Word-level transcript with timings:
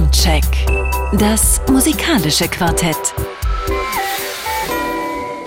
Soundcheck. 0.00 0.44
Das 1.12 1.60
musikalische 1.68 2.48
Quartett. 2.48 2.96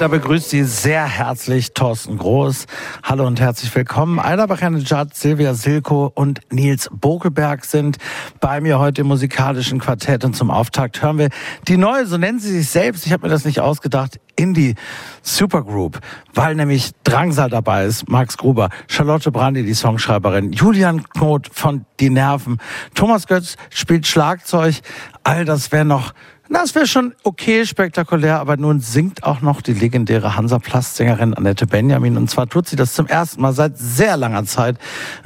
Da 0.04 0.10
begrüßt 0.10 0.50
Sie 0.50 0.66
sehr 0.66 1.06
herzlich 1.06 1.74
Thorsten 1.74 2.18
Groß. 2.18 2.66
Hallo 3.04 3.26
und 3.26 3.40
herzlich 3.40 3.74
willkommen. 3.74 4.20
Eiderbach 4.20 4.60
Jad, 4.60 5.16
Silvia 5.16 5.54
Silko 5.54 6.12
und 6.14 6.42
Nils 6.52 6.90
Bokelberg 6.92 7.64
sind 7.64 8.00
bei 8.42 8.60
mir 8.60 8.80
heute 8.80 9.00
im 9.00 9.08
musikalischen 9.08 9.80
Quartett. 9.80 10.26
Und 10.26 10.36
zum 10.36 10.52
Auftakt 10.52 11.02
hören 11.02 11.20
wir 11.20 11.30
die 11.70 11.78
neue, 11.78 12.06
so 12.06 12.18
nennen 12.18 12.40
sie 12.40 12.52
sich 12.52 12.70
selbst, 12.70 13.06
ich 13.06 13.14
habe 13.14 13.28
mir 13.28 13.32
das 13.32 13.46
nicht 13.46 13.62
ausgedacht, 13.62 14.20
Indie 14.36 14.76
Supergroup, 15.22 16.02
weil 16.34 16.56
nämlich 16.56 16.92
Drangsal 17.06 17.50
dabei 17.50 17.86
ist, 17.86 18.10
Max 18.10 18.38
Gruber, 18.38 18.72
Charlotte 18.88 19.32
Brandy, 19.32 19.64
die 19.64 19.74
Songschreiberin, 19.74 20.52
Julian 20.52 21.04
Knot 21.12 21.48
von 21.50 21.86
Die 22.02 22.10
Nerven, 22.10 22.58
Thomas 22.94 23.26
Götz 23.26 23.56
spielt 23.70 24.06
Schlagzeug, 24.06 24.82
all 25.24 25.46
das 25.46 25.72
wäre 25.72 25.86
noch 25.86 26.14
das 26.54 26.76
wäre 26.76 26.88
schon 26.88 27.16
okay 27.24 27.66
spektakulär, 27.66 28.40
aber 28.40 28.58
nun 28.58 28.80
singt 28.80 29.24
auch 29.24 29.42
noch 29.42 29.62
die 29.62 29.74
legendäre 29.74 30.36
Hansa-Plast-Sängerin 30.36 31.34
Annette 31.34 31.66
Benjamin. 31.66 32.18
Und 32.18 32.30
zwar 32.30 32.48
tut 32.48 32.68
sie 32.68 32.76
das 32.76 32.94
zum 32.94 33.08
ersten 33.08 33.42
Mal 33.42 33.54
seit 33.54 33.78
sehr 33.78 34.18
langer 34.18 34.46
Zeit 34.46 34.78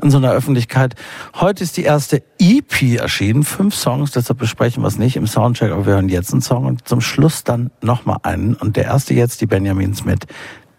in 0.01 0.09
so 0.09 0.17
einer 0.17 0.31
Öffentlichkeit. 0.31 0.95
Heute 1.35 1.63
ist 1.63 1.77
die 1.77 1.83
erste 1.83 2.23
EP 2.39 2.97
erschienen, 2.97 3.43
fünf 3.43 3.75
Songs, 3.75 4.11
deshalb 4.11 4.39
besprechen 4.39 4.83
wir 4.83 4.87
es 4.87 4.97
nicht 4.97 5.15
im 5.15 5.27
Soundcheck, 5.27 5.71
aber 5.71 5.85
wir 5.85 5.93
hören 5.93 6.09
jetzt 6.09 6.31
einen 6.31 6.41
Song 6.41 6.65
und 6.65 6.87
zum 6.87 7.01
Schluss 7.01 7.43
dann 7.43 7.71
nochmal 7.81 8.17
einen. 8.23 8.53
Und 8.55 8.77
der 8.77 8.85
erste 8.85 9.13
jetzt, 9.13 9.41
die 9.41 9.47
Benjamins 9.47 10.05
mit 10.05 10.27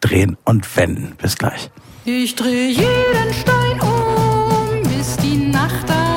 Drehen 0.00 0.36
und 0.44 0.76
Wenden. 0.76 1.14
Bis 1.20 1.36
gleich. 1.36 1.70
Ich 2.04 2.34
drehe 2.36 2.70
jeden 2.70 3.34
Stein 3.34 3.80
um, 3.80 4.82
bis 4.82 5.16
die 5.16 5.36
Nacht 5.50 5.90
anbricht. 5.90 6.07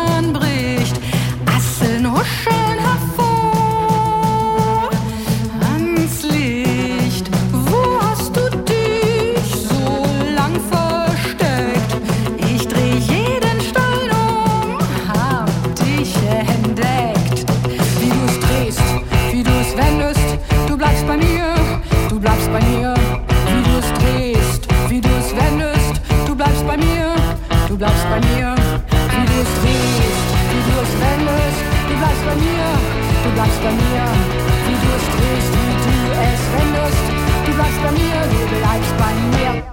Bleibst 37.61 37.83
bei 37.83 37.91
mir, 37.91 38.21
du 38.31 38.55
bleibst 38.57 38.97
bei 38.97 39.13
mir. 39.37 39.63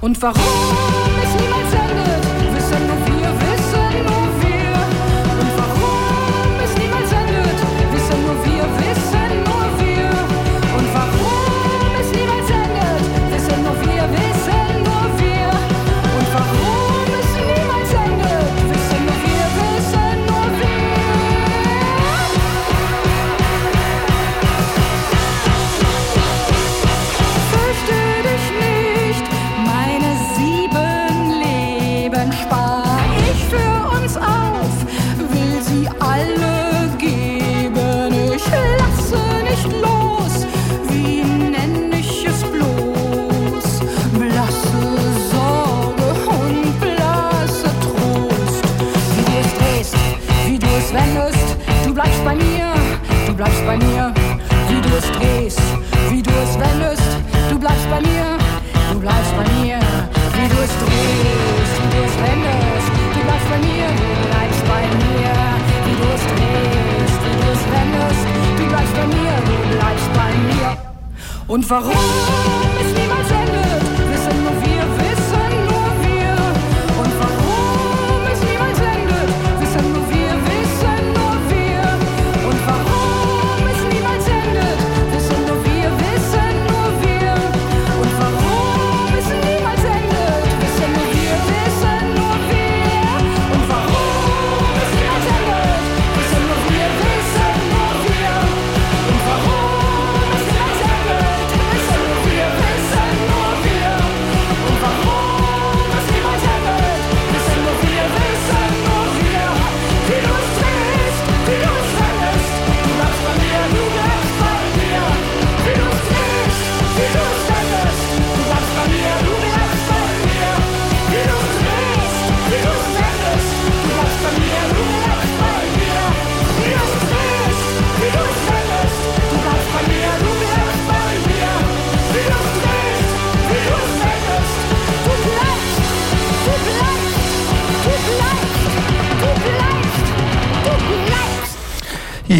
Und 0.00 0.20
warum 0.22 0.42
es 1.22 1.40
niemals 1.40 1.73
du 54.94 54.98
es 54.98 55.12
drehst, 55.12 55.60
wie 56.10 56.22
du 56.22 56.30
es 56.30 56.58
wendest, 56.58 57.02
du 57.50 57.58
bleibst 57.58 57.88
bei 57.90 58.00
mir, 58.00 58.38
du 58.92 59.00
bleibst 59.00 59.32
bei 59.36 59.44
mir. 59.58 59.78
Wie 60.36 60.48
du 60.48 60.58
es 60.62 60.70
drehst, 60.82 61.74
wie 61.80 61.90
du 61.94 62.00
es 62.04 62.14
wendest, 62.22 62.88
du 63.14 63.20
bleibst 63.26 63.48
bei 63.50 63.58
mir, 63.58 63.86
du 63.90 64.28
bleibst 64.30 64.64
bei 64.70 64.82
mir. 65.02 65.34
Wie 65.86 65.96
du 66.00 66.06
es 66.14 66.24
drehst, 66.30 67.18
wie 67.24 67.36
du 67.40 67.46
es 67.54 67.62
wendest, 67.74 68.24
du 68.56 68.64
bleibst 68.68 68.94
bei 68.94 69.06
mir, 69.16 69.32
du 69.48 69.54
bleibst 69.74 70.10
bei 70.14 70.30
mir. 70.46 70.68
Und 71.48 71.70
warum 71.70 72.04
es 72.80 72.98
niemals 72.98 73.23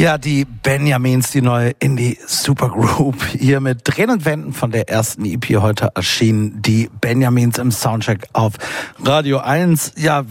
Ja, 0.04 0.19
die 0.19 0.44
Benjamins, 0.44 1.31
die 1.31 1.41
neue 1.41 1.70
Indie 1.78 2.19
Supergroup, 2.26 3.25
hier 3.25 3.60
mit 3.60 3.81
Drehen 3.84 4.10
und 4.10 4.26
Wenden 4.26 4.53
von 4.53 4.70
der 4.70 4.91
ersten 4.91 5.25
EP 5.25 5.48
heute 5.62 5.92
erschienen. 5.94 6.60
Die 6.60 6.91
Benjamins 7.00 7.56
im 7.56 7.72
Soundcheck 7.72 8.26
auf 8.34 8.53
Radio 9.03 9.38
1. 9.38 9.93
Ja, 9.97 10.25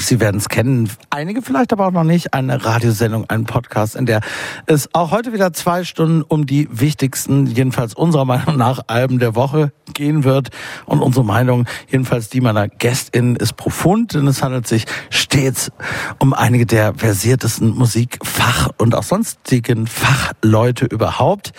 Sie 0.00 0.20
werden 0.20 0.36
es 0.38 0.48
kennen, 0.48 0.90
einige 1.10 1.42
vielleicht 1.42 1.72
aber 1.72 1.86
auch 1.86 1.92
noch 1.92 2.04
nicht. 2.04 2.34
Eine 2.34 2.64
Radiosendung, 2.64 3.24
ein 3.28 3.44
Podcast, 3.44 3.96
in 3.96 4.06
der 4.06 4.20
es 4.66 4.88
auch 4.92 5.10
heute 5.10 5.32
wieder 5.32 5.52
zwei 5.52 5.84
Stunden 5.84 6.22
um 6.22 6.46
die 6.46 6.68
wichtigsten, 6.70 7.46
jedenfalls 7.46 7.94
unserer 7.94 8.24
Meinung 8.24 8.56
nach, 8.56 8.80
Alben 8.86 9.18
der 9.18 9.34
Woche 9.34 9.72
gehen 9.92 10.24
wird. 10.24 10.50
Und 10.86 11.00
unsere 11.00 11.24
Meinung, 11.24 11.66
jedenfalls 11.88 12.28
die 12.28 12.40
meiner 12.40 12.68
GästInnen, 12.68 13.36
ist 13.36 13.56
profund, 13.56 14.14
denn 14.14 14.26
es 14.26 14.42
handelt 14.42 14.66
sich 14.66 14.84
stets 15.10 15.70
um 16.18 16.34
einige 16.34 16.66
der 16.66 16.94
versiertesten 16.94 17.74
Musikfach- 17.74 18.70
und 18.78 18.94
auch 18.94 19.02
sonstigen 19.02 19.86
Fachleute 19.86 20.86
überhaupt. 20.86 21.52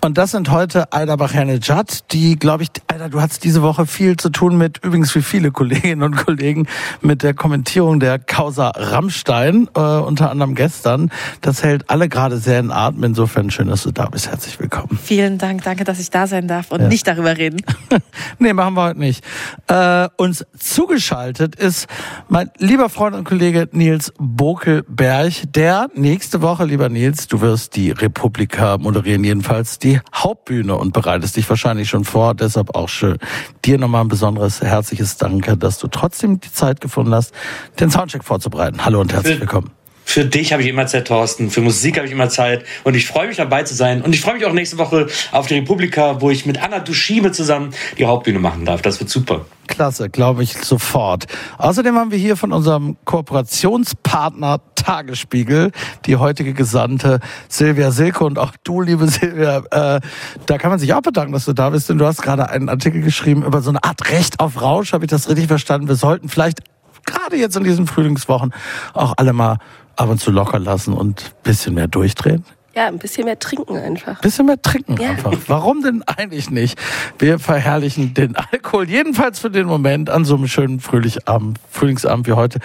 Und 0.00 0.16
das 0.16 0.30
sind 0.30 0.50
heute 0.50 0.92
Aida 0.92 1.16
Bachanejad, 1.16 2.12
die, 2.12 2.38
glaube 2.38 2.62
ich, 2.62 2.68
Aida, 2.86 3.08
du 3.08 3.20
hast 3.20 3.42
diese 3.42 3.62
Woche 3.62 3.84
viel 3.84 4.16
zu 4.16 4.30
tun 4.30 4.56
mit, 4.56 4.78
übrigens 4.84 5.12
wie 5.16 5.22
viele 5.22 5.50
Kolleginnen 5.50 6.04
und 6.04 6.14
Kollegen, 6.14 6.68
mit 7.00 7.24
der 7.24 7.34
Kommentierung 7.34 7.98
der 7.98 8.20
Causa 8.20 8.70
Rammstein, 8.76 9.68
äh, 9.74 9.80
unter 9.80 10.30
anderem 10.30 10.54
gestern. 10.54 11.10
Das 11.40 11.64
hält 11.64 11.90
alle 11.90 12.08
gerade 12.08 12.38
sehr 12.38 12.60
in 12.60 12.70
Atem. 12.70 13.02
Insofern 13.02 13.50
schön, 13.50 13.66
dass 13.66 13.82
du 13.82 13.90
da 13.90 14.06
bist. 14.06 14.28
Herzlich 14.28 14.60
willkommen. 14.60 14.98
Vielen 15.02 15.36
Dank, 15.36 15.64
danke, 15.64 15.82
dass 15.82 15.98
ich 15.98 16.10
da 16.10 16.28
sein 16.28 16.46
darf 16.46 16.70
und 16.70 16.80
ja. 16.80 16.88
nicht 16.88 17.06
darüber 17.06 17.36
reden. 17.36 17.60
nee, 18.38 18.52
machen 18.52 18.74
wir 18.74 18.84
heute 18.84 19.00
nicht. 19.00 19.24
Äh, 19.66 20.08
uns 20.16 20.46
zugeschaltet 20.56 21.56
ist 21.56 21.88
mein 22.28 22.50
lieber 22.58 22.88
Freund 22.88 23.16
und 23.16 23.24
Kollege 23.24 23.68
Nils 23.72 24.12
Bokelberg, 24.18 25.32
der 25.52 25.88
nächste 25.94 26.40
Woche, 26.40 26.64
lieber 26.64 26.88
Nils, 26.88 27.26
du 27.26 27.40
wirst 27.40 27.74
die 27.74 27.90
Republika 27.90 28.78
moderieren, 28.78 29.24
jedenfalls 29.24 29.80
die 29.80 29.87
die 29.88 30.00
Hauptbühne 30.14 30.76
und 30.76 30.92
bereitest 30.92 31.36
dich 31.36 31.48
wahrscheinlich 31.48 31.88
schon 31.88 32.04
vor. 32.04 32.34
Deshalb 32.34 32.74
auch 32.74 32.88
schön. 32.88 33.18
Dir 33.64 33.78
nochmal 33.78 34.02
ein 34.02 34.08
besonderes 34.08 34.60
herzliches 34.60 35.16
Danke, 35.16 35.56
dass 35.56 35.78
du 35.78 35.88
trotzdem 35.88 36.40
die 36.40 36.52
Zeit 36.52 36.80
gefunden 36.80 37.14
hast, 37.14 37.32
den 37.80 37.90
Soundcheck 37.90 38.24
vorzubereiten. 38.24 38.84
Hallo 38.84 39.00
und 39.00 39.12
herzlich 39.12 39.40
willkommen. 39.40 39.77
Für 40.08 40.24
dich 40.24 40.54
habe 40.54 40.62
ich 40.62 40.68
immer 40.70 40.86
Zeit, 40.86 41.06
Thorsten. 41.06 41.50
Für 41.50 41.60
Musik 41.60 41.98
habe 41.98 42.06
ich 42.06 42.12
immer 42.14 42.30
Zeit. 42.30 42.64
Und 42.82 42.96
ich 42.96 43.06
freue 43.06 43.28
mich 43.28 43.36
dabei 43.36 43.64
zu 43.64 43.74
sein. 43.74 44.00
Und 44.00 44.14
ich 44.14 44.22
freue 44.22 44.32
mich 44.36 44.46
auch 44.46 44.54
nächste 44.54 44.78
Woche 44.78 45.06
auf 45.32 45.48
die 45.48 45.56
Republika, 45.56 46.22
wo 46.22 46.30
ich 46.30 46.46
mit 46.46 46.62
Anna 46.62 46.78
Duschime 46.78 47.30
zusammen 47.30 47.74
die 47.98 48.06
Hauptbühne 48.06 48.38
machen 48.38 48.64
darf. 48.64 48.80
Das 48.80 49.00
wird 49.00 49.10
super. 49.10 49.44
Klasse, 49.66 50.08
glaube 50.08 50.42
ich 50.44 50.54
sofort. 50.64 51.26
Außerdem 51.58 51.94
haben 51.94 52.10
wir 52.10 52.16
hier 52.16 52.38
von 52.38 52.54
unserem 52.54 52.96
Kooperationspartner 53.04 54.62
Tagesspiegel 54.76 55.72
die 56.06 56.16
heutige 56.16 56.54
Gesandte 56.54 57.20
Silvia 57.50 57.90
Silke 57.90 58.24
und 58.24 58.38
auch 58.38 58.52
du, 58.64 58.80
liebe 58.80 59.06
Silvia. 59.08 59.58
Äh, 59.70 60.00
da 60.46 60.56
kann 60.56 60.70
man 60.70 60.78
sich 60.78 60.94
auch 60.94 61.02
bedanken, 61.02 61.34
dass 61.34 61.44
du 61.44 61.52
da 61.52 61.68
bist, 61.68 61.90
denn 61.90 61.98
du 61.98 62.06
hast 62.06 62.22
gerade 62.22 62.48
einen 62.48 62.70
Artikel 62.70 63.02
geschrieben 63.02 63.44
über 63.44 63.60
so 63.60 63.68
eine 63.68 63.84
Art 63.84 64.10
Recht 64.10 64.40
auf 64.40 64.62
Rausch. 64.62 64.94
Habe 64.94 65.04
ich 65.04 65.10
das 65.10 65.28
richtig 65.28 65.48
verstanden? 65.48 65.86
Wir 65.86 65.96
sollten 65.96 66.30
vielleicht 66.30 66.62
gerade 67.08 67.36
jetzt 67.36 67.56
in 67.56 67.64
diesen 67.64 67.86
Frühlingswochen 67.86 68.54
auch 68.92 69.14
alle 69.16 69.32
mal 69.32 69.58
ab 69.98 70.08
und 70.08 70.20
zu 70.20 70.30
locker 70.30 70.58
lassen 70.58 70.94
und 70.94 71.34
bisschen 71.42 71.74
mehr 71.74 71.88
durchdrehen? 71.88 72.44
Ja, 72.74 72.86
ein 72.86 72.98
bisschen 72.98 73.24
mehr 73.24 73.38
trinken 73.40 73.76
einfach. 73.76 74.20
Bisschen 74.20 74.46
mehr 74.46 74.62
trinken 74.62 74.96
ja. 75.00 75.10
einfach. 75.10 75.32
Warum 75.48 75.82
denn 75.82 76.04
eigentlich 76.04 76.48
nicht? 76.48 76.78
Wir 77.18 77.40
verherrlichen 77.40 78.14
den 78.14 78.36
Alkohol, 78.36 78.88
jedenfalls 78.88 79.40
für 79.40 79.50
den 79.50 79.66
Moment, 79.66 80.10
an 80.10 80.24
so 80.24 80.36
einem 80.36 80.46
schönen 80.46 80.78
Frühlingsabend, 80.78 81.58
Frühlingsabend 81.70 82.28
wie 82.28 82.34
heute 82.34 82.60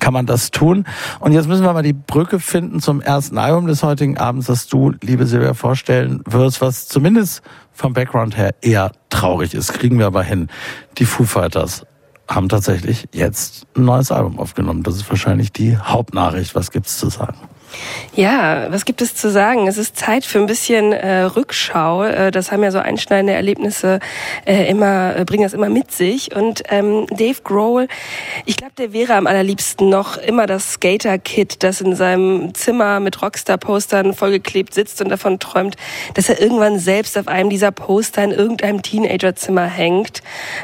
kann 0.00 0.12
man 0.12 0.26
das 0.26 0.50
tun. 0.50 0.84
Und 1.20 1.32
jetzt 1.32 1.48
müssen 1.48 1.64
wir 1.64 1.72
mal 1.72 1.82
die 1.82 1.94
Brücke 1.94 2.40
finden 2.40 2.80
zum 2.80 3.00
ersten 3.00 3.38
Album 3.38 3.66
des 3.66 3.82
heutigen 3.82 4.18
Abends, 4.18 4.48
das 4.48 4.66
du, 4.66 4.92
liebe 5.00 5.24
Silvia, 5.24 5.54
vorstellen 5.54 6.20
wirst, 6.26 6.60
was 6.60 6.86
zumindest 6.86 7.40
vom 7.72 7.94
Background 7.94 8.36
her 8.36 8.54
eher 8.60 8.92
traurig 9.08 9.54
ist. 9.54 9.72
Kriegen 9.72 9.98
wir 9.98 10.06
aber 10.06 10.24
hin. 10.24 10.48
Die 10.98 11.06
Foo 11.06 11.24
Fighters 11.24 11.86
haben 12.28 12.48
tatsächlich 12.48 13.06
jetzt 13.12 13.66
ein 13.76 13.84
neues 13.84 14.10
Album 14.10 14.38
aufgenommen. 14.38 14.82
Das 14.82 14.96
ist 14.96 15.08
wahrscheinlich 15.10 15.52
die 15.52 15.76
Hauptnachricht. 15.76 16.54
Was 16.54 16.70
gibt's 16.70 16.98
zu 16.98 17.10
sagen? 17.10 17.36
Ja, 18.16 18.70
was 18.70 18.84
gibt 18.84 19.02
es 19.02 19.16
zu 19.16 19.28
sagen? 19.28 19.66
Es 19.66 19.76
ist 19.76 19.96
Zeit 19.96 20.24
für 20.24 20.38
ein 20.38 20.46
bisschen 20.46 20.92
äh, 20.92 21.22
Rückschau. 21.22 22.04
Äh, 22.04 22.30
das 22.30 22.52
haben 22.52 22.62
ja 22.62 22.70
so 22.70 22.78
einschneidende 22.78 23.32
Erlebnisse 23.32 23.98
äh, 24.46 24.68
immer, 24.68 25.16
äh, 25.16 25.24
bringen 25.24 25.42
das 25.42 25.52
immer 25.52 25.68
mit 25.68 25.90
sich. 25.90 26.34
Und 26.34 26.62
ähm, 26.68 27.06
Dave 27.10 27.42
Grohl, 27.42 27.88
ich 28.46 28.56
glaube, 28.56 28.72
der 28.78 28.92
wäre 28.92 29.14
am 29.14 29.26
allerliebsten 29.26 29.88
noch 29.88 30.16
immer 30.16 30.46
das 30.46 30.74
Skater-Kid, 30.74 31.64
das 31.64 31.80
in 31.80 31.96
seinem 31.96 32.54
Zimmer 32.54 33.00
mit 33.00 33.20
Rockstar-Postern 33.20 34.14
vollgeklebt 34.14 34.74
sitzt 34.74 35.02
und 35.02 35.08
davon 35.08 35.40
träumt, 35.40 35.76
dass 36.14 36.28
er 36.28 36.40
irgendwann 36.40 36.78
selbst 36.78 37.18
auf 37.18 37.26
einem 37.26 37.50
dieser 37.50 37.72
Poster 37.72 38.22
in 38.22 38.30
irgendeinem 38.30 38.82
Teenagerzimmer 38.82 39.66
hängt. 39.66 40.22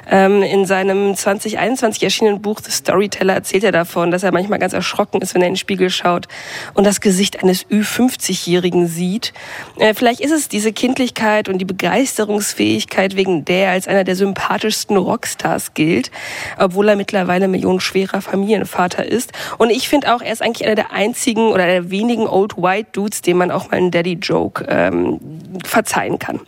Ähm, 0.09 0.45
in 0.45 0.67
seinem 0.67 1.17
2021 1.17 2.05
erschienenen 2.05 2.41
Buch 2.41 2.61
The 2.63 2.71
Storyteller 2.71 3.35
erzählt 3.35 3.65
er 3.65 3.73
davon, 3.73 4.13
dass 4.13 4.23
er 4.23 4.31
manchmal 4.31 4.61
ganz 4.61 4.73
erschrocken 4.73 5.21
ist, 5.21 5.35
wenn 5.35 5.43
er 5.43 5.49
in 5.49 5.55
den 5.55 5.59
Spiegel 5.59 5.91
schaut 5.91 6.29
und 6.75 6.85
das 6.87 7.00
Gesicht 7.01 7.43
eines 7.43 7.67
Ü50-Jährigen 7.67 8.87
sieht. 8.87 9.33
Äh, 9.79 9.95
vielleicht 9.95 10.21
ist 10.21 10.33
es 10.33 10.49
diese 10.49 10.73
Kindlichkeit 10.73 11.49
und 11.49 11.59
die 11.59 11.65
Begeisterungsfähigkeit, 11.65 13.17
wegen 13.17 13.45
der 13.45 13.61
er 13.61 13.73
als 13.73 13.89
einer 13.89 14.05
der 14.05 14.17
sympathischsten 14.17 14.97
Rockstars 14.97 15.75
gilt, 15.75 16.11
obwohl 16.59 16.89
er 16.89 16.97
mittlerweile 16.97 17.49
millionenschwerer 17.49 18.21
Familienvater 18.21 19.05
ist. 19.05 19.33
Und 19.59 19.71
ich 19.71 19.89
finde 19.89 20.15
auch, 20.15 20.23
er 20.23 20.33
ist 20.33 20.43
eigentlich 20.43 20.67
einer 20.67 20.77
der 20.77 20.93
einzigen 20.93 21.49
oder 21.49 21.67
der 21.67 21.91
wenigen 21.91 22.27
Old 22.27 22.57
White 22.57 22.91
Dudes, 22.93 23.23
dem 23.23 23.39
man 23.39 23.51
auch 23.51 23.71
mal 23.71 23.77
einen 23.77 23.91
Daddy-Joke 23.91 24.67
ähm, 24.69 25.21
verzeihen 25.65 26.19
kann. 26.19 26.41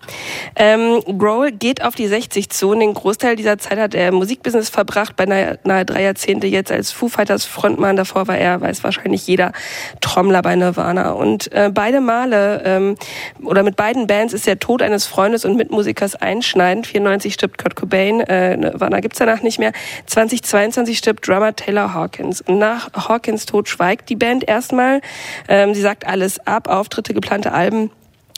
Ähm, 0.56 1.02
Grohl 1.18 1.52
geht 1.52 1.84
auf 1.84 1.94
die 1.94 2.06
60 2.06 2.50
zu 2.50 2.70
und 2.70 2.80
den 2.80 2.94
Großteil 2.94 3.36
dieser 3.36 3.58
Zeit 3.58 3.78
hat 3.78 3.94
er 3.94 4.08
im 4.08 4.14
Musikbusiness 4.14 4.68
verbracht, 4.68 5.16
bei 5.16 5.26
nahe, 5.26 5.58
nahe 5.64 5.84
drei 5.84 6.02
Jahrzehnte 6.02 6.46
jetzt 6.46 6.72
als 6.72 6.90
Foo 6.90 7.08
Fighters 7.08 7.44
Frontmann. 7.44 7.96
Davor 7.96 8.28
war 8.28 8.38
er, 8.38 8.60
weiß 8.60 8.82
wahrscheinlich 8.84 9.26
jeder, 9.26 9.52
Trommler 10.00 10.31
bei 10.40 10.56
Nirvana. 10.56 11.10
Und 11.10 11.52
äh, 11.52 11.70
beide 11.72 12.00
Male 12.00 12.62
ähm, 12.64 12.96
oder 13.42 13.62
mit 13.62 13.76
beiden 13.76 14.06
Bands 14.06 14.32
ist 14.32 14.46
der 14.46 14.58
Tod 14.58 14.80
eines 14.80 15.06
Freundes 15.06 15.44
und 15.44 15.56
Mitmusikers 15.56 16.14
einschneidend. 16.14 16.86
94 16.86 17.34
stirbt 17.34 17.58
Kurt 17.58 17.76
Cobain, 17.76 18.20
äh, 18.20 18.56
Nirvana 18.56 19.00
gibt's 19.00 19.18
danach 19.18 19.42
nicht 19.42 19.58
mehr. 19.58 19.72
2022 20.06 20.96
stirbt 20.96 21.26
Drummer 21.28 21.54
Taylor 21.54 21.92
Hawkins. 21.92 22.40
Und 22.40 22.58
nach 22.58 22.88
Hawkins 22.94 23.44
Tod 23.44 23.68
schweigt 23.68 24.08
die 24.08 24.16
Band 24.16 24.48
erstmal. 24.48 25.00
Ähm, 25.48 25.74
sie 25.74 25.82
sagt 25.82 26.06
alles 26.06 26.46
ab, 26.46 26.68
Auftritte, 26.68 27.12
geplante 27.12 27.52
Alben 27.52 27.90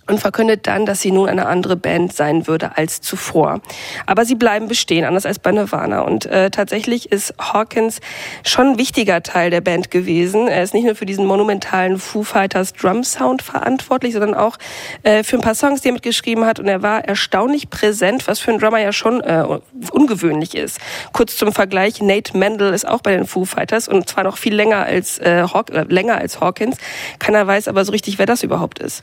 und 0.07 0.21
verkündet 0.21 0.67
dann, 0.67 0.87
dass 0.87 1.01
sie 1.01 1.11
nun 1.11 1.29
eine 1.29 1.47
andere 1.47 1.77
Band 1.77 2.13
sein 2.13 2.47
würde 2.47 2.77
als 2.77 3.01
zuvor. 3.01 3.61
Aber 4.07 4.25
sie 4.25 4.35
bleiben 4.35 4.69
bestehen, 4.69 5.05
anders 5.05 5.27
als 5.27 5.39
bei 5.39 5.53
Nirvana. 5.53 6.01
Und 6.01 6.27
äh, 6.27 6.51
tatsächlich 6.51 7.11
ist 7.11 7.35
Hawkins 7.39 8.01
schon 8.45 8.73
ein 8.73 8.79
wichtiger 8.79 9.23
Teil 9.23 9.51
der 9.51 9.61
Band 9.61 9.91
gewesen. 9.91 10.49
Er 10.49 10.63
ist 10.63 10.75
nicht 10.75 10.85
nur 10.85 10.95
für 10.95 11.07
diesen 11.07 11.27
monumentalen 11.27 11.99
Foo 11.99 12.23
Fighters 12.23 12.73
Drum 12.73 13.05
Sound 13.05 13.43
verantwortlich, 13.43 14.13
sondern 14.13 14.35
auch 14.35 14.57
äh, 15.03 15.23
für 15.23 15.37
ein 15.37 15.43
paar 15.43 15.55
Songs, 15.55 15.81
die 15.81 15.89
er 15.89 15.93
mitgeschrieben 15.93 16.45
hat. 16.45 16.61
Und 16.61 16.69
er 16.69 16.83
war 16.83 17.05
erstaunlich 17.05 17.71
präsent, 17.71 18.29
was 18.29 18.41
für 18.41 18.51
einen 18.51 18.61
Drummer 18.61 18.79
ja 18.79 18.93
schon 18.93 19.21
äh, 19.21 19.45
ungewöhnlich 19.91 20.55
ist. 20.55 20.79
Kurz 21.13 21.37
zum 21.37 21.53
Vergleich, 21.53 22.03
Nate 22.03 22.37
Mendel 22.37 22.75
ist 22.75 22.87
auch 22.87 23.01
bei 23.01 23.17
den 23.17 23.27
Foo 23.27 23.45
Fighters 23.45 23.89
und 23.89 24.09
zwar 24.09 24.25
noch 24.25 24.37
viel 24.37 24.55
länger 24.55 24.85
als, 24.85 25.19
äh, 25.19 25.45
Haw 25.45 25.65
äh, 25.73 25.85
länger 25.89 26.19
als 26.19 26.41
Hawkins. 26.41 26.77
Keiner 27.19 27.47
weiß 27.47 27.69
aber 27.69 27.85
so 27.85 27.93
richtig, 27.93 28.19
wer 28.19 28.27
das 28.27 28.43
überhaupt 28.43 28.79
ist. 28.79 29.03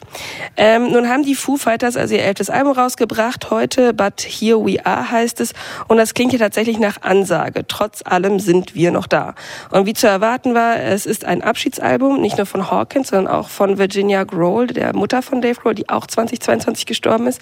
Ähm, 0.57 0.90
nun 0.91 1.07
haben 1.09 1.23
die 1.23 1.35
Foo 1.35 1.57
Fighters 1.57 1.95
also 1.97 2.13
ihr 2.15 2.23
elftes 2.23 2.49
Album 2.49 2.73
rausgebracht 2.73 3.49
heute, 3.49 3.93
But 3.93 4.21
Here 4.21 4.63
We 4.65 4.85
Are 4.85 5.09
heißt 5.09 5.39
es. 5.41 5.53
Und 5.87 5.97
das 5.97 6.13
klingt 6.13 6.31
hier 6.31 6.39
tatsächlich 6.39 6.79
nach 6.79 7.01
Ansage. 7.01 7.65
Trotz 7.67 8.01
allem 8.05 8.39
sind 8.39 8.75
wir 8.75 8.91
noch 8.91 9.07
da. 9.07 9.35
Und 9.71 9.85
wie 9.85 9.93
zu 9.93 10.07
erwarten 10.07 10.53
war, 10.53 10.77
es 10.77 11.05
ist 11.05 11.25
ein 11.25 11.41
Abschiedsalbum, 11.41 12.21
nicht 12.21 12.37
nur 12.37 12.45
von 12.45 12.69
Hawkins, 12.69 13.09
sondern 13.09 13.33
auch 13.33 13.49
von 13.49 13.77
Virginia 13.77 14.23
Grohl, 14.23 14.67
der 14.67 14.95
Mutter 14.95 15.21
von 15.21 15.41
Dave 15.41 15.59
Grohl, 15.59 15.75
die 15.75 15.89
auch 15.89 16.07
2022 16.07 16.85
gestorben 16.85 17.27
ist. 17.27 17.41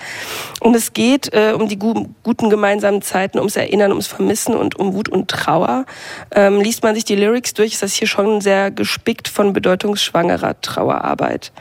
Und 0.59 0.75
es 0.75 0.93
geht 0.93 1.33
äh, 1.33 1.53
um 1.53 1.67
die 1.67 1.79
gu 1.79 2.07
guten 2.23 2.49
gemeinsamen 2.49 3.01
Zeiten, 3.01 3.39
ums 3.39 3.55
Erinnern, 3.55 3.91
ums 3.91 4.07
Vermissen 4.07 4.55
und 4.55 4.77
um 4.77 4.93
Wut 4.93 5.09
und 5.09 5.29
Trauer. 5.29 5.85
Ähm, 6.33 6.61
liest 6.61 6.83
man 6.83 6.95
sich 6.95 7.05
die 7.05 7.15
Lyrics 7.15 7.53
durch, 7.53 7.73
ist 7.73 7.83
das 7.83 7.93
hier 7.93 8.07
schon 8.07 8.41
sehr 8.41 8.71
gespickt 8.71 9.27
von 9.27 9.53
bedeutungsschwangerer 9.53 10.61
Trauerarbeit. 10.61 11.51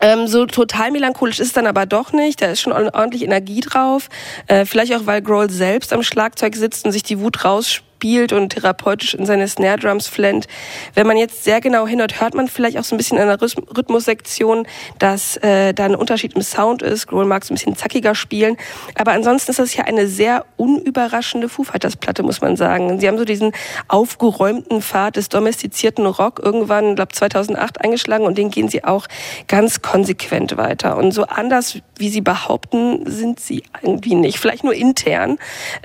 Ähm, 0.00 0.26
so 0.26 0.46
total 0.46 0.90
melancholisch 0.90 1.40
ist 1.40 1.48
es 1.48 1.52
dann 1.52 1.66
aber 1.66 1.86
doch 1.86 2.12
nicht. 2.12 2.40
Da 2.42 2.46
ist 2.46 2.60
schon 2.60 2.72
ordentlich 2.72 3.22
Energie 3.22 3.60
drauf. 3.60 4.08
Äh, 4.46 4.64
vielleicht 4.64 4.94
auch, 4.94 5.06
weil 5.06 5.22
Grohl 5.22 5.50
selbst 5.50 5.92
am 5.92 6.02
Schlagzeug 6.02 6.56
sitzt 6.56 6.84
und 6.84 6.92
sich 6.92 7.02
die 7.02 7.20
Wut 7.20 7.44
rausspielt 7.44 7.87
spielt 7.98 8.32
und 8.32 8.50
therapeutisch 8.50 9.14
in 9.14 9.26
seine 9.26 9.48
Snare 9.48 9.76
Drums 9.76 10.06
flennt. 10.06 10.46
Wenn 10.94 11.08
man 11.08 11.16
jetzt 11.16 11.42
sehr 11.42 11.60
genau 11.60 11.84
hinhört, 11.84 12.20
hört 12.20 12.32
man 12.32 12.46
vielleicht 12.46 12.78
auch 12.78 12.84
so 12.84 12.94
ein 12.94 12.98
bisschen 12.98 13.18
in 13.18 13.26
der 13.26 13.40
Rhythmussektion, 13.42 14.68
dass 15.00 15.36
äh, 15.38 15.74
da 15.74 15.84
ein 15.84 15.96
Unterschied 15.96 16.34
im 16.34 16.42
Sound 16.42 16.82
ist. 16.82 17.08
Grohl 17.08 17.24
mag 17.24 17.44
so 17.44 17.52
ein 17.52 17.56
bisschen 17.56 17.74
zackiger 17.74 18.14
spielen. 18.14 18.56
Aber 18.94 19.10
ansonsten 19.10 19.50
ist 19.50 19.58
das 19.58 19.74
ja 19.74 19.82
eine 19.82 20.06
sehr 20.06 20.44
unüberraschende 20.56 21.48
Foo 21.48 21.64
Fighters 21.64 21.96
Platte, 21.96 22.22
muss 22.22 22.40
man 22.40 22.56
sagen. 22.56 23.00
Sie 23.00 23.08
haben 23.08 23.18
so 23.18 23.24
diesen 23.24 23.50
aufgeräumten 23.88 24.80
Pfad 24.80 25.16
des 25.16 25.28
domestizierten 25.28 26.06
Rock 26.06 26.40
irgendwann, 26.40 26.94
glaube 26.94 27.12
2008 27.12 27.80
eingeschlagen 27.80 28.26
und 28.26 28.38
den 28.38 28.52
gehen 28.52 28.68
sie 28.68 28.84
auch 28.84 29.08
ganz 29.48 29.82
konsequent 29.82 30.56
weiter. 30.56 30.96
Und 30.96 31.10
so 31.10 31.24
anders, 31.24 31.80
wie 31.96 32.10
sie 32.10 32.20
behaupten, 32.20 33.10
sind 33.10 33.40
sie 33.40 33.64
irgendwie 33.82 34.14
nicht. 34.14 34.38
Vielleicht 34.38 34.62
nur 34.62 34.74
intern. 34.74 35.38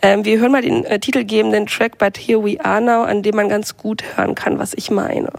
Ähm, 0.03 0.25
wir 0.25 0.37
hören 0.37 0.51
mal 0.51 0.61
den 0.61 0.85
äh, 0.85 0.99
titelgebenden 0.99 1.65
Track 1.65 2.02
But 2.03 2.17
Here 2.17 2.37
We 2.37 2.59
Are 2.59 2.81
Now, 2.81 3.05
an 3.05 3.23
dem 3.23 3.37
man 3.37 3.47
ganz 3.47 3.77
gut 3.77 4.03
hören 4.17 4.35
kann, 4.35 4.59
was 4.59 4.73
ich 4.73 4.91
meine. 4.91 5.29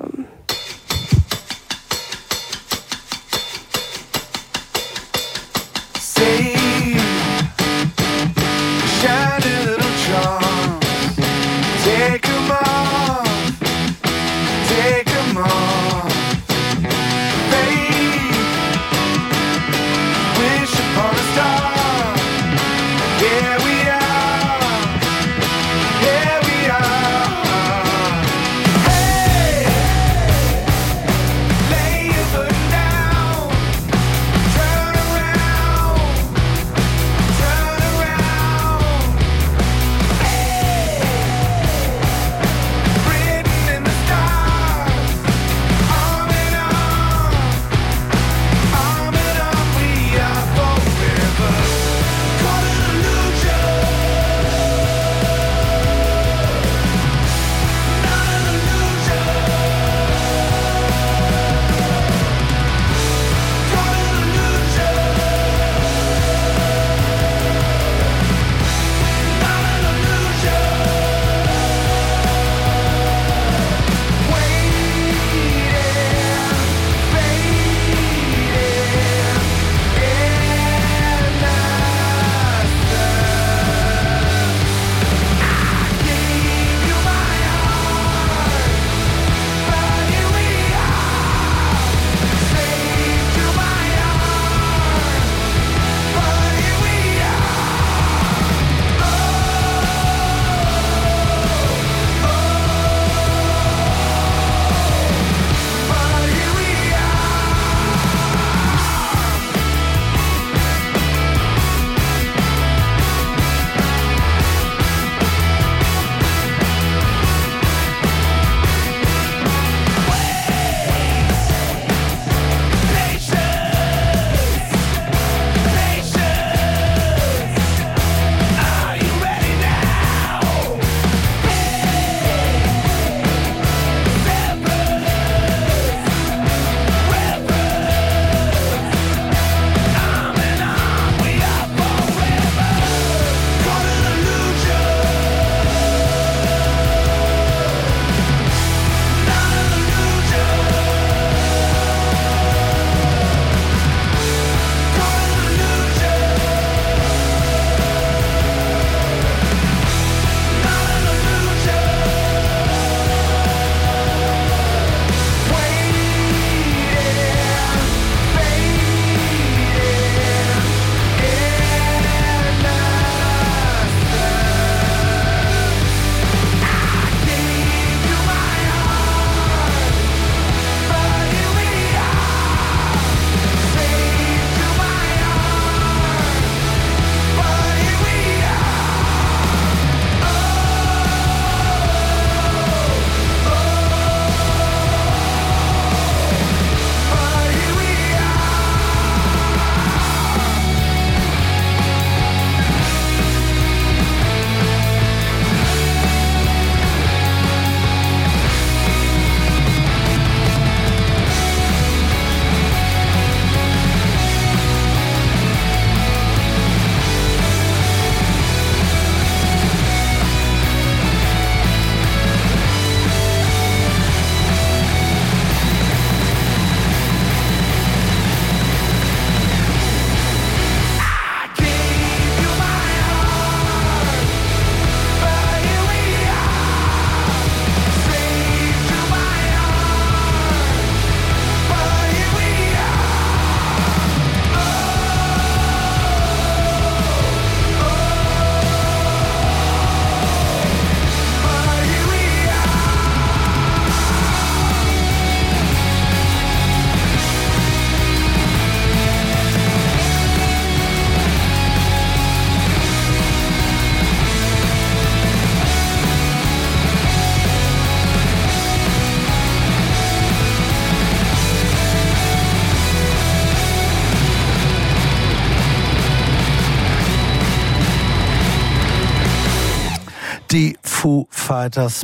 Foo 281.74 281.88
Fighters, 281.88 282.03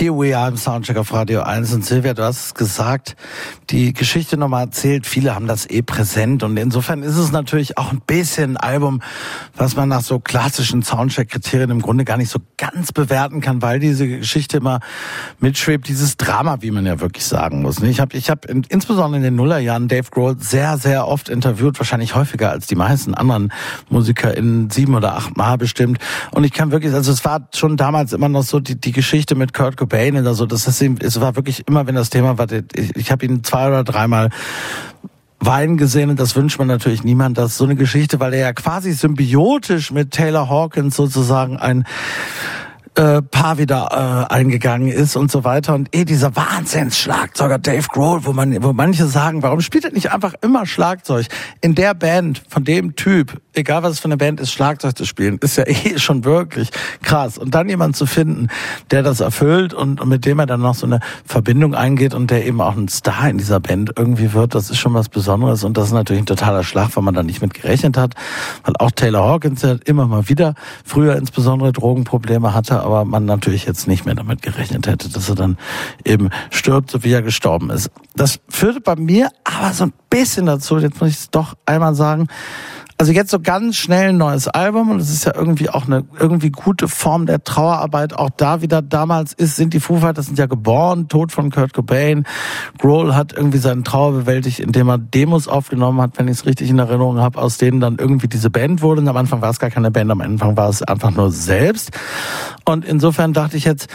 here 0.00 0.14
we 0.14 0.34
are 0.34 0.48
im 0.48 0.56
Soundcheck 0.56 0.96
auf 0.96 1.12
Radio 1.12 1.42
1. 1.42 1.74
Und 1.74 1.84
Silvia, 1.84 2.14
du 2.14 2.22
hast 2.22 2.46
es 2.46 2.54
gesagt, 2.54 3.16
die 3.68 3.92
Geschichte 3.92 4.38
nochmal 4.38 4.64
erzählt. 4.64 5.06
Viele 5.06 5.34
haben 5.34 5.46
das 5.46 5.68
eh 5.68 5.82
präsent. 5.82 6.42
Und 6.42 6.56
insofern 6.56 7.02
ist 7.02 7.18
es 7.18 7.32
natürlich 7.32 7.76
auch 7.76 7.92
ein 7.92 8.00
bisschen 8.06 8.56
ein 8.56 8.70
Album, 8.70 9.02
was 9.54 9.76
man 9.76 9.90
nach 9.90 10.00
so 10.00 10.18
klassischen 10.18 10.82
Soundcheck-Kriterien 10.82 11.68
im 11.68 11.82
Grunde 11.82 12.06
gar 12.06 12.16
nicht 12.16 12.30
so 12.30 12.38
ganz 12.56 12.92
bewerten 12.92 13.42
kann, 13.42 13.60
weil 13.60 13.78
diese 13.78 14.08
Geschichte 14.08 14.56
immer 14.56 14.80
mitschwebt. 15.38 15.86
Dieses 15.86 16.16
Drama, 16.16 16.62
wie 16.62 16.70
man 16.70 16.86
ja 16.86 16.98
wirklich 17.00 17.26
sagen 17.26 17.60
muss. 17.60 17.82
Ich 17.82 18.00
habe 18.00 18.16
ich 18.16 18.30
hab 18.30 18.46
insbesondere 18.46 19.18
in 19.18 19.22
den 19.22 19.36
Nullerjahren 19.36 19.88
Dave 19.88 20.08
Grohl 20.10 20.36
sehr, 20.38 20.78
sehr 20.78 21.06
oft 21.08 21.28
interviewt, 21.28 21.78
wahrscheinlich 21.78 22.14
häufiger 22.14 22.50
als 22.50 22.66
die 22.66 22.74
meisten 22.74 23.12
anderen 23.12 23.52
Musiker 23.90 24.34
in 24.34 24.70
sieben 24.70 24.94
oder 24.94 25.14
acht 25.14 25.36
Mal 25.36 25.58
bestimmt. 25.58 25.98
Und 26.30 26.44
ich 26.44 26.54
kann 26.54 26.70
wirklich, 26.70 26.94
also 26.94 27.12
es 27.12 27.22
war 27.26 27.46
schon 27.54 27.76
damals 27.76 28.14
immer 28.14 28.30
noch 28.30 28.44
so 28.44 28.60
die, 28.60 28.80
die 28.80 28.92
Geschichte 28.92 29.34
mit 29.34 29.52
Kurt 29.52 29.76
Cobain 29.76 29.89
oder 29.92 30.34
so. 30.34 30.46
Das 30.46 30.66
ist, 30.66 30.82
es 30.82 31.20
war 31.20 31.36
wirklich 31.36 31.66
immer, 31.66 31.86
wenn 31.86 31.94
das 31.94 32.10
Thema 32.10 32.38
war, 32.38 32.46
ich, 32.50 32.96
ich 32.96 33.10
habe 33.10 33.24
ihn 33.26 33.44
zwei 33.44 33.68
oder 33.68 33.84
dreimal 33.84 34.30
weinen 35.40 35.78
gesehen 35.78 36.10
und 36.10 36.20
das 36.20 36.36
wünscht 36.36 36.58
man 36.58 36.68
natürlich 36.68 37.02
niemand, 37.02 37.38
dass 37.38 37.56
so 37.56 37.64
eine 37.64 37.74
Geschichte, 37.74 38.20
weil 38.20 38.34
er 38.34 38.40
ja 38.40 38.52
quasi 38.52 38.92
symbiotisch 38.92 39.90
mit 39.90 40.10
Taylor 40.10 40.48
Hawkins 40.50 40.96
sozusagen 40.96 41.56
ein 41.56 41.86
äh, 42.96 43.22
Paar 43.22 43.58
wieder 43.58 44.26
äh, 44.30 44.34
eingegangen 44.34 44.88
ist 44.88 45.16
und 45.16 45.30
so 45.30 45.44
weiter. 45.44 45.74
Und 45.74 45.94
eh 45.94 46.04
dieser 46.04 46.34
Wahnsinnsschlagzeuger 46.34 47.58
Dave 47.58 47.86
Grohl, 47.88 48.24
wo 48.24 48.32
man, 48.32 48.62
wo 48.62 48.72
manche 48.72 49.06
sagen, 49.06 49.42
warum 49.42 49.60
spielt 49.60 49.84
er 49.84 49.92
nicht 49.92 50.12
einfach 50.12 50.34
immer 50.42 50.66
Schlagzeug? 50.66 51.26
In 51.60 51.74
der 51.74 51.94
Band 51.94 52.42
von 52.48 52.64
dem 52.64 52.96
Typ, 52.96 53.40
egal 53.54 53.82
was 53.82 53.92
es 53.92 54.00
für 54.00 54.06
eine 54.06 54.16
Band 54.16 54.40
ist, 54.40 54.50
Schlagzeug 54.50 54.96
zu 54.96 55.04
spielen, 55.04 55.38
ist 55.40 55.56
ja 55.56 55.64
eh 55.66 55.98
schon 55.98 56.24
wirklich 56.24 56.70
krass. 57.02 57.38
Und 57.38 57.54
dann 57.54 57.68
jemand 57.68 57.96
zu 57.96 58.06
finden, 58.06 58.48
der 58.90 59.02
das 59.02 59.20
erfüllt 59.20 59.72
und, 59.72 60.00
und 60.00 60.08
mit 60.08 60.26
dem 60.26 60.40
er 60.40 60.46
dann 60.46 60.60
noch 60.60 60.74
so 60.74 60.86
eine 60.86 61.00
Verbindung 61.24 61.74
eingeht 61.74 62.12
und 62.12 62.30
der 62.30 62.44
eben 62.44 62.60
auch 62.60 62.76
ein 62.76 62.88
Star 62.88 63.28
in 63.28 63.38
dieser 63.38 63.60
Band 63.60 63.92
irgendwie 63.96 64.32
wird, 64.32 64.54
das 64.54 64.70
ist 64.70 64.78
schon 64.78 64.94
was 64.94 65.08
Besonderes. 65.08 65.62
Und 65.62 65.76
das 65.76 65.86
ist 65.86 65.92
natürlich 65.92 66.22
ein 66.22 66.26
totaler 66.26 66.64
Schlag, 66.64 66.96
weil 66.96 67.04
man 67.04 67.14
da 67.14 67.22
nicht 67.22 67.40
mit 67.40 67.54
gerechnet 67.54 67.96
hat. 67.96 68.14
Weil 68.64 68.74
auch 68.78 68.90
Taylor 68.90 69.24
Hawkins 69.24 69.62
ja 69.62 69.76
immer 69.84 70.06
mal 70.06 70.28
wieder 70.28 70.54
früher 70.84 71.16
insbesondere 71.16 71.72
Drogenprobleme 71.72 72.52
hatte, 72.52 72.79
aber 72.82 73.04
man 73.04 73.24
natürlich 73.24 73.64
jetzt 73.64 73.86
nicht 73.86 74.06
mehr 74.06 74.14
damit 74.14 74.42
gerechnet 74.42 74.86
hätte, 74.86 75.08
dass 75.08 75.28
er 75.28 75.34
dann 75.34 75.58
eben 76.04 76.30
stirbt, 76.50 76.90
so 76.90 77.04
wie 77.04 77.12
er 77.12 77.22
gestorben 77.22 77.70
ist. 77.70 77.90
Das 78.14 78.40
führte 78.48 78.80
bei 78.80 78.96
mir 78.96 79.30
aber 79.44 79.72
so 79.72 79.84
ein 79.84 79.92
bisschen 80.08 80.46
dazu, 80.46 80.78
jetzt 80.78 81.00
muss 81.00 81.10
ich 81.10 81.16
es 81.16 81.30
doch 81.30 81.54
einmal 81.66 81.94
sagen, 81.94 82.28
also 83.00 83.12
jetzt 83.12 83.30
so 83.30 83.40
ganz 83.40 83.76
schnell 83.76 84.10
ein 84.10 84.18
neues 84.18 84.46
Album 84.46 84.90
und 84.90 85.00
es 85.00 85.08
ist 85.08 85.24
ja 85.24 85.34
irgendwie 85.34 85.70
auch 85.70 85.86
eine 85.86 86.04
irgendwie 86.18 86.50
gute 86.50 86.86
Form 86.86 87.24
der 87.24 87.42
Trauerarbeit. 87.42 88.12
Auch 88.12 88.28
da 88.28 88.60
wieder 88.60 88.82
damals 88.82 89.32
ist, 89.32 89.56
sind 89.56 89.72
die 89.72 89.80
Foo 89.80 89.96
Fighters 89.96 90.26
sind 90.26 90.38
ja 90.38 90.44
geboren, 90.44 91.08
Tod 91.08 91.32
von 91.32 91.50
Kurt 91.50 91.72
Cobain. 91.72 92.26
Grohl 92.76 93.14
hat 93.14 93.32
irgendwie 93.32 93.56
seinen 93.56 93.84
Trauer 93.84 94.12
bewältigt, 94.12 94.60
indem 94.60 94.90
er 94.90 94.98
Demos 94.98 95.48
aufgenommen 95.48 95.98
hat, 96.02 96.18
wenn 96.18 96.28
ich 96.28 96.34
es 96.34 96.44
richtig 96.44 96.68
in 96.68 96.78
Erinnerung 96.78 97.16
habe, 97.20 97.40
aus 97.40 97.56
denen 97.56 97.80
dann 97.80 97.96
irgendwie 97.96 98.28
diese 98.28 98.50
Band 98.50 98.82
wurde. 98.82 99.00
Und 99.00 99.08
am 99.08 99.16
Anfang 99.16 99.40
war 99.40 99.48
es 99.48 99.58
gar 99.58 99.70
keine 99.70 99.90
Band, 99.90 100.10
am 100.10 100.20
Anfang 100.20 100.58
war 100.58 100.68
es 100.68 100.82
einfach 100.82 101.10
nur 101.10 101.30
selbst. 101.30 101.92
Und 102.66 102.84
insofern 102.84 103.32
dachte 103.32 103.56
ich 103.56 103.64
jetzt, 103.64 103.88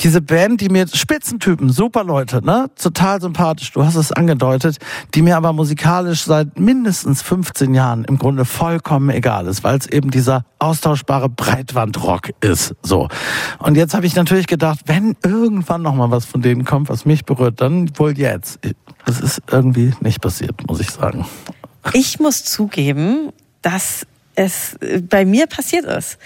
diese 0.00 0.22
Band, 0.22 0.60
die 0.60 0.68
mir 0.68 0.86
Spitzentypen, 0.86 1.70
super 1.70 2.04
Leute, 2.04 2.44
ne, 2.44 2.70
total 2.80 3.20
sympathisch. 3.20 3.72
Du 3.72 3.84
hast 3.84 3.96
es 3.96 4.12
angedeutet, 4.12 4.78
die 5.14 5.22
mir 5.22 5.36
aber 5.36 5.52
musikalisch 5.52 6.24
seit 6.24 6.58
mindestens 6.58 7.22
15 7.22 7.74
Jahren 7.74 8.04
im 8.04 8.18
Grunde 8.18 8.44
vollkommen 8.44 9.10
egal 9.10 9.46
ist, 9.46 9.64
weil 9.64 9.78
es 9.78 9.86
eben 9.86 10.10
dieser 10.10 10.44
austauschbare 10.58 11.28
Breitwandrock 11.28 12.30
ist. 12.40 12.74
So. 12.82 13.08
Und 13.58 13.76
jetzt 13.76 13.94
habe 13.94 14.06
ich 14.06 14.14
natürlich 14.14 14.46
gedacht, 14.46 14.80
wenn 14.86 15.16
irgendwann 15.24 15.82
noch 15.82 15.94
mal 15.94 16.10
was 16.10 16.24
von 16.24 16.42
denen 16.42 16.64
kommt, 16.64 16.88
was 16.88 17.04
mich 17.04 17.24
berührt, 17.24 17.60
dann 17.60 17.90
wohl 17.98 18.16
jetzt. 18.16 18.60
Das 19.04 19.20
ist 19.20 19.42
irgendwie 19.50 19.94
nicht 20.00 20.20
passiert, 20.20 20.66
muss 20.68 20.80
ich 20.80 20.90
sagen. 20.90 21.26
Ich 21.92 22.20
muss 22.20 22.44
zugeben, 22.44 23.30
dass 23.62 24.06
es 24.34 24.78
bei 25.08 25.24
mir 25.24 25.46
passiert 25.46 25.84
ist. 25.84 26.18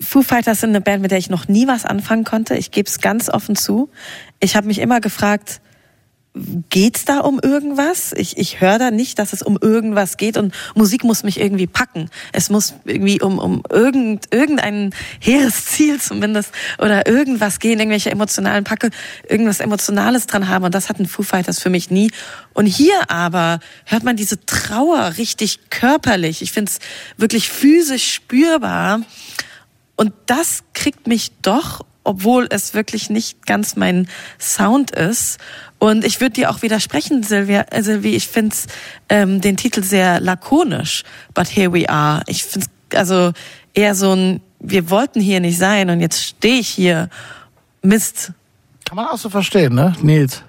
Foo 0.00 0.22
Fighters 0.22 0.60
sind 0.60 0.70
eine 0.70 0.80
Band, 0.80 1.02
mit 1.02 1.10
der 1.10 1.18
ich 1.18 1.30
noch 1.30 1.48
nie 1.48 1.66
was 1.66 1.84
anfangen 1.84 2.24
konnte. 2.24 2.54
Ich 2.56 2.70
gebe 2.70 2.88
es 2.88 3.00
ganz 3.00 3.28
offen 3.28 3.56
zu. 3.56 3.90
Ich 4.40 4.56
habe 4.56 4.66
mich 4.66 4.78
immer 4.78 5.00
gefragt, 5.00 5.60
geht's 6.68 7.04
da 7.04 7.20
um 7.20 7.40
irgendwas? 7.40 8.12
Ich, 8.12 8.36
ich 8.36 8.60
höre 8.60 8.78
da 8.78 8.90
nicht, 8.90 9.18
dass 9.18 9.32
es 9.32 9.42
um 9.42 9.58
irgendwas 9.60 10.16
geht 10.16 10.36
und 10.36 10.54
Musik 10.74 11.04
muss 11.04 11.22
mich 11.22 11.40
irgendwie 11.40 11.66
packen. 11.66 12.10
Es 12.32 12.50
muss 12.50 12.74
irgendwie 12.84 13.20
um, 13.20 13.38
um 13.38 13.62
irgend, 13.70 14.34
irgendein 14.34 14.94
hehres 15.18 15.64
Ziel 15.66 16.00
zumindest 16.00 16.52
oder 16.78 17.06
irgendwas 17.06 17.58
gehen, 17.58 17.78
irgendwelche 17.78 18.10
emotionalen 18.10 18.64
Packe, 18.64 18.90
irgendwas 19.28 19.60
Emotionales 19.60 20.26
dran 20.26 20.48
haben 20.48 20.64
und 20.64 20.74
das 20.74 20.88
hatten 20.88 21.06
Foo 21.06 21.22
Fighters 21.22 21.58
für 21.58 21.70
mich 21.70 21.90
nie. 21.90 22.10
Und 22.52 22.66
hier 22.66 23.10
aber 23.10 23.60
hört 23.86 24.04
man 24.04 24.16
diese 24.16 24.44
Trauer 24.44 25.14
richtig 25.16 25.70
körperlich. 25.70 26.42
Ich 26.42 26.52
finde 26.52 26.70
es 26.70 26.78
wirklich 27.16 27.48
physisch 27.48 28.12
spürbar 28.12 29.00
und 29.96 30.12
das 30.26 30.62
kriegt 30.74 31.06
mich 31.06 31.32
doch, 31.42 31.84
obwohl 32.04 32.46
es 32.50 32.74
wirklich 32.74 33.10
nicht 33.10 33.46
ganz 33.46 33.76
mein 33.76 34.08
Sound 34.38 34.92
ist. 34.92 35.38
Und 35.78 36.04
ich 36.04 36.20
würde 36.20 36.34
dir 36.34 36.50
auch 36.50 36.62
widersprechen, 36.62 37.22
Silvia, 37.22 37.62
äh, 37.72 37.96
ich 38.06 38.28
finde 38.28 38.56
ähm, 39.08 39.40
den 39.40 39.56
Titel 39.56 39.82
sehr 39.82 40.20
lakonisch, 40.20 41.02
but 41.34 41.48
here 41.48 41.72
we 41.72 41.88
are. 41.88 42.22
Ich 42.26 42.44
finde 42.44 42.68
also 42.94 43.32
eher 43.74 43.94
so 43.94 44.12
ein, 44.12 44.40
wir 44.60 44.88
wollten 44.90 45.20
hier 45.20 45.40
nicht 45.40 45.58
sein 45.58 45.90
und 45.90 46.00
jetzt 46.00 46.22
stehe 46.22 46.60
ich 46.60 46.68
hier. 46.68 47.08
Mist. 47.82 48.32
Kann 48.84 48.96
man 48.96 49.06
auch 49.06 49.18
so 49.18 49.30
verstehen, 49.30 49.74
ne, 49.74 49.94
Nils? 50.02 50.42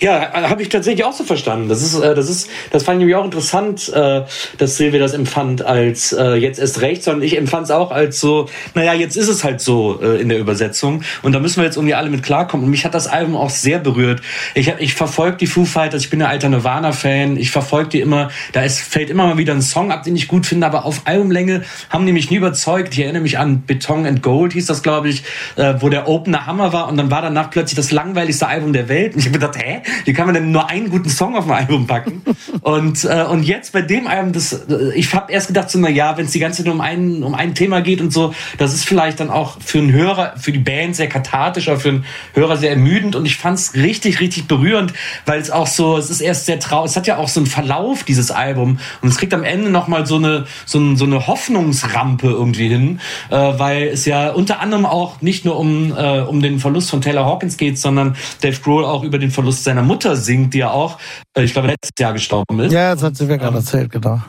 Ja, 0.00 0.32
habe 0.32 0.62
ich 0.62 0.68
tatsächlich 0.68 1.04
auch 1.04 1.12
so 1.12 1.24
verstanden. 1.24 1.68
Das 1.68 1.82
ist, 1.82 1.94
äh, 1.94 2.14
das 2.14 2.28
ist, 2.28 2.48
das 2.70 2.82
fand 2.82 2.96
ich 2.96 2.98
nämlich 3.00 3.16
auch 3.16 3.24
interessant, 3.24 3.88
äh, 3.94 4.22
dass 4.58 4.76
Silvia 4.76 4.98
das 4.98 5.14
empfand 5.14 5.64
als 5.64 6.12
äh, 6.12 6.34
jetzt 6.34 6.58
erst 6.58 6.80
recht, 6.80 7.02
sondern 7.02 7.22
ich 7.22 7.36
empfand 7.36 7.64
es 7.64 7.70
auch 7.70 7.90
als 7.90 8.18
so, 8.20 8.48
naja, 8.74 8.94
jetzt 8.94 9.16
ist 9.16 9.28
es 9.28 9.44
halt 9.44 9.60
so 9.60 10.00
äh, 10.02 10.20
in 10.20 10.28
der 10.28 10.38
Übersetzung 10.38 11.02
und 11.22 11.32
da 11.32 11.40
müssen 11.40 11.58
wir 11.58 11.64
jetzt 11.64 11.76
irgendwie 11.76 11.94
alle 11.94 12.10
mit 12.10 12.22
klarkommen. 12.22 12.64
Und 12.64 12.70
mich 12.70 12.84
hat 12.84 12.94
das 12.94 13.06
Album 13.06 13.36
auch 13.36 13.50
sehr 13.50 13.78
berührt. 13.78 14.22
Ich, 14.54 14.68
hab, 14.68 14.80
ich 14.80 14.94
verfolge 14.94 15.36
die 15.36 15.46
Foo 15.46 15.64
Fighters, 15.64 16.02
ich 16.02 16.10
bin 16.10 16.20
ein 16.22 16.28
alter 16.28 16.48
Nirvana-Fan, 16.48 17.36
ich 17.36 17.50
verfolge 17.50 17.90
die 17.90 18.00
immer, 18.00 18.30
da 18.52 18.62
ist, 18.62 18.80
fällt 18.80 19.10
immer 19.10 19.26
mal 19.26 19.38
wieder 19.38 19.54
ein 19.54 19.62
Song 19.62 19.92
ab, 19.92 20.02
den 20.02 20.16
ich 20.16 20.28
gut 20.28 20.46
finde, 20.46 20.66
aber 20.66 20.84
auf 20.84 21.02
Albumlänge 21.04 21.62
haben 21.90 22.06
die 22.06 22.12
mich 22.12 22.30
nie 22.30 22.36
überzeugt. 22.36 22.94
Ich 22.94 23.00
erinnere 23.00 23.22
mich 23.22 23.38
an 23.38 23.62
Beton 23.62 24.06
and 24.06 24.22
Gold, 24.22 24.52
hieß 24.52 24.66
das, 24.66 24.82
glaube 24.82 25.08
ich, 25.08 25.22
äh, 25.56 25.74
wo 25.78 25.88
der 25.88 26.08
Opener 26.08 26.46
Hammer 26.46 26.72
war 26.72 26.88
und 26.88 26.96
dann 26.96 27.10
war 27.10 27.22
danach 27.22 27.50
plötzlich 27.50 27.76
das 27.76 27.90
langweiligste 27.92 28.46
Album 28.46 28.72
der 28.72 28.88
Welt. 28.88 29.14
Und 29.14 29.20
ich 29.20 29.26
habe 29.26 29.38
gedacht, 29.38 29.56
hä? 29.56 29.71
Wie 30.04 30.12
kann 30.12 30.26
man 30.26 30.34
denn 30.34 30.50
nur 30.50 30.68
einen 30.68 30.90
guten 30.90 31.08
Song 31.08 31.36
auf 31.36 31.46
ein 31.46 31.52
Album 31.52 31.86
packen? 31.86 32.22
und, 32.60 33.04
äh, 33.04 33.24
und 33.24 33.42
jetzt 33.44 33.72
bei 33.72 33.82
dem 33.82 34.06
Album, 34.06 34.32
das, 34.32 34.66
ich 34.94 35.12
habe 35.14 35.32
erst 35.32 35.48
gedacht, 35.48 35.70
so, 35.70 35.78
na 35.78 35.88
ja, 35.88 36.16
wenn 36.16 36.26
es 36.26 36.32
die 36.32 36.38
ganze 36.38 36.58
Zeit 36.58 36.66
nur 36.66 36.74
um 36.74 36.80
ein, 36.80 37.22
um 37.22 37.34
ein 37.34 37.54
Thema 37.54 37.80
geht 37.80 38.00
und 38.00 38.12
so, 38.12 38.34
das 38.58 38.74
ist 38.74 38.84
vielleicht 38.84 39.20
dann 39.20 39.30
auch 39.30 39.56
für 39.60 39.78
einen 39.78 39.92
Hörer, 39.92 40.34
für 40.36 40.52
die 40.52 40.58
Band 40.58 40.96
sehr 40.96 41.08
kathartisch, 41.08 41.68
aber 41.68 41.80
für 41.80 41.88
einen 41.90 42.04
Hörer 42.34 42.56
sehr 42.56 42.70
ermüdend. 42.70 43.16
Und 43.16 43.26
ich 43.26 43.36
fand 43.36 43.58
es 43.58 43.74
richtig, 43.74 44.20
richtig 44.20 44.48
berührend, 44.48 44.92
weil 45.26 45.40
es 45.40 45.50
auch 45.50 45.66
so, 45.66 45.96
es 45.96 46.10
ist 46.10 46.20
erst 46.20 46.46
sehr 46.46 46.60
traurig, 46.60 46.90
es 46.90 46.96
hat 46.96 47.06
ja 47.06 47.16
auch 47.16 47.28
so 47.28 47.40
einen 47.40 47.46
Verlauf, 47.46 48.04
dieses 48.04 48.30
Album. 48.30 48.78
Und 49.00 49.08
es 49.08 49.18
kriegt 49.18 49.34
am 49.34 49.44
Ende 49.44 49.70
nochmal 49.70 50.06
so 50.06 50.16
eine, 50.16 50.46
so, 50.66 50.78
ein, 50.78 50.96
so 50.96 51.04
eine 51.04 51.26
Hoffnungsrampe 51.26 52.28
irgendwie 52.28 52.68
hin, 52.68 53.00
äh, 53.30 53.36
weil 53.36 53.88
es 53.88 54.04
ja 54.04 54.30
unter 54.30 54.60
anderem 54.60 54.86
auch 54.86 55.20
nicht 55.20 55.44
nur 55.44 55.58
um, 55.58 55.92
äh, 55.96 56.20
um 56.20 56.40
den 56.42 56.58
Verlust 56.58 56.90
von 56.90 57.00
Taylor 57.00 57.24
Hawkins 57.24 57.56
geht, 57.56 57.78
sondern 57.78 58.16
Dave 58.40 58.60
Grohl 58.60 58.84
auch 58.84 59.04
über 59.04 59.18
den 59.18 59.30
Verlust 59.30 59.61
seiner 59.64 59.82
Mutter 59.82 60.16
singt, 60.16 60.54
die 60.54 60.58
ja 60.58 60.70
auch, 60.70 60.98
äh, 61.36 61.42
ich 61.42 61.52
glaube, 61.52 61.68
letztes 61.68 61.92
Jahr 61.98 62.12
gestorben 62.12 62.60
ist. 62.60 62.72
Ja, 62.72 62.94
das 62.94 63.02
hat 63.02 63.16
sie 63.16 63.26
mir 63.26 63.38
gerade 63.38 63.56
erzählt, 63.56 63.90
genau 63.90 64.20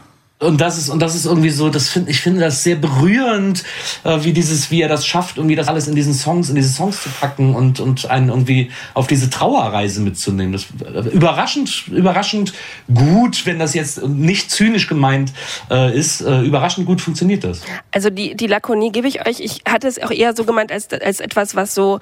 und 0.44 0.62
das 0.62 0.78
ist 0.78 0.90
und 0.90 1.00
das 1.00 1.16
ist 1.16 1.26
irgendwie 1.26 1.50
so, 1.50 1.70
das 1.70 1.90
finde 1.90 2.12
ich 2.12 2.22
finde 2.22 2.42
das 2.42 2.64
sehr 2.64 2.76
berührend, 2.76 3.64
äh, 4.04 4.24
wie 4.24 4.34
dieses, 4.34 4.72
wie 4.72 4.82
er 4.82 4.88
das 4.88 5.06
schafft, 5.06 5.38
irgendwie 5.38 5.56
das 5.56 5.68
alles 5.68 5.88
in 5.88 5.96
diesen 5.96 6.14
Songs, 6.14 6.50
in 6.50 6.56
diese 6.56 6.70
Songs 6.70 7.02
zu 7.02 7.10
packen 7.10 7.56
und 7.56 7.80
und 7.80 8.10
einen 8.10 8.30
irgendwie 8.30 8.72
auf 8.94 9.08
diese 9.08 9.30
Trauerreise 9.30 10.02
mitzunehmen. 10.02 10.54
Das 10.54 10.66
äh, 10.86 11.10
überraschend, 11.10 11.88
überraschend 11.88 12.54
gut, 12.94 13.46
wenn 13.46 13.60
das 13.60 13.74
jetzt 13.74 14.06
nicht 14.08 14.52
zynisch 14.52 14.88
gemeint 14.88 15.34
äh, 15.70 15.98
ist, 15.98 16.22
äh, 16.22 16.42
überraschend 16.42 16.86
gut 16.86 17.02
funktioniert 17.02 17.44
das. 17.44 17.62
Also 17.92 18.10
die 18.10 18.36
die 18.36 18.48
Lakonie 18.48 18.92
gebe 18.92 19.08
ich 19.08 19.26
euch. 19.28 19.40
Ich 19.40 19.62
hatte 19.68 19.88
es 19.88 20.02
auch 20.02 20.12
eher 20.12 20.36
so 20.36 20.44
gemeint 20.44 20.72
als 20.72 20.92
als 20.92 21.20
etwas, 21.20 21.56
was 21.56 21.74
so, 21.74 22.00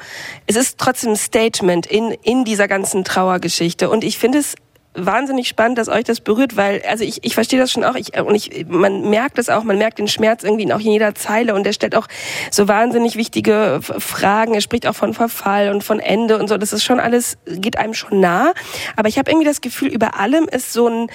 es 0.47 0.55
ist 0.55 0.77
trotzdem 0.77 1.11
ein 1.11 1.15
Statement 1.15 1.85
in 1.85 2.11
in 2.23 2.43
dieser 2.43 2.67
ganzen 2.67 3.03
Trauergeschichte 3.03 3.89
und 3.89 4.03
ich 4.03 4.17
finde 4.17 4.39
es 4.39 4.55
wahnsinnig 4.93 5.47
spannend, 5.47 5.77
dass 5.77 5.87
euch 5.87 6.03
das 6.03 6.19
berührt, 6.19 6.57
weil 6.57 6.81
also 6.87 7.03
ich, 7.03 7.23
ich 7.23 7.33
verstehe 7.33 7.59
das 7.59 7.71
schon 7.71 7.83
auch 7.83 7.95
ich, 7.95 8.19
und 8.19 8.35
ich 8.35 8.65
man 8.67 9.09
merkt 9.09 9.37
es 9.37 9.49
auch, 9.49 9.63
man 9.63 9.77
merkt 9.77 9.99
den 9.99 10.07
Schmerz 10.07 10.43
irgendwie 10.43 10.71
auch 10.73 10.79
in 10.79 10.91
jeder 10.91 11.15
Zeile 11.15 11.55
und 11.55 11.65
er 11.65 11.73
stellt 11.73 11.95
auch 11.95 12.07
so 12.49 12.67
wahnsinnig 12.67 13.15
wichtige 13.15 13.79
Fragen. 13.81 14.53
Er 14.53 14.61
spricht 14.61 14.87
auch 14.87 14.95
von 14.95 15.13
Verfall 15.13 15.69
und 15.69 15.83
von 15.83 15.99
Ende 15.99 16.37
und 16.37 16.47
so. 16.47 16.57
Das 16.57 16.73
ist 16.73 16.83
schon 16.83 16.99
alles 16.99 17.37
geht 17.47 17.77
einem 17.77 17.93
schon 17.93 18.19
nah, 18.19 18.53
aber 18.95 19.07
ich 19.07 19.17
habe 19.17 19.31
irgendwie 19.31 19.47
das 19.47 19.61
Gefühl, 19.61 19.89
über 19.89 20.19
allem 20.19 20.47
ist 20.49 20.73
so 20.73 20.87
ein 20.87 21.07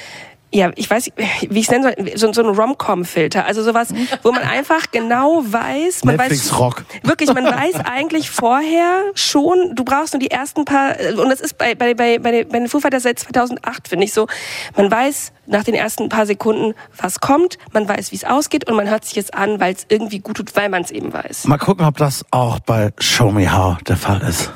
ja, 0.57 0.71
ich 0.75 0.89
weiß, 0.89 1.11
wie 1.51 1.59
ich 1.61 1.67
es 1.67 1.71
nennen 1.71 1.83
soll, 1.85 1.95
so, 2.17 2.33
so 2.33 2.43
ein 2.43 2.55
Rom-Com-Filter. 2.55 3.45
Also 3.45 3.63
sowas, 3.63 3.89
wo 4.23 4.33
man 4.33 4.43
einfach 4.43 4.91
genau 4.91 5.43
weiß, 5.45 6.05
man 6.05 6.17
Netflix 6.17 6.51
weiß, 6.51 6.59
Rock. 6.59 6.85
wirklich, 7.03 7.33
man 7.35 7.45
weiß 7.45 7.75
eigentlich 7.85 8.31
vorher 8.31 9.03
schon, 9.15 9.75
du 9.75 9.85
brauchst 9.85 10.15
nur 10.15 10.21
die 10.21 10.31
ersten 10.31 10.65
paar, 10.65 10.95
und 11.19 11.29
das 11.29 11.41
ist 11.41 11.59
bei, 11.59 11.75
bei, 11.75 11.95
bei, 11.95 12.19
bei, 12.19 12.31
den- 12.31 12.49
bei 12.49 12.59
den 12.59 12.69
Foo 12.69 12.81
Fighters 12.81 13.03
seit 13.03 13.19
2008, 13.19 13.89
finde 13.89 14.05
ich 14.07 14.15
so, 14.15 14.27
man 14.77 14.91
weiß 14.91 15.33
nach 15.47 15.63
den 15.63 15.75
ersten 15.75 16.09
paar 16.09 16.25
Sekunden, 16.27 16.75
was 16.97 17.21
kommt, 17.21 17.59
man 17.73 17.87
weiß, 17.89 18.11
wie 18.13 18.17
es 18.17 18.25
ausgeht 18.25 18.69
und 18.69 18.77
man 18.77 18.89
hört 18.89 19.05
sich 19.05 19.17
es 19.19 19.31
an, 19.33 19.61
weil 19.61 19.75
es 19.75 19.85
irgendwie 19.89 20.21
gut 20.21 20.39
tut, 20.39 20.57
weil 20.57 20.69
man 20.71 20.83
es 20.83 20.91
eben 20.91 21.13
weiß. 21.13 21.45
Mal 21.47 21.59
gucken, 21.59 21.85
ob 21.87 21.99
das 21.99 22.25
auch 22.31 22.59
bei 22.61 22.93
Show 22.99 23.31
Me 23.31 23.53
How 23.57 23.77
der 23.83 23.97
Fall 23.97 24.23
ist. 24.29 24.51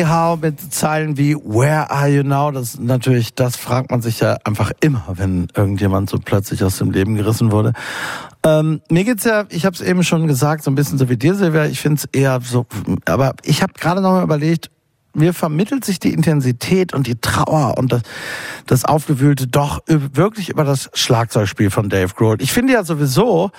Show 0.00 0.06
Me 0.06 0.08
How 0.08 0.40
mit 0.40 0.72
Zeilen 0.72 1.16
wie 1.18 1.34
Where 1.36 1.90
Are 1.90 2.08
You 2.08 2.22
Now? 2.22 2.50
Das 2.50 2.78
natürlich, 2.78 3.34
das 3.34 3.56
fragt 3.56 3.90
man 3.90 4.00
sich 4.00 4.20
ja 4.20 4.38
einfach 4.44 4.72
immer, 4.80 5.04
wenn 5.14 5.48
irgendjemand 5.54 6.08
so 6.08 6.18
plötzlich 6.18 6.64
aus 6.64 6.78
dem 6.78 6.90
Leben 6.90 7.16
gerissen 7.16 7.52
wurde. 7.52 7.72
Ähm, 8.44 8.80
mir 8.88 9.04
geht's 9.04 9.24
ja, 9.24 9.44
ich 9.50 9.66
habe 9.66 9.74
es 9.74 9.82
eben 9.82 10.02
schon 10.02 10.26
gesagt, 10.26 10.64
so 10.64 10.70
ein 10.70 10.74
bisschen 10.74 10.96
so 10.96 11.08
wie 11.08 11.16
dir, 11.16 11.34
Silvia. 11.34 11.66
Ich 11.66 11.80
finde 11.80 11.98
es 11.98 12.04
eher 12.18 12.40
so, 12.42 12.66
aber 13.04 13.34
ich 13.44 13.62
habe 13.62 13.74
gerade 13.74 14.00
noch 14.00 14.12
mal 14.12 14.22
überlegt, 14.22 14.70
mir 15.12 15.34
vermittelt 15.34 15.84
sich 15.84 15.98
die 15.98 16.12
Intensität 16.12 16.94
und 16.94 17.06
die 17.06 17.20
Trauer 17.20 17.76
und 17.76 17.92
das, 17.92 18.02
das 18.66 18.84
Aufgewühlte 18.84 19.48
doch 19.48 19.82
wirklich 19.86 20.48
über 20.48 20.64
das 20.64 20.88
Schlagzeugspiel 20.94 21.70
von 21.70 21.88
Dave 21.90 22.14
Grohl. 22.14 22.40
Ich 22.40 22.52
finde 22.52 22.72
ja 22.72 22.84
sowieso, 22.84 23.50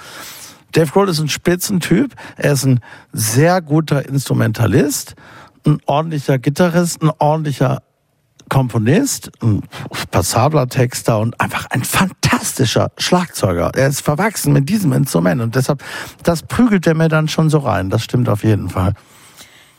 Dave 0.72 0.90
Grohl 0.92 1.10
ist 1.10 1.20
ein 1.20 1.30
Spitzentyp. 1.30 2.16
Er 2.38 2.54
ist 2.54 2.66
ein 2.66 2.80
sehr 3.12 3.62
guter 3.62 4.08
Instrumentalist, 4.08 5.16
ein 5.66 5.80
ordentlicher 5.86 6.40
Gitarrist, 6.40 7.02
ein 7.02 7.12
ordentlicher 7.20 7.82
Komponist, 8.50 9.32
ein 9.42 9.62
passabler 10.12 10.68
Texter 10.68 11.20
und 11.20 11.40
einfach 11.40 11.68
ein 11.70 11.84
fantastischer 11.84 12.92
Schlagzeuger. 12.98 13.72
Er 13.76 13.88
ist 13.88 14.02
verwachsen 14.02 14.52
mit 14.52 14.68
diesem 14.68 14.92
Instrument 14.92 15.42
und 15.42 15.56
deshalb, 15.56 15.84
das 16.24 16.44
prügelt 16.44 16.86
er 16.86 16.96
mir 16.96 17.08
dann 17.08 17.30
schon 17.30 17.50
so 17.50 17.60
rein. 17.60 17.90
Das 17.90 18.04
stimmt 18.04 18.28
auf 18.28 18.44
jeden 18.44 18.70
Fall. 18.70 18.94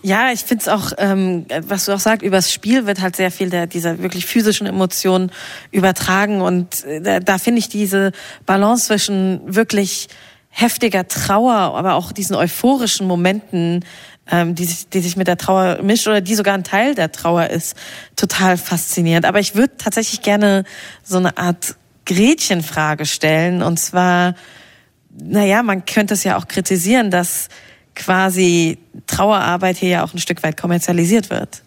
Ja, 0.04 0.32
ich 0.32 0.40
find's 0.40 0.68
auch, 0.68 0.92
ähm, 0.98 1.46
was 1.68 1.84
du 1.84 1.92
auch 1.92 2.00
sagst, 2.00 2.22
übers 2.22 2.52
Spiel 2.52 2.86
wird 2.86 3.00
halt 3.00 3.14
sehr 3.14 3.30
viel 3.30 3.50
der, 3.50 3.66
dieser 3.66 4.02
wirklich 4.02 4.26
physischen 4.26 4.66
Emotionen 4.66 5.30
übertragen 5.70 6.40
und 6.40 6.82
äh, 6.84 7.00
da, 7.00 7.20
da 7.20 7.38
finde 7.38 7.60
ich 7.60 7.68
diese 7.68 8.10
Balance 8.44 8.86
zwischen 8.86 9.42
wirklich 9.44 10.08
heftiger 10.48 11.06
Trauer, 11.08 11.54
aber 11.54 11.94
auch 11.94 12.10
diesen 12.10 12.36
euphorischen 12.36 13.06
Momenten, 13.06 13.84
ähm, 14.30 14.54
die, 14.54 14.64
sich, 14.64 14.88
die 14.88 15.00
sich 15.00 15.16
mit 15.16 15.26
der 15.26 15.36
Trauer 15.36 15.82
mischt 15.82 16.06
oder 16.06 16.20
die 16.20 16.34
sogar 16.34 16.54
ein 16.54 16.64
Teil 16.64 16.94
der 16.94 17.12
Trauer 17.12 17.48
ist, 17.48 17.76
total 18.16 18.56
faszinierend. 18.56 19.26
Aber 19.26 19.40
ich 19.40 19.54
würde 19.54 19.76
tatsächlich 19.76 20.22
gerne 20.22 20.64
so 21.02 21.18
eine 21.18 21.36
Art 21.38 21.76
Gretchenfrage 22.06 23.06
stellen 23.06 23.62
und 23.62 23.78
zwar, 23.78 24.34
naja, 25.10 25.62
man 25.62 25.84
könnte 25.84 26.14
es 26.14 26.24
ja 26.24 26.36
auch 26.36 26.48
kritisieren, 26.48 27.10
dass 27.10 27.48
quasi 27.94 28.78
Trauerarbeit 29.06 29.76
hier 29.76 29.88
ja 29.88 30.04
auch 30.04 30.14
ein 30.14 30.18
Stück 30.18 30.42
weit 30.42 30.56
kommerzialisiert 30.56 31.30
wird. 31.30 31.62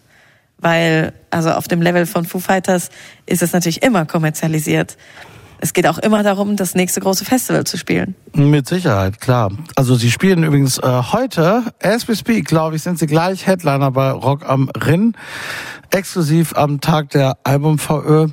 Weil, 0.58 1.12
also 1.30 1.50
auf 1.52 1.68
dem 1.68 1.82
Level 1.82 2.06
von 2.06 2.24
Foo 2.24 2.40
Fighters 2.40 2.88
ist 3.26 3.42
es 3.42 3.52
natürlich 3.52 3.82
immer 3.82 4.06
kommerzialisiert. 4.06 4.96
Es 5.58 5.72
geht 5.72 5.86
auch 5.86 5.98
immer 5.98 6.22
darum, 6.22 6.56
das 6.56 6.74
nächste 6.74 7.00
große 7.00 7.24
Festival 7.24 7.64
zu 7.64 7.76
spielen. 7.78 8.14
Mit 8.34 8.68
Sicherheit, 8.68 9.20
klar. 9.20 9.50
Also 9.74 9.94
sie 9.94 10.10
spielen 10.10 10.44
übrigens 10.44 10.78
äh, 10.78 11.02
heute, 11.12 11.64
as 11.82 12.06
we 12.08 12.16
speak, 12.16 12.46
glaube 12.46 12.76
ich, 12.76 12.82
sind 12.82 12.98
sie 12.98 13.06
gleich 13.06 13.46
Headliner 13.46 13.90
bei 13.90 14.10
Rock 14.10 14.48
am 14.48 14.68
Rinn, 14.76 15.16
exklusiv 15.90 16.54
am 16.56 16.80
Tag 16.80 17.10
der 17.10 17.38
Album-VÖ. 17.44 18.28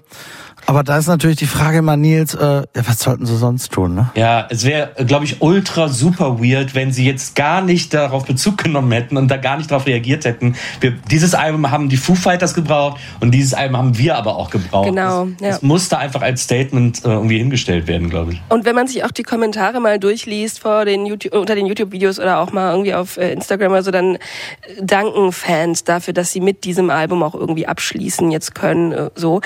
Aber 0.65 0.84
da 0.84 0.97
ist 0.97 1.08
natürlich 1.08 1.38
die 1.38 1.45
Frage 1.45 1.80
immer, 1.80 1.97
Nils, 1.97 2.34
äh, 2.36 2.41
ja, 2.45 2.63
was 2.88 2.99
sollten 2.99 3.26
sie 3.26 3.38
sonst 3.38 3.71
tun, 3.71 3.95
ne? 3.95 4.12
Ja, 4.15 4.47
es 4.49 4.65
wäre, 4.65 4.91
glaube 5.06 5.26
ich, 5.26 5.41
ultra 5.41 5.89
super 5.89 6.39
weird, 6.39 6.76
wenn 6.76 6.91
sie 6.91 7.06
jetzt 7.06 7.36
gar 7.36 7.62
nicht 7.62 7.93
darauf 7.93 8.26
Bezug 8.26 8.58
genommen 8.58 8.91
hätten 8.91 9.17
und 9.17 9.30
da 9.30 9.38
gar 9.38 9.58
nicht 9.58 9.71
darauf 9.71 9.86
reagiert 9.86 10.26
hätten. 10.26 10.56
Wir, 10.80 10.91
dieses 11.12 11.36
Album 11.36 11.69
haben 11.71 11.89
die 11.89 11.97
Foo 11.97 12.15
Fighters 12.15 12.54
gebraucht 12.54 12.99
und 13.19 13.32
dieses 13.32 13.54
Album 13.54 13.78
haben 13.78 13.97
wir 13.97 14.17
aber 14.17 14.36
auch 14.36 14.49
gebraucht. 14.49 14.88
Genau, 14.88 15.26
Das, 15.26 15.41
ja. 15.41 15.47
das 15.49 15.62
musste 15.62 15.97
einfach 15.97 16.21
als 16.21 16.43
Statement 16.43 17.04
äh, 17.06 17.10
irgendwie 17.10 17.38
hingestellt 17.38 17.88
werden, 17.88 18.10
glaube 18.10 18.34
ich. 18.34 18.41
Und 18.49 18.65
wenn 18.65 18.76
man 18.76 18.88
sich 18.88 19.04
auch 19.04 19.12
die 19.12 19.23
Kommentare 19.23 19.80
mal 19.80 19.99
durchliest 19.99 20.60
vor 20.60 20.86
den 20.86 21.06
YouTube, 21.06 21.34
unter 21.34 21.56
den 21.56 21.65
YouTube-Videos 21.65 22.19
oder 22.19 22.39
auch 22.39 22.52
mal 22.52 22.71
irgendwie 22.71 22.93
auf 22.93 23.17
äh, 23.17 23.32
Instagram 23.34 23.71
oder 23.71 23.84
so, 23.84 23.91
dann 23.91 24.15
äh, 24.15 24.19
danken 24.82 25.32
Fans 25.32 25.84
dafür, 25.84 26.13
dass 26.13 26.32
sie 26.32 26.41
mit 26.41 26.63
diesem 26.63 26.89
Album 26.89 27.23
auch 27.23 27.36
irgendwie 27.36 27.67
abschließen 27.67 28.32
jetzt 28.32 28.56
können. 28.56 28.91
äh, 28.91 29.10
So, 29.15 29.41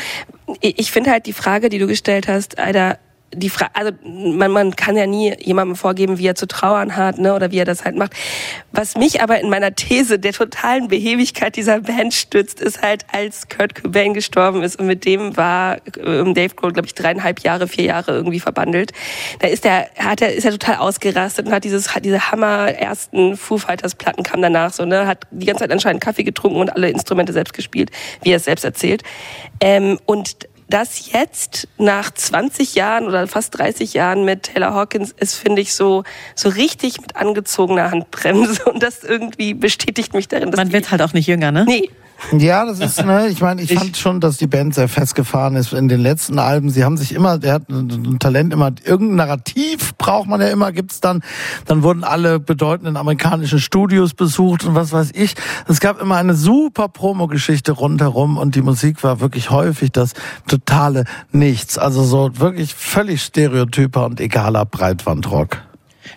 ich 0.61 0.77
ich 0.79 0.91
finde 0.91 1.06
halt 1.07 1.25
die 1.25 1.33
Frage, 1.33 1.69
die 1.69 1.79
du 1.79 1.87
gestellt 1.87 2.27
hast, 2.27 2.59
Alter, 2.59 2.97
die 3.33 3.49
Frage, 3.49 3.71
also 3.73 3.91
man, 4.03 4.51
man 4.51 4.75
kann 4.75 4.95
ja 4.95 5.05
nie 5.05 5.35
jemandem 5.39 5.75
vorgeben, 5.75 6.17
wie 6.17 6.27
er 6.27 6.35
zu 6.35 6.47
trauern 6.47 6.95
hat, 6.95 7.17
ne, 7.19 7.35
oder 7.35 7.51
wie 7.51 7.57
er 7.57 7.65
das 7.65 7.83
halt 7.83 7.97
macht. 7.97 8.13
Was 8.71 8.95
mich 8.95 9.21
aber 9.21 9.39
in 9.41 9.49
meiner 9.49 9.75
These 9.75 10.17
der 10.17 10.31
totalen 10.31 10.87
Behebigkeit 10.87 11.55
dieser 11.57 11.81
Band 11.81 12.13
stützt, 12.13 12.61
ist 12.61 12.81
halt, 12.81 13.05
als 13.11 13.49
Kurt 13.49 13.75
Cobain 13.75 14.13
gestorben 14.13 14.63
ist 14.63 14.79
und 14.79 14.87
mit 14.87 15.03
dem 15.03 15.35
war 15.35 15.77
ähm, 16.03 16.33
Dave 16.33 16.55
Grohl, 16.55 16.71
glaube 16.71 16.87
ich, 16.87 16.93
dreieinhalb 16.93 17.41
Jahre, 17.41 17.67
vier 17.67 17.85
Jahre 17.85 18.13
irgendwie 18.13 18.39
verbandelt. 18.39 18.93
Da 19.39 19.47
ist 19.49 19.65
er, 19.65 19.89
hat 19.97 20.21
er, 20.21 20.33
ist 20.33 20.45
er 20.45 20.51
total 20.51 20.77
ausgerastet 20.77 21.47
und 21.47 21.51
hat 21.51 21.65
dieses, 21.65 21.93
hat 21.93 22.05
diese 22.05 22.31
Hammer 22.31 22.69
ersten 22.69 23.35
Foo 23.35 23.57
Fighters 23.57 23.95
Platten 23.95 24.23
kam 24.23 24.41
danach 24.41 24.71
so, 24.71 24.85
ne, 24.85 25.05
hat 25.05 25.23
die 25.31 25.45
ganze 25.45 25.63
Zeit 25.63 25.71
anscheinend 25.71 26.01
Kaffee 26.01 26.23
getrunken 26.23 26.61
und 26.61 26.69
alle 26.69 26.89
Instrumente 26.89 27.33
selbst 27.33 27.53
gespielt, 27.53 27.91
wie 28.23 28.31
er 28.31 28.37
es 28.37 28.45
selbst 28.45 28.63
erzählt. 28.63 29.03
Ähm, 29.59 29.99
und 30.05 30.47
das 30.69 31.11
jetzt 31.11 31.67
nach 31.77 32.11
20 32.11 32.75
Jahren 32.75 33.05
oder 33.07 33.27
fast 33.27 33.57
30 33.57 33.93
Jahren 33.93 34.25
mit 34.25 34.43
Taylor 34.43 34.73
Hawkins 34.73 35.13
ist, 35.17 35.35
finde 35.35 35.61
ich, 35.61 35.73
so, 35.73 36.03
so 36.35 36.49
richtig 36.49 36.99
mit 36.99 37.15
angezogener 37.15 37.91
Handbremse. 37.91 38.65
Und 38.65 38.83
das 38.83 39.03
irgendwie 39.03 39.53
bestätigt 39.53 40.13
mich 40.13 40.27
darin, 40.27 40.51
dass 40.51 40.57
Man 40.57 40.73
wird 40.73 40.91
halt 40.91 41.01
auch 41.01 41.13
nicht 41.13 41.27
jünger, 41.27 41.51
ne? 41.51 41.65
Nee, 41.65 41.89
Ja, 42.37 42.65
das 42.65 42.79
ist, 42.79 43.05
ne, 43.05 43.27
ich 43.27 43.41
meine, 43.41 43.61
ich 43.61 43.73
fand 43.73 43.95
schon, 43.95 44.19
dass 44.19 44.37
die 44.37 44.47
Band 44.47 44.75
sehr 44.75 44.87
festgefahren 44.87 45.55
ist 45.55 45.73
in 45.73 45.87
den 45.87 45.99
letzten 45.99 46.39
Alben. 46.39 46.69
Sie 46.69 46.83
haben 46.83 46.97
sich 46.97 47.13
immer, 47.13 47.37
der 47.37 47.53
hat 47.53 47.69
ein 47.69 48.17
Talent 48.19 48.53
immer, 48.53 48.71
irgendein 48.83 49.15
Narrativ 49.15 49.95
braucht 49.97 50.27
man 50.27 50.41
ja 50.41 50.47
immer, 50.47 50.71
gibt's 50.71 50.99
dann, 50.99 51.21
dann 51.65 51.83
wurden 51.83 52.03
alle 52.03 52.39
bedeutenden 52.39 52.97
amerikanischen 52.97 53.59
Studios 53.59 54.13
besucht 54.13 54.65
und 54.65 54.75
was 54.75 54.91
weiß 54.91 55.11
ich. 55.13 55.35
Es 55.67 55.79
gab 55.79 56.01
immer 56.01 56.15
eine 56.15 56.33
super 56.33 56.89
Promo-Geschichte 56.89 57.71
rundherum 57.71 58.37
und 58.37 58.55
die 58.55 58.61
Musik 58.61 59.03
war 59.03 59.19
wirklich 59.19 59.49
häufig 59.51 59.91
das 59.91 60.13
totale 60.47 61.05
Nichts. 61.31 61.77
Also 61.77 62.03
so 62.03 62.31
wirklich 62.39 62.73
völlig 62.73 63.21
stereotyper 63.21 64.05
und 64.05 64.19
egaler 64.19 64.65
Breitbandrock. 64.65 65.66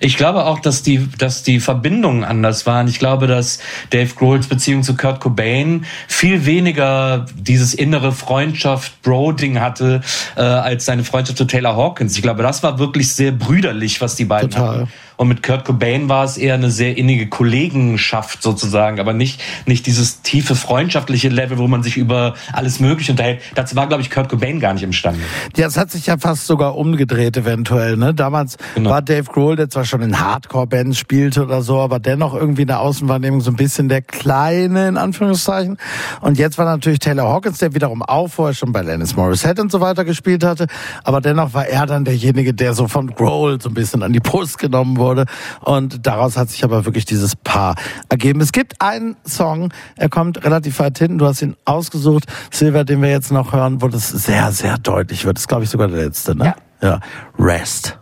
Ich 0.00 0.16
glaube 0.16 0.46
auch, 0.46 0.60
dass 0.60 0.82
die, 0.82 1.08
dass 1.18 1.42
die 1.42 1.60
Verbindungen 1.60 2.24
anders 2.24 2.66
waren. 2.66 2.88
Ich 2.88 2.98
glaube, 2.98 3.26
dass 3.26 3.60
Dave 3.90 4.14
Grohls 4.14 4.48
Beziehung 4.48 4.82
zu 4.82 4.96
Kurt 4.96 5.20
Cobain 5.20 5.84
viel 6.08 6.46
weniger 6.46 7.26
dieses 7.34 7.74
innere 7.74 8.10
Freundschaft-Bro-Ding 8.12 9.60
hatte, 9.60 10.00
äh, 10.36 10.40
als 10.40 10.86
seine 10.86 11.04
Freundschaft 11.04 11.36
zu 11.36 11.44
Taylor 11.44 11.76
Hawkins. 11.76 12.16
Ich 12.16 12.22
glaube, 12.22 12.42
das 12.42 12.62
war 12.62 12.78
wirklich 12.78 13.12
sehr 13.12 13.32
brüderlich, 13.32 14.00
was 14.00 14.16
die 14.16 14.24
beiden 14.24 14.50
Total. 14.50 14.80
hatten. 14.80 14.92
Und 15.20 15.28
mit 15.28 15.42
Kurt 15.42 15.66
Cobain 15.66 16.09
war 16.09 16.24
es 16.24 16.38
eher 16.38 16.54
eine 16.54 16.70
sehr 16.70 16.96
innige 16.96 17.28
Kollegenschaft 17.28 18.42
sozusagen, 18.42 18.98
aber 18.98 19.12
nicht, 19.12 19.42
nicht 19.66 19.85
dieses 19.85 20.22
tiefe 20.22 20.54
freundschaftliche 20.54 21.28
Level, 21.28 21.59
wo 21.59 21.68
man 21.68 21.83
sich 21.83 21.98
über 21.98 22.33
alles 22.54 22.80
Mögliche 22.80 23.12
unterhält. 23.12 23.42
Dazu 23.54 23.76
war, 23.76 23.87
glaube 23.87 24.02
ich, 24.02 24.09
Kurt 24.09 24.30
Cobain 24.30 24.61
gar 24.61 24.72
nicht 24.72 24.83
imstande. 24.83 25.20
Ja, 25.59 25.66
es 25.66 25.76
hat 25.76 25.90
sich 25.90 26.06
ja 26.06 26.16
fast 26.16 26.46
sogar 26.46 26.74
umgedreht 26.74 27.37
eventuell. 27.37 27.98
Ne? 27.98 28.14
Damals 28.14 28.56
Genau. 28.74 28.88
war 28.88 29.02
Dave 29.02 29.24
Grohl, 29.24 29.56
der 29.56 29.68
zwar 29.68 29.85
schon 29.85 30.00
in 30.00 30.18
Hardcore-Bands 30.18 30.98
spielte 30.98 31.42
oder 31.44 31.61
so, 31.61 31.80
aber 31.80 31.98
dennoch 31.98 32.33
irgendwie 32.33 32.62
in 32.62 32.68
der 32.68 32.80
Außenwahrnehmung 32.80 33.42
so 33.42 33.50
ein 33.50 33.56
bisschen 33.56 33.90
der 33.90 34.00
Kleine, 34.00 34.88
in 34.88 34.96
Anführungszeichen. 34.96 35.76
Und 36.22 36.38
jetzt 36.38 36.56
war 36.56 36.64
natürlich 36.64 36.98
Taylor 36.98 37.28
Hawkins, 37.28 37.59
der 37.59 37.74
wiederum 37.74 38.02
auch 38.02 38.28
vorher 38.28 38.54
schon 38.54 38.72
bei 38.72 38.80
Lennis 38.80 39.16
Morissette 39.16 39.61
und 39.61 39.70
so 39.70 39.83
weiter 39.83 40.06
gespielt 40.06 40.44
hatte. 40.44 40.66
Aber 41.04 41.20
dennoch 41.20 41.52
war 41.52 41.66
er 41.66 41.85
dann 41.85 42.06
derjenige, 42.06 42.54
der 42.54 42.72
so 42.72 42.88
von 42.88 43.09
Grohl 43.14 43.61
so 43.61 43.68
ein 43.68 43.74
bisschen 43.74 44.02
an 44.02 44.14
die 44.14 44.20
Brust 44.20 44.56
genommen 44.56 44.96
wurde. 44.96 45.10
Und 45.61 46.07
daraus 46.07 46.37
hat 46.37 46.51
sich 46.51 46.64
aber 46.64 46.85
wirklich 46.85 47.05
dieses 47.05 47.37
Paar 47.37 47.75
ergeben. 48.09 48.40
Es 48.40 48.53
gibt 48.53 48.81
einen 48.81 49.16
Song, 49.27 49.73
er 49.96 50.09
kommt 50.09 50.44
relativ 50.44 50.79
weit 50.79 50.99
hinten, 50.99 51.18
du 51.18 51.27
hast 51.27 51.42
ihn 51.42 51.57
ausgesucht, 51.64 52.25
Silver, 52.51 52.85
den 52.85 53.03
wir 53.03 53.11
jetzt 53.11 53.33
noch 53.33 53.53
hören, 53.53 53.83
wo 53.83 53.88
das 53.88 54.09
sehr, 54.09 54.53
sehr 54.53 54.79
deutlich 54.79 55.25
wird. 55.25 55.37
Das 55.37 55.42
ist, 55.42 55.49
glaube 55.49 55.64
ich, 55.64 55.70
sogar 55.70 55.88
der 55.88 56.05
letzte, 56.05 56.35
ne? 56.35 56.55
Ja. 56.81 56.88
Ja. 56.88 57.01
Rest. 57.38 57.99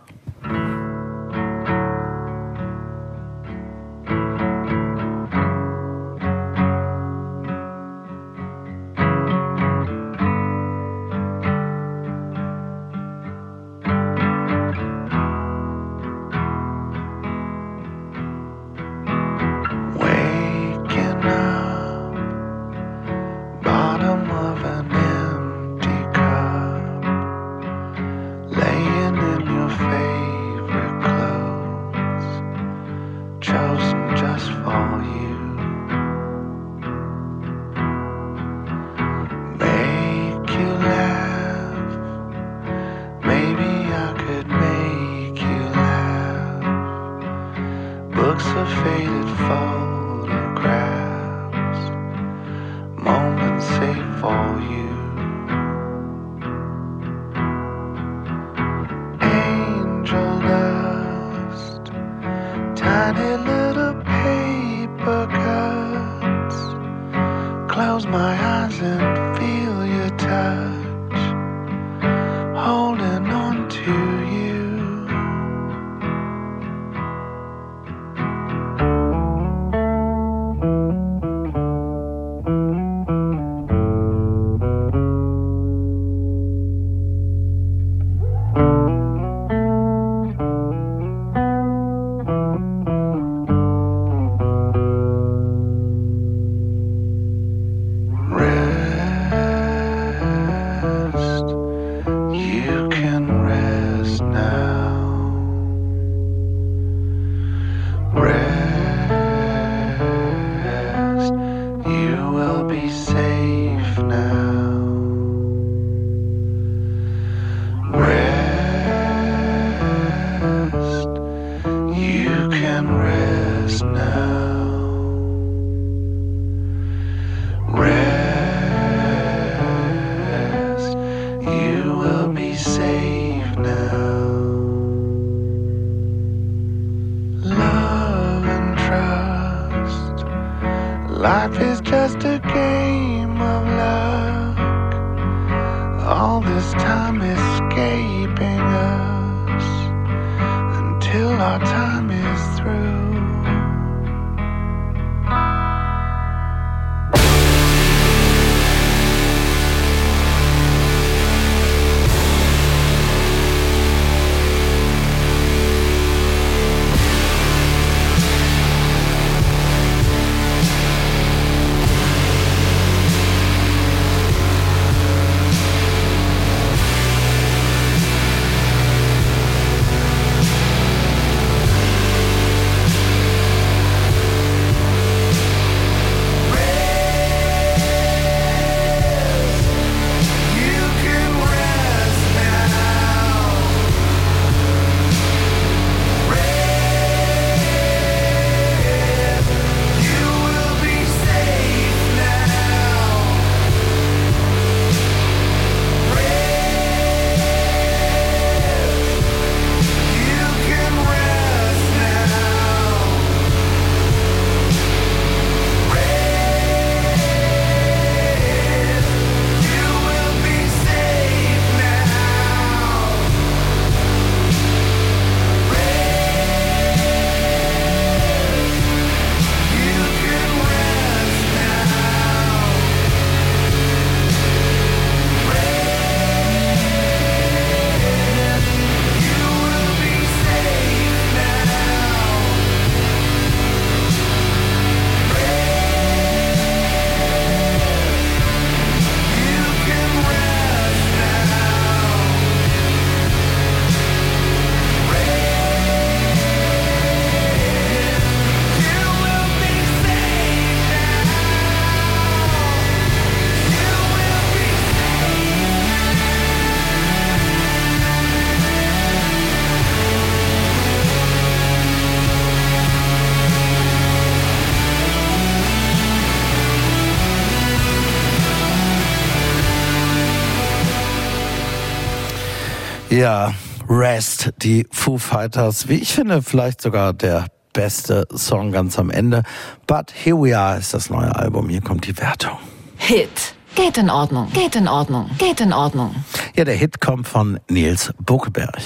Ja, 283.19 283.53
Rest, 283.89 284.53
die 284.61 284.87
Foo 284.91 285.17
Fighters, 285.17 285.89
wie 285.89 285.95
ich 285.95 286.13
finde, 286.13 286.41
vielleicht 286.41 286.79
sogar 286.79 287.11
der 287.11 287.47
beste 287.73 288.25
Song 288.33 288.71
ganz 288.71 288.97
am 288.97 289.09
Ende. 289.09 289.43
But 289.87 290.13
Here 290.13 290.41
We 290.41 290.57
Are 290.57 290.79
ist 290.79 290.93
das 290.93 291.09
neue 291.09 291.35
Album, 291.35 291.67
hier 291.67 291.81
kommt 291.81 292.07
die 292.07 292.17
Wertung. 292.17 292.57
Hit. 292.95 293.55
Geht 293.75 293.97
in 293.97 294.09
Ordnung. 294.09 294.49
Geht 294.53 294.77
in 294.77 294.87
Ordnung. 294.87 295.29
Geht 295.37 295.59
in 295.59 295.73
Ordnung. 295.73 296.15
Ja, 296.55 296.63
der 296.63 296.75
Hit 296.75 297.01
kommt 297.01 297.27
von 297.27 297.59
Nils 297.67 298.13
Buckeberg. 298.19 298.79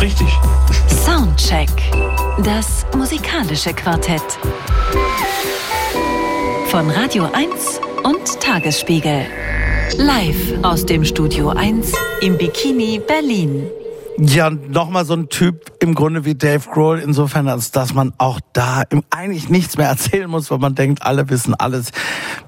Richtig. 0.00 0.26
Soundcheck. 1.04 1.70
Das 2.42 2.86
musikalische 2.96 3.72
Quartett. 3.72 4.36
Von 6.70 6.90
Radio 6.90 7.28
1 7.32 7.80
und 8.02 8.40
Tagesspiegel. 8.40 9.26
Live 9.96 10.52
aus 10.62 10.84
dem 10.84 11.04
Studio 11.04 11.48
1 11.48 11.92
im 12.20 12.36
Bikini 12.36 13.00
Berlin. 13.06 13.77
Ja, 14.20 14.50
nochmal 14.50 15.04
so 15.04 15.14
ein 15.14 15.28
Typ 15.28 15.70
im 15.78 15.94
Grunde 15.94 16.24
wie 16.24 16.34
Dave 16.34 16.68
Grohl, 16.68 16.98
insofern, 16.98 17.46
als 17.46 17.70
dass 17.70 17.94
man 17.94 18.12
auch 18.18 18.40
da 18.52 18.82
eigentlich 19.10 19.48
nichts 19.48 19.76
mehr 19.76 19.86
erzählen 19.88 20.28
muss, 20.28 20.50
weil 20.50 20.58
man 20.58 20.74
denkt, 20.74 21.02
alle 21.02 21.30
wissen 21.30 21.54
alles. 21.54 21.92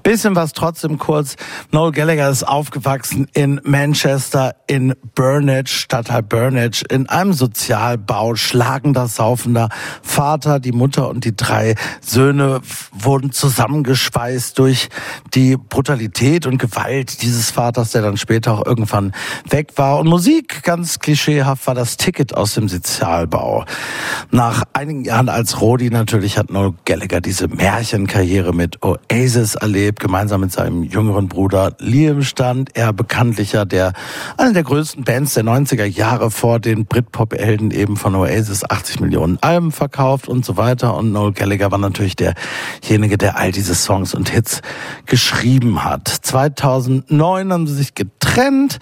Bisschen 0.03 0.35
was 0.35 0.51
trotzdem 0.51 0.97
kurz. 0.97 1.37
Noel 1.71 1.93
Gallagher 1.93 2.29
ist 2.29 2.45
aufgewachsen 2.45 3.27
in 3.33 3.61
Manchester, 3.63 4.55
in 4.67 4.95
Burnage, 5.15 5.69
Stadtteil 5.69 6.23
Burnage, 6.23 6.83
in 6.89 7.07
einem 7.07 7.31
Sozialbau, 7.31 8.35
schlagender, 8.35 9.07
saufender 9.07 9.69
Vater, 10.01 10.59
die 10.59 10.73
Mutter 10.73 11.07
und 11.07 11.23
die 11.23 11.37
drei 11.37 11.75
Söhne 12.01 12.59
wurden 12.91 13.31
zusammengeschweißt 13.31 14.59
durch 14.59 14.89
die 15.33 15.55
Brutalität 15.55 16.47
und 16.47 16.57
Gewalt 16.57 17.21
dieses 17.21 17.49
Vaters, 17.49 17.91
der 17.91 18.01
dann 18.01 18.17
später 18.17 18.55
auch 18.55 18.65
irgendwann 18.65 19.13
weg 19.49 19.71
war. 19.77 19.99
Und 19.99 20.07
Musik, 20.07 20.63
ganz 20.63 20.99
klischeehaft, 20.99 21.60
war 21.67 21.75
das 21.75 21.97
Ticket 21.97 22.35
aus 22.35 22.53
dem 22.53 22.67
Sozialbau. 22.67 23.65
Nach 24.31 24.63
einigen 24.73 25.03
Jahren 25.03 25.29
als 25.29 25.61
Rodi 25.61 25.89
natürlich 25.89 26.37
hat 26.37 26.51
Noel 26.51 26.73
Gallagher 26.85 27.21
diese 27.21 27.47
Märchenkarriere 27.47 28.53
mit 28.53 28.83
Oasis 28.83 29.55
erlebt, 29.55 29.99
gemeinsam 29.99 30.41
mit 30.41 30.51
seinem 30.51 30.83
jüngeren 30.83 31.27
Bruder 31.27 31.73
Liam 31.79 32.23
stand 32.23 32.75
er 32.75 32.93
bekanntlicher 32.93 33.65
der 33.65 33.93
eine 34.37 34.53
der 34.53 34.63
größten 34.63 35.03
Bands 35.03 35.33
der 35.33 35.43
90er 35.43 35.85
Jahre 35.85 36.31
vor 36.31 36.59
den 36.59 36.85
Britpop-Helden 36.85 37.71
eben 37.71 37.97
von 37.97 38.15
Oasis 38.15 38.63
80 38.69 38.99
Millionen 38.99 39.37
Alben 39.41 39.71
verkauft 39.71 40.27
und 40.27 40.45
so 40.45 40.57
weiter 40.57 40.95
und 40.95 41.11
Noel 41.11 41.33
Gallagher 41.33 41.71
war 41.71 41.77
natürlich 41.77 42.15
derjenige, 42.15 43.17
der 43.17 43.37
all 43.37 43.51
diese 43.51 43.75
Songs 43.75 44.13
und 44.13 44.29
Hits 44.29 44.61
geschrieben 45.05 45.83
hat. 45.83 46.07
2009 46.07 47.53
haben 47.53 47.67
sie 47.67 47.75
sich 47.75 47.95
getrennt 47.95 48.79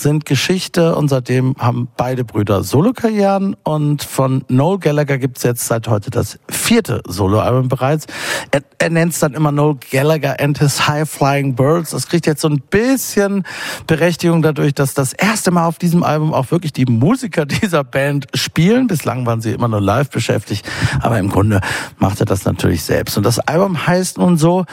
sind 0.00 0.24
Geschichte 0.26 0.94
und 0.94 1.08
seitdem 1.08 1.54
haben 1.58 1.88
beide 1.96 2.24
Brüder 2.24 2.62
Solokarrieren 2.62 3.56
und 3.64 4.02
von 4.02 4.44
Noel 4.48 4.78
Gallagher 4.78 5.18
gibt's 5.18 5.42
jetzt 5.42 5.66
seit 5.66 5.88
heute 5.88 6.10
das 6.10 6.38
vierte 6.48 7.02
Soloalbum 7.06 7.68
bereits. 7.68 8.06
Er, 8.50 8.62
er 8.78 8.90
nennt 8.90 9.12
es 9.12 9.18
dann 9.18 9.34
immer 9.34 9.52
Noel 9.52 9.76
Gallagher 9.90 10.36
and 10.40 10.58
his 10.58 10.86
High 10.86 11.08
Flying 11.08 11.54
Birds. 11.54 11.90
Das 11.90 12.06
kriegt 12.06 12.26
jetzt 12.26 12.42
so 12.42 12.48
ein 12.48 12.60
bisschen 12.60 13.44
Berechtigung 13.86 14.42
dadurch, 14.42 14.74
dass 14.74 14.94
das 14.94 15.12
erste 15.12 15.50
Mal 15.50 15.66
auf 15.66 15.78
diesem 15.78 16.02
Album 16.02 16.32
auch 16.32 16.50
wirklich 16.50 16.72
die 16.72 16.86
Musiker 16.86 17.46
dieser 17.46 17.84
Band 17.84 18.26
spielen. 18.34 18.86
Bislang 18.86 19.26
waren 19.26 19.40
sie 19.40 19.52
immer 19.52 19.68
nur 19.68 19.80
live 19.80 20.10
beschäftigt, 20.10 20.68
aber 21.00 21.18
im 21.18 21.28
Grunde 21.28 21.60
macht 21.98 22.20
er 22.20 22.26
das 22.26 22.44
natürlich 22.44 22.84
selbst. 22.84 23.16
Und 23.16 23.24
das 23.24 23.38
Album 23.40 23.86
heißt 23.86 24.18
nun 24.18 24.36
so, 24.36 24.64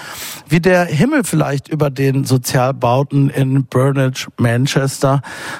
wie 0.48 0.60
der 0.60 0.86
Himmel 0.86 1.24
vielleicht 1.24 1.68
über 1.68 1.90
den 1.90 2.26
Sozialbauten 2.26 3.30
in 3.30 3.66
Burnage, 3.66 4.28
Manchester 4.38 5.15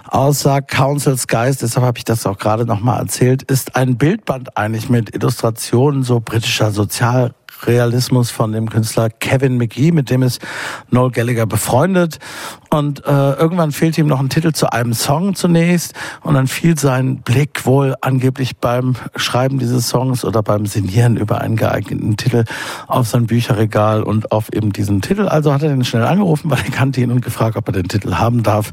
aussah. 0.08 0.62
Council 0.62 1.18
Skies, 1.18 1.58
deshalb 1.58 1.86
habe 1.86 1.98
ich 1.98 2.04
das 2.06 2.26
auch 2.26 2.38
gerade 2.38 2.66
nochmal 2.66 3.00
erzählt, 3.00 3.44
ist 3.44 3.76
ein 3.76 3.98
Bildband 3.98 4.58
eigentlich 4.58 4.90
mit 4.90 5.14
Illustrationen 5.16 6.04
so 6.04 6.20
britischer 6.20 6.72
Sozial 6.72 7.34
Surrealismus 7.66 8.32
von 8.32 8.52
dem 8.52 8.70
Künstler 8.70 9.10
Kevin 9.10 9.58
McGee, 9.58 9.92
mit 9.92 10.10
dem 10.10 10.24
ist 10.24 10.42
Noel 10.92 11.12
Gallagher 11.12 11.46
befreundet. 11.46 12.20
Und 12.70 13.06
äh, 13.06 13.34
irgendwann 13.34 13.72
fehlt 13.72 13.98
ihm 13.98 14.08
noch 14.08 14.20
ein 14.20 14.30
Titel 14.30 14.52
zu 14.52 14.72
einem 14.72 14.94
Song 14.94 15.36
zunächst. 15.36 15.94
Und 16.22 16.36
dann 16.36 16.48
fiel 16.48 16.78
sein 16.78 17.18
Blick 17.18 17.66
wohl 17.66 17.96
angeblich 18.02 18.58
beim 18.58 18.96
Schreiben 19.16 19.60
dieses 19.60 19.88
Songs 19.90 20.26
oder 20.26 20.44
beim 20.44 20.66
Signieren 20.66 21.18
über 21.18 21.42
einen 21.42 21.56
geeigneten 21.56 22.18
Titel 22.18 22.44
auf 22.88 23.08
sein 23.08 23.28
Bücherregal 23.28 24.04
und 24.04 24.32
auf 24.32 24.52
eben 24.54 24.74
diesen 24.74 25.02
Titel. 25.02 25.28
Also 25.28 25.54
hat 25.54 25.64
er 25.64 25.70
den 25.70 25.86
schnell 25.86 26.04
angerufen, 26.04 26.52
weil 26.52 26.60
er 26.60 26.72
kannte 26.72 27.02
ihn 27.02 27.12
und 27.12 27.22
gefragt, 27.22 27.56
ob 27.56 27.68
er 27.68 27.74
den 27.74 27.88
Titel 27.88 28.16
haben 28.16 28.44
darf. 28.44 28.72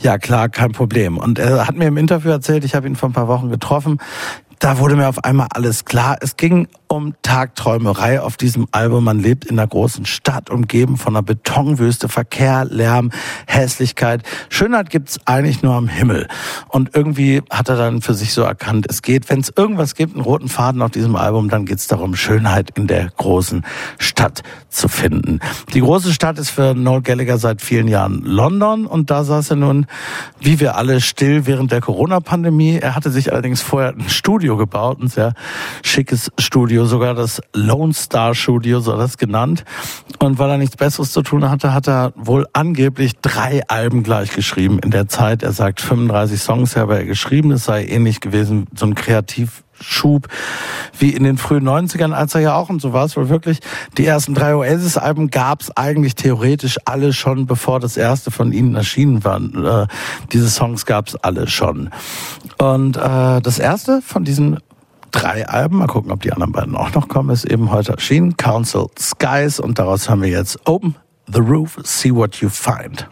Ja 0.00 0.18
klar, 0.18 0.48
kein 0.48 0.72
Problem. 0.72 1.18
Und 1.18 1.38
er 1.38 1.66
hat 1.66 1.76
mir 1.76 1.88
im 1.88 1.96
Interview 1.96 2.30
erzählt, 2.30 2.64
ich 2.64 2.74
habe 2.74 2.86
ihn 2.86 2.96
vor 2.96 3.08
ein 3.08 3.12
paar 3.12 3.28
Wochen 3.28 3.50
getroffen, 3.50 3.98
da 4.62 4.78
wurde 4.78 4.94
mir 4.94 5.08
auf 5.08 5.24
einmal 5.24 5.48
alles 5.52 5.84
klar. 5.84 6.18
Es 6.20 6.36
ging 6.36 6.68
um 6.92 7.14
Tagträumerei 7.22 8.20
auf 8.20 8.36
diesem 8.36 8.68
Album. 8.70 9.04
Man 9.04 9.18
lebt 9.18 9.46
in 9.46 9.58
einer 9.58 9.66
großen 9.66 10.04
Stadt, 10.04 10.50
umgeben 10.50 10.98
von 10.98 11.16
einer 11.16 11.22
Betonwüste, 11.22 12.08
Verkehr, 12.08 12.66
Lärm, 12.66 13.10
Hässlichkeit. 13.46 14.22
Schönheit 14.50 14.90
gibt's 14.90 15.18
eigentlich 15.24 15.62
nur 15.62 15.74
am 15.74 15.88
Himmel. 15.88 16.28
Und 16.68 16.94
irgendwie 16.94 17.42
hat 17.50 17.70
er 17.70 17.76
dann 17.76 18.02
für 18.02 18.14
sich 18.14 18.34
so 18.34 18.42
erkannt, 18.42 18.86
es 18.90 19.00
geht, 19.00 19.30
wenn 19.30 19.40
es 19.40 19.50
irgendwas 19.56 19.94
gibt, 19.94 20.14
einen 20.14 20.22
roten 20.22 20.48
Faden 20.48 20.82
auf 20.82 20.90
diesem 20.90 21.16
Album, 21.16 21.48
dann 21.48 21.64
geht's 21.64 21.86
darum, 21.86 22.14
Schönheit 22.14 22.70
in 22.76 22.86
der 22.86 23.10
großen 23.16 23.64
Stadt 23.98 24.42
zu 24.68 24.88
finden. 24.88 25.40
Die 25.72 25.80
große 25.80 26.12
Stadt 26.12 26.38
ist 26.38 26.50
für 26.50 26.74
Noel 26.74 27.02
Gallagher 27.02 27.38
seit 27.38 27.62
vielen 27.62 27.88
Jahren 27.88 28.22
London 28.22 28.86
und 28.86 29.10
da 29.10 29.24
saß 29.24 29.50
er 29.50 29.56
nun, 29.56 29.86
wie 30.40 30.60
wir 30.60 30.76
alle, 30.76 31.00
still 31.00 31.46
während 31.46 31.72
der 31.72 31.80
Corona-Pandemie. 31.80 32.78
Er 32.78 32.94
hatte 32.94 33.10
sich 33.10 33.32
allerdings 33.32 33.60
vorher 33.60 33.94
ein 33.94 34.08
Studio 34.08 34.56
gebaut, 34.56 35.00
ein 35.00 35.08
sehr 35.08 35.34
schickes 35.82 36.30
Studio, 36.38 36.81
sogar 36.86 37.14
das 37.14 37.40
Lone 37.54 37.94
Star 37.94 38.34
Studio, 38.34 38.80
so 38.80 38.96
das 38.96 39.18
genannt. 39.18 39.64
Und 40.18 40.38
weil 40.38 40.50
er 40.50 40.58
nichts 40.58 40.76
Besseres 40.76 41.12
zu 41.12 41.22
tun 41.22 41.48
hatte, 41.50 41.72
hat 41.72 41.88
er 41.88 42.12
wohl 42.16 42.46
angeblich 42.52 43.12
drei 43.20 43.62
Alben 43.68 44.02
gleich 44.02 44.32
geschrieben 44.32 44.78
in 44.78 44.90
der 44.90 45.08
Zeit. 45.08 45.42
Er 45.42 45.52
sagt, 45.52 45.80
35 45.80 46.40
Songs 46.40 46.76
habe 46.76 46.96
er 46.96 47.04
geschrieben. 47.04 47.52
Es 47.52 47.64
sei 47.64 47.86
ähnlich 47.86 48.20
gewesen, 48.20 48.66
so 48.74 48.86
ein 48.86 48.94
Kreativ 48.94 49.62
Schub 49.82 50.28
wie 50.98 51.10
in 51.10 51.24
den 51.24 51.38
frühen 51.38 51.68
90ern, 51.68 52.12
als 52.12 52.34
er 52.34 52.40
ja 52.40 52.54
auch 52.54 52.68
und 52.68 52.80
so 52.80 52.92
war 52.92 53.04
es 53.04 53.16
wohl 53.16 53.28
wirklich. 53.28 53.60
Die 53.98 54.06
ersten 54.06 54.34
drei 54.34 54.54
Oasis-Alben 54.54 55.30
gab 55.30 55.62
es 55.62 55.76
eigentlich 55.76 56.14
theoretisch 56.14 56.76
alle 56.84 57.12
schon, 57.12 57.46
bevor 57.46 57.80
das 57.80 57.96
erste 57.96 58.30
von 58.30 58.52
ihnen 58.52 58.74
erschienen 58.74 59.24
war. 59.24 59.40
Äh, 59.40 59.86
diese 60.32 60.48
Songs 60.48 60.86
gab 60.86 61.08
es 61.08 61.16
alle 61.16 61.48
schon. 61.48 61.90
Und 62.58 62.96
äh, 62.96 63.40
das 63.40 63.58
erste 63.58 64.02
von 64.02 64.24
diesen 64.24 64.58
drei 65.12 65.46
Alben, 65.46 65.78
mal 65.78 65.86
gucken, 65.86 66.10
ob 66.10 66.22
die 66.22 66.32
anderen 66.32 66.52
beiden 66.52 66.74
auch 66.74 66.92
noch 66.94 67.08
kommen, 67.08 67.30
ist 67.30 67.44
eben 67.44 67.70
heute 67.70 67.92
erschienen, 67.92 68.36
Council 68.36 68.86
Skies. 68.98 69.60
Und 69.60 69.78
daraus 69.78 70.08
haben 70.08 70.22
wir 70.22 70.30
jetzt 70.30 70.58
Open 70.66 70.96
the 71.32 71.40
Roof, 71.40 71.78
See 71.84 72.12
What 72.12 72.36
You 72.36 72.48
Find. 72.48 73.08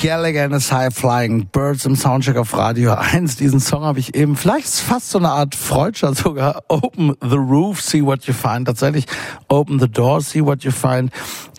Gallagher 0.00 0.44
and 0.44 0.54
his 0.54 0.70
High 0.70 0.94
Flying 0.94 1.48
Birds 1.50 1.84
im 1.84 1.96
Soundcheck 1.96 2.36
auf 2.36 2.56
Radio 2.56 2.92
1. 2.92 3.34
Diesen 3.34 3.58
Song 3.58 3.82
habe 3.82 3.98
ich 3.98 4.14
eben 4.14 4.36
vielleicht 4.36 4.68
fast 4.68 5.10
so 5.10 5.18
eine 5.18 5.30
Art 5.30 5.56
Freudscher 5.56 6.14
sogar. 6.14 6.62
Open 6.68 7.16
the 7.20 7.36
roof, 7.36 7.80
see 7.80 8.04
what 8.04 8.24
you 8.26 8.32
find. 8.32 8.68
Tatsächlich 8.68 9.06
Open 9.48 9.80
the 9.80 9.88
door, 9.88 10.20
see 10.20 10.40
what 10.40 10.62
you 10.62 10.70
find. 10.70 11.10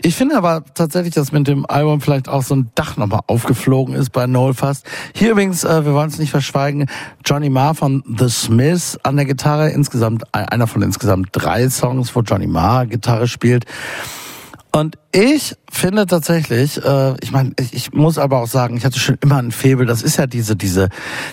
Ich 0.01 0.15
finde 0.15 0.37
aber 0.37 0.63
tatsächlich, 0.73 1.13
dass 1.13 1.33
mit 1.33 1.49
dem 1.49 1.65
Album 1.65 1.99
vielleicht 1.99 2.29
auch 2.29 2.41
so 2.41 2.55
ein 2.55 2.71
Dach 2.75 2.95
nochmal 2.95 3.19
aufgeflogen 3.27 3.93
ist 3.93 4.11
bei 4.11 4.25
Noel 4.25 4.53
fast. 4.53 4.85
Hier 5.13 5.31
übrigens, 5.31 5.65
äh, 5.65 5.83
wir 5.83 5.93
wollen 5.93 6.09
es 6.09 6.17
nicht 6.17 6.31
verschweigen, 6.31 6.85
Johnny 7.25 7.49
Marr 7.49 7.75
von 7.75 8.03
The 8.17 8.29
Smiths 8.29 8.97
an 9.03 9.17
der 9.17 9.25
Gitarre. 9.25 9.71
Insgesamt, 9.71 10.23
einer 10.33 10.67
von 10.67 10.81
insgesamt 10.81 11.27
drei 11.33 11.69
Songs, 11.69 12.15
wo 12.15 12.21
Johnny 12.21 12.47
Marr 12.47 12.85
Gitarre 12.85 13.27
spielt. 13.27 13.65
Und 14.71 14.97
ich 15.11 15.55
finde 15.71 16.05
tatsächlich, 16.05 16.83
äh, 16.83 17.15
ich 17.21 17.31
meine, 17.31 17.53
ich, 17.59 17.73
ich 17.73 17.93
muss 17.93 18.19
aber 18.19 18.43
auch 18.43 18.47
sagen, 18.47 18.77
ich 18.77 18.85
hatte 18.85 18.99
schon 18.99 19.17
immer 19.21 19.37
ein 19.37 19.51
Faible, 19.51 19.87
das 19.87 20.03
ist 20.03 20.17
ja 20.17 20.27
diese, 20.27 20.55
diese, 20.55 20.89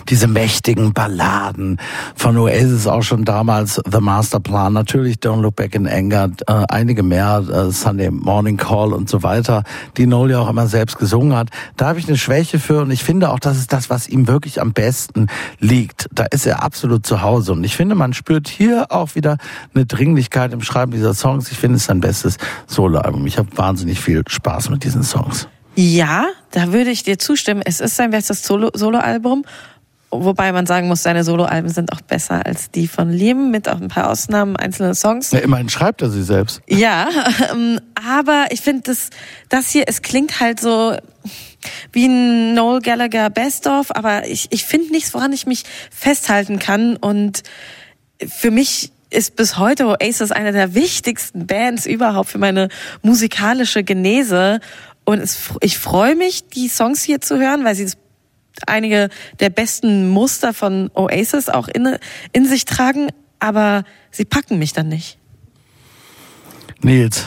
diese 0.09 0.26
mächtigen 0.26 0.95
Balladen 0.95 1.78
von 2.14 2.39
Oasis 2.39 2.87
auch 2.87 3.03
schon 3.03 3.26
damals, 3.26 3.78
The 3.91 4.01
Masterplan, 4.01 4.72
natürlich 4.72 5.16
Don't 5.16 5.43
Look 5.43 5.57
Back 5.57 5.74
in 5.74 5.87
Anger, 5.87 6.30
äh, 6.47 6.64
einige 6.68 7.03
mehr, 7.03 7.45
äh, 7.51 7.70
Sunday 7.70 8.11
Morning 8.11 8.57
Call 8.57 8.95
und 8.95 9.11
so 9.11 9.22
weiter, 9.22 9.64
die 9.99 10.07
Noel 10.07 10.30
ja 10.30 10.39
auch 10.41 10.49
immer 10.49 10.66
selbst 10.68 10.99
gesungen 10.99 11.37
hat. 11.37 11.51
Da 11.76 11.89
habe 11.89 11.99
ich 11.99 12.09
eine 12.09 12.16
Schwäche 12.16 12.59
für 12.59 12.80
und 12.80 12.91
ich 12.91 13.05
finde 13.05 13.30
auch, 13.30 13.39
das 13.39 13.59
ist 13.59 13.74
das, 13.74 13.91
was 13.91 14.09
ihm 14.09 14.26
wirklich 14.26 14.62
am 14.62 14.72
besten 14.72 15.26
liegt. 15.59 16.09
Da 16.12 16.24
ist 16.24 16.47
er 16.47 16.62
absolut 16.62 17.05
zu 17.05 17.20
Hause 17.20 17.53
und 17.53 17.64
ich 17.64 17.76
finde, 17.76 17.95
man 17.95 18.14
spürt 18.14 18.49
hier 18.49 18.87
auch 18.89 19.14
wieder 19.14 19.37
eine 19.74 19.84
Dringlichkeit 19.84 20.55
im 20.55 20.62
Schreiben 20.62 20.93
dieser 20.93 21.12
Songs. 21.12 21.53
Ich 21.53 21.59
finde 21.59 21.76
es 21.76 21.84
sein 21.84 22.01
bestes 22.01 22.39
Soloalbum. 22.66 23.26
Ich 23.27 23.39
habe 23.39 23.49
wahnsinnig 23.57 24.01
viel 24.01 24.22
Spaß 24.27 24.70
mit 24.70 24.85
diesen 24.85 25.03
Songs. 25.03 25.49
Ja, 25.74 26.27
da 26.53 26.72
würde 26.72 26.91
ich 26.91 27.03
dir 27.03 27.18
zustimmen. 27.18 27.62
Es 27.64 27.81
ist 27.81 27.97
sein 27.97 28.11
bestes 28.11 28.43
Solo- 28.43 28.70
Soloalbum. 28.72 29.45
Wobei 30.11 30.53
man 30.53 30.66
sagen 30.66 30.89
muss, 30.89 31.03
seine 31.03 31.24
Soloalben 31.24 31.70
sind 31.70 31.93
auch 31.93 32.01
besser 32.01 32.47
als 32.47 32.70
die 32.70 32.87
von 32.87 33.11
Liam, 33.11 33.51
mit 33.51 33.68
auch 33.68 33.81
ein 33.81 33.89
paar 33.89 34.09
Ausnahmen 34.09 34.57
einzelne 34.57 34.95
Songs. 34.95 35.33
Ja, 35.33 35.41
immerhin 35.41 35.68
schreibt 35.68 36.01
er 36.01 36.11
sie 36.11 36.22
selbst. 36.22 36.62
Ja, 36.68 37.09
ähm, 37.53 37.81
aber 37.95 38.47
ich 38.51 38.61
finde 38.61 38.83
das, 38.85 39.11
das 39.49 39.68
hier, 39.68 39.85
es 39.87 40.03
klingt 40.03 40.41
halt 40.41 40.61
so 40.61 40.97
wie 41.93 42.07
ein 42.07 42.55
Noel 42.55 42.81
Gallagher 42.81 43.29
Best-of, 43.31 43.95
aber 43.95 44.27
ich, 44.29 44.47
ich 44.51 44.64
finde 44.64 44.93
nichts, 44.93 45.12
woran 45.12 45.33
ich 45.33 45.47
mich 45.47 45.64
festhalten 45.91 46.59
kann 46.61 46.97
und 46.97 47.43
für 48.27 48.53
mich 48.53 48.93
ist 49.17 49.35
bis 49.35 49.57
heute 49.57 49.87
Oasis 49.87 50.31
eine 50.31 50.53
der 50.53 50.75
wichtigsten 50.75 51.47
Bands 51.47 51.87
überhaupt 51.87 52.29
für 52.29 52.39
meine 52.39 52.69
musikalische 53.03 53.83
Genese 53.83 54.61
und 55.05 55.21
es, 55.21 55.39
ich 55.62 55.79
freue 55.79 56.14
mich, 56.14 56.49
die 56.49 56.69
Songs 56.69 57.03
hier 57.03 57.21
zu 57.21 57.39
hören, 57.39 57.64
weil 57.64 57.75
sie 57.75 57.91
einige 58.67 59.09
der 59.41 59.49
besten 59.49 60.09
Muster 60.09 60.53
von 60.53 60.91
Oasis 60.95 61.49
auch 61.49 61.69
in, 61.69 61.97
in 62.33 62.47
sich 62.47 62.67
tragen, 62.67 63.09
aber 63.39 63.85
sie 64.11 64.27
packen 64.27 64.59
mich 64.59 64.75
dann 64.75 64.89
nicht. 64.89 65.19
Nils. 66.83 67.25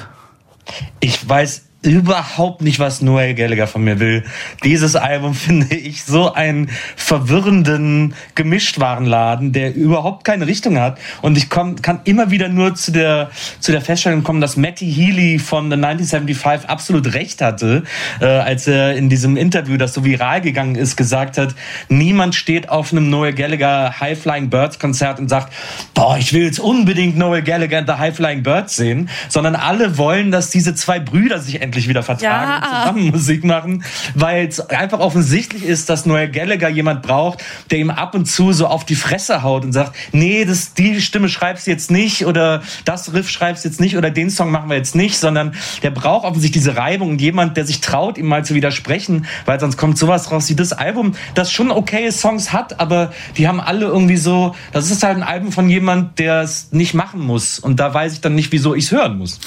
Ich 1.00 1.28
weiß 1.28 1.69
überhaupt 1.82 2.62
nicht, 2.62 2.80
was 2.80 3.02
Noel 3.02 3.36
Gallagher 3.36 3.68
von 3.68 3.84
mir 3.84 4.00
will. 4.00 4.26
Dieses 4.64 4.96
Album 4.98 5.34
finde 5.34 5.76
ich 5.76 6.04
so 6.04 6.34
einen 6.34 6.70
verwirrenden 6.96 8.14
Gemischtwarenladen, 8.36 9.54
der 9.54 9.74
überhaupt 9.76 10.26
keine 10.26 10.48
Richtung 10.48 10.78
hat. 10.78 10.98
Und 11.22 11.38
ich 11.38 11.50
komm, 11.50 11.82
kann 11.82 12.02
immer 12.04 12.32
wieder 12.32 12.50
nur 12.50 12.76
zu 12.76 12.92
der, 12.92 13.32
zu 13.60 13.72
der 13.72 13.82
Feststellung 13.82 14.24
kommen, 14.24 14.42
dass 14.42 14.58
Matty 14.58 14.92
Healy 14.92 15.40
von 15.40 15.70
The 15.70 15.76
1975 15.76 16.70
absolut 16.70 17.14
recht 17.14 17.42
hatte, 17.42 17.84
äh, 18.20 18.26
als 18.26 18.68
er 18.68 18.96
in 18.96 19.08
diesem 19.10 19.38
Interview, 19.38 19.78
das 19.78 19.94
so 19.94 20.04
viral 20.04 20.42
gegangen 20.42 20.76
ist, 20.76 20.98
gesagt 20.98 21.38
hat, 21.38 21.56
niemand 21.88 22.36
steht 22.36 22.70
auf 22.70 22.92
einem 22.92 23.10
Noel 23.10 23.34
Gallagher 23.34 24.00
High 24.00 24.20
Flying 24.20 24.50
Birds 24.50 24.80
Konzert 24.80 25.20
und 25.20 25.30
sagt, 25.30 25.54
boah, 25.94 26.18
ich 26.18 26.34
will 26.34 26.44
jetzt 26.44 26.60
unbedingt 26.60 27.18
Noel 27.18 27.42
Gallagher 27.42 27.80
and 27.80 27.88
the 27.88 27.96
High 27.96 28.16
Flying 28.16 28.44
Birds 28.44 28.76
sehen, 28.76 29.10
sondern 29.30 29.56
alle 29.56 29.98
wollen, 29.98 30.32
dass 30.32 30.50
diese 30.50 30.76
zwei 30.76 31.00
Brüder 31.00 31.40
sich 31.40 31.62
endlich 31.70 31.88
wieder 31.88 32.02
vertragen 32.04 32.52
Ja. 32.52 32.58
und 32.58 32.80
zusammen 32.82 33.12
Musik 33.12 33.44
machen, 33.44 33.84
weil 34.16 34.48
es 34.48 34.60
einfach 34.60 35.00
offensichtlich 35.00 35.64
ist, 35.64 35.90
dass 35.90 36.06
Noel 36.08 36.30
Gallagher 36.30 36.70
jemand 36.70 37.04
braucht, 37.04 37.44
der 37.70 37.78
ihm 37.78 37.92
ab 37.92 38.16
und 38.16 38.26
zu 38.26 38.52
so 38.54 38.66
auf 38.68 38.86
die 38.86 38.96
Fresse 38.96 39.44
haut 39.44 39.64
und 39.64 39.72
sagt, 39.72 39.96
nee, 40.12 40.46
das, 40.46 40.74
die 40.74 41.00
Stimme 41.02 41.30
schreibst 41.30 41.68
du 41.68 41.72
jetzt 41.72 41.92
nicht 41.92 42.26
oder 42.26 42.62
das 42.86 43.14
Riff 43.14 43.30
schreibst 43.30 43.64
du 43.64 43.70
jetzt 43.70 43.80
nicht 43.80 43.98
oder 43.98 44.10
den 44.10 44.30
Song 44.32 44.50
machen 44.52 44.70
wir 44.70 44.78
jetzt 44.78 44.96
nicht, 44.96 45.18
sondern 45.18 45.54
der 45.84 45.92
braucht 45.92 46.26
offensichtlich 46.26 46.64
diese 46.64 46.76
Reibung 46.76 47.10
und 47.10 47.22
jemand, 47.22 47.56
der 47.58 47.66
sich 47.66 47.80
traut, 47.82 48.18
ihm 48.18 48.26
mal 48.26 48.44
zu 48.44 48.56
widersprechen, 48.56 49.26
weil 49.46 49.60
sonst 49.60 49.78
kommt 49.78 49.98
sowas 49.98 50.32
raus 50.32 50.50
wie 50.50 50.56
das 50.56 50.74
Album, 50.74 51.14
das 51.36 51.52
schon 51.52 51.70
okaye 51.72 52.12
Songs 52.12 52.52
hat, 52.52 52.80
aber 52.80 53.14
die 53.38 53.48
haben 53.48 53.60
alle 53.62 53.86
irgendwie 53.86 54.18
so, 54.18 54.56
das 54.72 54.90
ist 54.90 55.04
halt 55.04 55.18
ein 55.18 55.24
Album 55.24 55.52
von 55.52 55.70
jemand, 55.70 56.18
der 56.18 56.42
es 56.42 56.72
nicht 56.72 56.94
machen 56.96 57.22
muss 57.22 57.60
und 57.60 57.80
da 57.80 57.94
weiß 57.94 58.14
ich 58.14 58.22
dann 58.22 58.34
nicht, 58.34 58.52
wieso 58.52 58.74
ich 58.74 58.86
es 58.86 58.92
hören 58.92 59.18
muss. 59.20 59.40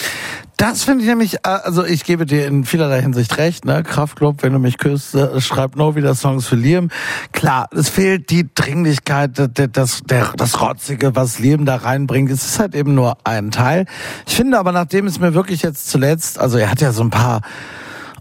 Das 0.62 0.84
finde 0.84 1.02
ich 1.02 1.08
nämlich, 1.08 1.34
äh, 1.38 1.48
also 1.48 1.84
ich 1.84 2.04
gebe 2.04 2.24
dir 2.24 2.46
in 2.46 2.64
vielerlei 2.64 3.02
Hinsicht 3.02 3.36
recht, 3.36 3.64
ne? 3.64 3.82
Kraftclub, 3.82 4.44
wenn 4.44 4.52
du 4.52 4.60
mich 4.60 4.78
küsst, 4.78 5.12
äh, 5.12 5.40
schreibt 5.40 5.74
No 5.74 5.96
wieder 5.96 6.14
Songs 6.14 6.46
für 6.46 6.54
Liam. 6.54 6.88
Klar, 7.32 7.68
es 7.72 7.88
fehlt 7.88 8.30
die 8.30 8.48
Dringlichkeit, 8.54 9.32
das, 9.72 10.02
der, 10.04 10.32
das 10.36 10.60
Rotzige, 10.60 11.16
was 11.16 11.40
Liam 11.40 11.64
da 11.64 11.74
reinbringt. 11.74 12.30
Es 12.30 12.44
ist 12.44 12.60
halt 12.60 12.76
eben 12.76 12.94
nur 12.94 13.18
ein 13.24 13.50
Teil. 13.50 13.86
Ich 14.24 14.36
finde 14.36 14.56
aber, 14.56 14.70
nachdem 14.70 15.08
es 15.08 15.18
mir 15.18 15.34
wirklich 15.34 15.62
jetzt 15.62 15.90
zuletzt, 15.90 16.38
also 16.38 16.58
er 16.58 16.70
hat 16.70 16.80
ja 16.80 16.92
so 16.92 17.02
ein 17.02 17.10
paar 17.10 17.40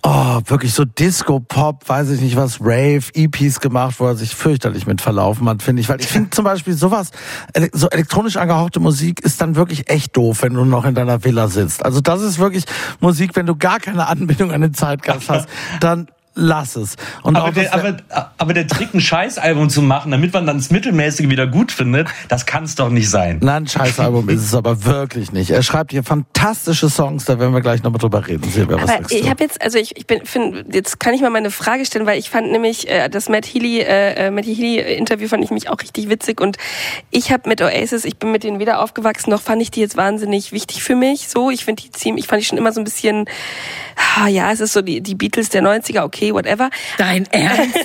Oh, 0.04 0.42
wirklich 0.46 0.74
so 0.74 0.84
Disco-Pop, 0.84 1.88
weiß 1.88 2.10
ich 2.10 2.22
nicht 2.22 2.36
was, 2.36 2.60
Rave, 2.60 3.04
EPs 3.14 3.60
gemacht, 3.60 3.96
wo 4.00 4.08
er 4.08 4.16
sich 4.16 4.36
fürchterlich 4.36 4.88
mit 4.88 5.00
verlaufen 5.00 5.48
hat, 5.48 5.62
finde 5.62 5.82
ich. 5.82 5.90
Weil 5.90 6.02
ich 6.02 6.08
finde 6.08 6.32
zum 6.32 6.44
Beispiel 6.44 6.74
sowas, 6.74 7.12
so 7.72 7.88
elektronisch 7.88 8.38
angehauchte 8.38 8.80
Musik 8.80 9.20
ist 9.20 9.42
dann 9.42 9.56
wirklich 9.56 9.92
echt 9.92 10.18
doof, 10.18 10.42
wenn 10.42 10.56
du 10.56 10.66
noch 10.66 10.86
in 10.86 10.96
deiner 10.96 11.24
Villa 11.24 11.48
sitzt. 11.50 11.86
Also 11.86 12.02
das 12.02 12.24
ist 12.24 12.40
wirklich 12.40 12.66
Musik, 13.00 13.36
wenn 13.36 13.46
du 13.46 13.56
gar 13.56 13.80
keine 13.80 14.08
Anbindung 14.08 14.52
an 14.52 14.62
den 14.62 14.74
Zeitgeist 14.74 15.30
hast, 15.30 15.48
dann 15.80 16.08
lass 16.34 16.76
es. 16.76 16.96
Und 17.24 17.36
Aber 17.36 17.52
der, 17.52 17.74
aber, 17.74 17.98
aber 18.38 18.54
der 18.54 18.68
Trick, 18.68 18.94
ein 18.94 19.02
Scheißalbum 19.02 19.70
zu 19.70 19.82
machen, 19.82 20.12
damit 20.12 20.34
man 20.34 20.46
dann 20.46 20.58
das 20.58 20.72
Mittelmäßige 20.72 21.30
wieder 21.30 21.46
gut 21.46 21.72
findet, 21.72 22.08
das 22.30 22.46
kann 22.46 22.64
es 22.64 22.76
doch 22.76 22.90
nicht 22.90 23.10
sein. 23.10 23.40
Nein, 23.42 23.64
ein 23.64 23.68
Scheißalbum 23.68 24.30
ist 24.30 24.42
es 24.42 24.56
aber 24.56 24.86
wirklich 24.86 25.34
nicht. 25.34 25.52
Er 25.52 25.62
schreibt 25.62 25.92
hier 25.92 26.04
fantastische 26.04 26.90
Songs, 26.90 27.26
da 27.26 27.38
werden 27.38 27.54
wir 27.54 27.62
gleich 27.62 27.84
nochmal 27.84 28.00
drüber 28.00 28.26
reden. 28.28 28.50
Silvia, 28.50 28.82
was 28.82 28.90
Aber 28.90 29.12
ich 29.12 29.30
habe 29.30 29.44
jetzt, 29.44 29.62
also 29.62 29.78
ich, 29.78 29.98
ich 29.98 30.08
bin, 30.08 30.26
find, 30.26 30.74
jetzt 30.74 31.00
kann 31.00 31.14
ich 31.14 31.22
mal 31.22 31.30
meine 31.30 31.52
Frage 31.52 31.86
stellen, 31.86 32.06
weil 32.06 32.18
ich 32.18 32.30
fand 32.30 32.52
nämlich 32.52 32.90
äh, 32.90 33.10
das 33.10 33.28
Matt 33.28 33.46
Healy, 33.46 33.82
äh, 33.82 34.28
äh, 34.28 34.32
Matt 34.32 34.46
Healy 34.46 34.80
Interview 34.96 35.28
fand 35.28 35.44
ich 35.44 35.52
mich 35.52 35.70
auch 35.70 35.80
richtig 35.82 36.10
witzig 36.10 36.40
und 36.40 36.58
ich 37.10 37.32
habe 37.32 37.50
mit 37.50 37.62
Oasis, 37.62 38.06
ich 38.06 38.18
bin 38.18 38.32
mit 38.32 38.44
denen 38.44 38.60
weder 38.60 38.82
aufgewachsen, 38.82 39.32
noch 39.32 39.42
fand 39.42 39.62
ich 39.62 39.72
die 39.72 39.82
jetzt 39.82 39.98
wahnsinnig 39.98 40.54
wichtig 40.54 40.82
für 40.82 40.96
mich. 40.96 41.28
So, 41.28 41.50
ich 41.50 41.66
finde 41.66 41.84
die 41.84 41.92
ziemlich, 41.92 42.26
ich 42.26 42.30
fand 42.30 42.42
die 42.42 42.46
schon 42.46 42.58
immer 42.58 42.72
so 42.72 42.80
ein 42.80 42.86
bisschen, 42.86 43.26
ah, 44.16 44.28
ja, 44.28 44.52
es 44.52 44.62
ist 44.62 44.74
so 44.74 44.82
die, 44.82 45.02
die 45.02 45.16
Beatles 45.16 45.50
der 45.50 45.62
90er, 45.62 46.04
okay, 46.04 46.21
whatever. 46.30 46.70
Dein 46.98 47.26
Ernst? 47.32 47.78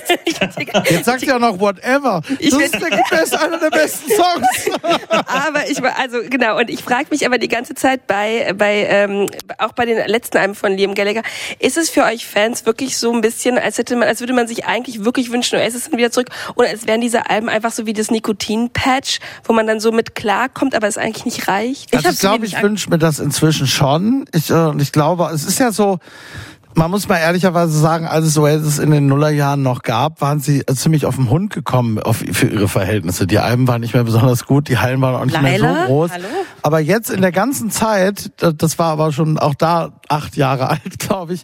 Jetzt 0.89 1.05
sagt 1.05 1.23
ihr 1.23 1.35
auch 1.35 1.39
noch 1.39 1.59
whatever. 1.59 2.21
Ich 2.39 2.51
das 2.51 2.61
ist 2.61 2.73
der 2.73 3.03
best, 3.09 3.35
einer 3.35 3.57
der 3.57 3.69
besten 3.69 4.11
Songs. 4.11 4.79
aber 5.09 5.69
ich 5.69 5.81
war, 5.81 5.97
also 5.99 6.19
genau, 6.29 6.57
und 6.59 6.69
ich 6.69 6.83
frage 6.83 7.07
mich 7.09 7.25
aber 7.25 7.37
die 7.37 7.47
ganze 7.47 7.75
Zeit 7.75 8.07
bei, 8.07 8.53
bei 8.55 8.85
ähm, 8.89 9.27
auch 9.57 9.73
bei 9.73 9.85
den 9.85 10.05
letzten 10.07 10.37
Alben 10.37 10.55
von 10.55 10.73
Liam 10.73 10.93
Gallagher, 10.93 11.23
ist 11.59 11.77
es 11.77 11.89
für 11.89 12.03
euch 12.03 12.25
Fans 12.25 12.65
wirklich 12.65 12.97
so 12.97 13.13
ein 13.13 13.21
bisschen, 13.21 13.57
als 13.57 13.77
hätte 13.77 13.95
man, 13.95 14.07
als 14.07 14.19
würde 14.19 14.33
man 14.33 14.47
sich 14.47 14.65
eigentlich 14.65 15.03
wirklich 15.03 15.31
wünschen, 15.31 15.57
Oasis 15.59 15.85
sind 15.85 15.97
wieder 15.97 16.11
zurück, 16.11 16.29
oder 16.55 16.69
als 16.69 16.87
wären 16.87 17.01
diese 17.01 17.29
Alben 17.29 17.49
einfach 17.49 17.71
so 17.71 17.85
wie 17.85 17.93
das 17.93 18.11
Nikotin-Patch, 18.11 19.19
wo 19.43 19.53
man 19.53 19.67
dann 19.67 19.79
so 19.79 19.91
mit 19.91 20.15
klarkommt, 20.15 20.75
aber 20.75 20.87
es 20.87 20.97
eigentlich 20.97 21.25
nicht 21.25 21.47
reicht? 21.47 21.95
Also 21.95 22.09
ich 22.09 22.15
sie 22.15 22.21
glaube, 22.21 22.45
ich 22.45 22.61
wünsche 22.61 22.89
mir 22.89 22.97
das 22.97 23.19
inzwischen 23.19 23.67
schon. 23.67 24.25
Ich, 24.33 24.49
äh, 24.49 24.53
und 24.53 24.81
ich 24.81 24.91
glaube, 24.91 25.29
es 25.33 25.45
ist 25.45 25.59
ja 25.59 25.71
so, 25.71 25.99
man 26.77 26.91
muss 26.91 27.07
mal 27.07 27.17
ehrlicherweise 27.17 27.77
sagen, 27.77 28.05
als 28.05 28.25
es 28.25 28.37
Oasis 28.37 28.77
in 28.77 28.91
den 28.91 29.07
Nullerjahren 29.07 29.61
noch 29.63 29.81
gab, 29.81 30.21
waren 30.21 30.39
sie 30.39 30.63
ziemlich 30.67 31.05
auf 31.07 31.15
den 31.15 31.29
Hund 31.29 31.51
gekommen 31.51 31.99
auf, 31.99 32.17
für 32.31 32.47
ihre 32.47 32.67
Verhältnisse. 32.67 33.25
Die 33.25 33.39
Alben 33.39 33.67
waren 33.67 33.81
nicht 33.81 33.95
mehr 33.95 34.03
besonders 34.03 34.45
gut, 34.45 34.69
die 34.69 34.77
Hallen 34.77 35.01
waren 35.01 35.15
auch 35.15 35.25
nicht 35.25 35.41
mehr 35.41 35.57
Laila, 35.57 35.81
so 35.81 35.87
groß. 35.87 36.11
hallo? 36.11 36.25
Aber 36.61 36.79
jetzt 36.79 37.09
in 37.09 37.21
der 37.21 37.31
ganzen 37.31 37.71
Zeit, 37.71 38.31
da- 38.37 38.51
das 38.51 38.77
war 38.77 38.91
aber 38.91 39.11
schon 39.11 39.39
auch 39.39 39.55
da 39.55 39.89
acht 40.07 40.37
Jahre 40.37 40.69
alt, 40.69 40.99
glaube 40.99 41.33
ich, 41.33 41.43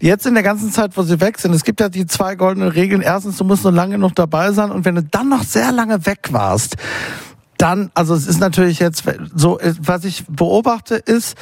jetzt 0.00 0.26
in 0.26 0.34
der 0.34 0.42
ganzen 0.42 0.70
Zeit, 0.70 0.96
wo 0.98 1.02
sie 1.02 1.18
weg 1.20 1.38
sind, 1.38 1.54
es 1.54 1.64
gibt 1.64 1.80
ja 1.80 1.88
die 1.88 2.06
zwei 2.06 2.34
goldenen 2.34 2.68
Regeln. 2.68 3.00
Erstens, 3.00 3.38
du 3.38 3.44
musst 3.44 3.64
nur 3.64 3.72
lange 3.72 3.96
noch 3.96 4.12
dabei 4.12 4.52
sein 4.52 4.70
und 4.70 4.84
wenn 4.84 4.96
du 4.96 5.02
dann 5.02 5.30
noch 5.30 5.44
sehr 5.44 5.72
lange 5.72 6.04
weg 6.04 6.28
warst, 6.30 6.76
dann, 7.58 7.90
also 7.94 8.14
es 8.14 8.26
ist 8.26 8.40
natürlich 8.40 8.78
jetzt 8.78 9.04
so, 9.34 9.58
was 9.80 10.04
ich 10.04 10.24
beobachte, 10.28 10.96
ist, 10.96 11.36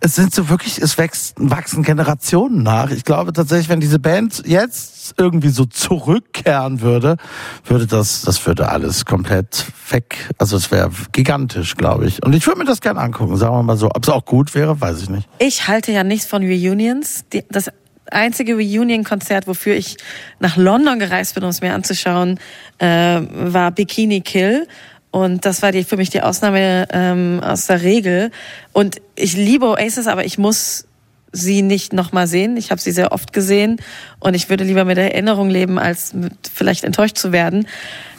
es 0.00 0.14
sind 0.14 0.34
so 0.34 0.48
wirklich, 0.48 0.78
es 0.80 0.98
wächst, 0.98 1.34
wachsen 1.36 1.82
Generationen 1.82 2.62
nach. 2.62 2.90
Ich 2.90 3.04
glaube 3.04 3.32
tatsächlich, 3.32 3.68
wenn 3.68 3.80
diese 3.80 3.98
Band 3.98 4.42
jetzt 4.46 5.14
irgendwie 5.18 5.48
so 5.48 5.64
zurückkehren 5.64 6.80
würde, 6.80 7.16
würde 7.64 7.86
das, 7.86 8.22
das 8.22 8.44
würde 8.46 8.68
alles 8.68 9.04
komplett 9.04 9.66
weg. 9.90 10.16
Also 10.38 10.56
es 10.56 10.70
wäre 10.70 10.90
gigantisch, 11.12 11.76
glaube 11.76 12.06
ich. 12.06 12.22
Und 12.24 12.34
ich 12.34 12.46
würde 12.46 12.60
mir 12.60 12.66
das 12.66 12.80
gerne 12.80 13.00
angucken, 13.00 13.36
sagen 13.36 13.54
wir 13.54 13.62
mal 13.62 13.76
so. 13.76 13.90
Ob 13.94 14.02
es 14.02 14.08
auch 14.08 14.24
gut 14.24 14.54
wäre, 14.54 14.80
weiß 14.80 15.02
ich 15.02 15.10
nicht. 15.10 15.28
Ich 15.38 15.68
halte 15.68 15.92
ja 15.92 16.04
nichts 16.04 16.26
von 16.26 16.42
Reunions. 16.42 17.24
Das 17.50 17.70
einzige 18.10 18.54
Reunion-Konzert, 18.54 19.46
wofür 19.46 19.74
ich 19.74 19.96
nach 20.40 20.56
London 20.56 20.98
gereist 20.98 21.34
bin, 21.34 21.44
um 21.44 21.50
es 21.50 21.60
mir 21.60 21.74
anzuschauen, 21.74 22.38
äh, 22.78 22.86
war 22.86 23.70
Bikini 23.70 24.20
Kill. 24.20 24.66
Und 25.10 25.44
das 25.44 25.62
war 25.62 25.72
die, 25.72 25.84
für 25.84 25.96
mich 25.96 26.10
die 26.10 26.22
Ausnahme 26.22 26.86
ähm, 26.92 27.40
aus 27.42 27.66
der 27.66 27.82
Regel. 27.82 28.30
Und 28.72 29.00
ich 29.14 29.34
liebe 29.36 29.66
Oasis, 29.66 30.06
aber 30.06 30.24
ich 30.24 30.38
muss 30.38 30.86
sie 31.32 31.62
nicht 31.62 31.92
nochmal 31.92 32.26
sehen. 32.26 32.56
Ich 32.56 32.70
habe 32.70 32.80
sie 32.80 32.90
sehr 32.92 33.12
oft 33.12 33.32
gesehen 33.32 33.80
und 34.20 34.34
ich 34.34 34.48
würde 34.48 34.64
lieber 34.64 34.84
mit 34.84 34.96
der 34.96 35.12
Erinnerung 35.14 35.50
leben, 35.50 35.78
als 35.78 36.14
mit 36.14 36.32
vielleicht 36.52 36.84
enttäuscht 36.84 37.18
zu 37.18 37.32
werden. 37.32 37.66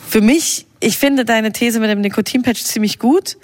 Für 0.08 0.22
mich, 0.22 0.68
ich 0.80 0.98
finde 0.98 1.26
deine 1.26 1.52
These 1.52 1.80
mit 1.80 1.90
dem 1.90 2.02
Nikotinpatch 2.02 2.64
ziemlich 2.64 3.00
gut. 3.00 3.38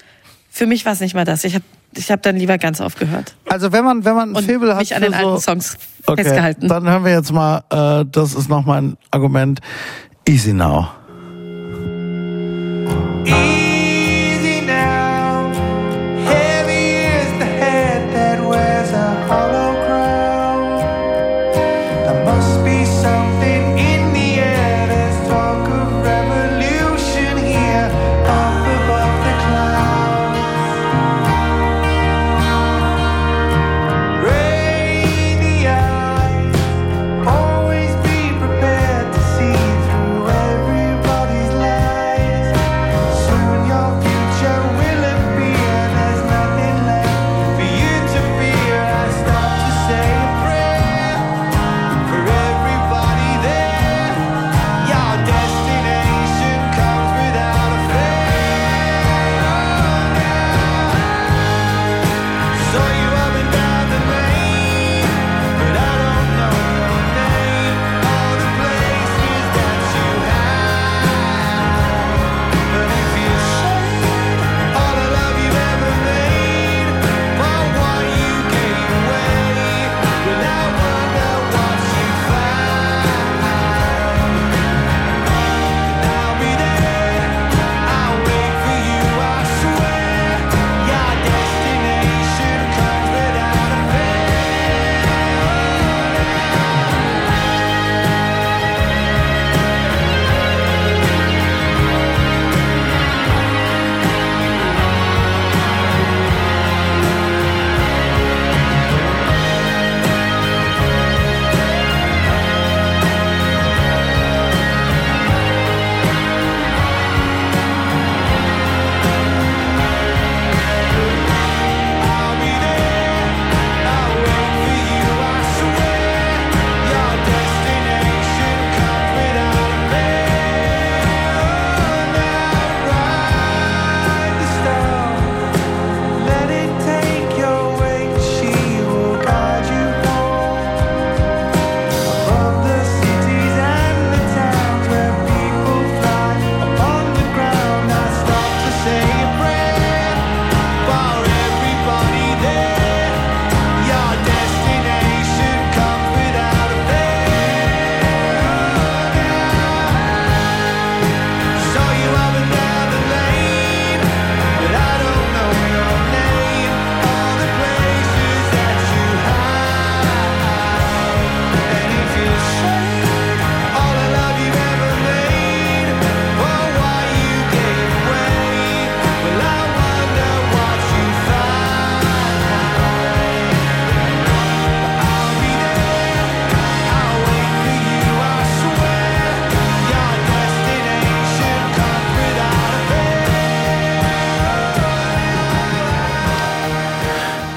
Für 0.50 0.68
mich 0.68 0.86
war 0.86 0.94
es 0.94 1.00
nicht 1.00 1.16
mal 1.16 1.26
das. 1.26 1.44
Ich 1.44 1.56
habe 1.56 1.66
ich 1.98 2.12
hab 2.12 2.22
dann 2.24 2.36
lieber 2.36 2.58
ganz 2.58 2.82
aufgehört 2.82 3.36
Also 3.46 3.72
wenn 3.72 3.86
man, 3.86 4.04
wenn 4.04 4.16
man 4.16 4.36
ein 4.36 4.44
Faible 4.44 4.74
hat 4.74 4.82
mich 4.82 4.96
an 4.96 5.02
den 5.02 5.14
so, 5.14 5.18
alten 5.18 5.42
Songs 5.42 5.78
okay, 6.06 6.24
festgehalten. 6.24 6.68
dann 6.68 6.90
hören 6.90 7.06
wir 7.06 7.14
jetzt 7.14 7.32
mal, 7.32 7.64
äh, 7.70 8.06
das 8.12 8.34
ist 8.34 8.50
noch 8.50 8.66
mein 8.66 8.98
Argument, 9.12 9.62
Easy 10.28 10.54
Now. 10.54 10.90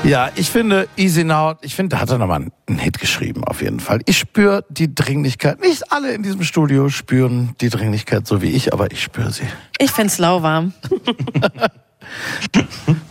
Ja, 0.09 0.31
ich 0.37 0.51
finde 0.51 0.89
Easy 0.97 1.23
Now, 1.23 1.57
ich 1.61 1.75
finde, 1.75 1.97
da 1.97 2.01
hat 2.01 2.09
er 2.09 2.17
nochmal 2.17 2.47
einen 2.67 2.79
Hit 2.79 2.99
geschrieben, 2.99 3.45
auf 3.45 3.61
jeden 3.61 3.79
Fall. 3.79 4.01
Ich 4.07 4.17
spüre 4.17 4.65
die 4.71 4.95
Dringlichkeit. 4.95 5.61
Nicht 5.61 5.93
alle 5.93 6.13
in 6.13 6.23
diesem 6.23 6.45
Studio 6.45 6.89
spüren 6.89 7.55
die 7.61 7.69
Dringlichkeit 7.69 8.27
so 8.27 8.41
wie 8.41 8.51
ich, 8.51 8.73
aber 8.73 8.91
ich 8.91 9.03
spüre 9.03 9.31
sie. 9.31 9.43
Ich 9.79 9.91
find's 9.91 10.17
lauwarm. 10.17 10.73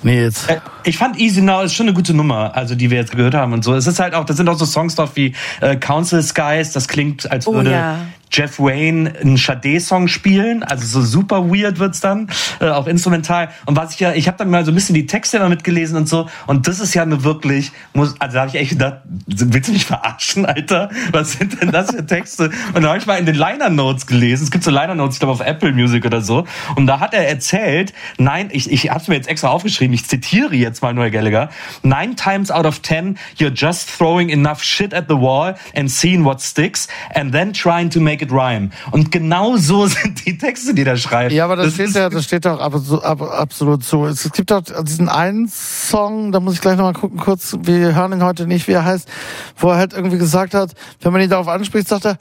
Nils. 0.02 0.48
Äh, 0.48 0.60
Ich 0.86 0.98
fand 0.98 1.20
Easy 1.20 1.44
Now 1.44 1.62
ist 1.62 1.76
schon 1.76 1.86
eine 1.86 1.94
gute 1.94 2.16
Nummer, 2.16 2.56
also 2.56 2.74
die 2.74 2.90
wir 2.90 2.98
jetzt 2.98 3.16
gehört 3.16 3.36
haben 3.36 3.54
und 3.54 3.64
so. 3.64 3.76
Es 3.76 3.86
ist 3.86 4.00
halt 4.00 4.16
auch, 4.16 4.26
da 4.26 4.34
sind 4.34 4.50
auch 4.50 4.58
so 4.58 4.66
Songs 4.66 4.96
drauf 4.96 5.12
wie 5.16 5.36
äh, 5.62 5.76
Council 5.76 6.24
Skies, 6.24 6.72
das 6.72 6.88
klingt, 6.88 7.30
als 7.30 7.46
Oh 7.46 7.54
würde 7.54 7.72
ja. 7.72 8.00
Jeff 8.38 8.60
Wayne 8.60 9.14
einen 9.20 9.36
Sade-Song 9.36 10.08
spielen, 10.08 10.62
also 10.62 10.86
so 10.86 11.02
super 11.02 11.50
weird 11.50 11.80
wird's 11.80 12.02
dann, 12.02 12.30
äh, 12.60 12.70
auch 12.70 12.86
instrumental. 12.86 13.50
Und 13.66 13.76
was 13.76 13.94
ich 13.94 14.00
ja, 14.00 14.14
ich 14.14 14.28
habe 14.28 14.38
dann 14.38 14.52
mal 14.52 14.64
so 14.64 14.72
ein 14.72 14.76
bisschen 14.76 14.94
die 14.94 15.08
Texte 15.08 15.38
immer 15.38 15.50
mitgelesen 15.50 15.98
und 15.98 16.08
so, 16.08 16.30
und 16.46 16.68
das 16.68 16.80
ist 16.80 16.94
ja 16.94 17.04
nur 17.04 17.24
wirklich, 17.24 17.72
muss, 17.94 18.14
also 18.20 18.36
da 18.36 18.42
habe 18.42 18.50
ich 18.50 18.56
echt 18.56 18.70
gedacht, 18.72 18.98
willst 19.26 19.70
du 19.70 19.74
mich 19.74 19.86
verarschen, 19.88 20.46
Alter? 20.46 20.90
Was 21.12 21.34
sind 21.34 21.60
denn 21.60 21.72
das 21.72 21.90
für 21.90 22.06
Texte? 22.06 22.52
Und 22.76 22.84
da 22.84 22.90
habe 22.90 23.00
ich 23.00 23.08
mal 23.08 23.18
in 23.18 23.26
den 23.26 23.36
Liner 23.36 23.70
Notes 23.70 24.06
gelesen, 24.06 24.44
es 24.44 24.52
gibt 24.52 24.64
so 24.64 24.70
Liner 24.70 24.94
Notes, 24.94 25.16
ich 25.16 25.20
glaube 25.20 25.34
auf 25.34 25.42
Apple 25.42 25.74
Music 25.74 26.06
oder 26.06 26.22
so, 26.22 26.46
und 26.76 26.86
da 26.86 27.00
hat 27.00 27.16
er 27.16 27.28
erzählt, 27.28 27.92
nein, 28.20 28.50
ich, 28.52 28.72
ich 28.72 28.92
habe 28.92 29.00
es 29.00 29.08
mir 29.08 29.16
jetzt 29.16 29.30
extra 29.30 29.48
aufgeschrieben, 29.48 29.96
ich 29.96 30.06
zitiere 30.06 30.54
jetzt 30.54 30.84
mal 30.84 30.94
Noel 30.94 31.10
Gallagher, 31.10 31.50
nine 31.82 32.16
times 32.16 32.52
out 32.52 32.68
of 32.68 32.80
ten, 32.80 33.18
you're 33.40 33.52
just 33.52 33.90
throwing 33.90 34.30
enough 34.30 34.62
shit 34.62 34.94
at 34.94 35.06
the 35.10 35.16
wall 35.16 35.56
and 35.76 35.90
seeing 35.90 36.24
what 36.24 36.40
sticks 36.40 36.88
and 37.16 37.34
then 37.34 37.52
trying 37.52 37.90
to 37.90 38.00
make 38.00 38.24
it 38.24 38.27
rhyme. 38.32 38.70
Und 38.92 39.12
genau 39.12 39.58
so 39.58 39.86
sind 39.88 40.26
die 40.26 40.38
Texte, 40.38 40.74
die 40.74 40.84
der 40.84 40.98
schreibt. 40.98 41.32
Ja, 41.32 41.46
aber 41.46 41.56
das, 41.56 41.66
Das 41.68 41.74
steht 41.76 41.94
ja, 41.96 42.10
das 42.10 42.24
steht 42.26 42.46
doch 42.46 42.60
abso- 42.62 43.02
ab, 43.02 43.22
absolut 43.22 43.84
so. 43.84 44.06
Es 44.08 44.32
gibt 44.32 44.52
doch 44.52 44.62
diesen 44.84 45.10
einen 45.10 45.48
Song, 45.48 46.32
da 46.32 46.40
muss 46.40 46.56
ich 46.56 46.62
gleich 46.62 46.78
nochmal 46.78 46.94
gucken, 46.94 47.18
kurz, 47.20 47.56
wir 47.62 47.96
hören 47.96 48.12
ihn 48.14 48.24
heute 48.24 48.48
nicht, 48.48 48.68
wie 48.68 48.74
er 48.74 48.86
heißt, 48.86 49.08
wo 49.58 49.70
er 49.70 49.78
halt 49.78 49.94
irgendwie 49.94 50.18
gesagt 50.18 50.54
hat, 50.54 50.72
wenn 51.02 51.12
man 51.12 51.22
ihn 51.22 51.30
darauf 51.30 51.48
anspricht, 51.48 51.88
sagt 51.88 52.06
er, 52.06 52.18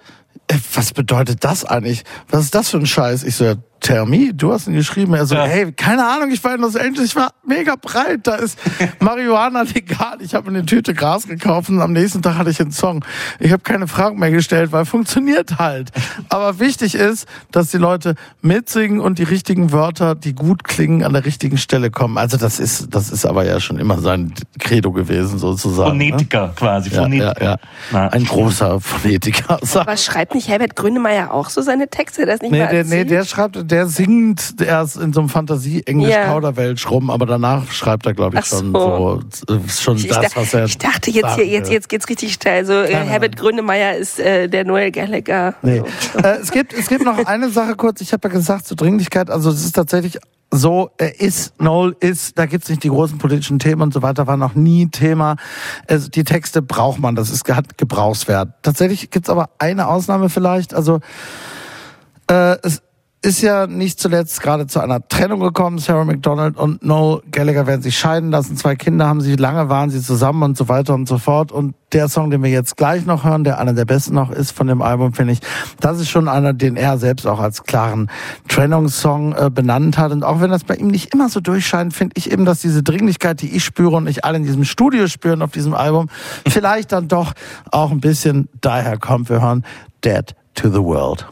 äh, 0.49 0.55
was 0.75 0.93
bedeutet 0.93 1.43
das 1.45 1.65
eigentlich? 1.65 2.05
Was 2.31 2.45
ist 2.45 2.55
das 2.55 2.71
für 2.71 2.77
ein 2.79 2.87
Scheiß? 2.87 3.25
Ich 3.25 3.35
so, 3.37 3.45
ja, 3.45 3.55
Tell 3.81 4.07
me, 4.07 4.33
du 4.35 4.53
hast 4.53 4.66
ihn 4.66 4.74
geschrieben. 4.74 5.14
Er 5.14 5.27
so, 5.27 5.35
Ja. 5.35 5.45
hey, 5.45 5.70
keine 5.72 6.05
Ahnung, 6.07 6.31
ich 6.31 6.43
war 6.43 6.55
in 6.55 6.61
Los 6.62 6.74
Angeles, 6.77 7.11
ich 7.11 7.16
war 7.16 7.31
mega 7.47 7.74
breit, 7.81 8.20
da 8.27 8.37
ist 8.37 8.59
Marihuana 9.01 9.62
legal. 9.62 10.16
Ich 10.20 10.35
habe 10.35 10.49
eine 10.49 10.64
Tüte 10.64 10.95
Gras 10.95 11.29
gekauft 11.29 11.68
und 11.68 11.81
am 11.81 11.93
nächsten 11.93 12.22
Tag 12.22 12.37
hatte 12.39 12.51
ich 12.51 12.61
einen 12.61 12.72
Song. 12.72 13.05
Ich 13.39 13.53
habe 13.53 13.62
keine 13.62 13.87
Fragen 13.87 14.18
mehr 14.18 14.31
gestellt, 14.31 14.72
weil 14.72 14.85
funktioniert 14.87 15.59
halt. 15.59 15.93
Aber 16.31 16.59
wichtig 16.59 16.95
ist, 16.95 17.27
dass 17.53 17.70
die 17.70 17.77
Leute 17.77 18.14
mitsingen 18.41 18.99
und 19.01 19.18
die 19.18 19.24
richtigen 19.24 19.72
Wörter, 19.72 20.14
die 20.14 20.35
gut 20.35 20.64
klingen, 20.64 21.05
an 21.05 21.12
der 21.12 21.24
richtigen 21.24 21.59
Stelle 21.59 21.91
kommen. 21.91 22.18
Also 22.18 22.37
das 22.39 22.59
ist, 22.59 22.95
das 22.95 23.11
ist 23.11 23.27
aber 23.27 23.45
ja 23.45 23.61
schon 23.61 23.79
immer 23.79 23.99
sein 23.99 24.33
Credo 24.59 24.91
gewesen, 24.93 25.39
sozusagen. 25.39 25.99
ne? 25.99 26.07
Phonetiker 26.09 26.53
quasi, 26.57 26.89
Ja, 26.91 26.97
ja, 26.97 27.03
Phonetiker. 27.03 27.45
ja. 27.45 27.57
Na. 27.93 28.09
Ein 28.09 28.24
großer 28.24 28.81
Phonetiker. 28.81 29.59
Aber 29.74 29.97
schreibt 29.97 30.35
nicht 30.35 30.49
Herbert 30.49 30.74
Grönemeyer 30.77 31.33
auch 31.33 31.51
so 31.51 31.61
seine 31.62 31.89
Texte? 31.89 32.27
Das 32.27 32.41
nicht 32.41 32.53
Nee, 32.53 32.61
mal 32.61 32.68
der, 32.68 32.85
nee, 32.85 33.05
der 33.05 33.24
schreibt, 33.24 33.66
der 33.67 33.87
singt 33.89 34.61
erst 34.61 34.97
in 34.97 35.12
so 35.12 35.21
einem 35.21 35.29
Fantasie-Englisch 35.29 36.11
Ja. 36.11 36.27
Kauderwelsch 36.27 36.89
rum, 36.91 37.11
aber 37.11 37.27
danach 37.27 37.71
schreibt 37.71 38.07
er, 38.07 38.14
glaube 38.14 38.37
ich, 38.37 38.43
Ach 38.45 38.47
schon 38.47 38.73
so. 38.73 39.21
so, 39.47 39.61
schon 39.69 39.97
Ich, 39.97 40.09
das, 40.09 40.33
da- 40.33 40.41
was 40.41 40.55
er. 40.55 40.64
ich 40.64 40.79
dachte 40.79 41.11
jetzt 41.11 41.35
hier, 41.35 41.47
jetzt, 41.47 41.71
jetzt 41.71 41.89
geht's 41.89 42.09
richtig 42.09 42.33
steil. 42.33 42.59
Also 42.59 42.73
äh, 42.75 42.93
Nein, 42.93 43.09
Herbert 43.09 43.37
Grönemeyer 43.37 43.97
ist 43.97 44.19
äh, 44.19 44.49
der 44.49 44.64
Noel 44.64 44.91
Gallagher. 44.91 45.55
Nee. 45.62 45.83
äh, 46.23 46.29
es 46.41 46.51
gibt, 46.51 46.73
es 46.73 46.89
gibt 46.89 47.05
noch 47.05 47.19
eine 47.27 47.51
Sache 47.51 47.75
kurz. 47.77 48.01
Ich 48.01 48.12
habe 48.12 48.29
ja 48.29 48.35
gesagt 48.35 48.67
zur 48.67 48.77
Dringlichkeit. 48.77 49.31
Also 49.31 49.51
es 49.51 49.64
ist 49.64 49.73
tatsächlich 49.73 50.19
so, 50.53 50.91
er 50.97 51.21
ist, 51.21 51.61
Noel 51.61 51.97
ist, 51.99 52.39
da 52.39 52.47
gibt's 52.47 52.69
nicht 52.69 52.85
die 52.85 52.89
großen 52.89 53.19
politischen 53.19 53.59
Themen 53.59 53.83
und 53.83 53.93
so 53.93 54.01
weiter, 54.03 54.29
war 54.29 54.37
noch 54.37 54.55
nie 54.55 54.87
Thema. 54.89 55.35
Also 55.89 56.09
die 56.09 56.23
Texte 56.23 56.62
braucht 56.62 57.01
man, 57.01 57.17
das 57.17 57.31
ist, 57.31 57.49
hat 57.53 57.77
Gebrauchswert. 57.79 58.51
Tatsächlich 58.62 59.11
gibt's 59.11 59.29
aber 59.29 59.51
eine 59.59 59.89
Ausnahme 59.89 60.29
vielleicht. 60.29 60.73
Also 60.73 61.01
äh, 62.31 62.57
es 62.62 62.83
ist 63.23 63.43
ja 63.43 63.67
nicht 63.67 63.99
zuletzt 63.99 64.41
gerade 64.41 64.67
zu 64.67 64.79
einer 64.79 65.07
Trennung 65.09 65.41
gekommen. 65.41 65.79
Sarah 65.79 66.05
McDonald 66.05 66.57
und 66.57 66.85
Noel 66.85 67.23
Gallagher 67.33 67.67
werden 67.67 67.83
sich 67.83 67.99
scheiden 67.99 68.31
lassen. 68.31 68.57
Zwei 68.57 68.77
Kinder 68.77 69.09
haben 69.09 69.21
sie, 69.21 69.35
lange 69.35 69.69
waren 69.69 69.91
sie 69.91 70.01
zusammen 70.01 70.43
und 70.43 70.57
so 70.57 70.69
weiter 70.69 70.95
und 70.95 71.09
so 71.09 71.19
fort. 71.19 71.51
Und 71.51 71.75
der 71.93 72.09
Song, 72.09 72.31
den 72.31 72.43
wir 72.43 72.51
jetzt 72.51 72.77
gleich 72.77 73.05
noch 73.07 73.25
hören, 73.25 73.43
der 73.43 73.59
einer 73.59 73.73
der 73.73 73.85
besten 73.85 74.14
noch 74.14 74.31
ist 74.31 74.53
von 74.53 74.67
dem 74.67 74.81
Album, 74.81 75.12
finde 75.12 75.33
ich, 75.33 75.41
das 75.81 75.99
ist 75.99 76.09
schon 76.09 76.29
einer, 76.29 76.53
den 76.53 76.77
er 76.77 76.99
selbst 76.99 77.27
auch 77.27 77.41
als 77.41 77.64
klaren 77.64 78.11
Trennungssong 78.49 79.35
äh, 79.35 79.51
benannt 79.51 79.99
hat. 79.99 80.12
Und 80.12 80.23
auch 80.23 80.41
wenn 80.41 80.51
das 80.51 80.64
bei 80.64 80.77
ihm 80.77 80.89
nicht 80.89 81.12
immer 81.12 81.29
so 81.29 81.41
durchscheint, 81.41 81.95
finde 81.95 82.14
ich 82.17 82.31
eben, 82.31 82.45
dass 82.45 82.61
diese 82.61 82.83
Dringlichkeit, 82.83 83.41
die 83.41 83.57
ich 83.57 83.64
spüre 83.64 83.97
und 83.97 84.07
ich 84.07 84.25
alle 84.25 84.37
in 84.37 84.45
diesem 84.45 84.64
Studio 84.64 85.09
spüren 85.09 85.43
auf 85.43 85.51
diesem 85.51 85.75
Album, 85.75 86.09
vielleicht 86.49 86.93
dann 86.93 87.09
doch 87.09 87.33
auch 87.73 87.91
ein 87.91 88.01
bisschen 88.01 88.49
daher 88.61 88.99
kommt. 88.99 89.31
Wir 89.31 89.41
hören 89.41 89.64
Dead 90.05 90.35
to 90.55 90.69
the 90.69 90.83
World. 90.83 91.27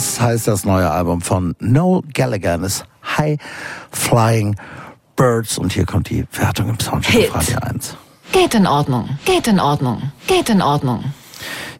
Skies 0.00 0.20
heißt 0.20 0.48
das 0.48 0.64
neue 0.64 0.90
Album 0.90 1.20
von 1.20 1.54
Noel 1.60 2.02
Gallagher. 2.14 2.54
und 2.54 2.62
Das 2.62 2.84
High 3.18 3.38
Flying 3.92 4.56
Birds. 5.14 5.58
Und 5.58 5.72
hier 5.72 5.84
kommt 5.84 6.08
die 6.08 6.24
Wertung 6.32 6.70
im 6.70 6.80
Soundcheck 6.80 7.34
Radio 7.34 7.58
1. 7.58 7.96
Geht 8.32 8.54
in 8.54 8.66
Ordnung, 8.66 9.18
geht 9.26 9.46
in 9.46 9.60
Ordnung, 9.60 10.10
geht 10.26 10.48
in 10.48 10.62
Ordnung. 10.62 11.12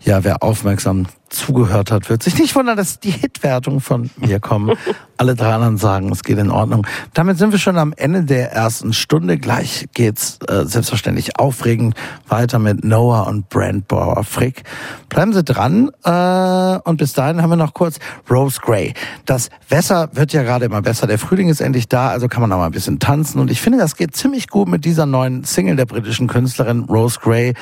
Ja, 0.03 0.23
wer 0.25 0.43
aufmerksam 0.43 1.07
zugehört 1.31 1.91
hat, 1.91 2.11
wird 2.11 2.23
sich 2.23 2.39
nicht 2.39 2.55
wundern, 2.55 2.77
dass 2.77 3.01
die 3.01 3.11
Hitwertung 3.11 3.81
von 3.81 4.11
mir 4.16 4.39
kommen. 4.41 4.77
Alle 5.21 5.35
drei 5.35 5.53
anderen 5.53 5.77
sagen, 5.77 6.11
es 6.12 6.25
geht 6.25 6.39
in 6.39 6.51
Ordnung. 6.51 6.87
Damit 7.12 7.37
sind 7.37 7.53
wir 7.53 7.59
schon 7.59 7.77
am 7.77 7.93
Ende 7.95 8.25
der 8.25 8.53
ersten 8.53 8.95
Stunde. 8.95 9.37
Gleich 9.37 9.87
geht's 9.93 10.39
äh, 10.49 10.64
selbstverständlich 10.64 11.39
aufregend 11.39 11.95
weiter 12.27 12.59
mit 12.59 12.85
Noah 12.85 13.27
und 13.27 13.51
Brand 13.51 13.87
Bauer 13.87 14.25
Frick. 14.25 14.62
Bleiben 15.11 15.35
Sie 15.35 15.45
dran 15.45 15.91
äh, 16.05 16.89
und 16.89 16.97
bis 16.97 17.12
dahin 17.12 17.43
haben 17.43 17.51
wir 17.51 17.57
noch 17.57 17.75
kurz 17.75 17.99
Rose 18.31 18.59
Gray. 18.62 18.95
Das 19.27 19.51
Wetter 19.68 20.09
wird 20.14 20.33
ja 20.33 20.43
gerade 20.43 20.64
immer 20.64 20.81
besser. 20.81 21.07
Der 21.07 21.18
Frühling 21.18 21.51
ist 21.51 21.61
endlich 21.61 21.87
da, 21.87 22.09
also 22.09 22.27
kann 22.27 22.41
man 22.41 22.51
auch 22.53 22.57
mal 22.57 22.64
ein 22.64 22.73
bisschen 22.73 22.99
tanzen. 22.99 23.41
Und 23.41 23.51
ich 23.51 23.61
finde, 23.61 23.79
das 23.79 23.97
geht 23.97 24.16
ziemlich 24.16 24.49
gut 24.49 24.68
mit 24.68 24.87
dieser 24.87 25.05
neuen 25.05 25.45
Single 25.45 25.77
der 25.77 25.85
britischen 25.85 26.29
Künstlerin 26.29 26.85
Rose 26.85 27.21
Gray. 27.21 27.53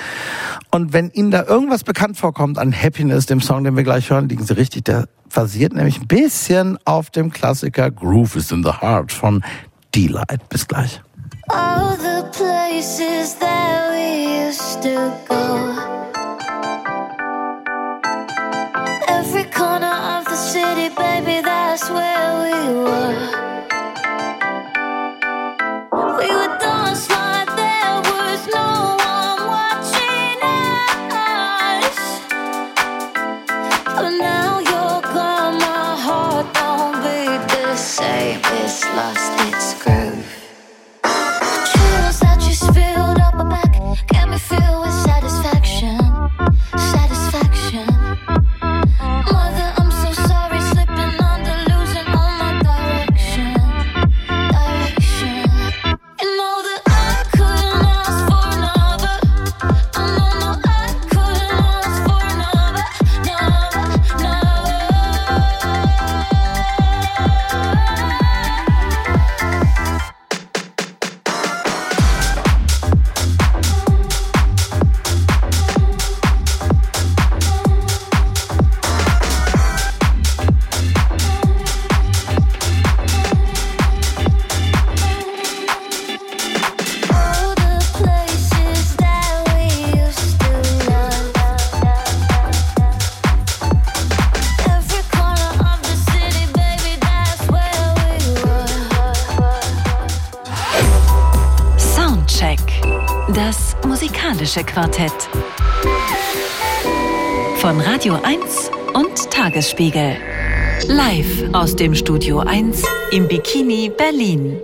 Und 0.71 0.93
wenn 0.93 1.11
Ihnen 1.11 1.33
da 1.33 1.43
irgendwas 1.43 1.83
bekannt 1.83 2.19
vorkommt 2.19 2.57
an 2.57 2.73
Happiness, 2.73 3.27
dem 3.27 3.41
Song, 3.41 3.65
den 3.65 3.75
wir 3.75 3.83
gleich 3.83 4.11
hören, 4.11 4.29
liegen 4.29 4.45
Sie 4.45 4.55
richtig. 4.57 4.85
Der 4.85 5.09
basiert 5.29 5.73
nämlich 5.73 6.01
ein 6.01 6.07
bisschen 6.07 6.79
auf 6.85 7.11
dem 7.11 7.31
Klassiker 7.31 7.91
Groove 7.91 8.37
is 8.37 8.51
in 8.51 8.63
the 8.63 8.73
Heart 8.73 9.13
von 9.13 9.45
Delight. 9.95 10.49
Bis 10.49 10.67
gleich. 10.67 11.01
All 11.49 11.97
the 11.97 12.25
places 12.33 13.37
that 13.39 13.91
we 13.91 14.49
used 14.49 14.83
to 14.83 15.13
go. 15.29 15.35
Every 19.09 19.45
corner 19.51 20.19
of 20.19 20.25
the 20.27 20.37
city, 20.37 20.91
baby, 20.95 21.43
that's 21.43 21.89
where 21.91 22.43
we 22.43 22.75
were. 22.85 23.48
It's 38.71 38.85
lost 38.85 39.33
its 39.49 39.83
groove. 39.83 40.08
Musikalische 104.49 104.65
Quartett. 104.65 105.29
Von 107.57 107.81
Radio 107.81 108.19
1 108.23 108.71
und 108.95 109.31
Tagesspiegel. 109.31 110.17
Live 110.87 111.53
aus 111.53 111.77
dem 111.77 111.95
Studio 111.95 112.39
1 112.39 112.83
im 113.11 113.29
Bikini 113.29 113.91
Berlin. 113.95 114.59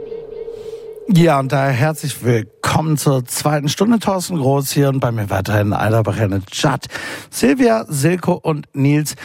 Ja, 1.08 1.38
und 1.38 1.52
daher 1.52 1.72
herzlich 1.72 2.24
willkommen 2.24 2.96
zur 2.96 3.26
zweiten 3.26 3.68
Stunde. 3.68 3.98
Thorsten 3.98 4.38
Groß 4.38 4.72
hier 4.72 4.88
und 4.88 5.00
bei 5.00 5.12
mir 5.12 5.28
weiterhin 5.28 5.74
Eilerbacherne 5.74 6.40
Judd, 6.50 6.86
Silvia, 7.30 7.84
Silko 7.86 8.32
und 8.32 8.66
Nils 8.72 9.16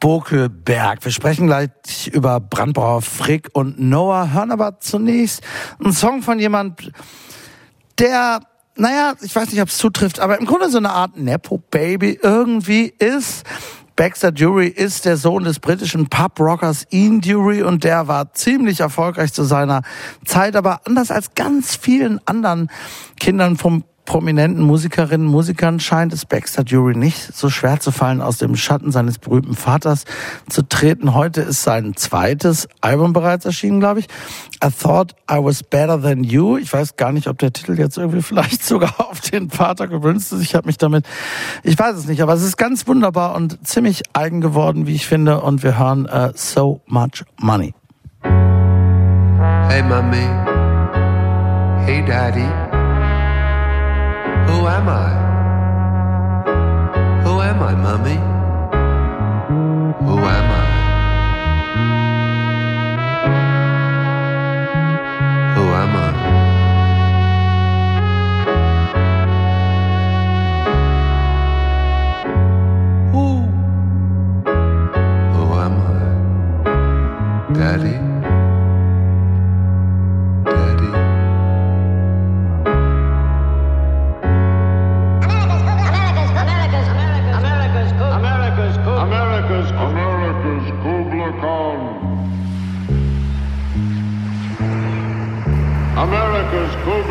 Bokelberg. 0.00 1.04
Wir 1.04 1.12
sprechen 1.12 1.48
gleich 1.48 1.70
über 2.10 2.40
Brandbauer 2.40 3.02
Frick 3.02 3.50
und 3.52 3.78
Noah, 3.78 4.32
hören 4.32 4.52
aber 4.52 4.80
zunächst 4.80 5.42
einen 5.78 5.92
Song 5.92 6.22
von 6.22 6.38
jemand, 6.38 6.92
der, 7.98 8.40
naja, 8.78 9.14
ich 9.20 9.34
weiß 9.34 9.50
nicht, 9.50 9.60
ob 9.60 9.68
es 9.68 9.76
zutrifft, 9.76 10.20
aber 10.20 10.38
im 10.38 10.46
Grunde 10.46 10.70
so 10.70 10.78
eine 10.78 10.90
Art 10.90 11.16
Nepo-Baby 11.16 12.20
irgendwie 12.22 12.92
ist. 12.98 13.44
Baxter 13.96 14.30
Dury 14.30 14.68
ist 14.68 15.04
der 15.06 15.16
Sohn 15.16 15.42
des 15.42 15.58
britischen 15.58 16.08
Pub-Rockers 16.08 16.86
Ian 16.90 17.20
Dury 17.20 17.62
und 17.62 17.82
der 17.82 18.06
war 18.06 18.32
ziemlich 18.32 18.78
erfolgreich 18.78 19.32
zu 19.32 19.42
seiner 19.42 19.82
Zeit, 20.24 20.54
aber 20.54 20.82
anders 20.84 21.10
als 21.10 21.34
ganz 21.34 21.74
vielen 21.74 22.20
anderen 22.24 22.70
Kindern 23.18 23.56
vom 23.56 23.82
prominenten 24.08 24.62
Musikerinnen 24.62 25.26
und 25.26 25.32
Musikern 25.32 25.80
scheint 25.80 26.14
es 26.14 26.24
Baxter 26.24 26.64
Dury 26.64 26.96
nicht 26.96 27.36
so 27.36 27.50
schwer 27.50 27.78
zu 27.78 27.92
fallen, 27.92 28.22
aus 28.22 28.38
dem 28.38 28.56
Schatten 28.56 28.90
seines 28.90 29.18
berühmten 29.18 29.54
Vaters 29.54 30.06
zu 30.48 30.62
treten. 30.62 31.12
Heute 31.12 31.42
ist 31.42 31.62
sein 31.62 31.94
zweites 31.94 32.68
Album 32.80 33.12
bereits 33.12 33.44
erschienen, 33.44 33.80
glaube 33.80 34.00
ich. 34.00 34.06
I 34.64 34.70
Thought 34.70 35.14
I 35.30 35.36
Was 35.36 35.62
Better 35.62 36.00
Than 36.00 36.24
You. 36.24 36.56
Ich 36.56 36.72
weiß 36.72 36.96
gar 36.96 37.12
nicht, 37.12 37.28
ob 37.28 37.36
der 37.36 37.52
Titel 37.52 37.78
jetzt 37.78 37.98
irgendwie 37.98 38.22
vielleicht 38.22 38.64
sogar 38.64 38.94
auf 38.98 39.20
den 39.20 39.50
Vater 39.50 39.86
gewünscht 39.86 40.32
ist. 40.32 40.40
Ich 40.40 40.54
habe 40.54 40.66
mich 40.68 40.78
damit, 40.78 41.04
ich 41.62 41.78
weiß 41.78 41.94
es 41.94 42.06
nicht, 42.06 42.22
aber 42.22 42.32
es 42.32 42.42
ist 42.42 42.56
ganz 42.56 42.88
wunderbar 42.88 43.34
und 43.34 43.66
ziemlich 43.68 44.04
eigen 44.14 44.40
geworden, 44.40 44.86
wie 44.86 44.94
ich 44.94 45.06
finde. 45.06 45.42
Und 45.42 45.62
wir 45.62 45.78
hören 45.78 46.06
äh, 46.06 46.32
So 46.34 46.80
Much 46.86 47.26
Money. 47.38 47.74
Hey, 48.22 49.82
mummy. 49.82 50.24
Hey, 51.84 52.02
daddy. 52.06 52.67
Who 54.48 54.66
am 54.66 54.88
I? 54.88 55.08
Who 57.24 57.40
am 57.40 57.62
I, 57.62 57.74
mummy? 57.74 58.18
Who 60.06 60.16
am 60.36 60.48
I? 60.60 60.64
Who 65.54 65.64
am 65.82 65.94
I? 65.96 66.08
Who? 73.12 73.26
Who 75.34 75.44
am 75.64 75.74
I? 75.80 75.98
Daddy? 77.52 77.92
Daddy? 77.92 78.07
America's 95.98 96.76
Cold 96.84 97.10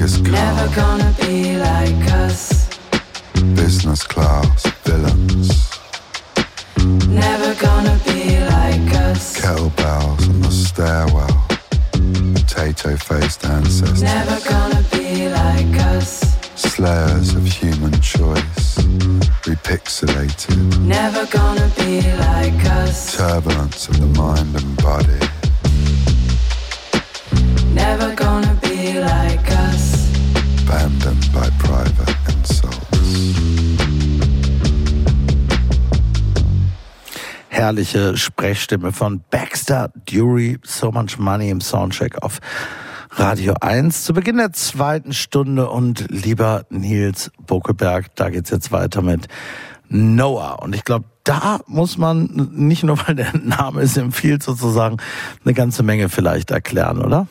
Never 0.00 0.74
gonna 0.76 1.12
be 1.20 1.58
like 1.58 2.12
us. 2.12 2.68
business 3.56 4.04
class 4.04 4.64
villains, 4.84 5.70
Never 7.08 7.52
gonna 7.60 7.98
be 8.06 8.38
like 8.38 8.94
us. 8.94 9.36
kettlebells 9.40 10.28
on 10.28 10.40
the 10.40 10.50
stairwell, 10.52 11.46
potato 12.32 12.96
faced 12.96 13.44
ancestors, 13.44 14.00
Never 14.02 14.38
gonna 14.48 14.84
be 14.92 15.28
like 15.30 15.80
us. 15.96 16.20
slayers 16.54 17.34
of 17.34 17.44
human 17.44 18.00
choice, 18.00 18.76
repixelated, 19.48 20.78
Never 20.78 21.26
gonna 21.26 21.68
be 21.76 22.02
like 22.18 22.64
us. 22.66 23.16
turbulence 23.16 23.88
of 23.88 23.98
the 23.98 24.06
mind 24.06 24.54
and 24.54 24.76
body, 24.76 25.18
Never 27.74 28.14
gonna 28.14 28.54
be 28.62 28.98
like 29.00 29.50
us. 29.50 29.87
Abandoned 30.68 31.32
by 31.32 31.48
private 31.58 32.14
insults. 32.28 32.76
Herrliche 37.48 38.16
Sprechstimme 38.16 38.92
von 38.92 39.22
Baxter 39.30 39.90
Dury, 40.06 40.58
So 40.62 40.92
Much 40.92 41.18
Money 41.18 41.48
im 41.48 41.60
Soundcheck 41.60 42.22
auf 42.22 42.40
Radio 43.12 43.54
1 43.60 44.04
zu 44.04 44.12
Beginn 44.12 44.36
der 44.36 44.52
zweiten 44.52 45.14
Stunde 45.14 45.70
und 45.70 46.06
lieber 46.10 46.66
Nils 46.68 47.30
Bokeberg, 47.38 48.14
da 48.14 48.28
geht's 48.28 48.50
jetzt 48.50 48.70
weiter 48.70 49.00
mit 49.00 49.26
Noah 49.88 50.62
und 50.62 50.74
ich 50.74 50.84
glaube, 50.84 51.06
da 51.24 51.60
muss 51.66 51.96
man 51.96 52.50
nicht 52.52 52.84
nur, 52.84 52.98
weil 53.06 53.14
der 53.14 53.34
Name 53.38 53.80
es 53.80 53.96
empfiehlt, 53.96 54.42
sozusagen 54.42 54.98
eine 55.44 55.54
ganze 55.54 55.82
Menge 55.82 56.10
vielleicht 56.10 56.50
erklären, 56.50 57.00
oder? 57.00 57.26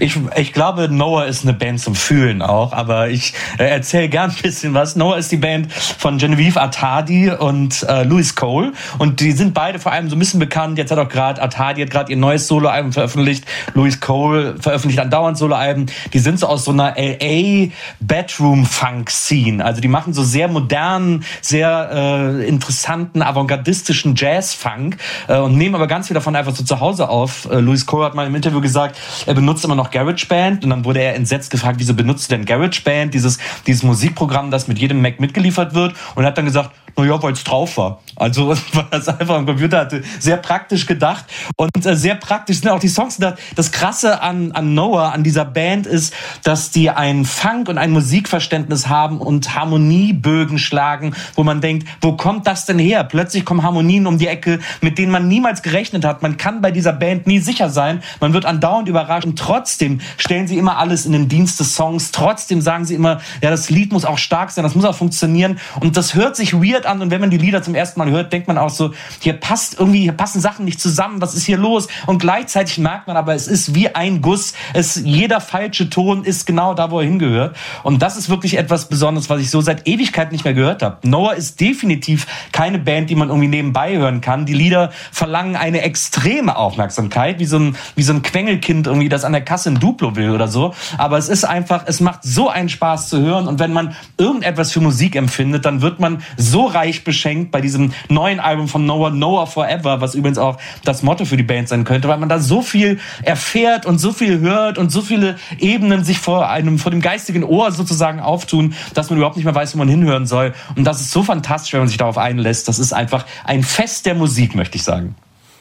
Ich, 0.00 0.18
ich 0.36 0.52
glaube, 0.52 0.88
Noah 0.88 1.26
ist 1.26 1.42
eine 1.42 1.52
Band 1.52 1.80
zum 1.80 1.94
Fühlen 1.94 2.42
auch, 2.42 2.72
aber 2.72 3.08
ich 3.08 3.34
äh, 3.58 3.64
erzähle 3.64 4.08
gern 4.08 4.30
ein 4.30 4.42
bisschen 4.42 4.74
was. 4.74 4.96
Noah 4.96 5.18
ist 5.18 5.32
die 5.32 5.36
Band 5.36 5.72
von 5.72 6.18
Genevieve 6.18 6.60
Atadi 6.60 7.30
und 7.30 7.82
äh, 7.88 8.04
Louis 8.04 8.34
Cole 8.34 8.72
und 8.98 9.20
die 9.20 9.32
sind 9.32 9.54
beide 9.54 9.78
vor 9.78 9.92
allem 9.92 10.08
so 10.08 10.16
ein 10.16 10.18
bisschen 10.18 10.40
bekannt. 10.40 10.78
Jetzt 10.78 10.90
hat 10.90 10.98
auch 10.98 11.08
gerade 11.08 11.42
Atadi 11.42 11.82
hat 11.82 11.90
gerade 11.90 12.10
ihr 12.10 12.16
neues 12.16 12.46
Soloalbum 12.46 12.92
veröffentlicht. 12.92 13.44
Louis 13.74 14.00
Cole 14.00 14.56
veröffentlicht 14.60 15.00
andauernd 15.00 15.38
Soloalben. 15.38 15.86
Die 16.12 16.18
sind 16.18 16.38
so 16.38 16.46
aus 16.46 16.64
so 16.64 16.70
einer 16.70 16.94
LA 16.96 17.68
Bedroom 18.00 18.66
Funk 18.66 19.10
Scene. 19.10 19.64
Also 19.64 19.80
die 19.80 19.88
machen 19.88 20.12
so 20.12 20.22
sehr 20.22 20.48
modernen, 20.48 21.24
sehr 21.40 21.90
äh, 21.92 22.48
interessanten, 22.48 23.22
avantgardistischen 23.22 24.14
Jazz 24.16 24.54
Funk 24.54 24.98
äh, 25.28 25.38
und 25.38 25.56
nehmen 25.56 25.74
aber 25.74 25.86
ganz 25.86 26.08
viel 26.08 26.14
davon 26.14 26.36
einfach 26.36 26.54
so 26.54 26.64
zu 26.64 26.80
Hause 26.80 27.08
auf. 27.08 27.48
Äh, 27.50 27.60
Louis 27.60 27.86
Cole 27.86 28.04
hat 28.06 28.14
mal 28.14 28.26
im 28.26 28.34
Interview 28.34 28.60
gesagt, 28.60 28.98
er 29.26 29.34
benutzt 29.34 29.63
immer 29.64 29.74
noch 29.74 29.90
GarageBand 29.90 30.64
und 30.64 30.70
dann 30.70 30.84
wurde 30.84 31.00
er 31.00 31.14
entsetzt 31.14 31.50
gefragt, 31.50 31.76
wieso 31.78 31.94
benutzt 31.94 32.30
du 32.30 32.36
denn 32.36 32.44
GarageBand, 32.44 33.14
dieses, 33.14 33.38
dieses 33.66 33.82
Musikprogramm, 33.82 34.50
das 34.50 34.68
mit 34.68 34.78
jedem 34.78 35.00
Mac 35.02 35.20
mitgeliefert 35.20 35.74
wird 35.74 35.94
und 36.14 36.24
er 36.24 36.28
hat 36.28 36.38
dann 36.38 36.44
gesagt, 36.44 36.70
na 36.96 37.04
ja, 37.04 37.22
weil 37.22 37.32
es 37.32 37.44
drauf 37.44 37.76
war. 37.76 38.00
Also 38.16 38.48
weil 38.72 38.86
das 38.90 39.08
einfach 39.08 39.36
am 39.36 39.46
Computer 39.46 39.78
hatte. 39.80 40.02
Sehr 40.18 40.36
praktisch 40.36 40.86
gedacht 40.86 41.24
und 41.56 41.84
äh, 41.84 41.96
sehr 41.96 42.14
praktisch 42.14 42.60
sind 42.60 42.70
auch 42.70 42.78
die 42.78 42.88
Songs. 42.88 43.16
Das, 43.16 43.34
das 43.56 43.72
Krasse 43.72 44.22
an, 44.22 44.52
an 44.52 44.74
Noah, 44.74 45.12
an 45.12 45.24
dieser 45.24 45.44
Band 45.44 45.86
ist, 45.86 46.14
dass 46.42 46.70
die 46.70 46.90
ein 46.90 47.24
Funk 47.24 47.68
und 47.68 47.78
ein 47.78 47.90
Musikverständnis 47.90 48.88
haben 48.88 49.18
und 49.18 49.54
Harmoniebögen 49.54 50.58
schlagen, 50.58 51.14
wo 51.34 51.42
man 51.42 51.60
denkt, 51.60 51.88
wo 52.00 52.16
kommt 52.16 52.46
das 52.46 52.66
denn 52.66 52.78
her? 52.78 53.04
Plötzlich 53.04 53.44
kommen 53.44 53.62
Harmonien 53.62 54.06
um 54.06 54.18
die 54.18 54.28
Ecke, 54.28 54.60
mit 54.80 54.98
denen 54.98 55.10
man 55.10 55.28
niemals 55.28 55.62
gerechnet 55.62 56.04
hat. 56.04 56.22
Man 56.22 56.36
kann 56.36 56.60
bei 56.60 56.70
dieser 56.70 56.92
Band 56.92 57.26
nie 57.26 57.40
sicher 57.40 57.70
sein. 57.70 58.02
Man 58.20 58.32
wird 58.32 58.44
andauernd 58.44 58.88
überrascht 58.88 59.26
und 59.26 59.38
trotzdem 59.38 60.00
stellen 60.16 60.46
sie 60.46 60.58
immer 60.58 60.78
alles 60.78 61.06
in 61.06 61.12
den 61.12 61.28
Dienst 61.28 61.58
des 61.60 61.74
Songs. 61.74 62.12
Trotzdem 62.12 62.60
sagen 62.60 62.84
sie 62.84 62.94
immer, 62.94 63.20
ja, 63.42 63.50
das 63.50 63.70
Lied 63.70 63.92
muss 63.92 64.04
auch 64.04 64.18
stark 64.18 64.50
sein, 64.50 64.64
das 64.64 64.74
muss 64.74 64.84
auch 64.84 64.94
funktionieren. 64.94 65.58
Und 65.80 65.96
das 65.96 66.14
hört 66.14 66.36
sich 66.36 66.54
weird 66.54 66.83
an. 66.86 67.00
Und 67.02 67.10
wenn 67.10 67.20
man 67.20 67.30
die 67.30 67.38
Lieder 67.38 67.62
zum 67.62 67.74
ersten 67.74 67.98
Mal 67.98 68.10
hört, 68.10 68.32
denkt 68.32 68.48
man 68.48 68.58
auch 68.58 68.70
so, 68.70 68.92
hier 69.20 69.34
passt 69.34 69.78
irgendwie, 69.78 70.02
hier 70.02 70.12
passen 70.12 70.40
Sachen 70.40 70.64
nicht 70.64 70.80
zusammen. 70.80 71.20
Was 71.20 71.34
ist 71.34 71.44
hier 71.44 71.58
los? 71.58 71.88
Und 72.06 72.18
gleichzeitig 72.18 72.78
merkt 72.78 73.06
man 73.06 73.16
aber, 73.16 73.34
es 73.34 73.48
ist 73.48 73.74
wie 73.74 73.94
ein 73.94 74.20
Guss. 74.20 74.54
Es, 74.72 74.96
jeder 74.96 75.40
falsche 75.40 75.90
Ton 75.90 76.24
ist 76.24 76.46
genau 76.46 76.74
da, 76.74 76.90
wo 76.90 77.00
er 77.00 77.06
hingehört. 77.06 77.56
Und 77.82 78.02
das 78.02 78.16
ist 78.16 78.28
wirklich 78.28 78.56
etwas 78.58 78.88
Besonderes, 78.88 79.30
was 79.30 79.40
ich 79.40 79.50
so 79.50 79.60
seit 79.60 79.86
Ewigkeit 79.86 80.32
nicht 80.32 80.44
mehr 80.44 80.54
gehört 80.54 80.82
habe. 80.82 80.98
Noah 81.06 81.34
ist 81.34 81.60
definitiv 81.60 82.26
keine 82.52 82.78
Band, 82.78 83.10
die 83.10 83.14
man 83.14 83.28
irgendwie 83.28 83.48
nebenbei 83.48 83.96
hören 83.96 84.20
kann. 84.20 84.46
Die 84.46 84.54
Lieder 84.54 84.90
verlangen 85.12 85.56
eine 85.56 85.82
extreme 85.82 86.56
Aufmerksamkeit, 86.56 87.38
wie 87.38 87.46
so 87.46 87.58
ein, 87.58 87.76
wie 87.94 88.02
so 88.02 88.12
ein 88.12 88.22
Quengelkind 88.22 88.86
irgendwie, 88.86 89.08
das 89.08 89.24
an 89.24 89.32
der 89.32 89.42
Kasse 89.42 89.70
ein 89.70 89.80
Duplo 89.80 90.16
will 90.16 90.30
oder 90.30 90.48
so. 90.48 90.74
Aber 90.98 91.18
es 91.18 91.28
ist 91.28 91.44
einfach, 91.44 91.84
es 91.86 92.00
macht 92.00 92.20
so 92.22 92.48
einen 92.48 92.68
Spaß 92.68 93.08
zu 93.08 93.20
hören. 93.20 93.48
Und 93.48 93.58
wenn 93.58 93.72
man 93.72 93.94
irgendetwas 94.18 94.72
für 94.72 94.80
Musik 94.80 95.16
empfindet, 95.16 95.64
dann 95.64 95.82
wird 95.82 96.00
man 96.00 96.22
so 96.36 96.66
reich 96.74 97.04
beschenkt 97.04 97.50
bei 97.50 97.60
diesem 97.60 97.92
neuen 98.08 98.40
Album 98.40 98.68
von 98.68 98.86
Noah, 98.86 99.10
Noah 99.10 99.46
Forever, 99.46 100.00
was 100.00 100.14
übrigens 100.14 100.38
auch 100.38 100.58
das 100.84 101.02
Motto 101.02 101.24
für 101.24 101.36
die 101.36 101.42
Band 101.42 101.68
sein 101.68 101.84
könnte, 101.84 102.08
weil 102.08 102.18
man 102.18 102.28
da 102.28 102.38
so 102.38 102.62
viel 102.62 102.98
erfährt 103.22 103.86
und 103.86 103.98
so 103.98 104.12
viel 104.12 104.40
hört 104.40 104.78
und 104.78 104.90
so 104.90 105.02
viele 105.02 105.36
Ebenen 105.58 106.04
sich 106.04 106.18
vor 106.18 106.48
einem, 106.48 106.78
vor 106.78 106.90
dem 106.90 107.00
geistigen 107.00 107.44
Ohr 107.44 107.72
sozusagen 107.72 108.20
auftun, 108.20 108.74
dass 108.94 109.10
man 109.10 109.18
überhaupt 109.18 109.36
nicht 109.36 109.44
mehr 109.44 109.54
weiß, 109.54 109.74
wo 109.74 109.78
man 109.78 109.88
hinhören 109.88 110.26
soll. 110.26 110.54
Und 110.76 110.84
das 110.84 111.00
ist 111.00 111.10
so 111.10 111.22
fantastisch, 111.22 111.72
wenn 111.72 111.80
man 111.80 111.88
sich 111.88 111.98
darauf 111.98 112.18
einlässt. 112.18 112.68
Das 112.68 112.78
ist 112.78 112.92
einfach 112.92 113.24
ein 113.44 113.62
Fest 113.62 114.06
der 114.06 114.14
Musik, 114.14 114.54
möchte 114.54 114.76
ich 114.76 114.82
sagen. 114.82 115.16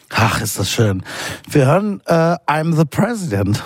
Ach, 0.09 0.41
ist 0.41 0.59
das 0.59 0.72
schön. 0.72 1.03
Wir 1.49 1.66
hören 1.66 2.01
äh, 2.05 2.36
I'm 2.47 2.76
the 2.76 2.86
President. 2.86 3.64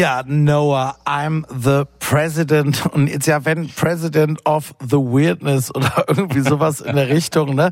Ja, 0.00 0.22
Noah, 0.26 0.96
I'm 1.04 1.44
the 1.50 1.84
President. 1.98 2.86
Und 2.86 3.08
jetzt 3.08 3.26
ja, 3.26 3.44
wenn 3.44 3.68
President 3.68 4.40
of 4.46 4.74
the 4.80 4.96
Weirdness 4.96 5.74
oder 5.74 6.04
irgendwie 6.08 6.40
sowas 6.40 6.80
in 6.80 6.96
der 6.96 7.10
Richtung, 7.10 7.54
ne? 7.54 7.70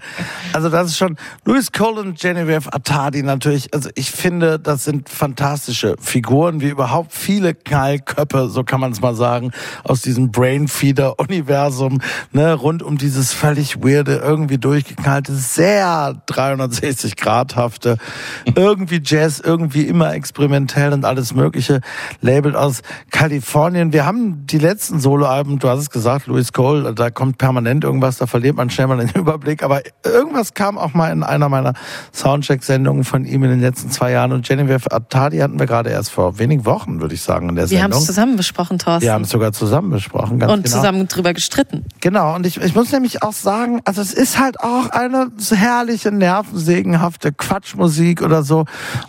Also 0.53 0.69
das 0.69 0.89
ist 0.89 0.99
schon 0.99 1.17
Louis 1.47 1.68
Cole 1.79 2.01
und 2.01 2.19
Genevieve 2.19 2.73
Atadi 2.73 3.23
natürlich. 3.23 3.73
Also 3.73 3.89
ich 3.95 4.11
finde, 4.11 4.59
das 4.59 4.83
sind 4.83 5.09
fantastische 5.09 5.95
Figuren, 6.01 6.61
wie 6.61 6.71
überhaupt 6.71 7.13
viele 7.13 7.55
Knallköpfe, 7.55 8.49
so 8.49 8.65
kann 8.65 8.81
man 8.81 8.91
es 8.91 9.01
mal 9.01 9.15
sagen, 9.15 9.53
aus 9.85 10.03
diesem 10.03 10.33
Brainfeeder-Universum, 10.33 12.01
ne? 12.33 12.55
Rund 12.55 12.83
um 12.83 12.99
dieses 12.99 13.33
völlig 13.33 13.81
weirde, 13.81 14.17
irgendwie 14.17 14.59
durchgeknallte, 14.59 15.33
sehr 15.37 16.21
360-Grad-hafte, 16.27 17.99
irgendwie 18.57 19.01
Jazz, 19.01 19.39
irgendwie 19.39 19.83
immer 19.83 20.15
experimentell 20.15 20.93
und 20.93 21.05
alles 21.05 21.33
Mögliche. 21.33 21.81
Label 22.21 22.57
aus 22.57 22.83
Kalifornien. 23.13 23.93
Wir 23.93 24.05
haben 24.05 24.47
die 24.49 24.59
letzten 24.59 24.99
Soloalben, 24.99 25.61
du 25.61 25.69
hast 25.69 25.79
es 25.79 25.91
gesagt, 25.91 26.27
Louis 26.27 26.53
Cole, 26.53 26.93
da 26.93 27.11
kommt 27.11 27.39
permanent 27.39 27.85
irgendwas, 27.85 28.19
da 28.19 28.27
verliert 28.27 28.57
man 28.57 28.69
schnell 28.69 28.89
mal 28.89 28.97
den 28.97 29.11
Überblick, 29.15 29.63
aber 29.63 29.83
irgendwas 30.05 30.55
kam 30.55 30.77
auch 30.77 30.93
mal 30.93 31.13
in 31.13 31.23
einer 31.23 31.49
meiner 31.49 31.68
Soundcheck-Sendungen 32.13 33.05
von 33.05 33.25
ihm 33.25 33.45
in 33.45 33.51
den 33.51 33.61
letzten 33.61 33.91
zwei 33.91 34.13
Jahren 34.13 34.33
und 34.33 34.47
Genevieve 34.47 34.91
Attadi 34.91 35.39
hatten 35.39 35.59
wir 35.59 35.67
gerade 35.67 35.91
erst 35.91 36.11
vor 36.11 36.39
wenigen 36.39 36.65
Wochen, 36.65 37.01
würde 37.01 37.15
ich 37.15 37.23
sagen, 37.23 37.49
in 37.49 37.57
der 37.57 37.71
Wir 37.71 37.79
haben 37.83 37.93
Sendung. 37.93 38.01
es 38.01 38.07
zusammen 38.07 38.37
besprochen, 38.37 38.79
Thorsten. 38.79 39.03
Wir 39.03 39.13
haben 39.13 39.25
es 39.25 39.31
sogar 39.31 39.53
zusammen 39.53 39.91
besprochen, 39.91 40.39
ganz 40.39 40.53
und 40.53 40.65
genau. 40.65 40.77
zusammen 40.77 41.09
drüber 41.09 41.35
gestritten. 41.35 41.85
Genau, 42.01 42.35
und 42.35 42.47
ich, 42.47 42.61
ich 42.61 42.75
muss 42.75 42.93
nämlich 42.93 43.23
auch 43.23 43.33
sagen, 43.33 43.81
also 43.85 44.01
es 44.01 44.13
ist 44.13 44.39
halt 44.39 44.61
auch 44.61 44.91
eine 44.91 45.31
herrliche, 45.51 46.11
nervensägenhafte 46.13 47.33
Quatschmusik 47.33 48.23
oder 48.23 48.43
so. 48.43 48.65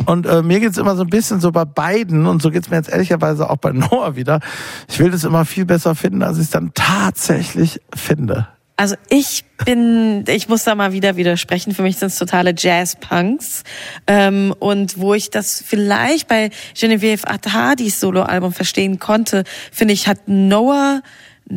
Und 0.06 0.26
äh, 0.26 0.42
mir 0.42 0.60
geht's 0.60 0.78
immer 0.78 0.96
so 0.96 1.04
ein 1.04 1.10
bisschen 1.10 1.40
so 1.40 1.52
bei 1.52 1.66
beiden, 1.66 2.26
und 2.26 2.42
so 2.42 2.52
geht's 2.52 2.70
mir 2.70 2.78
jetzt 2.78 2.90
ehrlicherweise 2.90 3.50
auch 3.50 3.58
bei 3.58 3.72
Noah 3.74 4.16
wieder. 4.16 4.40
Ich 4.88 5.00
will 5.00 5.12
das 5.12 5.24
immer 5.24 5.46
viel 5.46 5.66
besser 5.66 5.96
finden, 5.96 6.24
als 6.24 6.38
ich 6.38 6.46
es 6.46 6.50
dann 6.50 6.72
tatsächlich 6.74 7.82
finde. 7.94 8.48
Also 8.80 8.96
ich 9.10 9.44
bin, 9.66 10.24
ich 10.30 10.48
muss 10.48 10.64
da 10.64 10.74
mal 10.74 10.94
wieder 10.94 11.18
widersprechen. 11.18 11.76
Für 11.76 11.82
mich 11.82 11.98
sind 11.98 12.08
es 12.08 12.18
totale 12.18 12.54
Jazz-Punks. 12.58 13.66
Ähm, 14.08 14.56
und 14.58 14.98
wo 14.98 15.14
ich 15.14 15.30
das 15.32 15.62
vielleicht 15.68 16.30
bei 16.30 16.50
Genevieve 16.80 17.28
Attadis 17.28 18.00
Soloalbum 18.00 18.54
verstehen 18.54 18.98
konnte, 18.98 19.44
finde 19.74 19.94
ich, 19.94 20.08
hat 20.08 20.30
Noah 20.30 21.02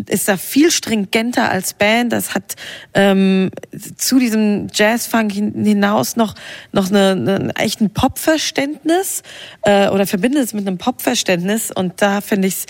ist 0.08 0.26
da 0.26 0.38
viel 0.38 0.70
stringenter 0.70 1.50
als 1.50 1.74
Band. 1.74 2.12
Das 2.14 2.34
hat 2.34 2.56
ähm, 2.94 3.50
zu 3.96 4.18
diesem 4.18 4.68
Jazz-Funk 4.72 5.30
hin- 5.32 5.64
hinaus 5.64 6.16
noch 6.16 6.34
noch 6.72 6.88
eine, 6.88 7.10
einen 7.10 7.50
echten 7.50 7.90
Pop-Verständnis 7.90 9.22
äh, 9.62 9.88
oder 9.90 10.06
verbindet 10.06 10.44
es 10.44 10.54
mit 10.54 10.66
einem 10.66 10.78
Pop-Verständnis. 10.78 11.70
Und 11.70 12.00
da 12.00 12.22
finde 12.22 12.48
ich 12.48 12.54
es 12.54 12.66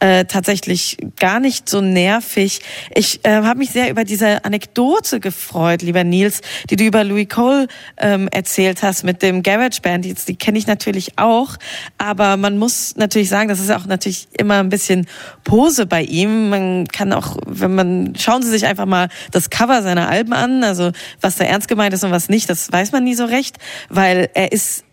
äh, 0.00 0.24
tatsächlich 0.24 0.98
gar 1.16 1.40
nicht 1.40 1.68
so 1.68 1.80
nervig. 1.80 2.60
Ich 2.94 3.24
äh, 3.24 3.42
habe 3.42 3.58
mich 3.58 3.70
sehr 3.70 3.90
über 3.90 4.04
diese 4.04 4.44
Anekdote 4.44 5.20
gefreut, 5.20 5.82
lieber 5.82 6.04
Nils, 6.04 6.40
die 6.68 6.76
du 6.76 6.84
über 6.84 7.04
Louis 7.04 7.28
Cole 7.28 7.68
ähm, 7.96 8.28
erzählt 8.28 8.82
hast 8.82 9.04
mit 9.04 9.22
dem 9.22 9.42
Garage 9.42 9.80
Band. 9.80 10.04
Die, 10.04 10.14
die 10.14 10.36
kenne 10.36 10.58
ich 10.58 10.66
natürlich 10.66 11.18
auch, 11.18 11.56
aber 11.96 12.36
man 12.36 12.58
muss 12.58 12.96
natürlich 12.96 13.28
sagen, 13.28 13.48
das 13.48 13.60
ist 13.60 13.70
auch 13.70 13.86
natürlich 13.86 14.28
immer 14.36 14.60
ein 14.60 14.68
bisschen 14.68 15.06
Pose 15.44 15.86
bei 15.86 16.02
ihm. 16.02 16.50
Man 16.50 16.88
kann 16.88 17.12
auch, 17.12 17.36
wenn 17.46 17.74
man 17.74 18.14
schauen 18.18 18.42
Sie 18.42 18.50
sich 18.50 18.66
einfach 18.66 18.86
mal 18.86 19.08
das 19.30 19.48
Cover 19.48 19.82
seiner 19.82 20.08
Alben 20.08 20.32
an, 20.32 20.64
also 20.64 20.92
was 21.20 21.36
da 21.36 21.44
ernst 21.44 21.68
gemeint 21.68 21.94
ist 21.94 22.04
und 22.04 22.10
was 22.10 22.28
nicht, 22.28 22.50
das 22.50 22.70
weiß 22.70 22.92
man 22.92 23.04
nie 23.04 23.14
so 23.14 23.24
recht, 23.24 23.56
weil 23.88 24.28
er 24.34 24.52
ist 24.52 24.84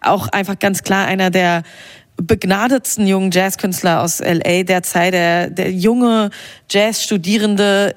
auch 0.00 0.28
einfach 0.28 0.58
ganz 0.58 0.82
klar 0.82 1.06
einer 1.06 1.30
der 1.30 1.62
begnadetsten 2.16 3.06
jungen 3.06 3.30
Jazzkünstler 3.30 4.02
aus 4.02 4.20
LA 4.20 4.62
derzeit, 4.62 5.14
der, 5.14 5.50
der 5.50 5.72
junge 5.72 6.30
Jazzstudierende, 6.70 7.92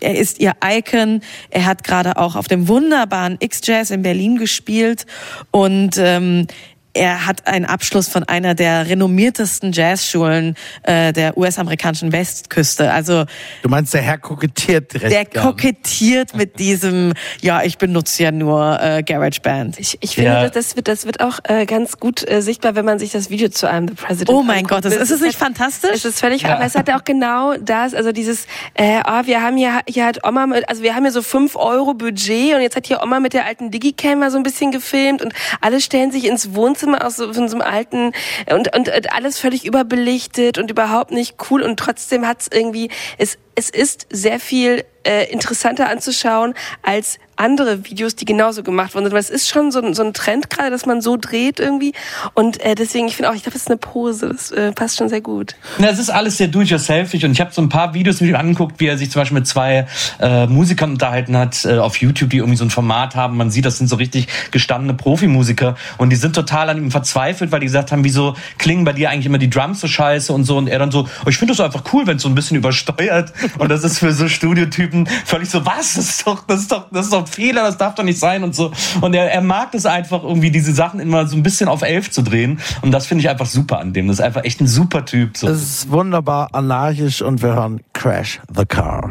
er 0.00 0.18
ist 0.18 0.38
ihr 0.38 0.52
Icon. 0.62 1.20
Er 1.50 1.64
hat 1.64 1.82
gerade 1.82 2.16
auch 2.18 2.36
auf 2.36 2.46
dem 2.46 2.68
wunderbaren 2.68 3.36
X-Jazz 3.40 3.90
in 3.90 4.02
Berlin 4.02 4.36
gespielt 4.36 5.06
und 5.50 5.96
ähm, 5.98 6.46
er 6.94 7.26
hat 7.26 7.46
einen 7.46 7.64
Abschluss 7.64 8.08
von 8.08 8.22
einer 8.24 8.54
der 8.54 8.86
renommiertesten 8.88 9.72
Jazzschulen 9.72 10.54
äh, 10.84 11.12
der 11.12 11.36
US-amerikanischen 11.36 12.12
Westküste. 12.12 12.92
Also 12.92 13.24
Du 13.62 13.68
meinst, 13.68 13.92
der 13.94 14.02
Herr 14.02 14.18
kokettiert 14.18 14.92
direkt. 14.94 15.12
der 15.12 15.20
nicht. 15.20 15.34
kokettiert 15.34 16.34
mit 16.36 16.58
diesem, 16.58 17.12
ja, 17.40 17.62
ich 17.62 17.78
benutze 17.78 18.22
ja 18.22 18.30
nur 18.30 18.80
äh, 18.80 19.02
GarageBand. 19.02 19.78
Ich, 19.78 19.98
ich 20.00 20.14
finde, 20.14 20.30
Ja. 20.30 20.48
das, 20.48 20.76
wird, 20.76 20.88
das 20.88 21.04
wird 21.04 21.20
auch 21.20 21.40
äh, 21.44 21.66
ganz 21.66 21.98
gut 21.98 22.26
äh, 22.30 22.40
sichtbar, 22.42 22.74
wenn 22.76 22.84
man 22.84 22.98
sich 22.98 23.10
das 23.10 23.28
Video 23.28 23.48
zu 23.48 23.68
einem 23.68 23.88
The 23.88 23.94
President 23.94 24.30
Oh 24.30 24.42
mein. 24.42 24.64
Gott, 24.66 24.84
das, 24.84 24.94
ist 24.94 25.10
es 25.10 25.20
nicht 25.20 25.36
fantastisch? 25.38 25.90
Es 25.92 26.04
ist 26.04 26.20
völlig, 26.20 26.46
aber 26.46 26.64
es 26.64 26.74
hat 26.76 26.86
ja 26.88 26.96
auch 26.96 27.04
genau 27.04 27.54
das, 27.56 27.92
also 27.94 28.12
dieses, 28.12 28.46
äh, 28.74 29.00
oh, 29.06 29.26
wir 29.26 29.42
haben 29.42 29.56
hier, 29.56 29.80
hier 29.88 30.06
hat 30.06 30.24
Oma, 30.26 30.46
mit, 30.46 30.68
also 30.68 30.82
wir 30.82 30.94
haben 30.94 31.02
hier 31.02 31.12
so 31.12 31.22
5 31.22 31.56
Euro 31.56 31.94
Budget 31.94 32.54
und 32.54 32.60
jetzt 32.62 32.76
hat 32.76 32.86
hier 32.86 33.02
Oma 33.02 33.18
mit 33.20 33.32
der 33.32 33.46
alten 33.46 33.70
Digicam 33.72 34.20
mal 34.20 34.30
so 34.30 34.36
ein 34.36 34.42
bisschen 34.44 34.70
gefilmt 34.70 35.22
und 35.22 35.32
alle 35.60 35.80
stellen 35.80 36.12
sich 36.12 36.26
ins 36.26 36.54
Wohnzimmer 36.54 36.83
aus 36.92 37.16
so, 37.16 37.32
von 37.32 37.48
so 37.48 37.56
einem 37.56 37.62
alten 37.62 38.12
und, 38.50 38.74
und, 38.74 38.88
und 38.88 39.12
alles 39.12 39.38
völlig 39.38 39.64
überbelichtet 39.64 40.58
und 40.58 40.70
überhaupt 40.70 41.10
nicht 41.12 41.36
cool. 41.50 41.62
Und 41.62 41.78
trotzdem 41.78 42.26
hat's 42.26 42.48
irgendwie, 42.52 42.90
es, 43.18 43.38
es 43.54 43.70
ist 43.70 44.06
sehr 44.10 44.40
viel 44.40 44.84
äh, 45.04 45.30
interessanter 45.30 45.88
anzuschauen 45.88 46.54
als 46.82 47.18
andere 47.36 47.84
Videos, 47.84 48.14
die 48.14 48.24
genauso 48.24 48.62
gemacht 48.62 48.94
worden 48.94 49.06
sind. 49.06 49.12
Weil 49.12 49.20
es 49.20 49.30
ist 49.30 49.48
schon 49.48 49.72
so 49.72 49.82
ein, 49.82 49.92
so 49.94 50.02
ein 50.02 50.12
Trend 50.12 50.50
gerade, 50.50 50.70
dass 50.70 50.86
man 50.86 51.00
so 51.00 51.16
dreht 51.16 51.58
irgendwie. 51.58 51.92
Und 52.34 52.60
äh, 52.60 52.74
deswegen, 52.74 53.08
ich 53.08 53.16
finde 53.16 53.30
auch, 53.30 53.34
ich 53.34 53.42
glaube, 53.42 53.54
das 53.54 53.62
ist 53.62 53.68
eine 53.68 53.76
Pose. 53.76 54.28
Das 54.28 54.50
äh, 54.52 54.72
passt 54.72 54.96
schon 54.96 55.08
sehr 55.08 55.20
gut. 55.20 55.56
Na, 55.78 55.88
es 55.88 55.98
ist 55.98 56.10
alles 56.10 56.36
sehr 56.36 56.48
do-it-yourselfig 56.48 57.24
und 57.24 57.32
ich 57.32 57.40
habe 57.40 57.52
so 57.52 57.60
ein 57.60 57.68
paar 57.68 57.92
Videos 57.94 58.20
mit 58.20 58.30
ihm 58.30 58.36
angeguckt, 58.36 58.78
wie 58.78 58.86
er 58.86 58.96
sich 58.96 59.10
zum 59.10 59.20
Beispiel 59.20 59.38
mit 59.38 59.48
zwei 59.48 59.86
äh, 60.20 60.46
Musikern 60.46 60.92
unterhalten 60.92 61.36
hat 61.36 61.64
äh, 61.64 61.78
auf 61.78 61.96
YouTube, 61.96 62.30
die 62.30 62.38
irgendwie 62.38 62.56
so 62.56 62.64
ein 62.64 62.70
Format 62.70 63.16
haben. 63.16 63.36
Man 63.36 63.50
sieht, 63.50 63.64
das 63.64 63.78
sind 63.78 63.88
so 63.88 63.96
richtig 63.96 64.28
gestandene 64.52 64.94
Profimusiker 64.94 65.76
und 65.98 66.10
die 66.10 66.16
sind 66.16 66.34
total 66.34 66.70
an 66.70 66.78
ihm 66.78 66.90
verzweifelt, 66.90 67.50
weil 67.50 67.60
die 67.60 67.66
gesagt 67.66 67.90
haben, 67.90 68.04
wieso 68.04 68.36
klingen 68.58 68.84
bei 68.84 68.92
dir 68.92 69.10
eigentlich 69.10 69.26
immer 69.26 69.38
die 69.38 69.50
Drums 69.50 69.80
so 69.80 69.88
scheiße 69.88 70.32
und 70.32 70.44
so 70.44 70.56
und 70.56 70.68
er 70.68 70.78
dann 70.78 70.92
so, 70.92 71.08
oh, 71.24 71.28
ich 71.28 71.36
finde 71.36 71.52
das 71.52 71.60
einfach 71.60 71.82
cool, 71.92 72.06
wenn 72.06 72.16
es 72.16 72.22
so 72.22 72.28
ein 72.28 72.34
bisschen 72.34 72.56
übersteuert 72.56 73.32
und 73.58 73.68
das 73.70 73.84
ist 73.84 73.98
für 73.98 74.12
so 74.12 74.28
Studiotypen 74.28 75.06
völlig 75.24 75.50
so, 75.50 75.64
was, 75.64 75.94
das 75.94 76.08
ist 76.08 76.26
doch, 76.26 76.46
das 76.46 76.60
ist 76.60 76.72
doch, 76.72 76.86
das 76.90 77.06
ist 77.06 77.12
doch 77.12 77.20
ein 77.20 77.26
Fehler, 77.26 77.62
das 77.62 77.76
darf 77.76 77.94
doch 77.94 78.04
nicht 78.04 78.18
sein 78.18 78.44
und 78.44 78.54
so 78.54 78.72
und 79.00 79.14
er, 79.14 79.30
er 79.32 79.42
mag 79.42 79.74
es 79.74 79.86
einfach 79.86 80.22
irgendwie 80.22 80.50
diese 80.50 80.72
Sachen 80.72 81.00
immer 81.00 81.26
so 81.26 81.36
ein 81.36 81.42
bisschen 81.42 81.68
auf 81.68 81.82
elf 81.82 82.10
zu 82.10 82.22
drehen 82.22 82.60
und 82.82 82.92
das 82.92 83.06
finde 83.06 83.22
ich 83.22 83.28
einfach 83.28 83.46
super 83.46 83.78
an 83.78 83.92
dem. 83.92 84.08
Das 84.08 84.18
ist 84.18 84.24
einfach 84.24 84.44
echt 84.44 84.60
ein 84.60 84.66
super 84.66 85.04
Typ. 85.04 85.36
So. 85.36 85.48
Es 85.48 85.62
ist 85.62 85.90
wunderbar 85.90 86.48
anarchisch 86.52 87.22
und 87.22 87.42
wir 87.42 87.54
hören 87.54 87.80
Crash 87.92 88.40
the 88.54 88.64
Car. 88.64 89.10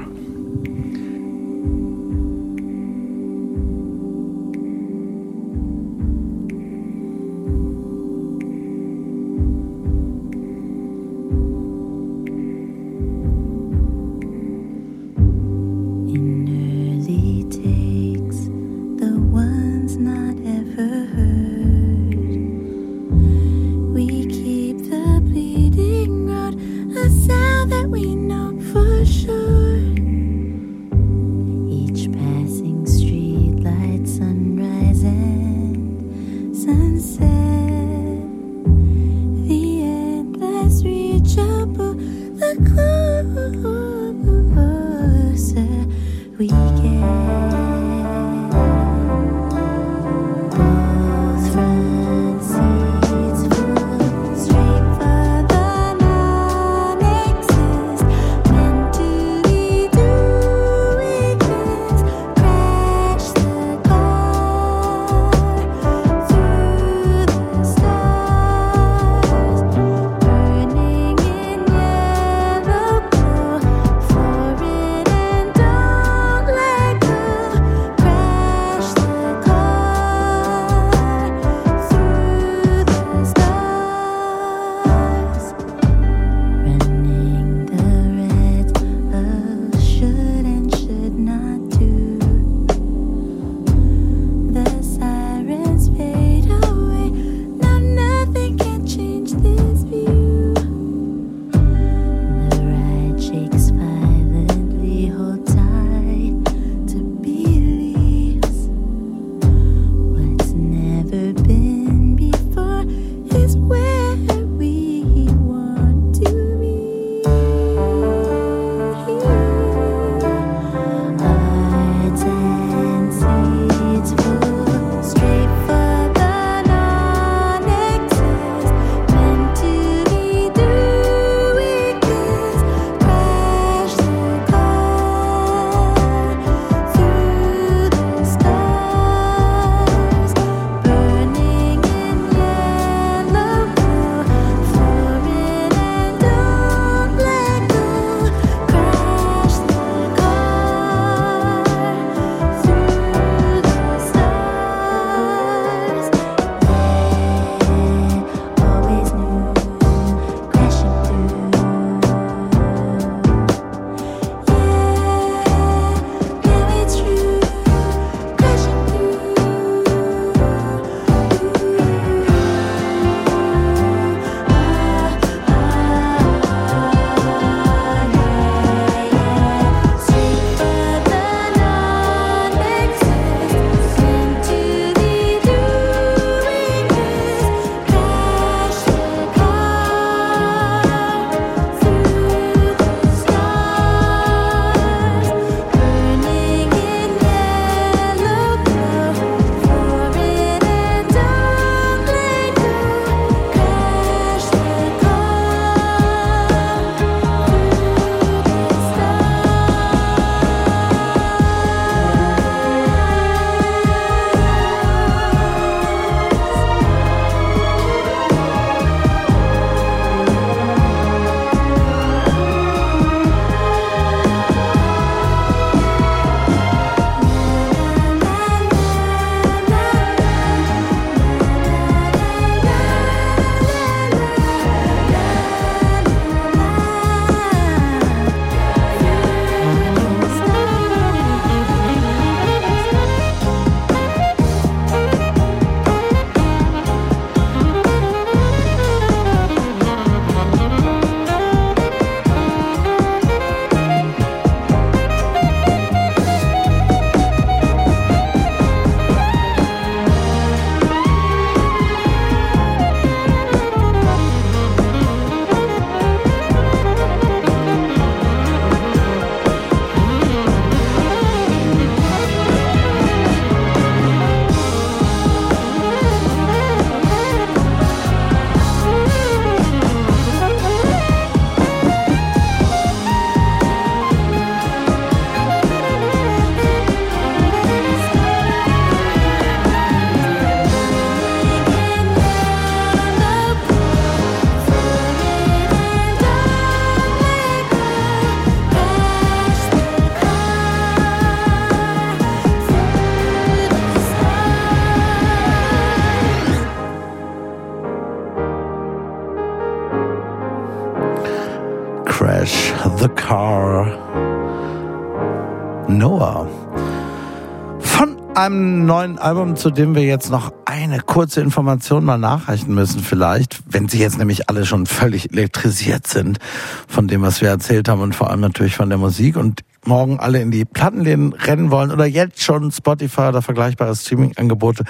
Einem 318.45 318.85
neuen 318.85 319.19
Album, 319.19 319.55
zu 319.55 319.69
dem 319.69 319.95
wir 319.95 320.03
jetzt 320.03 320.29
noch 320.29 320.51
eine 320.65 320.99
kurze 320.99 321.39
Information 321.39 322.03
mal 322.03 322.17
nachreichen 322.17 322.73
müssen 322.73 322.99
vielleicht, 322.99 323.61
wenn 323.69 323.87
sie 323.87 323.99
jetzt 323.99 324.17
nämlich 324.17 324.49
alle 324.49 324.65
schon 324.65 324.85
völlig 324.85 325.31
elektrisiert 325.31 326.07
sind 326.07 326.39
von 326.87 327.07
dem, 327.07 327.21
was 327.21 327.39
wir 327.39 327.49
erzählt 327.49 327.87
haben 327.87 328.01
und 328.01 328.15
vor 328.15 328.29
allem 328.29 328.41
natürlich 328.41 328.75
von 328.75 328.89
der 328.89 328.97
Musik 328.97 329.37
und 329.37 329.61
morgen 329.85 330.19
alle 330.19 330.41
in 330.41 330.51
die 330.51 330.65
Plattenläden 330.65 331.33
rennen 331.33 331.71
wollen 331.71 331.91
oder 331.91 332.05
jetzt 332.05 332.41
schon 332.41 332.71
Spotify 332.71 333.21
oder 333.21 333.41
vergleichbare 333.41 333.95
Streaming-Angebote 333.95 334.83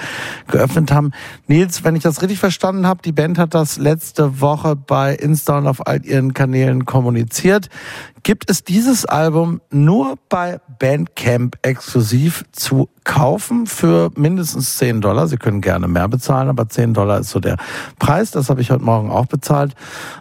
geöffnet 0.48 0.92
haben. 0.92 1.12
Nils, 1.48 1.84
wenn 1.84 1.96
ich 1.96 2.04
das 2.04 2.22
richtig 2.22 2.40
verstanden 2.40 2.88
habe, 2.88 3.02
die 3.04 3.12
Band 3.12 3.38
hat 3.38 3.54
das 3.54 3.78
letzte 3.78 4.42
Woche 4.42 4.76
bei 4.76 5.16
Insta 5.16 5.60
und 5.60 5.68
auf 5.68 5.86
all 5.86 6.06
ihren 6.06 6.34
Kanälen 6.34 6.86
kommuniziert. 6.86 7.70
Gibt 8.26 8.50
es 8.50 8.64
dieses 8.64 9.06
Album 9.06 9.60
nur 9.70 10.16
bei 10.30 10.62
Bandcamp 10.80 11.58
exklusiv 11.62 12.46
zu 12.54 12.88
kaufen 13.04 13.68
für 13.68 14.12
mindestens 14.16 14.78
10 14.78 15.02
Dollar? 15.02 15.28
Sie 15.28 15.36
können 15.36 15.60
gerne 15.60 15.90
mehr 15.90 16.08
bezahlen, 16.08 16.48
aber 16.48 16.70
10 16.70 16.94
Dollar 16.94 17.20
ist 17.20 17.32
so 17.32 17.42
der 17.42 17.58
Preis. 18.00 18.32
Das 18.32 18.50
habe 18.50 18.62
ich 18.62 18.72
heute 18.72 18.86
Morgen 18.86 19.12
auch 19.12 19.26
bezahlt. 19.26 19.76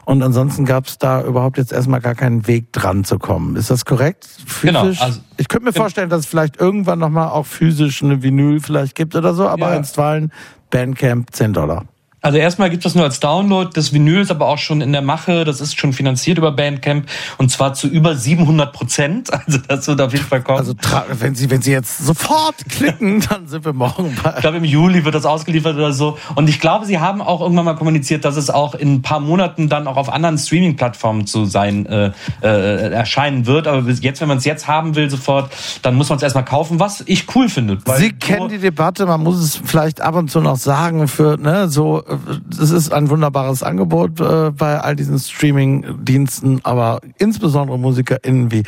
Und 0.04 0.20
ansonsten 0.20 0.64
gab 0.64 0.86
es 0.88 0.98
da 0.98 1.22
überhaupt 1.22 1.58
jetzt 1.58 1.72
erstmal 1.72 2.00
gar 2.00 2.16
keinen 2.16 2.48
Weg 2.48 2.72
dran 2.72 3.04
zu 3.04 3.20
kommen. 3.20 3.54
Ist 3.54 3.70
das 3.70 3.84
korrekt? 3.84 4.28
Genau, 4.62 4.82
Physisch? 4.82 5.00
also- 5.00 5.20
ich 5.36 5.46
könnte 5.46 5.66
mir 5.66 5.72
vorstellen, 5.72 6.10
dass 6.10 6.20
es 6.20 6.26
vielleicht 6.26 6.60
irgendwann 6.60 6.98
nochmal 6.98 7.28
auch 7.28 7.46
physisch 7.46 8.02
eine 8.02 8.20
Vinyl 8.20 8.58
vielleicht 8.58 8.96
gibt 8.96 9.14
oder 9.14 9.32
so, 9.32 9.46
aber 9.48 9.70
Ja. 9.70 9.76
einstweilen 9.76 10.32
Bandcamp 10.70 11.32
10 11.32 11.52
Dollar. 11.52 11.84
Also 12.22 12.38
erstmal 12.38 12.70
gibt 12.70 12.86
es 12.86 12.94
nur 12.94 13.04
als 13.04 13.18
Download. 13.18 13.68
Das 13.74 13.92
Vinyl 13.92 14.20
ist 14.20 14.30
aber 14.30 14.46
auch 14.46 14.58
schon 14.58 14.80
in 14.80 14.92
der 14.92 15.02
Mache. 15.02 15.44
Das 15.44 15.60
ist 15.60 15.78
schon 15.78 15.92
finanziert 15.92 16.38
über 16.38 16.52
Bandcamp 16.52 17.06
und 17.36 17.50
zwar 17.50 17.74
zu 17.74 17.88
über 17.88 18.16
700 18.16 18.72
Prozent. 18.72 19.30
Also 19.42 19.58
das 19.66 19.88
wird 19.88 20.00
auf 20.00 20.12
jeden 20.12 20.24
Fall 20.24 20.40
kommen. 20.42 20.58
Also 20.58 20.74
wenn 21.18 21.34
Sie, 21.34 21.50
wenn 21.50 21.62
Sie 21.62 21.72
jetzt 21.72 21.98
sofort 21.98 22.54
klicken, 22.68 23.20
dann 23.28 23.48
sind 23.48 23.64
wir 23.64 23.72
morgen 23.72 24.16
bei. 24.22 24.34
Ich 24.34 24.40
glaube, 24.40 24.58
im 24.58 24.64
Juli 24.64 25.04
wird 25.04 25.14
das 25.14 25.26
ausgeliefert 25.26 25.74
oder 25.74 25.92
so. 25.92 26.16
Und 26.36 26.48
ich 26.48 26.60
glaube, 26.60 26.86
sie 26.86 27.00
haben 27.00 27.20
auch 27.20 27.40
irgendwann 27.40 27.64
mal 27.64 27.74
kommuniziert, 27.74 28.24
dass 28.24 28.36
es 28.36 28.50
auch 28.50 28.74
in 28.74 28.94
ein 28.94 29.02
paar 29.02 29.18
Monaten 29.18 29.68
dann 29.68 29.88
auch 29.88 29.96
auf 29.96 30.12
anderen 30.12 30.38
Streaming-Plattformen 30.38 31.26
zu 31.26 31.44
sein 31.44 31.86
äh, 31.86 32.12
äh, 32.40 32.92
erscheinen 32.92 33.46
wird. 33.46 33.66
Aber 33.66 33.82
bis 33.82 34.02
jetzt, 34.02 34.20
wenn 34.20 34.28
man 34.28 34.38
es 34.38 34.44
jetzt 34.44 34.68
haben 34.68 34.94
will, 34.94 35.10
sofort, 35.10 35.52
dann 35.82 35.96
muss 35.96 36.08
man 36.08 36.18
es 36.18 36.22
erstmal 36.22 36.44
kaufen, 36.44 36.78
was 36.78 37.02
ich 37.06 37.26
cool 37.34 37.48
finde. 37.48 37.78
Sie 37.96 38.12
kennen 38.12 38.48
die 38.48 38.58
Debatte, 38.58 39.06
man 39.06 39.22
muss 39.22 39.38
es 39.38 39.60
vielleicht 39.62 40.00
ab 40.00 40.14
und 40.14 40.30
zu 40.30 40.40
noch 40.40 40.56
sagen, 40.56 41.08
für, 41.08 41.36
ne, 41.36 41.68
so, 41.68 42.04
es 42.50 42.70
ist 42.70 42.92
ein 42.92 43.10
wunderbares 43.10 43.62
Angebot 43.62 44.20
äh, 44.20 44.50
bei 44.50 44.80
all 44.80 44.96
diesen 44.96 45.18
Streaming-Diensten, 45.18 46.60
aber 46.62 47.00
insbesondere 47.18 47.78
MusikerInnen 47.78 48.50
wie 48.50 48.62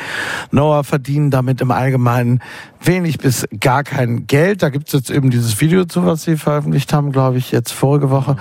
Noah 0.51 0.83
verdienen 0.83 1.31
damit 1.31 1.61
im 1.61 1.71
Allgemeinen 1.71 2.41
wenig 2.81 3.17
bis 3.17 3.45
gar 3.59 3.83
kein 3.83 4.27
Geld. 4.27 4.63
Da 4.63 4.69
gibt's 4.69 4.93
jetzt 4.93 5.09
eben 5.09 5.29
dieses 5.29 5.59
Video 5.59 5.85
zu, 5.85 6.05
was 6.05 6.23
sie 6.23 6.37
veröffentlicht 6.37 6.93
haben, 6.93 7.11
glaube 7.11 7.37
ich, 7.37 7.51
jetzt 7.51 7.71
vorige 7.71 8.09
Woche. 8.09 8.37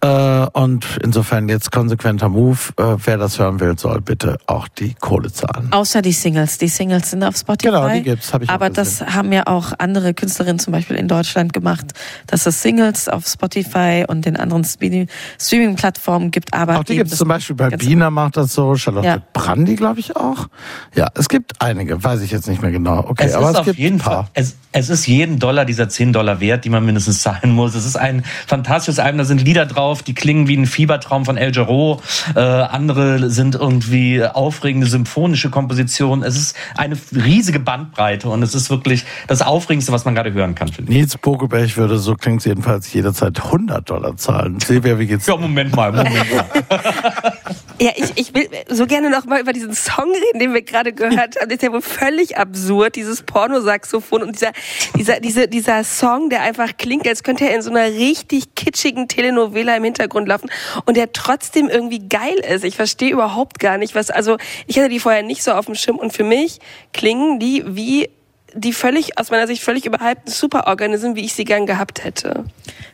Äh, 0.00 0.46
und 0.52 0.86
insofern 1.02 1.48
jetzt 1.48 1.72
konsequenter 1.72 2.28
Move. 2.28 2.58
Äh, 2.76 2.96
wer 3.04 3.18
das 3.18 3.38
hören 3.38 3.58
will, 3.58 3.76
soll 3.78 4.00
bitte 4.00 4.38
auch 4.46 4.68
die 4.68 4.94
Kohle 4.94 5.32
zahlen. 5.32 5.68
Außer 5.72 6.02
die 6.02 6.12
Singles. 6.12 6.58
Die 6.58 6.68
Singles 6.68 7.10
sind 7.10 7.24
auf 7.24 7.36
Spotify. 7.36 7.72
Genau, 7.72 7.88
die 7.88 8.02
gibt's, 8.02 8.32
hab 8.32 8.42
ich 8.42 8.48
auch 8.48 8.54
Aber 8.54 8.70
das 8.70 9.00
haben 9.00 9.32
ja 9.32 9.46
auch 9.46 9.72
andere 9.78 10.14
Künstlerinnen 10.14 10.58
zum 10.60 10.72
Beispiel 10.72 10.96
in 10.96 11.08
Deutschland 11.08 11.52
gemacht, 11.52 11.86
dass 12.28 12.46
es 12.46 12.62
Singles 12.62 13.08
auf 13.08 13.26
Spotify 13.26 14.04
und 14.06 14.24
den 14.24 14.36
anderen 14.36 14.64
Streaming-Plattformen 14.64 16.30
gibt. 16.30 16.54
Aber 16.54 16.78
Auch 16.78 16.84
die 16.84 16.92
eben 16.92 16.98
gibt 16.98 17.06
es 17.06 17.12
das 17.12 17.18
zum 17.18 17.28
Beispiel 17.28 17.56
bei 17.56 17.70
Bina 17.70 18.10
macht 18.10 18.36
das 18.36 18.54
so, 18.54 18.76
Charlotte 18.76 19.06
Ja. 19.06 19.22
Brandy, 19.32 19.74
glaube 19.74 20.00
ich 20.00 20.16
auch. 20.16 20.48
Ja, 20.94 21.08
es 21.14 21.28
gibt 21.28 21.60
einige, 21.60 22.02
weiß 22.02 22.20
ich 22.22 22.30
jetzt 22.30 22.48
nicht 22.48 22.62
mehr 22.62 22.70
genau. 22.70 23.04
Okay, 23.08 23.24
es 23.26 23.34
aber 23.34 23.46
ist 23.46 23.54
es 23.54 23.56
auf 23.60 23.64
gibt 23.66 23.78
jeden 23.78 23.96
ein 23.96 24.00
paar. 24.00 24.24
Fall, 24.24 24.30
es, 24.34 24.56
es 24.72 24.90
ist 24.90 25.06
jeden 25.06 25.38
Dollar 25.38 25.64
dieser 25.64 25.88
10 25.88 26.12
Dollar 26.12 26.40
wert, 26.40 26.64
die 26.64 26.70
man 26.70 26.84
mindestens 26.84 27.22
zahlen 27.22 27.50
muss. 27.52 27.74
Es 27.74 27.84
ist 27.84 27.96
ein 27.96 28.22
fantastisches 28.46 28.98
Album, 28.98 29.18
da 29.18 29.24
sind 29.24 29.42
Lieder 29.42 29.66
drauf, 29.66 29.87
die 30.02 30.14
klingen 30.14 30.48
wie 30.48 30.56
ein 30.56 30.66
Fiebertraum 30.66 31.24
von 31.24 31.36
El 31.36 31.54
Jarreau. 31.54 32.00
Äh, 32.34 32.40
andere 32.40 33.30
sind 33.30 33.54
irgendwie 33.54 34.24
aufregende 34.24 34.86
symphonische 34.86 35.50
Kompositionen. 35.50 36.24
Es 36.24 36.36
ist 36.36 36.56
eine 36.76 36.96
riesige 37.12 37.60
Bandbreite 37.60 38.28
und 38.28 38.42
es 38.42 38.54
ist 38.54 38.70
wirklich 38.70 39.04
das 39.26 39.42
Aufregendste, 39.42 39.92
was 39.92 40.04
man 40.04 40.14
gerade 40.14 40.32
hören 40.32 40.54
kann. 40.54 40.70
Nils 40.86 41.16
Bogelberg 41.18 41.76
würde, 41.76 41.98
so 41.98 42.14
klingt 42.14 42.44
jedenfalls, 42.44 42.92
jederzeit 42.92 43.42
100 43.44 43.88
Dollar 43.88 44.16
zahlen. 44.16 44.60
Silvia, 44.60 44.98
wie 44.98 45.06
geht's? 45.06 45.26
Ja, 45.26 45.36
Moment 45.36 45.74
mal, 45.74 45.92
Moment 45.92 46.26
mal. 46.34 46.44
Ja, 47.80 47.92
ich, 47.94 48.12
ich 48.16 48.34
will 48.34 48.48
so 48.68 48.86
gerne 48.86 49.08
noch 49.08 49.24
mal 49.24 49.40
über 49.40 49.52
diesen 49.52 49.72
Song 49.72 50.10
reden, 50.10 50.40
den 50.40 50.52
wir 50.52 50.62
gerade 50.62 50.92
gehört 50.92 51.36
haben. 51.36 51.48
Das 51.48 51.58
ist 51.58 51.62
ja 51.62 51.72
wohl 51.72 51.80
völlig 51.80 52.36
absurd, 52.36 52.96
dieses 52.96 53.22
Pornosaxophon 53.22 54.22
und 54.22 54.34
dieser, 54.34 54.52
dieser, 54.96 55.20
dieser, 55.20 55.46
dieser 55.46 55.84
Song, 55.84 56.28
der 56.28 56.42
einfach 56.42 56.76
klingt, 56.76 57.06
als 57.06 57.22
könnte 57.22 57.48
er 57.48 57.54
in 57.54 57.62
so 57.62 57.70
einer 57.70 57.86
richtig 57.86 58.56
kitschigen 58.56 59.06
Telenovela 59.06 59.76
im 59.76 59.84
Hintergrund 59.84 60.26
laufen 60.26 60.50
und 60.86 60.96
der 60.96 61.12
trotzdem 61.12 61.68
irgendwie 61.68 62.00
geil 62.00 62.38
ist. 62.52 62.64
Ich 62.64 62.74
verstehe 62.74 63.12
überhaupt 63.12 63.60
gar 63.60 63.78
nicht, 63.78 63.94
was, 63.94 64.10
also 64.10 64.38
ich 64.66 64.76
hatte 64.76 64.88
die 64.88 64.98
vorher 64.98 65.22
nicht 65.22 65.44
so 65.44 65.52
auf 65.52 65.66
dem 65.66 65.76
Schirm 65.76 65.98
und 65.98 66.12
für 66.12 66.24
mich 66.24 66.58
klingen 66.92 67.38
die 67.38 67.62
wie 67.64 68.10
die 68.54 68.72
völlig, 68.72 69.18
aus 69.18 69.30
meiner 69.30 69.46
Sicht 69.46 69.62
völlig 69.62 69.84
überhypten 69.84 70.32
Superorganismen, 70.32 71.16
wie 71.16 71.24
ich 71.24 71.34
sie 71.34 71.44
gern 71.44 71.66
gehabt 71.66 72.04
hätte. 72.04 72.44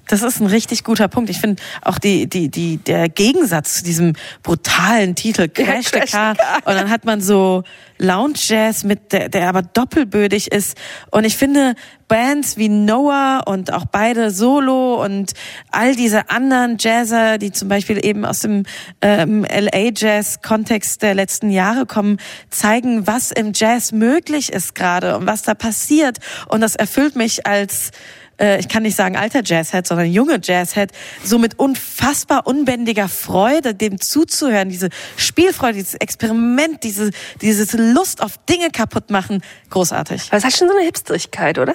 Das 0.07 0.23
ist 0.23 0.41
ein 0.41 0.47
richtig 0.47 0.85
guter 0.85 1.09
Punkt. 1.09 1.31
Ich 1.31 1.41
finde 1.41 1.63
auch 1.83 1.99
die, 1.99 2.27
die, 2.27 2.49
die, 2.49 2.77
der 2.79 3.09
Gegensatz 3.09 3.77
zu 3.77 3.85
diesem 3.85 4.15
brutalen 4.43 5.15
Titel 5.15 5.49
Crash 5.49 5.87
the 5.87 5.91
Crash 5.99 6.11
the. 6.11 6.17
Car. 6.17 6.37
Und 6.65 6.75
dann 6.75 6.91
hat 6.91 7.05
man 7.05 7.21
so 7.21 7.65
Lounge 8.05 8.37
Jazz 8.37 8.85
mit, 8.85 9.13
der, 9.13 9.29
der 9.29 9.49
aber 9.49 9.63
doppelbödig 9.63 10.53
ist. 10.53 10.77
Und 11.11 11.25
ich 11.25 11.37
finde 11.37 11.75
Bands 12.07 12.57
wie 12.57 12.69
Noah 12.69 13.43
und 13.47 13.73
auch 13.73 13.87
beide 13.87 14.31
Solo 14.31 15.03
und 15.03 15.33
all 15.71 15.97
diese 15.97 16.31
anderen 16.31 16.77
Jazzer, 16.79 17.39
die 17.39 17.51
zum 17.51 17.69
Beispiel 17.69 18.05
eben 18.05 18.25
aus 18.25 18.41
dem 18.41 18.65
ähm, 19.01 19.45
LA 19.45 19.91
Jazz 19.95 20.43
Kontext 20.43 21.03
der 21.03 21.15
letzten 21.15 21.51
Jahre 21.51 21.87
kommen, 21.87 22.19
zeigen, 22.51 23.07
was 23.07 23.31
im 23.31 23.53
Jazz 23.55 23.93
möglich 23.93 24.53
ist 24.53 24.75
gerade 24.75 25.17
und 25.17 25.27
was 25.27 25.43
da 25.43 25.55
passiert. 25.55 26.19
Und 26.49 26.61
das 26.61 26.77
erfüllt 26.77 27.17
mich 27.17 27.47
als 27.47 27.91
äh, 28.41 28.59
ich 28.61 28.69
kann 28.69 28.83
nicht 28.83 28.97
sagen 28.97 29.17
alter 29.17 29.43
Jazzhead, 29.45 29.87
sondern 29.87 30.11
junge 30.11 30.39
Jazzhead, 30.43 30.93
so 31.23 31.39
mit 31.39 31.59
unfassbar 31.59 32.47
unbändiger 32.47 33.09
Freude, 33.09 33.75
dem 33.75 34.01
zuzuhören, 34.01 34.69
diese 34.69 34.89
Spielfreude, 35.17 35.75
dieses 35.75 35.95
Experiment, 35.95 36.83
diese, 36.83 37.11
dieses 37.41 37.73
Lust 37.73 38.23
auf 38.23 38.39
Dinge 38.49 38.71
kaputt 38.71 39.11
machen, 39.11 39.43
großartig. 39.71 40.29
Aber 40.29 40.39
es 40.39 40.45
hat 40.45 40.53
schon 40.53 40.69
so 40.69 40.75
eine 40.75 40.85
Hipsterigkeit, 40.85 41.59
oder? 41.59 41.75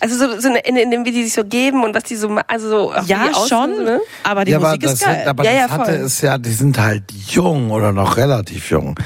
Also 0.00 0.16
so, 0.16 0.40
so 0.40 0.48
in, 0.48 0.76
in 0.76 0.90
dem, 0.90 1.04
wie 1.04 1.10
die 1.10 1.24
sich 1.24 1.32
so 1.32 1.44
geben 1.44 1.82
und 1.82 1.94
was 1.94 2.04
die 2.04 2.14
so, 2.14 2.28
also 2.46 2.68
so, 2.68 2.92
Ja, 3.06 3.30
schon, 3.48 3.74
so, 3.74 3.82
ne? 3.82 4.00
aber 4.22 4.44
die 4.44 4.52
ja, 4.52 4.58
aber 4.58 4.68
Musik 4.68 4.82
das, 4.82 4.92
ist 4.94 5.04
geil. 5.04 5.24
aber 5.26 5.44
Ja, 5.44 5.50
das 5.50 5.60
ja, 5.60 5.70
hatte 5.70 5.92
voll. 5.92 6.04
es 6.04 6.20
ja, 6.20 6.38
die 6.38 6.52
sind 6.52 6.78
halt 6.78 7.04
jung 7.26 7.70
oder 7.70 7.92
noch 7.92 8.16
relativ 8.16 8.70
jung. 8.70 8.98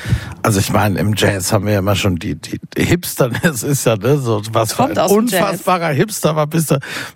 Also 0.42 0.60
ich 0.60 0.70
meine, 0.70 0.98
im 0.98 1.14
Jazz 1.16 1.52
haben 1.52 1.64
wir 1.64 1.72
ja 1.74 1.78
immer 1.78 1.96
schon 1.96 2.16
die, 2.16 2.34
die, 2.34 2.60
die 2.76 2.84
Hipster, 2.84 3.30
das 3.42 3.62
ist 3.62 3.86
ja 3.86 3.96
ne, 3.96 4.18
so 4.18 4.42
was 4.52 4.72
für 4.72 4.82
Kommt 4.82 4.98
ein 4.98 5.10
unfassbarer 5.10 5.88
Hipster 5.88 6.36
war, 6.36 6.46
bis 6.46 6.66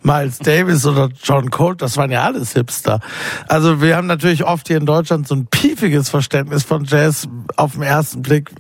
Miles 0.03 0.39
Davis 0.39 0.87
oder 0.87 1.11
John 1.23 1.51
Cole, 1.51 1.77
das 1.77 1.99
waren 1.99 2.11
ja 2.11 2.23
alles 2.23 2.53
Hipster. 2.55 3.01
Also 3.47 3.83
wir 3.83 3.97
haben 3.97 4.07
natürlich 4.07 4.45
oft 4.45 4.69
hier 4.69 4.79
in 4.79 4.87
Deutschland 4.87 5.29
so 5.29 5.35
ein 5.35 5.47
piefiges 5.49 6.09
Verständnis 6.09 6.63
von 6.63 6.85
Jazz 6.85 7.29
auf 7.57 7.73
den 7.73 7.83
ersten 7.83 8.23
Blick, 8.23 8.51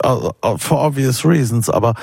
for 0.59 0.84
obvious 0.84 1.24
reasons, 1.24 1.70
aber, 1.70 1.94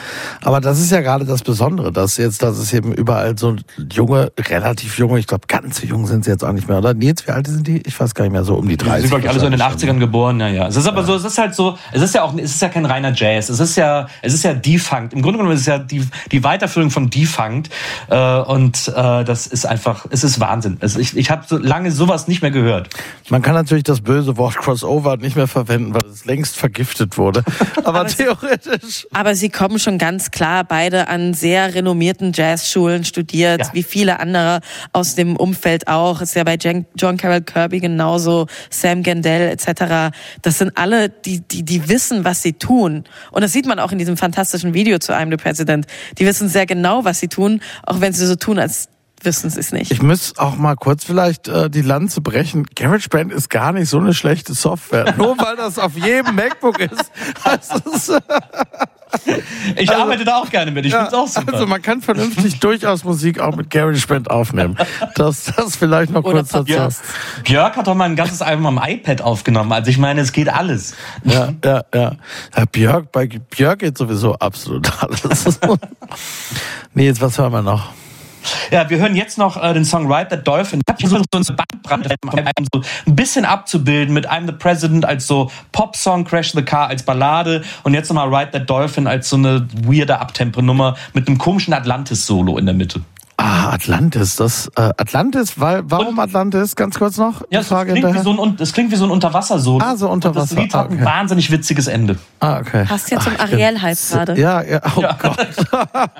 aber 0.41 0.61
das 0.61 0.79
ist 0.79 0.91
ja 0.91 1.01
gerade 1.01 1.25
das 1.25 1.43
Besondere, 1.43 1.91
dass 1.91 2.17
jetzt, 2.17 2.41
dass 2.41 2.57
es 2.57 2.73
eben 2.73 3.02
überall 3.03 3.37
so 3.37 3.55
junge, 3.91 4.31
relativ 4.49 4.97
junge, 4.97 5.19
ich 5.19 5.27
glaube 5.27 5.47
ganz 5.47 5.81
so 5.81 5.87
jung 5.87 6.07
sind 6.07 6.23
sie 6.23 6.31
jetzt 6.31 6.43
auch 6.43 6.53
nicht 6.53 6.67
mehr, 6.69 6.77
oder? 6.77 6.93
Nils, 6.93 7.27
wie 7.27 7.31
alt 7.31 7.47
sind 7.47 7.67
die? 7.67 7.81
Ich 7.85 7.99
weiß 7.99 8.15
gar 8.15 8.23
nicht 8.23 8.31
mehr, 8.31 8.43
so 8.43 8.55
um 8.55 8.67
die 8.67 8.77
Die 8.77 8.85
30. 8.85 9.01
sind, 9.01 9.09
glaube 9.09 9.23
ich, 9.23 9.29
alle 9.29 9.39
so 9.39 9.45
in 9.45 9.51
den 9.51 9.59
wahrscheinlich 9.59 9.89
80ern 9.89 9.99
geboren, 9.99 10.39
ja, 10.39 10.47
ja. 10.47 10.67
Es 10.67 10.77
ist 10.77 10.87
aber 10.87 11.03
so, 11.03 11.15
es 11.15 11.25
ist 11.25 11.37
halt 11.37 11.53
so, 11.53 11.77
es 11.91 12.01
ist 12.01 12.15
ja 12.15 12.23
auch, 12.23 12.33
es 12.37 12.51
ist 12.55 12.61
ja 12.61 12.69
kein 12.69 12.85
reiner 12.85 13.13
Jazz. 13.13 13.49
Es 13.49 13.59
ist 13.59 13.75
ja, 13.75 14.07
es 14.21 14.33
ist 14.33 14.43
ja 14.43 14.53
defunct. 14.53 15.13
Im 15.13 15.21
Grunde 15.21 15.39
genommen 15.39 15.55
ist 15.55 15.61
es 15.61 15.67
ja 15.67 15.79
die, 15.79 16.07
die 16.31 16.43
Weiterführung 16.43 16.91
von 16.91 17.09
defunct. 17.09 17.69
Äh, 18.09 18.39
und 18.39 18.87
äh, 18.87 19.23
das 19.23 19.47
ist 19.47 19.65
einfach, 19.65 20.05
es 20.09 20.23
ist 20.23 20.39
Wahnsinn. 20.39 20.77
Also 20.81 20.99
ich, 20.99 21.17
ich 21.17 21.29
habe 21.29 21.43
so 21.47 21.57
lange 21.57 21.91
sowas 21.91 22.27
nicht 22.27 22.41
mehr 22.41 22.51
gehört. 22.51 22.89
Man 23.29 23.41
kann 23.41 23.55
natürlich 23.55 23.83
das 23.83 24.01
böse 24.01 24.37
Wort 24.37 24.57
Crossover 24.57 25.17
nicht 25.17 25.35
mehr 25.35 25.47
verwenden, 25.47 25.93
weil 25.93 26.09
es 26.09 26.25
längst 26.25 26.55
vergiftet 26.55 27.17
wurde. 27.17 27.43
Aber, 27.83 28.01
Aber 28.01 28.09
theoretisch. 28.09 29.07
Aber 29.13 29.35
sie 29.35 29.49
kommen 29.49 29.79
schon 29.79 29.97
ganz 29.97 30.31
klar 30.31 30.63
beide 30.63 31.07
an 31.07 31.33
sehr 31.33 31.73
renommierten 31.73 32.31
Jazzschulen 32.33 32.92
studiert, 33.03 33.59
Ja. 33.61 33.69
wie 33.73 33.83
viele 33.83 34.19
andere 34.19 34.59
aus 34.91 35.15
dem 35.15 35.35
Umfeld 35.35 35.87
auch. 35.87 36.21
Ist 36.21 36.35
ja 36.35 36.43
bei 36.43 36.55
John 36.55 37.17
Carroll 37.17 37.41
Kirby 37.41 37.79
genauso, 37.79 38.47
Sam 38.69 39.01
Gendell 39.03 39.49
etc. 39.49 40.15
Das 40.43 40.59
sind 40.59 40.77
alle, 40.77 41.09
die, 41.09 41.39
die, 41.41 41.63
die 41.63 41.89
wissen, 41.89 42.23
was 42.25 42.41
sie 42.43 42.53
tun. 42.53 43.05
Und 43.31 43.41
das 43.41 43.51
sieht 43.51 43.65
man 43.65 43.79
auch 43.79 43.91
in 43.91 43.97
diesem 43.97 44.17
fantastischen 44.17 44.73
Video 44.73 44.99
zu 44.99 45.13
I'm 45.13 45.29
the 45.31 45.37
President. 45.37 45.87
Die 46.19 46.25
wissen 46.25 46.49
sehr 46.49 46.65
genau, 46.65 47.03
was 47.05 47.19
sie 47.19 47.27
tun, 47.29 47.61
auch 47.85 47.99
wenn 48.01 48.13
sie 48.13 48.25
so 48.27 48.35
tun, 48.35 48.59
als 48.59 48.89
wissen 49.21 49.49
sie 49.49 49.61
es 49.61 49.71
nicht. 49.71 49.89
Ich 49.91 50.01
muss 50.01 50.37
auch 50.37 50.57
mal 50.57 50.75
kurz 50.75 51.05
vielleicht 51.05 51.47
äh, 51.47 51.69
die 51.69 51.81
Lanze 51.81 52.19
brechen. 52.19 52.65
GarageBand 52.75 53.31
ist 53.31 53.49
gar 53.49 53.71
nicht 53.71 53.87
so 53.89 53.97
eine 53.99 54.13
schlechte 54.13 54.53
Software. 54.53 55.13
Nur 55.17 55.37
weil 55.37 55.55
das 55.55 55.79
auf 55.79 55.95
jedem 55.95 56.35
MacBook 56.35 56.79
ist. 56.79 57.09
heißt 57.45 57.71
es, 57.93 58.11
Ich 59.75 59.89
Also- 59.89 60.01
arbeite 60.03 60.25
da 60.25 60.37
auch 60.37 60.49
gerne 60.49 60.71
mit. 60.71 60.85
Ich 60.85 60.91
Ja, 60.91 60.99
find's 61.01 61.13
auch 61.13 61.27
super. 61.27 61.53
Also 61.53 61.67
man 61.67 61.81
kann 61.81 62.01
vernünftig 62.01 62.59
durchaus 62.59 63.03
Musik 63.03 63.39
auch 63.39 63.55
mit 63.55 63.69
GarageBand 63.69 64.29
aufnehmen. 64.29 64.77
Das, 65.15 65.45
das 65.55 65.75
vielleicht 65.75 66.11
noch 66.11 66.23
Oder 66.23 66.39
kurz 66.39 66.49
dazu. 66.49 66.65
Podcast. 66.65 67.01
Björk 67.43 67.77
hat 67.77 67.87
doch 67.87 67.95
mal 67.95 68.05
ein 68.05 68.15
ganzes 68.15 68.41
Album 68.41 68.65
am 68.65 68.81
iPad 68.85 69.21
aufgenommen. 69.21 69.71
Also 69.71 69.89
ich 69.89 69.97
meine, 69.97 70.21
es 70.21 70.31
geht 70.31 70.49
alles. 70.49 70.95
Ja, 71.23 71.53
ja, 71.63 71.83
ja. 71.93 72.11
ja 72.57 72.65
Björk, 72.71 73.11
bei 73.11 73.27
Björk 73.27 73.79
geht 73.79 73.97
sowieso 73.97 74.33
absolut 74.35 74.91
alles. 75.03 75.59
nee, 76.93 77.05
jetzt 77.05 77.21
was 77.21 77.37
hören 77.37 77.51
wir 77.53 77.61
noch? 77.61 77.89
Ja, 78.71 78.89
wir 78.89 78.97
hören 78.97 79.15
jetzt 79.15 79.37
noch 79.37 79.61
äh, 79.61 79.73
den 79.73 79.85
Song 79.85 80.11
Ride 80.11 80.29
That 80.29 80.47
Dolphin. 80.47 80.81
Ich 80.85 80.91
habe 80.91 80.99
hier 80.99 81.09
so, 81.09 81.15
eine 81.15 81.57
Bandbreite, 81.57 82.15
um 82.57 82.65
so 82.73 82.81
ein 83.07 83.15
bisschen 83.15 83.45
abzubilden 83.45 84.13
mit 84.13 84.29
I'm 84.29 84.45
the 84.45 84.51
President 84.53 85.05
als 85.05 85.27
so 85.27 85.51
Pop-Song, 85.71 86.25
Crash 86.25 86.51
the 86.53 86.61
Car 86.63 86.87
als 86.87 87.03
Ballade 87.03 87.63
und 87.83 87.93
jetzt 87.93 88.09
nochmal 88.11 88.33
Ride 88.33 88.51
That 88.51 88.69
Dolphin 88.69 89.07
als 89.07 89.29
so 89.29 89.35
eine 89.37 89.67
weirde 89.85 90.19
Abtempo-Nummer 90.19 90.95
mit 91.13 91.27
einem 91.27 91.37
komischen 91.37 91.73
Atlantis-Solo 91.73 92.57
in 92.57 92.65
der 92.65 92.75
Mitte. 92.75 93.01
Ah, 93.37 93.71
Atlantis. 93.73 94.35
Das 94.35 94.67
äh, 94.75 94.81
Atlantis, 94.97 95.59
weil 95.59 95.81
warum 95.85 96.19
Atlantis? 96.19 96.75
Ganz 96.75 96.97
kurz 96.97 97.17
noch. 97.17 97.41
Ja, 97.49 97.61
es 97.61 97.67
Frage 97.67 97.91
klingt, 97.91 98.05
wie 98.07 98.13
hinterher. 98.13 98.23
so 98.37 98.45
ein, 98.45 98.57
es 98.59 98.73
klingt 98.73 98.91
wie 98.91 98.95
so 98.95 99.05
ein 99.05 99.11
Unterwasser-Solo. 99.11 99.83
Ah, 99.83 99.97
so 99.97 100.07
Und 100.09 100.23
das 100.23 100.29
Unterwasser. 100.29 100.55
Lied 100.55 100.73
hat 100.73 100.85
Ah, 100.85 100.89
ein 100.89 100.93
okay. 100.97 101.05
wahnsinnig 101.05 101.51
witziges 101.51 101.87
Ende. 101.87 102.17
Ah, 102.39 102.59
okay. 102.59 102.85
Passt 102.85 103.09
ja 103.11 103.19
zum 103.19 103.33
Ach, 103.37 103.43
Ariel-Hype 103.43 103.97
gerade. 104.11 104.39
Ja, 104.39 104.61
ja, 104.61 104.81
oh 104.95 105.01
Gott. 105.01 105.47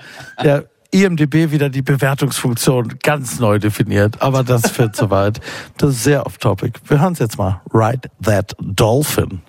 ja, 0.43 0.61
IMDB 0.93 1.51
wieder 1.51 1.69
die 1.69 1.81
Bewertungsfunktion 1.81 2.99
ganz 3.01 3.39
neu 3.39 3.59
definiert, 3.59 4.21
aber 4.21 4.43
das 4.43 4.69
führt 4.69 4.95
zu 4.95 5.09
weit. 5.09 5.39
Das 5.77 5.91
ist 5.91 6.03
sehr 6.03 6.25
off-topic. 6.25 6.79
Wir 6.87 7.01
hören 7.01 7.13
es 7.13 7.19
jetzt 7.19 7.37
mal. 7.37 7.61
Ride 7.73 8.09
That 8.21 8.55
Dolphin. 8.59 9.41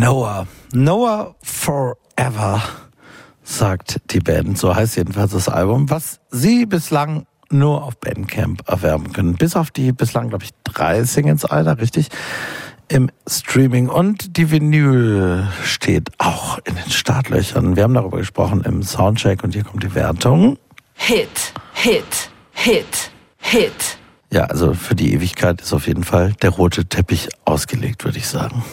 Noah. 0.00 0.46
Noah 0.72 1.34
Forever, 1.42 2.62
sagt 3.42 4.00
die 4.12 4.20
Band. 4.20 4.56
So 4.56 4.74
heißt 4.74 4.96
jedenfalls 4.96 5.32
das 5.32 5.50
Album, 5.50 5.90
was 5.90 6.20
sie 6.30 6.64
bislang 6.64 7.26
nur 7.50 7.84
auf 7.84 7.98
Bandcamp 7.98 8.66
erwerben 8.66 9.12
können. 9.12 9.34
Bis 9.34 9.56
auf 9.56 9.70
die 9.70 9.92
bislang, 9.92 10.30
glaube 10.30 10.44
ich, 10.44 10.52
drei 10.64 11.04
Singles, 11.04 11.44
Alter, 11.44 11.78
richtig? 11.78 12.08
Im 12.88 13.10
Streaming. 13.28 13.90
Und 13.90 14.38
die 14.38 14.50
Vinyl 14.50 15.46
steht 15.64 16.08
auch 16.16 16.58
in 16.64 16.76
den 16.76 16.90
Startlöchern. 16.90 17.76
Wir 17.76 17.82
haben 17.82 17.92
darüber 17.92 18.16
gesprochen 18.16 18.62
im 18.62 18.82
Soundcheck 18.82 19.44
und 19.44 19.52
hier 19.52 19.64
kommt 19.64 19.82
die 19.82 19.94
Wertung. 19.94 20.56
Hit, 20.94 21.52
Hit, 21.74 22.30
Hit, 22.52 23.10
Hit. 23.36 23.98
Ja, 24.32 24.44
also 24.44 24.72
für 24.72 24.94
die 24.94 25.12
Ewigkeit 25.12 25.60
ist 25.60 25.74
auf 25.74 25.86
jeden 25.86 26.04
Fall 26.04 26.32
der 26.40 26.50
rote 26.50 26.86
Teppich 26.86 27.28
ausgelegt, 27.44 28.06
würde 28.06 28.16
ich 28.16 28.28
sagen. 28.28 28.64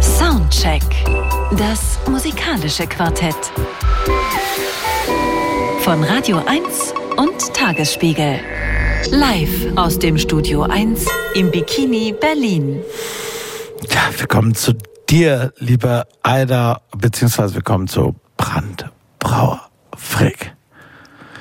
Soundcheck. 0.00 0.82
Das 1.56 1.98
musikalische 2.08 2.86
Quartett. 2.86 3.36
Von 5.80 6.02
Radio 6.02 6.42
1 6.46 6.94
und 7.16 7.54
Tagesspiegel. 7.54 8.40
Live 9.10 9.76
aus 9.76 9.98
dem 9.98 10.18
Studio 10.18 10.62
1 10.62 11.06
im 11.34 11.50
Bikini 11.50 12.12
Berlin. 12.18 12.80
Ja, 13.88 14.10
wir 14.16 14.26
kommen 14.26 14.54
zu 14.54 14.72
dir, 15.08 15.52
liebe 15.58 16.04
Aida, 16.22 16.80
beziehungsweise 16.96 17.54
wir 17.54 17.62
kommen 17.62 17.86
zu 17.86 18.16
Brandbrauer 18.36 19.68
Frick. 19.96 20.56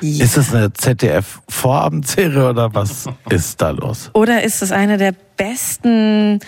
Ist 0.02 0.38
es 0.38 0.54
eine 0.54 0.72
ZDF-Vorabendserie 0.72 2.50
oder 2.50 2.74
was 2.74 3.06
ist 3.30 3.62
da 3.62 3.72
los? 3.72 4.12
Oder 4.14 4.44
ist 4.44 4.62
es 4.62 4.72
eine 4.72 4.98
der 4.98 5.16
besten 5.38 6.40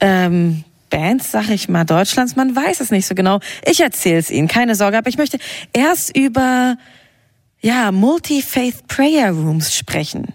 ähm, 0.00 0.64
Bands, 0.90 1.30
sag 1.30 1.48
ich 1.50 1.68
mal, 1.68 1.84
Deutschlands? 1.84 2.36
Man 2.36 2.54
weiß 2.54 2.80
es 2.80 2.90
nicht 2.90 3.06
so 3.06 3.14
genau. 3.14 3.40
Ich 3.64 3.80
erzähle 3.80 4.18
es 4.18 4.30
Ihnen, 4.30 4.48
keine 4.48 4.74
Sorge. 4.74 4.98
Aber 4.98 5.08
ich 5.08 5.18
möchte 5.18 5.38
erst 5.72 6.16
über 6.16 6.76
ja 7.60 7.92
Multi-Faith 7.92 8.86
Prayer 8.88 9.30
Rooms 9.30 9.74
sprechen. 9.74 10.34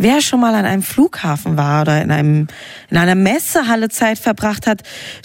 Wer 0.00 0.20
schon 0.20 0.38
mal 0.38 0.54
an 0.54 0.64
einem 0.64 0.84
Flughafen 0.84 1.56
war 1.56 1.82
oder 1.82 2.00
in 2.00 2.12
einem 2.12 2.46
in 2.88 2.96
einer 2.96 3.16
Messehalle 3.16 3.88
Zeit 3.88 4.20
verbracht 4.20 4.68
hat, 4.68 4.82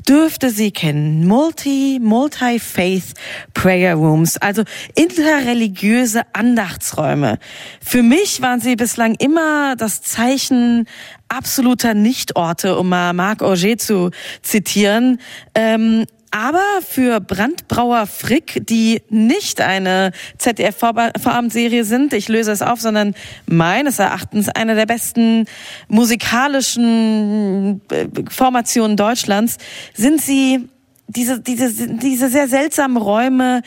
dürfte 0.09 0.49
sie 0.49 0.71
kennen. 0.71 1.27
Multi 1.27 1.99
Multi-Faith 2.01 3.13
Prayer 3.53 3.93
Rooms, 3.93 4.37
also 4.37 4.63
interreligiöse 4.95 6.23
Andachtsräume. 6.33 7.37
Für 7.85 8.01
mich 8.01 8.41
waren 8.41 8.61
sie 8.61 8.75
bislang 8.75 9.13
immer 9.19 9.75
das 9.75 10.01
Zeichen 10.01 10.87
absoluter 11.27 11.93
Nichtorte, 11.93 12.75
um 12.75 12.89
mal 12.89 13.13
Marc 13.13 13.43
Auger 13.43 13.77
zu 13.77 14.09
zitieren. 14.41 15.19
Ähm, 15.53 16.07
aber 16.33 16.63
für 16.81 17.19
Brandbrauer 17.19 18.07
Frick, 18.07 18.65
die 18.65 19.03
nicht 19.09 19.61
eine 19.61 20.11
ZDF-Vorabendserie 20.39 21.83
sind, 21.83 22.11
ich 22.11 22.27
löse 22.27 22.51
es 22.51 22.63
auf, 22.63 22.81
sondern 22.81 23.13
meines 23.45 23.99
Erachtens 23.99 24.49
eine 24.49 24.73
der 24.73 24.87
besten 24.87 25.45
musikalischen 25.89 27.81
äh, 27.91 28.07
Formationen 28.31 28.97
Deutschlands, 28.97 29.57
sind 29.93 30.21
sie 30.21 30.67
diese, 31.07 31.39
diese, 31.39 31.87
diese 31.87 32.29
sehr 32.29 32.47
seltsamen 32.47 32.97
Räume, 32.97 33.61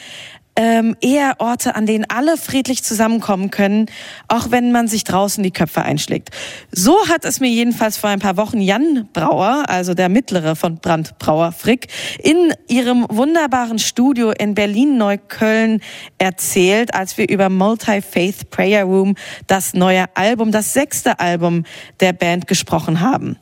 ähm, 0.56 0.96
eher 1.00 1.36
Orte, 1.38 1.76
an 1.76 1.86
denen 1.86 2.06
alle 2.08 2.36
friedlich 2.36 2.82
zusammenkommen 2.82 3.50
können, 3.50 3.86
auch 4.28 4.50
wenn 4.50 4.72
man 4.72 4.88
sich 4.88 5.04
draußen 5.04 5.42
die 5.42 5.50
Köpfe 5.50 5.82
einschlägt. 5.82 6.30
So 6.72 7.08
hat 7.08 7.24
es 7.24 7.40
mir 7.40 7.50
jedenfalls 7.50 7.98
vor 7.98 8.10
ein 8.10 8.18
paar 8.18 8.36
Wochen 8.36 8.60
Jan 8.60 9.08
Brauer, 9.12 9.64
also 9.68 9.94
der 9.94 10.08
mittlere 10.08 10.56
von 10.56 10.78
Brand 10.78 11.18
Brauer 11.18 11.52
Frick, 11.52 11.88
in 12.22 12.52
ihrem 12.68 13.06
wunderbaren 13.08 13.78
Studio 13.78 14.30
in 14.30 14.54
Berlin-Neukölln 14.54 15.80
erzählt, 16.18 16.94
als 16.94 17.18
wir 17.18 17.28
über 17.28 17.50
Multi-Faith 17.50 18.50
Prayer 18.50 18.84
Room, 18.84 19.14
das 19.46 19.74
neue 19.74 20.06
Album, 20.14 20.52
das 20.52 20.72
sechste 20.72 21.20
Album 21.20 21.64
der 22.00 22.12
Band 22.12 22.46
gesprochen 22.46 23.00
haben. 23.00 23.36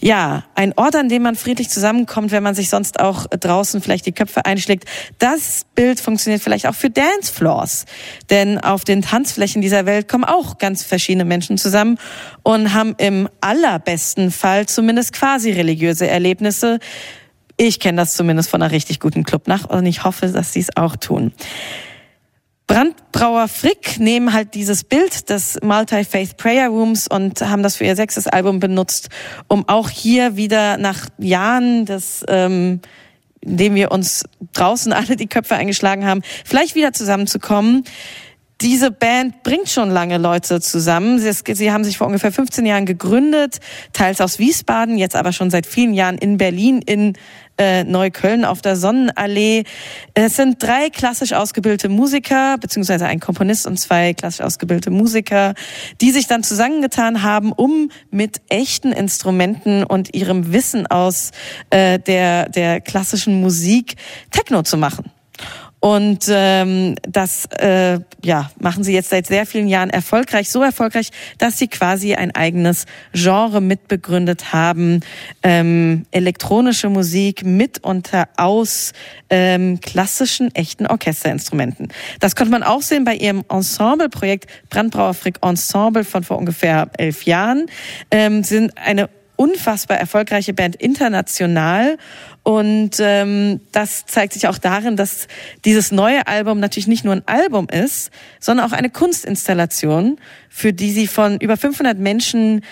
Ja, 0.00 0.44
ein 0.54 0.72
Ort, 0.76 0.94
an 0.94 1.08
dem 1.08 1.22
man 1.22 1.34
friedlich 1.34 1.68
zusammenkommt, 1.68 2.30
wenn 2.30 2.42
man 2.42 2.54
sich 2.54 2.70
sonst 2.70 3.00
auch 3.00 3.26
draußen 3.26 3.80
vielleicht 3.80 4.06
die 4.06 4.12
Köpfe 4.12 4.44
einschlägt. 4.44 4.84
Das 5.18 5.66
Bild 5.74 6.00
funktioniert 6.00 6.42
vielleicht 6.42 6.59
auch 6.66 6.74
für 6.74 6.90
Dancefloors. 6.90 7.84
Denn 8.30 8.58
auf 8.58 8.84
den 8.84 9.02
Tanzflächen 9.02 9.62
dieser 9.62 9.86
Welt 9.86 10.08
kommen 10.08 10.24
auch 10.24 10.58
ganz 10.58 10.82
verschiedene 10.82 11.24
Menschen 11.24 11.58
zusammen 11.58 11.98
und 12.42 12.74
haben 12.74 12.94
im 12.98 13.28
allerbesten 13.40 14.30
Fall 14.30 14.66
zumindest 14.66 15.12
quasi 15.12 15.52
religiöse 15.52 16.06
Erlebnisse. 16.06 16.78
Ich 17.56 17.80
kenne 17.80 17.98
das 17.98 18.14
zumindest 18.14 18.50
von 18.50 18.62
einer 18.62 18.72
richtig 18.72 19.00
guten 19.00 19.24
Clubnacht 19.24 19.70
und 19.70 19.84
ich 19.86 20.04
hoffe, 20.04 20.28
dass 20.28 20.52
sie 20.52 20.60
es 20.60 20.76
auch 20.76 20.96
tun. 20.96 21.32
Brandbrauer 22.70 23.48
Frick 23.48 23.98
nehmen 23.98 24.32
halt 24.32 24.54
dieses 24.54 24.84
Bild 24.84 25.28
des 25.28 25.58
Multi-Faith 25.60 26.36
Prayer 26.36 26.68
Rooms 26.68 27.08
und 27.08 27.40
haben 27.40 27.64
das 27.64 27.74
für 27.74 27.84
ihr 27.84 27.96
sechstes 27.96 28.28
Album 28.28 28.60
benutzt, 28.60 29.08
um 29.48 29.68
auch 29.68 29.90
hier 29.90 30.36
wieder 30.36 30.76
nach 30.76 31.08
Jahren 31.18 31.84
des 31.84 32.24
ähm, 32.28 32.80
indem 33.40 33.74
wir 33.74 33.90
uns 33.90 34.24
draußen 34.52 34.92
alle 34.92 35.16
die 35.16 35.26
Köpfe 35.26 35.54
eingeschlagen 35.54 36.06
haben, 36.06 36.22
vielleicht 36.44 36.74
wieder 36.74 36.92
zusammenzukommen. 36.92 37.84
Diese 38.60 38.90
Band 38.90 39.42
bringt 39.42 39.70
schon 39.70 39.88
lange 39.88 40.18
Leute 40.18 40.60
zusammen. 40.60 41.18
Sie, 41.18 41.54
sie, 41.54 41.72
haben 41.72 41.82
sich 41.82 41.96
vor 41.96 42.06
ungefähr 42.06 42.30
15 42.30 42.66
Jahren 42.66 42.84
gegründet, 42.84 43.58
teils 43.94 44.20
aus 44.20 44.38
Wiesbaden, 44.38 44.98
jetzt 44.98 45.16
aber 45.16 45.32
schon 45.32 45.50
seit 45.50 45.64
vielen 45.66 45.94
Jahren 45.94 46.18
in 46.18 46.36
Berlin, 46.36 46.82
in 46.84 47.14
äh, 47.60 47.84
Neukölln 47.84 48.46
auf 48.46 48.62
der 48.62 48.74
Sonnenallee. 48.74 49.64
Es 50.14 50.36
sind 50.36 50.62
drei 50.62 50.88
klassisch 50.88 51.34
ausgebildete 51.34 51.90
Musiker, 51.90 52.56
beziehungsweise 52.58 53.04
ein 53.06 53.20
Komponist 53.20 53.66
und 53.66 53.78
zwei 53.78 54.14
klassisch 54.14 54.40
ausgebildete 54.40 54.90
Musiker, 54.90 55.54
die 56.00 56.10
sich 56.10 56.26
dann 56.26 56.42
zusammengetan 56.42 57.22
haben, 57.22 57.52
um 57.52 57.90
mit 58.10 58.40
echten 58.48 58.92
Instrumenten 58.92 59.84
und 59.84 60.14
ihrem 60.14 60.52
Wissen 60.52 60.86
aus 60.86 61.32
äh, 61.68 61.98
der, 61.98 62.48
der 62.48 62.80
klassischen 62.80 63.42
Musik 63.42 63.96
Techno 64.30 64.62
zu 64.62 64.78
machen. 64.78 65.10
Und 65.80 66.26
ähm, 66.28 66.96
das 67.02 67.46
äh, 67.46 68.00
ja, 68.22 68.50
machen 68.60 68.84
sie 68.84 68.92
jetzt 68.92 69.08
seit 69.08 69.26
sehr 69.26 69.46
vielen 69.46 69.66
Jahren 69.66 69.88
erfolgreich, 69.88 70.50
so 70.50 70.62
erfolgreich, 70.62 71.08
dass 71.38 71.58
sie 71.58 71.68
quasi 71.68 72.14
ein 72.14 72.34
eigenes 72.34 72.84
Genre 73.14 73.62
mitbegründet 73.62 74.52
haben. 74.52 75.00
Ähm, 75.42 76.04
elektronische 76.10 76.90
Musik 76.90 77.44
mit 77.46 77.82
unter 77.82 78.28
aus 78.36 78.92
ähm, 79.30 79.80
klassischen, 79.80 80.54
echten 80.54 80.86
Orchesterinstrumenten. 80.86 81.88
Das 82.20 82.36
konnte 82.36 82.52
man 82.52 82.62
auch 82.62 82.82
sehen 82.82 83.04
bei 83.04 83.14
ihrem 83.14 83.42
Ensembleprojekt 83.48 84.50
Brandbrauer 84.68 85.14
Frick 85.14 85.38
Ensemble 85.42 86.04
von 86.04 86.24
vor 86.24 86.36
ungefähr 86.36 86.90
elf 86.98 87.24
Jahren. 87.24 87.66
Ähm, 88.10 88.44
sind 88.44 88.76
eine 88.76 89.08
unfassbar 89.40 89.96
erfolgreiche 89.96 90.52
Band 90.52 90.76
international 90.76 91.96
und 92.50 92.96
ähm, 92.98 93.60
das 93.70 94.06
zeigt 94.06 94.32
sich 94.32 94.48
auch 94.48 94.58
darin, 94.58 94.96
dass 94.96 95.28
dieses 95.64 95.92
neue 95.92 96.26
Album 96.26 96.58
natürlich 96.58 96.88
nicht 96.88 97.04
nur 97.04 97.14
ein 97.14 97.22
Album 97.26 97.68
ist, 97.68 98.10
sondern 98.40 98.66
auch 98.66 98.72
eine 98.72 98.90
Kunstinstallation, 98.90 100.18
für 100.48 100.72
die 100.72 100.90
sie 100.90 101.06
von 101.06 101.38
über 101.38 101.56
500 101.56 101.96
Menschen 101.96 102.62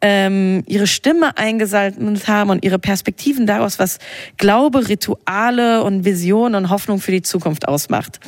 ähm, 0.00 0.64
ihre 0.66 0.88
Stimme 0.88 1.38
eingesammelt 1.38 2.26
haben 2.26 2.50
und 2.50 2.64
ihre 2.64 2.80
Perspektiven 2.80 3.46
daraus, 3.46 3.78
was 3.78 3.98
Glaube, 4.38 4.88
Rituale 4.88 5.84
und 5.84 6.04
Vision 6.04 6.56
und 6.56 6.68
Hoffnung 6.68 6.98
für 7.00 7.12
die 7.12 7.22
Zukunft 7.22 7.68
ausmacht. 7.68 8.18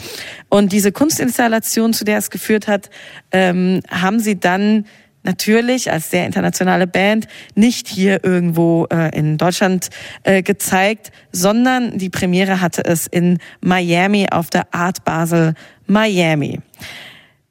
Und 0.48 0.70
diese 0.70 0.92
Kunstinstallation, 0.92 1.92
zu 1.92 2.04
der 2.04 2.18
es 2.18 2.30
geführt 2.30 2.68
hat, 2.68 2.88
ähm, 3.32 3.80
haben 3.90 4.20
sie 4.20 4.38
dann 4.38 4.84
natürlich 5.22 5.90
als 5.90 6.10
sehr 6.10 6.26
internationale 6.26 6.86
Band 6.86 7.26
nicht 7.54 7.88
hier 7.88 8.24
irgendwo 8.24 8.86
äh, 8.90 9.16
in 9.16 9.38
Deutschland 9.38 9.90
äh, 10.22 10.42
gezeigt, 10.42 11.12
sondern 11.32 11.98
die 11.98 12.10
Premiere 12.10 12.60
hatte 12.60 12.84
es 12.84 13.06
in 13.06 13.38
Miami 13.60 14.28
auf 14.30 14.50
der 14.50 14.72
Art 14.74 15.04
Basel 15.04 15.54
Miami. 15.86 16.60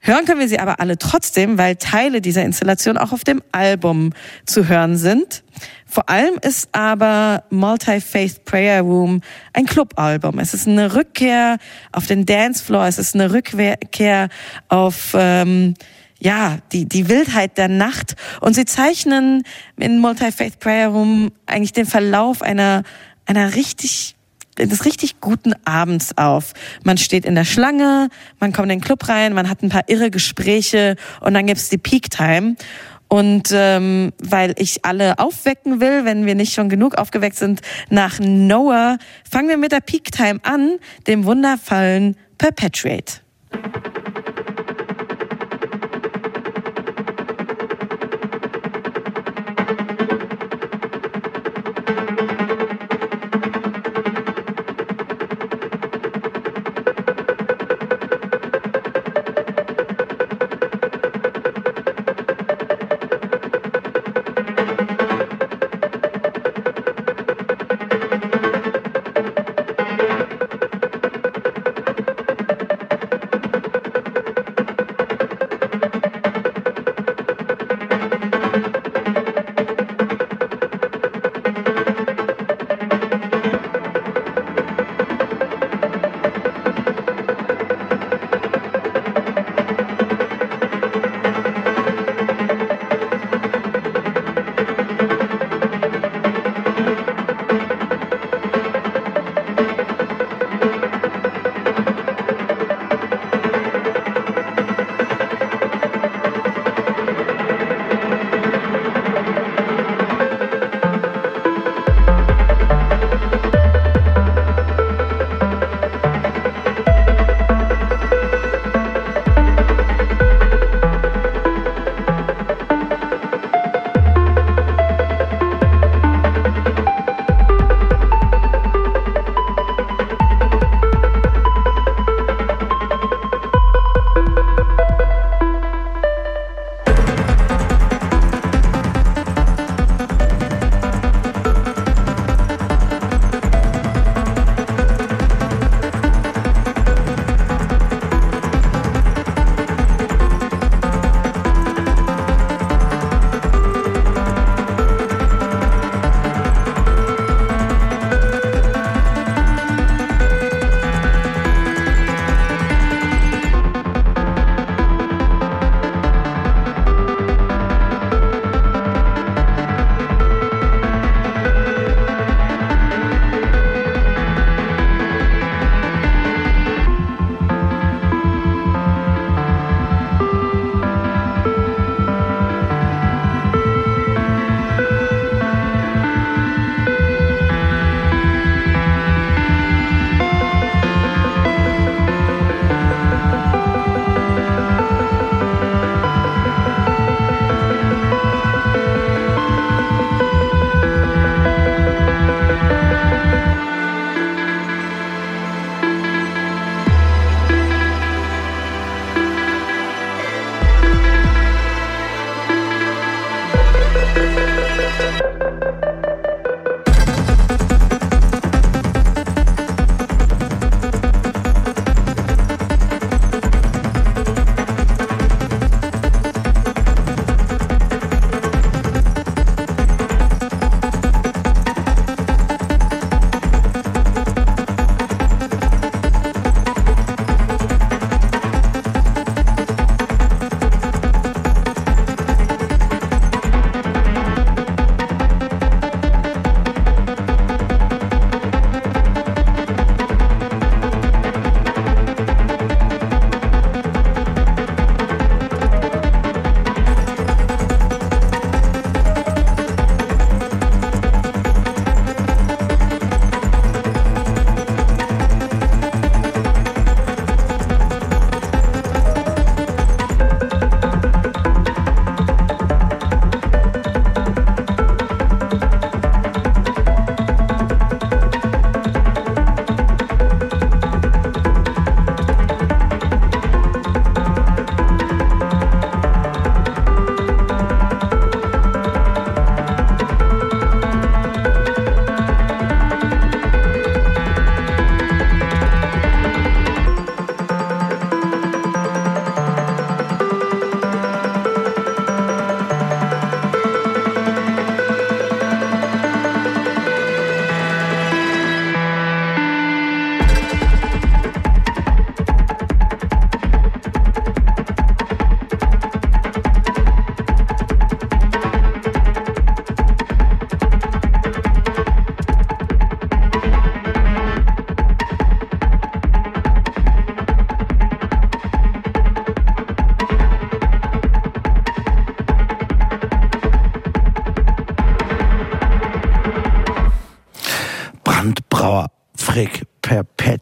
Hören 0.02 0.24
können 0.24 0.40
wir 0.40 0.48
sie 0.48 0.60
aber 0.60 0.80
alle 0.80 0.98
trotzdem, 0.98 1.58
weil 1.58 1.76
Teile 1.76 2.22
dieser 2.22 2.44
Installation 2.44 2.98
auch 2.98 3.12
auf 3.12 3.26
dem 3.26 3.44
Album 3.52 4.14
zu 4.46 4.70
hören 4.70 4.96
sind. 4.96 5.44
Vor 5.86 6.08
allem 6.08 6.36
ist 6.42 6.70
aber 6.72 7.44
Multi-Faith 7.50 8.46
Prayer 8.46 8.82
Room 8.82 9.22
ein 9.52 9.66
Clubalbum. 9.66 10.40
Es 10.40 10.54
ist 10.54 10.68
eine 10.68 10.96
Rückkehr 10.96 11.58
auf 11.92 12.08
den 12.08 12.26
Dancefloor, 12.26 12.86
es 12.86 12.98
ist 12.98 13.14
eine 13.14 13.34
Rückkehr 13.34 14.30
auf 14.70 15.14
ähm, 15.16 15.74
ja, 16.20 16.58
die, 16.72 16.88
die 16.88 17.10
Wildheit 17.10 17.58
der 17.58 17.68
Nacht. 17.68 18.16
Und 18.42 18.54
sie 18.54 18.66
zeichnen 18.66 19.44
in 19.78 20.00
Multi-Faith 20.00 20.60
Prayer 20.60 20.90
Room 20.90 21.32
eigentlich 21.46 21.74
den 21.74 21.86
Verlauf 21.86 22.42
einer, 22.42 22.84
einer 23.26 23.56
richtig 23.56 24.16
des 24.58 24.84
richtig 24.84 25.22
guten 25.22 25.54
Abends 25.64 26.18
auf. 26.18 26.54
Man 26.84 26.98
steht 26.98 27.26
in 27.26 27.36
der 27.36 27.46
Schlange, 27.46 28.10
man 28.42 28.52
kommt 28.52 28.66
in 28.66 28.80
den 28.80 28.82
Club 28.82 29.08
rein, 29.08 29.34
man 29.34 29.50
hat 29.50 29.64
ein 29.64 29.70
paar 29.70 29.88
irre 29.88 30.12
Gespräche 30.12 30.98
und 31.22 31.34
dann 31.34 31.46
gibt's 31.46 31.70
die 31.70 31.78
Peak 31.78 32.10
Time. 32.10 32.56
Und 33.08 33.50
ähm, 33.54 34.14
weil 34.22 34.54
ich 34.58 34.86
alle 34.86 35.18
aufwecken 35.18 35.80
will, 35.80 36.06
wenn 36.06 36.26
wir 36.26 36.36
nicht 36.36 36.54
schon 36.54 36.70
genug 36.70 36.96
aufgeweckt 36.96 37.38
sind 37.38 37.62
nach 37.90 38.20
Noah, 38.20 38.98
fangen 39.30 39.50
wir 39.50 39.58
mit 39.58 39.72
der 39.72 39.80
Peak 39.80 40.12
Time 40.12 40.40
an, 40.44 40.78
dem 41.08 41.26
wundervollen 41.26 42.18
Perpetuate. 42.38 43.22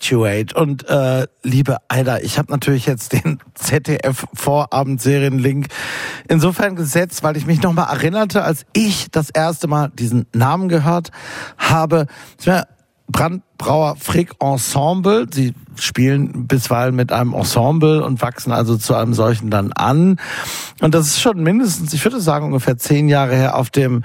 Perpetuate. 0.07 0.55
Und 0.55 0.87
äh, 0.89 1.27
liebe 1.43 1.77
Aida, 1.87 2.17
ich 2.19 2.37
habe 2.37 2.51
natürlich 2.51 2.85
jetzt 2.85 3.13
den 3.13 3.39
ZDF-Vorabendserien-Link 3.55 5.67
insofern 6.27 6.75
gesetzt, 6.75 7.23
weil 7.23 7.37
ich 7.37 7.45
mich 7.45 7.61
nochmal 7.61 7.87
erinnerte, 7.89 8.43
als 8.43 8.65
ich 8.73 9.09
das 9.11 9.29
erste 9.29 9.67
Mal 9.67 9.89
diesen 9.89 10.25
Namen 10.33 10.67
gehört 10.69 11.11
habe. 11.57 12.07
Brandbrauer 13.09 13.95
Frick 13.95 14.33
Ensemble. 14.41 15.27
Sie 15.31 15.53
spielen 15.75 16.45
bisweilen 16.47 16.93
mit 16.93 17.13
einem 17.13 17.33
Ensemble 17.33 18.03
und 18.03 18.21
wachsen 18.21 18.51
also 18.51 18.75
zu 18.77 18.95
einem 18.95 19.13
solchen 19.13 19.49
dann 19.49 19.71
an. 19.71 20.19
Und 20.81 20.93
das 20.93 21.07
ist 21.07 21.21
schon 21.21 21.41
mindestens, 21.41 21.93
ich 21.93 22.03
würde 22.03 22.19
sagen, 22.19 22.47
ungefähr 22.47 22.77
zehn 22.77 23.07
Jahre 23.07 23.33
her 23.35 23.55
auf 23.55 23.69
dem 23.69 24.03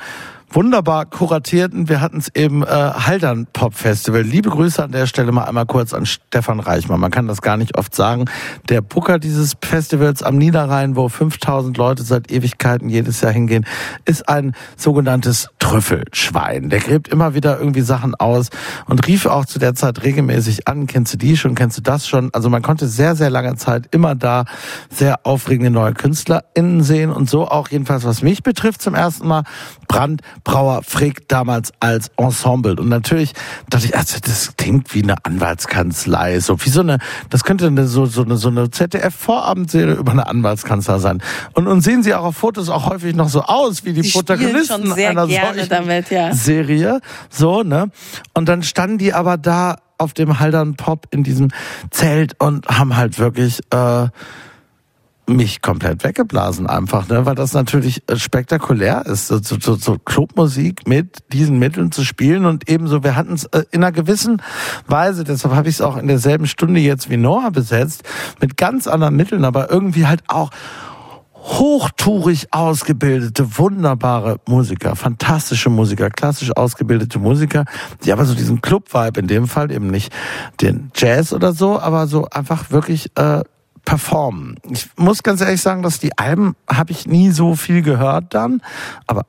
wunderbar 0.55 1.07
kuratierten, 1.07 1.89
wir 1.89 2.01
hatten 2.01 2.19
es 2.19 2.29
eben, 2.35 2.63
äh, 2.63 2.67
Haldern 2.67 3.47
Pop 3.53 3.75
Festival. 3.75 4.23
Liebe 4.23 4.51
Grüße 4.51 4.83
an 4.83 4.93
der 4.93 5.07
Stelle 5.07 5.33
mal 5.33 5.45
einmal 5.45 5.67
kurz 5.67 5.95
an 5.95 6.07
Stefan 6.07 6.61
Reichmann. 6.61 7.01
Man 7.01 7.11
kann 7.11 7.27
das 7.27 7.43
gar 7.43 7.57
nicht 7.57 7.79
oft 7.79 7.95
sagen. 7.95 8.27
Der 8.69 8.81
Booker 8.81 9.19
dieses 9.19 9.55
Festivals 9.63 10.23
am 10.23 10.37
Niederrhein, 10.37 10.97
wo 10.97 11.09
5000 11.09 11.77
Leute 11.77 12.03
seit 12.03 12.31
Ewigkeiten 12.31 12.89
jedes 12.89 13.21
Jahr 13.21 13.33
hingehen, 13.33 13.67
ist 14.05 14.29
ein 14.29 14.55
sogenanntes 14.77 15.49
Trüffelschwein. 15.59 16.69
Der 16.69 16.81
gräbt 16.81 17.09
immer 17.09 17.35
wieder 17.35 17.59
irgendwie 17.59 17.81
Sachen 17.81 18.15
aus 18.15 18.51
und 18.87 19.07
rief 19.07 19.27
auch 19.27 19.47
zu 19.47 19.59
der 19.59 19.75
Zeit 19.75 20.03
regelmäßig 20.03 20.69
an, 20.69 20.87
kennst 20.87 21.15
du 21.15 21.19
die 21.19 21.37
schon, 21.37 21.55
kennst 21.55 21.79
du 21.79 21.83
das 21.83 22.07
schon? 22.07 22.31
Also 22.33 22.51
man 22.51 22.63
konnte 22.63 22.89
sehr, 22.89 23.17
sehr 23.17 23.31
lange 23.31 23.57
Zeit 23.57 23.89
immer 23.91 24.15
da 24.15 24.45
sehr 24.91 25.21
aufregende 25.25 25.71
neue 25.71 25.95
KünstlerInnen 25.95 26.83
sehen 26.83 27.11
und 27.11 27.31
so 27.31 27.49
auch 27.49 27.69
jedenfalls, 27.69 28.05
was 28.05 28.23
mich 28.23 28.43
betrifft, 28.43 28.83
zum 28.83 28.95
ersten 28.95 29.27
Mal 29.27 29.45
Brand 29.89 30.23
Brauer 30.45 30.83
Frick 30.83 31.29
damals 31.29 31.73
als 31.81 32.11
Ensemble. 32.17 32.77
Und 32.77 32.89
natürlich 32.89 33.33
dachte 33.71 33.87
ich, 33.87 33.97
also 33.97 34.19
das 34.21 34.57
klingt 34.57 34.95
wie 34.95 35.03
eine 35.03 35.25
Anwaltskanzlei, 35.25 36.41
so 36.41 36.65
wie 36.65 36.71
so 36.71 36.81
eine, 36.81 36.99
das 37.31 37.45
könnte 37.45 37.67
eine, 37.67 37.87
so, 37.87 38.07
so 38.07 38.23
eine, 38.23 38.37
so 38.37 38.49
eine 38.49 38.71
ZDF-Vorabendserie 38.71 39.95
über 39.95 40.13
eine 40.13 40.27
Anwaltskanzlei 40.27 40.99
sein. 40.99 41.23
Und, 41.55 41.67
und 41.67 41.81
sehen 41.83 42.03
sie 42.03 42.15
auch 42.15 42.25
auf 42.25 42.37
Fotos 42.37 42.69
auch 42.69 42.91
häufig 42.91 43.15
noch 43.15 43.29
so 43.29 43.43
aus 43.43 43.85
wie 43.85 43.93
die 43.93 44.03
Sie 44.03 44.13
Protagonisten 44.13 44.87
schon 44.87 44.95
sehr 44.95 45.11
einer 45.11 45.27
gerne 45.27 45.55
solchen 45.55 45.69
damit, 45.69 46.11
ja. 46.11 46.35
Serie. 46.35 47.01
So, 47.31 47.63
ne? 47.63 47.91
Und 48.35 48.49
dann 48.49 48.63
standen 48.63 48.99
die 48.99 49.13
aber 49.13 49.37
da 49.37 49.77
auf 49.99 50.13
dem 50.13 50.41
Haldern 50.41 50.75
Pop 50.75 51.07
in 51.11 51.23
diesem 51.23 51.49
Zelt 51.91 52.35
und 52.41 52.67
haben 52.67 52.97
halt 52.97 53.19
wirklich 53.19 53.61
äh, 53.71 54.09
mich 55.27 55.63
komplett 55.63 56.03
weggeblasen 56.03 56.67
einfach, 56.67 57.09
ne? 57.09 57.25
weil 57.25 57.35
das 57.35 57.53
natürlich 57.53 58.03
äh, 58.09 58.17
spektakulär 58.17 59.07
ist, 59.07 59.29
so, 59.29 59.39
so, 59.39 59.77
so, 59.77 59.99
Clubmusik 59.99 60.87
mit 60.89 61.19
diesen 61.33 61.59
Mitteln 61.59 61.93
zu 61.93 62.05
spielen 62.05 62.45
und 62.45 62.69
ebenso, 62.69 63.05
wir 63.05 63.15
hatten 63.15 63.35
es 63.35 63.45
äh, 63.45 63.63
in 63.71 63.83
einer 63.83 63.93
gewissen 63.93 64.43
Weise, 64.87 65.23
deshalb 65.25 65.55
habe 65.55 65.69
ich 65.69 65.77
es 65.77 65.81
auch 65.81 65.97
in 65.97 66.09
derselben 66.09 66.47
Stunde 66.47 66.81
jetzt 66.81 67.09
wie 67.09 67.17
Noah 67.17 67.51
besetzt, 67.51 68.03
mit 68.41 68.57
ganz 68.57 68.89
anderen 68.89 69.15
Mitteln, 69.15 69.45
aber 69.45 69.71
irgendwie 69.71 70.07
halt 70.07 70.25
auch 70.27 70.51
hochtourig 71.43 72.53
ausgebildete, 72.53 73.59
wunderbare 73.59 74.39
Musiker, 74.47 74.95
fantastische 74.95 75.71
Musiker, 75.71 76.09
klassisch 76.09 76.57
ausgebildete 76.57 77.19
Musiker, 77.19 77.65
die 78.05 78.13
aber 78.13 78.25
so 78.25 78.35
diesen 78.35 78.61
Club-Vibe 78.61 79.21
in 79.21 79.27
dem 79.27 79.49
Fall 79.49 79.73
eben 79.73 79.89
nicht 79.89 80.13
den 80.61 80.91
Jazz 80.95 81.33
oder 81.33 81.53
so, 81.53 81.81
aber 81.81 82.07
so 82.07 82.29
einfach 82.31 82.71
wirklich 82.71 83.11
äh, 83.17 83.43
performen. 83.85 84.57
Ich 84.71 84.89
muss 84.97 85.23
ganz 85.23 85.41
ehrlich 85.41 85.61
sagen, 85.61 85.83
dass 85.83 85.99
die 85.99 86.17
Alben 86.19 86.57
habe 86.69 86.93
ich 86.93 87.07
nie 87.07 87.31
so 87.31 87.57
viel 87.57 87.83
gehört 87.83 88.35
dann, 88.35 88.63
aber 89.07 89.27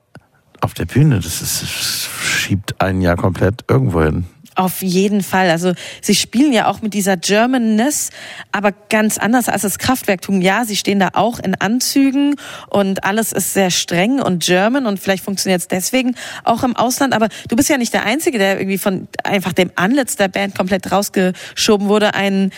auf 0.62 0.74
der 0.74 0.86
Bühne, 0.86 1.18
das 1.18 1.42
ist, 1.42 1.62
das 1.62 2.10
schiebt 2.22 2.80
einen 2.80 3.02
ja 3.02 3.16
komplett 3.16 3.66
irgendwo 3.68 4.02
hin. 4.02 4.26
Auf 4.56 4.84
jeden 4.84 5.24
Fall. 5.24 5.50
Also 5.50 5.74
sie 6.02 6.14
spielen 6.14 6.54
ja 6.54 6.68
auch 6.68 6.84
mit 6.84 6.94
dieser 6.94 7.18
Germanness, 7.18 8.12
aber 8.52 8.72
ganz 8.72 9.18
anders 9.18 9.50
als 9.50 9.64
das 9.64 9.80
Kraftwerktum. 9.80 10.42
Ja, 10.42 10.64
sie 10.66 10.76
stehen 10.76 11.00
da 11.00 11.10
auch 11.14 11.40
in 11.40 11.56
Anzügen 11.56 12.36
und 12.70 13.04
alles 13.04 13.32
ist 13.32 13.54
sehr 13.54 13.72
streng 13.72 14.22
und 14.22 14.44
German 14.44 14.86
und 14.86 15.00
vielleicht 15.00 15.24
funktioniert 15.24 15.62
es 15.62 15.68
deswegen 15.68 16.16
auch 16.44 16.64
im 16.64 16.76
Ausland. 16.76 17.16
Aber 17.16 17.30
du 17.48 17.56
bist 17.56 17.70
ja 17.70 17.78
nicht 17.78 17.94
der 17.94 18.06
Einzige, 18.06 18.38
der 18.38 18.60
irgendwie 18.60 18.78
von 18.78 19.08
einfach 19.24 19.54
dem 19.54 19.72
Antlitz 19.76 20.18
der 20.18 20.28
Band 20.28 20.56
komplett 20.56 20.92
rausgeschoben 20.92 21.88
wurde. 21.88 22.14
Ein 22.14 22.52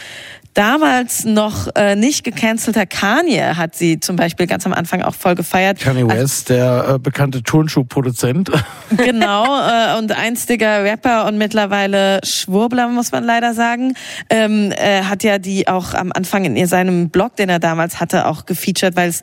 damals 0.56 1.26
noch 1.26 1.68
äh, 1.76 1.96
nicht 1.96 2.24
gecancelter 2.24 2.86
Kanye 2.86 3.56
hat 3.56 3.76
sie 3.76 4.00
zum 4.00 4.16
Beispiel 4.16 4.48
ganz 4.48 4.66
am 4.66 4.74
Anfang 4.74 5.02
auch 5.02 5.14
voll 5.14 5.36
gefeiert. 5.36 5.80
Kanye 5.80 6.08
West, 6.08 6.50
der 6.50 6.96
äh, 6.96 7.00
bekannte 7.00 7.44
Turnschuhproduzent. 7.44 8.52
Genau, 8.96 9.46
äh, 9.46 9.98
und 9.98 10.12
einstiger 10.12 10.84
Rapper 10.84 11.26
und 11.26 11.38
mittlerweile 11.38 12.20
Schwurbler, 12.24 12.88
muss 12.88 13.12
man 13.12 13.24
leider 13.24 13.54
sagen, 13.54 13.94
ähm, 14.30 14.72
äh, 14.72 15.04
hat 15.04 15.24
ja 15.24 15.38
die 15.40 15.68
auch 15.68 15.94
am 15.94 16.12
Anfang 16.14 16.46
in 16.46 16.68
seinem 16.68 17.10
Blog, 17.10 17.36
den 17.36 17.50
er 17.50 17.60
damals 17.60 18.00
hatte, 18.00 18.28
auch 18.28 18.46
gefeatured, 18.46 18.96
weil 18.96 19.10
es, 19.10 19.22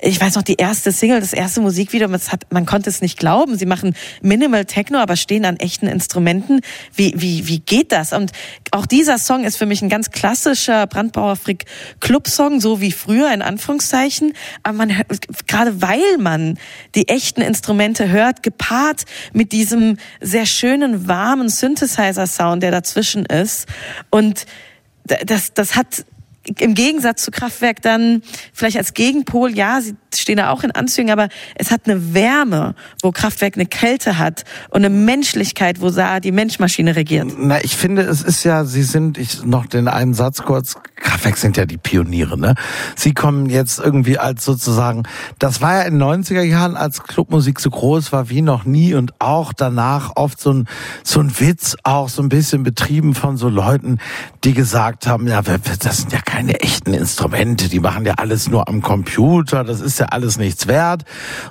ich 0.00 0.20
weiß 0.20 0.34
noch, 0.34 0.42
die 0.42 0.54
erste 0.54 0.92
Single, 0.92 1.20
das 1.20 1.34
erste 1.34 1.60
Musikvideo, 1.60 2.10
es 2.12 2.32
hat, 2.32 2.46
man 2.50 2.66
konnte 2.66 2.90
es 2.90 3.02
nicht 3.02 3.18
glauben. 3.18 3.56
Sie 3.58 3.66
machen 3.66 3.94
Minimal 4.22 4.64
Techno, 4.64 4.98
aber 4.98 5.16
stehen 5.16 5.44
an 5.44 5.56
echten 5.58 5.86
Instrumenten. 5.86 6.60
Wie, 6.94 7.12
wie, 7.16 7.46
wie 7.46 7.60
geht 7.60 7.92
das? 7.92 8.12
Und 8.12 8.32
auch 8.70 8.86
dieser 8.86 9.18
Song 9.18 9.44
ist 9.44 9.56
für 9.56 9.66
mich 9.66 9.82
ein 9.82 9.88
ganz 9.90 10.10
klassischer 10.10 10.71
Brandbauer 10.86 11.36
Frick 11.36 11.64
Club-Song, 12.00 12.60
so 12.60 12.80
wie 12.80 12.92
früher, 12.92 13.32
in 13.32 13.42
Anführungszeichen. 13.42 14.32
Aber 14.62 14.76
man 14.76 15.02
gerade 15.46 15.82
weil 15.82 16.18
man 16.18 16.58
die 16.94 17.08
echten 17.08 17.40
Instrumente 17.42 18.08
hört, 18.08 18.42
gepaart 18.42 19.04
mit 19.32 19.52
diesem 19.52 19.96
sehr 20.20 20.46
schönen, 20.46 21.08
warmen 21.08 21.48
Synthesizer-Sound, 21.48 22.62
der 22.62 22.70
dazwischen 22.70 23.26
ist. 23.26 23.66
Und 24.10 24.46
das, 25.04 25.52
das 25.52 25.76
hat 25.76 26.04
im 26.58 26.74
Gegensatz 26.74 27.22
zu 27.22 27.30
Kraftwerk 27.30 27.82
dann 27.82 28.22
vielleicht 28.52 28.76
als 28.76 28.94
Gegenpol, 28.94 29.56
ja, 29.56 29.80
sie 29.80 29.94
stehen 30.14 30.38
da 30.38 30.50
auch 30.50 30.64
in 30.64 30.72
Anzügen, 30.72 31.10
aber 31.10 31.28
es 31.54 31.70
hat 31.70 31.82
eine 31.84 32.14
Wärme, 32.14 32.74
wo 33.00 33.12
Kraftwerk 33.12 33.54
eine 33.54 33.66
Kälte 33.66 34.18
hat 34.18 34.44
und 34.70 34.84
eine 34.84 34.90
Menschlichkeit, 34.90 35.80
wo 35.80 35.90
Saar 35.90 36.20
die 36.20 36.32
Menschmaschine 36.32 36.96
regiert. 36.96 37.28
Na, 37.38 37.62
ich 37.62 37.76
finde, 37.76 38.02
es 38.02 38.22
ist 38.22 38.44
ja, 38.44 38.64
Sie 38.64 38.82
sind, 38.82 39.18
ich 39.18 39.44
noch 39.44 39.66
den 39.66 39.88
einen 39.88 40.14
Satz 40.14 40.42
kurz, 40.42 40.76
Kraftwerk 40.96 41.36
sind 41.36 41.56
ja 41.56 41.66
die 41.66 41.78
Pioniere, 41.78 42.38
ne? 42.38 42.54
Sie 42.96 43.14
kommen 43.14 43.48
jetzt 43.48 43.78
irgendwie 43.78 44.18
als 44.18 44.44
sozusagen, 44.44 45.04
das 45.38 45.60
war 45.60 45.76
ja 45.76 45.82
in 45.82 45.98
den 45.98 46.02
90er 46.02 46.42
Jahren, 46.42 46.76
als 46.76 47.02
Clubmusik 47.02 47.60
so 47.60 47.70
groß 47.70 48.12
war 48.12 48.30
wie 48.30 48.42
noch 48.42 48.64
nie 48.64 48.94
und 48.94 49.12
auch 49.20 49.52
danach 49.52 50.12
oft 50.16 50.40
so 50.40 50.52
ein, 50.52 50.68
so 51.04 51.20
ein 51.20 51.38
Witz 51.40 51.76
auch 51.82 52.08
so 52.08 52.22
ein 52.22 52.28
bisschen 52.28 52.62
betrieben 52.62 53.14
von 53.14 53.36
so 53.36 53.48
Leuten, 53.48 53.98
die 54.44 54.54
gesagt 54.54 55.06
haben, 55.06 55.26
ja, 55.28 55.42
das 55.42 55.98
sind 55.98 56.12
ja 56.12 56.20
keine 56.32 56.60
echten 56.60 56.94
Instrumente, 56.94 57.68
die 57.68 57.78
machen 57.78 58.06
ja 58.06 58.14
alles 58.14 58.48
nur 58.48 58.66
am 58.66 58.80
Computer, 58.80 59.64
das 59.64 59.82
ist 59.82 60.00
ja 60.00 60.06
alles 60.06 60.38
nichts 60.38 60.66
wert. 60.66 61.02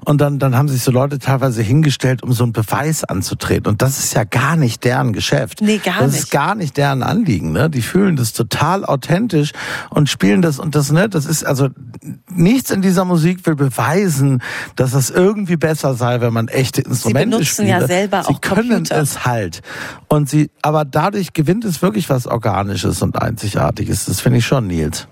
Und 0.06 0.22
dann, 0.22 0.40
dann 0.40 0.58
haben 0.58 0.70
sich 0.70 0.82
so 0.82 0.92
Leute 0.92 1.20
teilweise 1.20 1.62
hingestellt, 1.62 2.24
um 2.24 2.34
so 2.34 2.44
einen 2.44 2.52
Beweis 2.52 3.04
anzutreten. 3.04 3.68
Und 3.68 3.84
das 3.84 4.00
ist 4.00 4.16
ja 4.16 4.24
gar 4.24 4.56
nicht 4.56 4.84
deren 4.84 5.14
Geschäft. 5.14 5.62
Nee, 5.62 5.78
gar 5.78 6.00
das 6.00 6.14
nicht. 6.14 6.24
ist 6.24 6.32
gar 6.32 6.56
nicht 6.56 6.78
deren 6.78 7.04
Anliegen. 7.04 7.52
Ne? 7.52 7.70
Die 7.70 7.84
fühlen 7.84 8.16
das 8.16 8.34
total 8.34 8.84
authentisch 8.84 9.52
und 9.92 10.10
spielen 10.10 10.42
das 10.42 10.58
und 10.58 10.74
das, 10.74 10.92
ne, 10.92 11.08
das 11.08 11.28
ist 11.28 11.46
also 11.46 11.70
nichts 12.32 12.72
in 12.72 12.82
dieser 12.82 13.06
Musik 13.06 13.46
will 13.46 13.56
beweisen, 13.56 14.42
dass 14.76 14.94
das 14.94 15.12
irgendwie 15.12 15.58
besser 15.58 15.94
sei, 15.94 16.22
wenn 16.22 16.34
man 16.34 16.48
echte 16.48 16.82
Instrumente 16.82 17.38
benutzen 17.38 17.68
spielt. 17.68 17.70
ja 17.70 17.86
selber 17.86 18.24
sie 18.24 18.34
auch 18.34 18.42
können 18.42 18.70
Computer. 18.70 19.00
es 19.00 19.26
halt. 19.26 19.62
Und 20.08 20.28
sie, 20.28 20.50
aber 20.64 20.86
dadurch 20.86 21.34
gewinnt 21.34 21.66
es 21.66 21.84
wirklich 21.84 22.10
was 22.10 22.26
Organisches 22.26 23.04
und 23.04 23.22
Einzigartiges. 23.22 24.06
Das 24.06 24.22
finde 24.22 24.40
ich 24.40 24.46
schon, 24.48 24.71
Nils. 24.72 25.11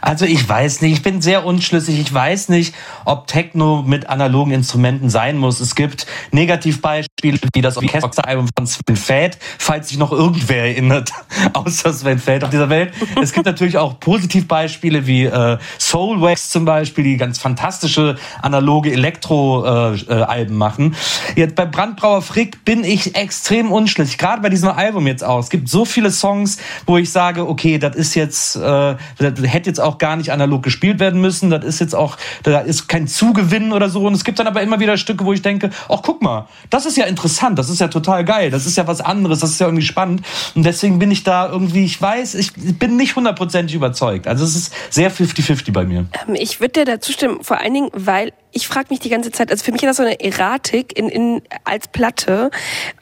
Also 0.00 0.24
ich 0.24 0.46
weiß 0.48 0.82
nicht, 0.82 0.92
ich 0.92 1.02
bin 1.02 1.22
sehr 1.22 1.44
unschlüssig. 1.44 1.98
Ich 1.98 2.12
weiß 2.12 2.48
nicht, 2.50 2.74
ob 3.04 3.26
Techno 3.26 3.82
mit 3.82 4.08
analogen 4.08 4.52
Instrumenten 4.52 5.10
sein 5.10 5.38
muss. 5.38 5.60
Es 5.60 5.74
gibt 5.74 6.06
Negativbeispiele 6.32 7.38
wie 7.52 7.60
das 7.62 7.76
Orchesteralbum 7.76 8.48
von 8.56 8.66
Sven 8.66 8.96
Feld, 8.96 9.38
falls 9.58 9.88
sich 9.88 9.98
noch 9.98 10.12
irgendwer 10.12 10.64
erinnert, 10.64 11.10
außer 11.54 11.92
Sven 11.92 12.18
Feld 12.18 12.44
auf 12.44 12.50
dieser 12.50 12.68
Welt. 12.68 12.92
Es 13.20 13.32
gibt 13.32 13.46
natürlich 13.46 13.78
auch 13.78 13.98
Positivbeispiele 14.00 15.06
wie 15.06 15.24
äh, 15.24 15.58
Soulwax 15.78 16.50
zum 16.50 16.64
Beispiel, 16.64 17.04
die 17.04 17.16
ganz 17.16 17.38
fantastische 17.38 18.16
analoge 18.42 18.92
Elektro-Alben 18.92 20.08
äh, 20.08 20.24
Alben 20.24 20.56
machen. 20.56 20.94
Jetzt 21.36 21.54
bei 21.54 21.64
Brandbrauer 21.64 22.22
Frick 22.22 22.64
bin 22.64 22.84
ich 22.84 23.16
extrem 23.16 23.70
unschlüssig, 23.72 24.18
gerade 24.18 24.42
bei 24.42 24.48
diesem 24.48 24.68
Album 24.68 25.06
jetzt 25.06 25.24
auch. 25.24 25.38
Es 25.38 25.50
gibt 25.50 25.68
so 25.68 25.84
viele 25.84 26.10
Songs, 26.10 26.58
wo 26.86 26.98
ich 26.98 27.10
sage, 27.10 27.48
okay, 27.48 27.78
das 27.78 27.96
ist 27.96 28.14
jetzt, 28.14 28.56
äh, 28.56 28.96
hätte 29.54 29.70
jetzt 29.70 29.80
auch 29.80 29.98
gar 29.98 30.16
nicht 30.16 30.30
analog 30.30 30.62
gespielt 30.62 30.98
werden 31.00 31.20
müssen. 31.20 31.48
Das 31.48 31.64
ist 31.64 31.80
jetzt 31.80 31.94
auch, 31.94 32.16
da 32.42 32.60
ist 32.60 32.88
kein 32.88 33.08
Zugewinn 33.08 33.72
oder 33.72 33.88
so. 33.88 34.06
Und 34.06 34.14
es 34.14 34.24
gibt 34.24 34.38
dann 34.38 34.46
aber 34.46 34.60
immer 34.60 34.80
wieder 34.80 34.96
Stücke, 34.96 35.24
wo 35.24 35.32
ich 35.32 35.40
denke, 35.40 35.70
ach 35.88 36.00
guck 36.02 36.20
mal, 36.22 36.48
das 36.68 36.84
ist 36.84 36.96
ja 36.96 37.06
interessant, 37.06 37.58
das 37.58 37.70
ist 37.70 37.80
ja 37.80 37.88
total 37.88 38.24
geil, 38.24 38.50
das 38.50 38.66
ist 38.66 38.76
ja 38.76 38.86
was 38.86 39.00
anderes, 39.00 39.38
das 39.38 39.50
ist 39.50 39.60
ja 39.60 39.66
irgendwie 39.66 39.86
spannend. 39.86 40.22
Und 40.54 40.64
deswegen 40.64 40.98
bin 40.98 41.10
ich 41.10 41.24
da 41.24 41.48
irgendwie, 41.48 41.84
ich 41.84 42.00
weiß, 42.00 42.34
ich 42.34 42.52
bin 42.78 42.96
nicht 42.96 43.16
hundertprozentig 43.16 43.74
überzeugt. 43.74 44.26
Also 44.26 44.44
es 44.44 44.56
ist 44.56 44.74
sehr 44.90 45.10
50-50 45.10 45.72
bei 45.72 45.84
mir. 45.84 46.06
Ähm, 46.28 46.34
Ich 46.34 46.60
würde 46.60 46.72
dir 46.72 46.84
dazu 46.84 47.12
stimmen, 47.12 47.42
vor 47.42 47.60
allen 47.60 47.74
Dingen, 47.74 47.88
weil 47.92 48.32
ich 48.54 48.68
frage 48.68 48.86
mich 48.90 49.00
die 49.00 49.08
ganze 49.08 49.30
Zeit, 49.30 49.50
also 49.50 49.64
für 49.64 49.72
mich 49.72 49.82
ist 49.82 49.88
das 49.88 49.96
so 49.96 50.04
eine 50.04 50.20
Erratik 50.20 50.96
in, 50.96 51.08
in, 51.08 51.42
als 51.64 51.88
Platte. 51.88 52.50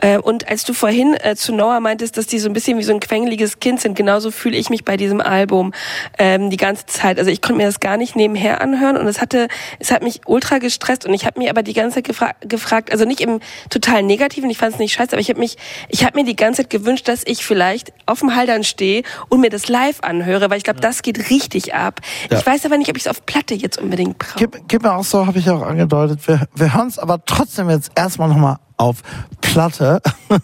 Äh, 0.01 0.19
und 0.19 0.49
als 0.49 0.65
du 0.65 0.73
vorhin 0.73 1.15
äh, 1.15 1.37
zu 1.37 1.55
Noah 1.55 1.81
meintest, 1.81 2.17
dass 2.17 2.27
die 2.27 2.39
so 2.39 2.49
ein 2.49 2.55
bisschen 2.55 2.79
wie 2.79 2.83
so 2.83 2.93
ein 2.93 3.01
quengeliges 3.01 3.61
Kind 3.61 3.81
sind, 3.81 3.95
genauso 3.95 4.31
fühle 4.31 4.57
ich 4.57 4.71
mich 4.71 4.85
bei 4.85 4.97
diesem 4.97 5.21
Album 5.21 5.73
ähm, 6.19 6.51
die 6.51 6.57
ganze 6.57 6.87
Zeit. 6.87 7.19
Also 7.19 7.31
ich 7.31 7.43
konnte 7.43 7.59
mir 7.59 7.67
das 7.67 7.81
gar 7.81 7.97
nicht 7.97 8.17
nebenher 8.17 8.61
anhören 8.63 8.97
und 8.97 9.07
es 9.07 9.21
hatte, 9.21 9.49
es 9.79 9.91
hat 9.91 10.03
mich 10.03 10.23
ultra 10.27 10.59
gestresst 10.59 11.07
und 11.07 11.13
ich 11.13 11.27
habe 11.27 11.39
mir 11.39 11.51
aber 11.51 11.63
die 11.63 11.75
ganze 11.75 11.97
Zeit 11.97 12.05
gefra 12.05 12.33
gefragt, 12.41 12.91
also 12.91 13.05
nicht 13.05 13.21
im 13.21 13.41
total 13.69 14.03
negativen, 14.03 14.49
ich 14.49 14.59
fand 14.59 14.75
es 14.75 14.79
nicht 14.79 14.95
scheiße, 14.95 15.13
aber 15.13 15.21
ich 15.21 15.29
habe 15.29 15.39
mich, 15.39 15.57
ich 15.89 16.05
habe 16.05 16.19
mir 16.19 16.25
die 16.25 16.37
ganze 16.37 16.63
Zeit 16.63 16.71
gewünscht, 16.71 17.09
dass 17.09 17.23
ich 17.27 17.45
vielleicht 17.45 17.93
auf 18.07 18.21
dem 18.21 18.35
Haldern 18.35 18.65
stehe 18.65 19.03
und 19.29 19.41
mir 19.41 19.51
das 19.51 19.69
live 19.69 20.01
anhöre, 20.01 20.49
weil 20.51 20.59
ich 20.59 20.65
glaube, 20.65 20.81
das 20.81 21.03
geht 21.03 21.31
richtig 21.31 21.75
ab. 21.75 22.01
Ja. 22.31 22.39
Ich 22.39 22.47
weiß 22.47 22.65
aber 22.65 22.79
nicht, 22.79 22.91
ob 22.91 22.97
ich 22.97 23.03
es 23.03 23.09
auf 23.09 23.27
Platte 23.27 23.55
jetzt 23.55 23.79
unbedingt 23.79 24.19
brauche. 24.19 24.39
Gib, 24.39 24.69
gib 24.69 24.83
mir 24.83 24.95
auch 24.95 25.05
so, 25.05 25.27
habe 25.27 25.39
ich 25.39 25.42
auch 25.51 25.63
angedeutet. 25.63 26.27
Wir, 26.27 26.47
wir 26.55 26.75
hören 26.75 26.89
es 26.89 26.99
aber 26.99 27.25
trotzdem 27.25 27.71
jetzt 27.71 27.93
erstmal 27.95 28.29
nochmal 28.29 28.57
auf 28.77 29.03
Platte. 29.41 30.01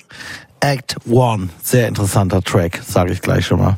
Act 0.60 0.96
One. 1.08 1.50
Sehr 1.62 1.88
interessanter 1.88 2.42
Track, 2.42 2.80
sage 2.84 3.12
ich 3.12 3.20
gleich 3.20 3.46
schon 3.46 3.60
mal. 3.60 3.76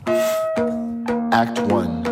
Act 1.33 1.59
1. 1.71 2.09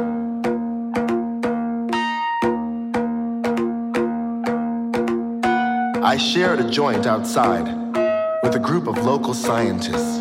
I 6.02 6.16
shared 6.16 6.60
a 6.60 6.70
joint 6.70 7.06
outside 7.06 7.66
with 8.43 8.55
a 8.55 8.59
group 8.59 8.86
of 8.86 8.97
local 9.05 9.35
scientists. 9.35 10.20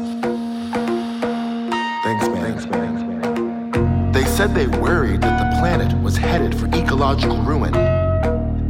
Thanks, 2.03 2.27
man. 2.27 2.41
Thanks, 2.41 2.65
man. 2.65 4.11
They 4.11 4.25
said 4.25 4.53
they 4.53 4.67
worried 4.67 5.21
that 5.21 5.39
the 5.39 5.59
planet 5.59 5.93
was 6.01 6.17
headed 6.17 6.57
for 6.57 6.67
ecological 6.67 7.37
ruin. 7.37 7.73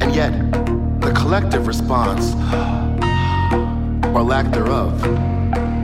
And 0.07 0.15
yet, 0.15 0.31
the 1.01 1.11
collective 1.11 1.67
response, 1.67 2.33
or 4.15 4.23
lack 4.23 4.49
thereof, 4.53 4.93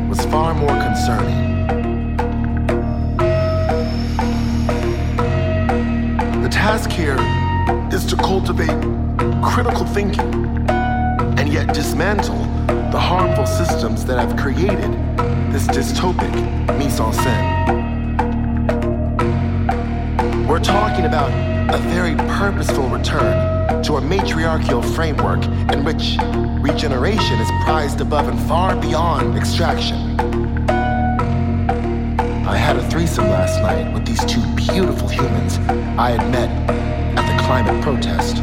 was 0.07 0.23
far 0.27 0.53
more 0.53 0.69
concerning. 0.69 1.67
The 6.41 6.47
task 6.49 6.89
here 6.89 7.17
is 7.91 8.05
to 8.05 8.15
cultivate 8.15 8.69
critical 9.43 9.85
thinking 9.87 10.33
and 11.37 11.51
yet 11.51 11.73
dismantle 11.73 12.45
the 12.93 12.99
harmful 12.99 13.45
systems 13.45 14.05
that 14.05 14.17
have 14.17 14.37
created 14.39 14.93
this 15.51 15.67
dystopic 15.67 16.33
mise 16.77 16.97
en 17.01 17.11
scène. 17.11 17.51
We're 20.47 20.63
talking 20.63 21.03
about 21.03 21.29
a 21.75 21.77
very 21.89 22.15
purposeful 22.15 22.87
return 22.87 23.52
to 23.84 23.95
a 23.98 24.02
matriarchal 24.02 24.81
framework 24.81 25.44
in 25.73 25.84
which 25.84 26.18
regeneration 26.61 27.40
is 27.40 27.49
prized 27.64 28.02
above 28.02 28.27
and 28.27 28.40
far 28.48 28.76
beyond 28.76 29.38
extraction. 29.38 30.19
I 32.45 32.57
had 32.57 32.77
a 32.77 32.90
threesome 32.90 33.30
last 33.30 33.61
night 33.61 33.94
with 33.94 34.06
these 34.06 34.23
two 34.26 34.41
beautiful 34.56 35.07
humans 35.07 35.57
I 35.98 36.11
had 36.11 36.31
met 36.31 36.49
at 37.18 37.38
the 37.38 37.44
climate 37.44 37.81
protest. 37.84 38.38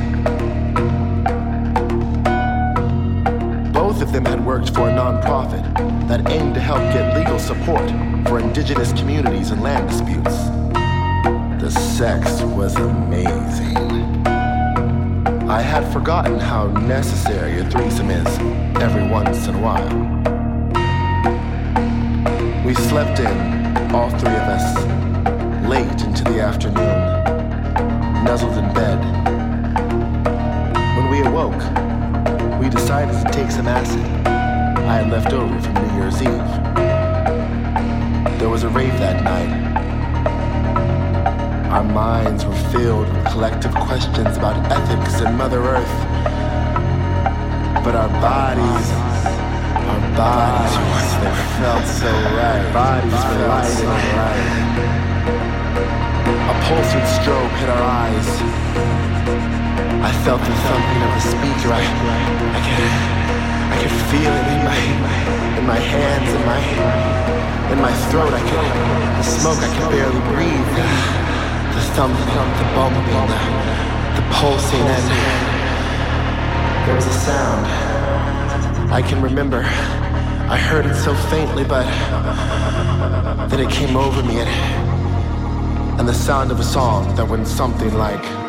Both 3.73 4.03
of 4.03 4.13
them 4.13 4.25
had 4.25 4.45
worked 4.45 4.75
for 4.75 4.89
a 4.89 4.93
nonprofit 4.93 5.63
that 6.09 6.31
aimed 6.31 6.55
to 6.55 6.61
help 6.61 6.81
get 6.93 7.17
legal 7.17 7.39
support 7.39 7.89
for 8.27 8.39
indigenous 8.41 8.93
communities 8.93 9.51
and 9.51 9.63
land 9.63 9.89
disputes. 9.89 10.37
The 11.63 11.71
sex 11.71 12.43
was 12.43 12.75
amazing. 12.77 13.77
I 15.51 15.63
had 15.63 15.93
forgotten 15.93 16.39
how 16.39 16.69
necessary 16.69 17.59
a 17.59 17.69
threesome 17.69 18.09
is 18.09 18.39
every 18.81 19.05
once 19.09 19.49
in 19.49 19.57
a 19.57 19.61
while. 19.61 19.91
We 22.65 22.73
slept 22.75 23.19
in, 23.19 23.93
all 23.93 24.11
three 24.11 24.31
of 24.31 24.47
us, 24.47 24.77
late 25.69 26.03
into 26.03 26.23
the 26.23 26.41
afternoon, 26.41 26.95
nuzzled 28.25 28.57
in 28.59 28.73
bed. 28.73 29.01
When 30.97 31.11
we 31.11 31.19
awoke, 31.23 31.61
we 32.61 32.69
decided 32.69 33.21
to 33.21 33.33
take 33.33 33.51
some 33.51 33.67
acid 33.67 34.05
I 34.27 35.03
had 35.03 35.11
left 35.11 35.33
over 35.33 35.61
from 35.63 35.75
New 35.75 35.95
Year's 35.97 36.23
Eve. 36.23 36.47
There 38.39 38.49
was 38.49 38.63
a 38.63 38.69
rave 38.69 38.97
that 39.01 39.25
night. 39.25 39.70
Our 41.71 41.85
minds 41.85 42.45
were 42.45 42.61
filled 42.75 43.07
with 43.09 43.27
collective 43.31 43.73
questions 43.73 44.37
about 44.37 44.59
ethics 44.73 45.21
and 45.21 45.39
Mother 45.39 45.63
Earth. 45.63 45.97
But 47.87 47.95
our 47.95 48.11
bodies, 48.19 48.87
our 49.79 50.03
bodies, 50.19 50.75
they 51.23 51.31
felt 51.63 51.87
so 51.87 52.11
right. 52.35 52.67
Bodies 52.75 53.15
were 53.15 53.47
lighting 53.47 53.87
right. 53.87 54.51
A 56.51 56.55
pulsing 56.67 57.07
strobe 57.15 57.55
hit 57.63 57.71
our 57.71 57.85
eyes. 57.87 58.29
I 60.03 60.11
felt 60.27 60.43
the 60.43 60.57
thumping 60.67 61.03
of 61.07 61.13
the 61.15 61.23
speaker. 61.23 61.71
I, 61.71 61.87
I 62.51 62.61
can 62.67 62.83
I 63.71 63.77
could 63.79 63.95
feel 64.11 64.33
it 64.35 64.47
in 64.51 64.61
my, 64.67 64.81
in 65.55 65.67
my 65.71 65.79
hands, 65.79 66.35
in 66.35 66.43
my, 66.51 66.59
in 67.71 67.79
my 67.81 67.95
throat. 68.11 68.35
I 68.35 68.43
could, 68.43 68.59
the 69.19 69.23
smoke. 69.23 69.63
I 69.63 69.71
can 69.73 69.87
barely 69.93 70.21
breathe. 70.35 71.30
The 71.75 71.81
thumping, 71.95 72.27
the 72.27 72.67
bumping, 72.75 73.05
the, 73.31 73.39
the 74.17 74.25
pulsing, 74.33 74.81
and 74.81 75.05
there 76.87 76.95
was 76.95 77.07
a 77.07 77.13
sound. 77.13 77.67
I 78.93 79.03
can 79.03 79.23
remember. 79.23 79.59
I 79.59 80.59
heard 80.59 80.85
it 80.87 80.97
so 80.97 81.15
faintly, 81.15 81.65
but 81.65 81.87
then 83.49 83.61
it 83.61 83.71
came 83.71 83.97
over 83.97 84.23
me, 84.23 84.41
and, 84.41 84.49
and 86.01 86.09
the 86.09 86.15
sound 86.15 86.51
of 86.51 86.59
a 86.59 86.65
song 86.65 87.15
that 87.15 87.29
went 87.29 87.47
something 87.47 87.95
like. 87.95 88.40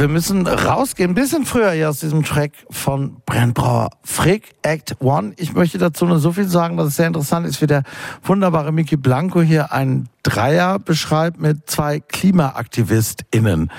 Wir 0.00 0.08
müssen 0.08 0.46
rausgehen, 0.46 1.10
ein 1.10 1.14
bisschen 1.14 1.44
früher 1.44 1.72
hier 1.72 1.90
aus 1.90 2.00
diesem 2.00 2.24
Track 2.24 2.52
von 2.70 3.16
Brennbrauer 3.26 3.90
Frick, 4.02 4.54
Act 4.62 4.96
One. 5.00 5.34
Ich 5.36 5.52
möchte 5.52 5.76
dazu 5.76 6.06
nur 6.06 6.18
so 6.18 6.32
viel 6.32 6.48
sagen, 6.48 6.78
dass 6.78 6.88
es 6.88 6.96
sehr 6.96 7.06
interessant 7.06 7.46
ist, 7.46 7.60
wie 7.60 7.66
der 7.66 7.82
wunderbare 8.22 8.72
Miki 8.72 8.96
Blanco 8.96 9.42
hier 9.42 9.72
einen 9.72 10.08
Dreier 10.22 10.78
beschreibt 10.78 11.38
mit 11.38 11.68
zwei 11.68 12.00
KlimaaktivistInnen. 12.00 13.70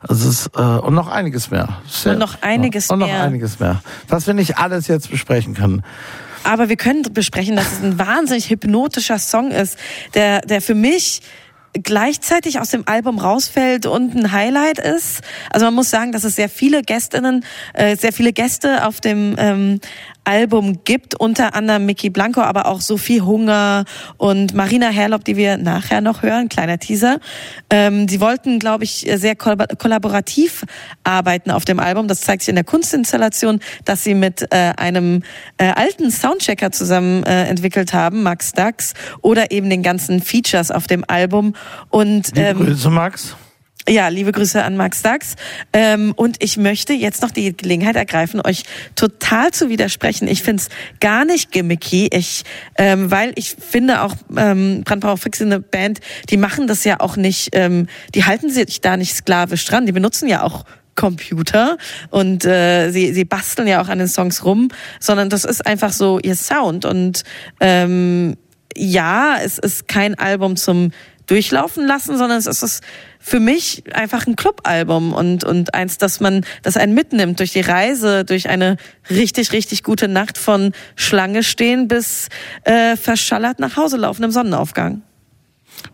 Also 0.00 0.28
es 0.28 0.40
ist, 0.46 0.50
äh, 0.54 0.60
und 0.60 0.94
noch 0.94 1.08
einiges 1.08 1.50
mehr. 1.50 1.80
Sehr, 1.88 2.12
Und 2.12 2.18
noch 2.18 2.42
einiges 2.42 2.90
und 2.90 2.98
noch 2.98 3.06
mehr. 3.06 3.22
einiges 3.22 3.58
mehr. 3.58 3.82
Was 4.08 4.26
wir 4.26 4.34
nicht 4.34 4.58
alles 4.58 4.86
jetzt 4.86 5.10
besprechen 5.10 5.54
können. 5.54 5.82
Aber 6.44 6.68
wir 6.68 6.76
können 6.76 7.02
besprechen, 7.12 7.56
dass 7.56 7.72
es 7.72 7.82
ein 7.82 7.98
wahnsinnig 7.98 8.50
hypnotischer 8.50 9.18
Song 9.18 9.50
ist, 9.50 9.78
der, 10.14 10.42
der 10.42 10.60
für 10.60 10.74
mich 10.74 11.22
gleichzeitig 11.72 12.58
aus 12.58 12.70
dem 12.70 12.86
Album 12.86 13.18
rausfällt 13.18 13.86
und 13.86 14.14
ein 14.14 14.32
Highlight 14.32 14.78
ist. 14.78 15.22
Also 15.50 15.66
man 15.66 15.74
muss 15.74 15.90
sagen, 15.90 16.12
dass 16.12 16.24
es 16.24 16.36
sehr 16.36 16.48
viele 16.48 16.82
Gästinnen, 16.82 17.44
äh, 17.74 17.96
sehr 17.96 18.12
viele 18.12 18.32
Gäste 18.32 18.86
auf 18.86 19.00
dem 19.00 19.36
ähm, 19.38 19.80
Album 20.30 20.84
gibt, 20.84 21.16
unter 21.18 21.56
anderem 21.56 21.86
Mickey 21.86 22.08
Blanco, 22.08 22.40
aber 22.40 22.66
auch 22.66 22.80
Sophie 22.80 23.20
Hunger 23.20 23.84
und 24.16 24.54
Marina 24.54 24.88
Herlop, 24.88 25.24
die 25.24 25.36
wir 25.36 25.56
nachher 25.56 26.00
noch 26.00 26.22
hören, 26.22 26.48
kleiner 26.48 26.78
Teaser. 26.78 27.18
Ähm, 27.68 28.06
sie 28.06 28.20
wollten, 28.20 28.60
glaube 28.60 28.84
ich, 28.84 29.10
sehr 29.16 29.34
kollab- 29.34 29.76
kollaborativ 29.76 30.64
arbeiten 31.02 31.50
auf 31.50 31.64
dem 31.64 31.80
Album. 31.80 32.06
Das 32.06 32.20
zeigt 32.20 32.42
sich 32.42 32.48
in 32.50 32.54
der 32.54 32.64
Kunstinstallation, 32.64 33.58
dass 33.84 34.04
sie 34.04 34.14
mit 34.14 34.46
äh, 34.52 34.72
einem 34.76 35.24
äh, 35.58 35.72
alten 35.72 36.12
Soundchecker 36.12 36.70
zusammen 36.70 37.24
äh, 37.24 37.46
entwickelt 37.46 37.92
haben, 37.92 38.22
Max 38.22 38.52
Dax, 38.52 38.94
oder 39.22 39.50
eben 39.50 39.68
den 39.68 39.82
ganzen 39.82 40.22
Features 40.22 40.70
auf 40.70 40.86
dem 40.86 41.04
Album. 41.08 41.54
Und 41.88 42.30
ähm, 42.36 42.58
Grüße, 42.58 42.88
Max. 42.88 43.34
Ja, 43.88 44.08
liebe 44.08 44.32
Grüße 44.32 44.62
an 44.62 44.76
Max 44.76 45.02
Dax. 45.02 45.36
Ähm, 45.72 46.12
und 46.14 46.42
ich 46.42 46.56
möchte 46.56 46.92
jetzt 46.92 47.22
noch 47.22 47.30
die 47.30 47.56
Gelegenheit 47.56 47.96
ergreifen, 47.96 48.40
euch 48.44 48.64
total 48.94 49.50
zu 49.52 49.68
widersprechen. 49.68 50.28
Ich 50.28 50.42
find's 50.42 50.68
gar 51.00 51.24
nicht 51.24 51.50
gimmicky, 51.50 52.08
ich, 52.12 52.44
ähm, 52.76 53.10
weil 53.10 53.32
ich 53.36 53.56
finde 53.58 54.02
auch 54.02 54.14
ähm, 54.36 54.82
Brandbauer 54.84 55.16
Fix 55.16 55.40
eine 55.40 55.60
Band, 55.60 56.00
die 56.28 56.36
machen 56.36 56.66
das 56.66 56.84
ja 56.84 57.00
auch 57.00 57.16
nicht, 57.16 57.50
ähm, 57.52 57.86
die 58.14 58.24
halten 58.24 58.50
sich 58.50 58.80
da 58.80 58.96
nicht 58.96 59.14
sklavisch 59.14 59.64
dran, 59.64 59.86
die 59.86 59.92
benutzen 59.92 60.28
ja 60.28 60.42
auch 60.42 60.64
Computer 60.94 61.78
und 62.10 62.44
äh, 62.44 62.90
sie, 62.90 63.14
sie 63.14 63.24
basteln 63.24 63.66
ja 63.66 63.80
auch 63.82 63.88
an 63.88 63.98
den 63.98 64.08
Songs 64.08 64.44
rum, 64.44 64.68
sondern 64.98 65.30
das 65.30 65.44
ist 65.44 65.66
einfach 65.66 65.92
so 65.92 66.18
ihr 66.18 66.36
Sound 66.36 66.84
und 66.84 67.22
ähm, 67.60 68.36
ja, 68.76 69.38
es 69.42 69.58
ist 69.58 69.88
kein 69.88 70.16
Album 70.16 70.56
zum 70.56 70.90
Durchlaufen 71.26 71.86
lassen, 71.86 72.18
sondern 72.18 72.38
es 72.38 72.46
ist 72.46 72.82
für 73.22 73.38
mich 73.38 73.84
einfach 73.94 74.26
ein 74.26 74.34
Clubalbum 74.34 75.12
und, 75.12 75.44
und 75.44 75.74
eins, 75.74 75.98
dass 75.98 76.20
man, 76.20 76.44
das 76.62 76.76
einen 76.76 76.94
mitnimmt 76.94 77.38
durch 77.38 77.52
die 77.52 77.60
Reise, 77.60 78.24
durch 78.24 78.48
eine 78.48 78.78
richtig, 79.10 79.52
richtig 79.52 79.84
gute 79.84 80.08
Nacht 80.08 80.38
von 80.38 80.72
Schlange 80.96 81.42
stehen 81.42 81.86
bis 81.86 82.28
äh, 82.64 82.96
verschallert 82.96 83.60
nach 83.60 83.76
Hause 83.76 83.98
laufen 83.98 84.24
im 84.24 84.30
Sonnenaufgang. 84.30 85.02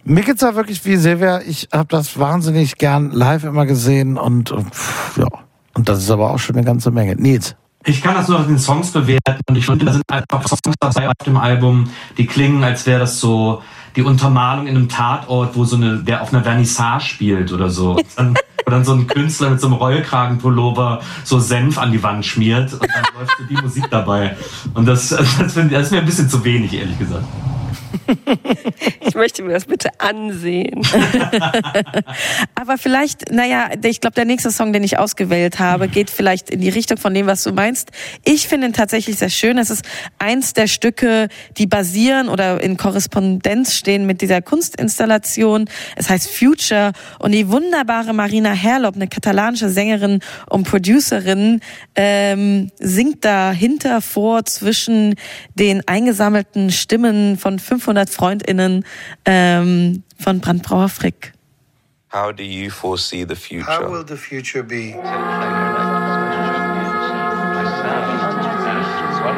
Mir 0.04 0.22
geht's 0.22 0.40
da 0.40 0.54
wirklich 0.54 0.84
wie 0.84 0.96
Silvia. 0.96 1.40
Ich 1.42 1.68
habe 1.72 1.88
das 1.88 2.18
wahnsinnig 2.18 2.76
gern 2.78 3.10
live 3.10 3.44
immer 3.44 3.66
gesehen 3.66 4.18
und, 4.18 4.52
und 4.52 4.74
pff, 4.74 5.18
ja. 5.18 5.28
Und 5.74 5.88
das 5.88 5.98
ist 5.98 6.10
aber 6.10 6.30
auch 6.30 6.38
schon 6.38 6.56
eine 6.56 6.64
ganze 6.64 6.90
Menge. 6.90 7.16
Nils. 7.16 7.56
Ich 7.84 8.02
kann 8.02 8.14
das 8.14 8.28
nur 8.28 8.40
auf 8.40 8.46
den 8.46 8.58
Songs 8.58 8.90
bewerten 8.90 9.40
und 9.48 9.56
ich 9.56 9.66
finde, 9.66 9.84
da 9.84 9.92
sind 9.92 10.02
einfach 10.10 10.46
Songs 10.48 10.74
dabei 10.80 11.08
auf 11.08 11.24
dem 11.24 11.36
Album, 11.36 11.90
die 12.18 12.26
klingen, 12.26 12.64
als 12.64 12.86
wäre 12.86 13.00
das 13.00 13.20
so 13.20 13.62
die 13.96 14.02
Untermalung 14.02 14.66
in 14.66 14.76
einem 14.76 14.88
Tatort, 14.88 15.56
wo 15.56 15.64
so 15.64 15.76
eine, 15.76 15.98
der 15.98 16.22
auf 16.22 16.32
einer 16.32 16.42
Vernissage 16.42 17.04
spielt 17.04 17.52
oder 17.52 17.70
so. 17.70 17.96
Und 17.96 18.06
dann, 18.16 18.34
wo 18.64 18.70
dann 18.70 18.84
so 18.84 18.92
ein 18.92 19.06
Künstler 19.06 19.50
mit 19.50 19.60
so 19.60 19.68
einem 19.68 19.76
Rollkragenpullover 19.76 21.00
so 21.24 21.40
Senf 21.40 21.78
an 21.78 21.92
die 21.92 22.02
Wand 22.02 22.24
schmiert 22.26 22.74
und 22.74 22.82
dann 22.82 23.04
läuft 23.18 23.38
so 23.38 23.44
die 23.44 23.60
Musik 23.60 23.86
dabei. 23.90 24.36
Und 24.74 24.86
das, 24.86 25.08
das, 25.38 25.54
find, 25.54 25.72
das 25.72 25.86
ist 25.86 25.92
mir 25.92 25.98
ein 25.98 26.06
bisschen 26.06 26.28
zu 26.28 26.44
wenig, 26.44 26.74
ehrlich 26.74 26.98
gesagt. 26.98 27.24
Ich 29.00 29.14
möchte 29.14 29.42
mir 29.42 29.52
das 29.52 29.64
bitte 29.64 29.90
ansehen. 30.00 30.82
Aber 32.54 32.78
vielleicht, 32.78 33.32
naja, 33.32 33.70
ich 33.82 34.00
glaube, 34.00 34.14
der 34.14 34.24
nächste 34.24 34.50
Song, 34.50 34.72
den 34.72 34.82
ich 34.84 34.98
ausgewählt 34.98 35.58
habe, 35.58 35.88
geht 35.88 36.10
vielleicht 36.10 36.50
in 36.50 36.60
die 36.60 36.68
Richtung 36.68 36.98
von 36.98 37.14
dem, 37.14 37.26
was 37.26 37.42
du 37.42 37.52
meinst. 37.52 37.90
Ich 38.24 38.48
finde 38.48 38.68
ihn 38.68 38.72
tatsächlich 38.72 39.16
sehr 39.18 39.30
schön. 39.30 39.58
Es 39.58 39.70
ist 39.70 39.84
eins 40.18 40.52
der 40.52 40.66
Stücke, 40.66 41.28
die 41.56 41.66
basieren 41.66 42.28
oder 42.28 42.62
in 42.62 42.76
Korrespondenz 42.76 43.74
stehen 43.74 44.06
mit 44.06 44.20
dieser 44.20 44.42
Kunstinstallation. 44.42 45.68
Es 45.96 46.10
heißt 46.10 46.28
Future 46.28 46.92
und 47.18 47.32
die 47.32 47.48
wunderbare 47.48 48.12
Marina 48.12 48.52
Herlop, 48.52 48.96
eine 48.96 49.08
katalanische 49.08 49.68
Sängerin 49.68 50.20
und 50.48 50.68
Producerin, 50.68 51.60
ähm, 51.94 52.70
singt 52.78 53.24
da 53.24 53.52
hinter, 53.52 54.00
vor, 54.00 54.44
zwischen 54.44 55.14
den 55.54 55.86
eingesammelten 55.86 56.70
Stimmen 56.70 57.38
von 57.38 57.58
500 57.66 58.08
FreundInnen 58.08 58.84
ähm, 59.24 60.02
von 60.18 60.40
Brandbrauer 60.40 60.88
Frick. 60.88 61.32
How 62.12 62.32
do 62.32 62.42
you 62.42 62.70
foresee 62.70 63.24
the 63.26 63.34
future? 63.34 63.66
How 63.66 63.90
will 63.90 64.04
the 64.04 64.16
future 64.16 64.62
be? 64.62 64.94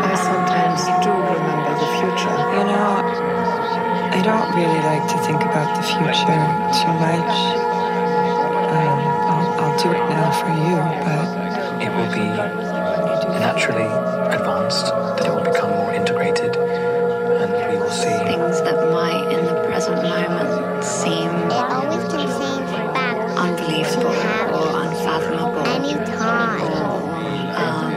I 0.01 0.15
sometimes 0.15 0.85
do 1.03 1.11
remember 1.11 1.75
the 1.75 1.89
future. 1.99 2.37
You 2.55 2.65
know, 2.69 3.03
I 4.13 4.21
don't 4.23 4.55
really 4.55 4.83
like 4.85 5.09
to 5.09 5.19
think 5.27 5.43
about 5.43 5.75
the 5.75 5.83
future 5.83 6.39
too 6.77 6.93
much. 7.01 7.35
Um, 8.69 9.01
I'll, 9.33 9.49
I'll 9.59 9.79
do 9.83 9.89
it 9.91 10.05
now 10.13 10.31
for 10.31 10.51
you, 10.53 10.77
but 11.03 11.29
it 11.83 11.91
will 11.91 12.13
be 12.13 12.29
naturally 13.41 13.91
advanced, 14.35 14.87
that 15.17 15.27
it 15.27 15.33
will 15.35 15.43
become 15.43 15.78
Things 18.49 18.65
that 18.65 18.81
might 18.97 19.29
in 19.29 19.45
the 19.45 19.53
present 19.69 20.01
moment 20.01 20.83
seem 20.83 21.29
unbelievable 23.37 24.17
or 24.57 24.89
unfathomable. 24.89 25.61
Or, 25.61 25.77
um, 27.61 27.93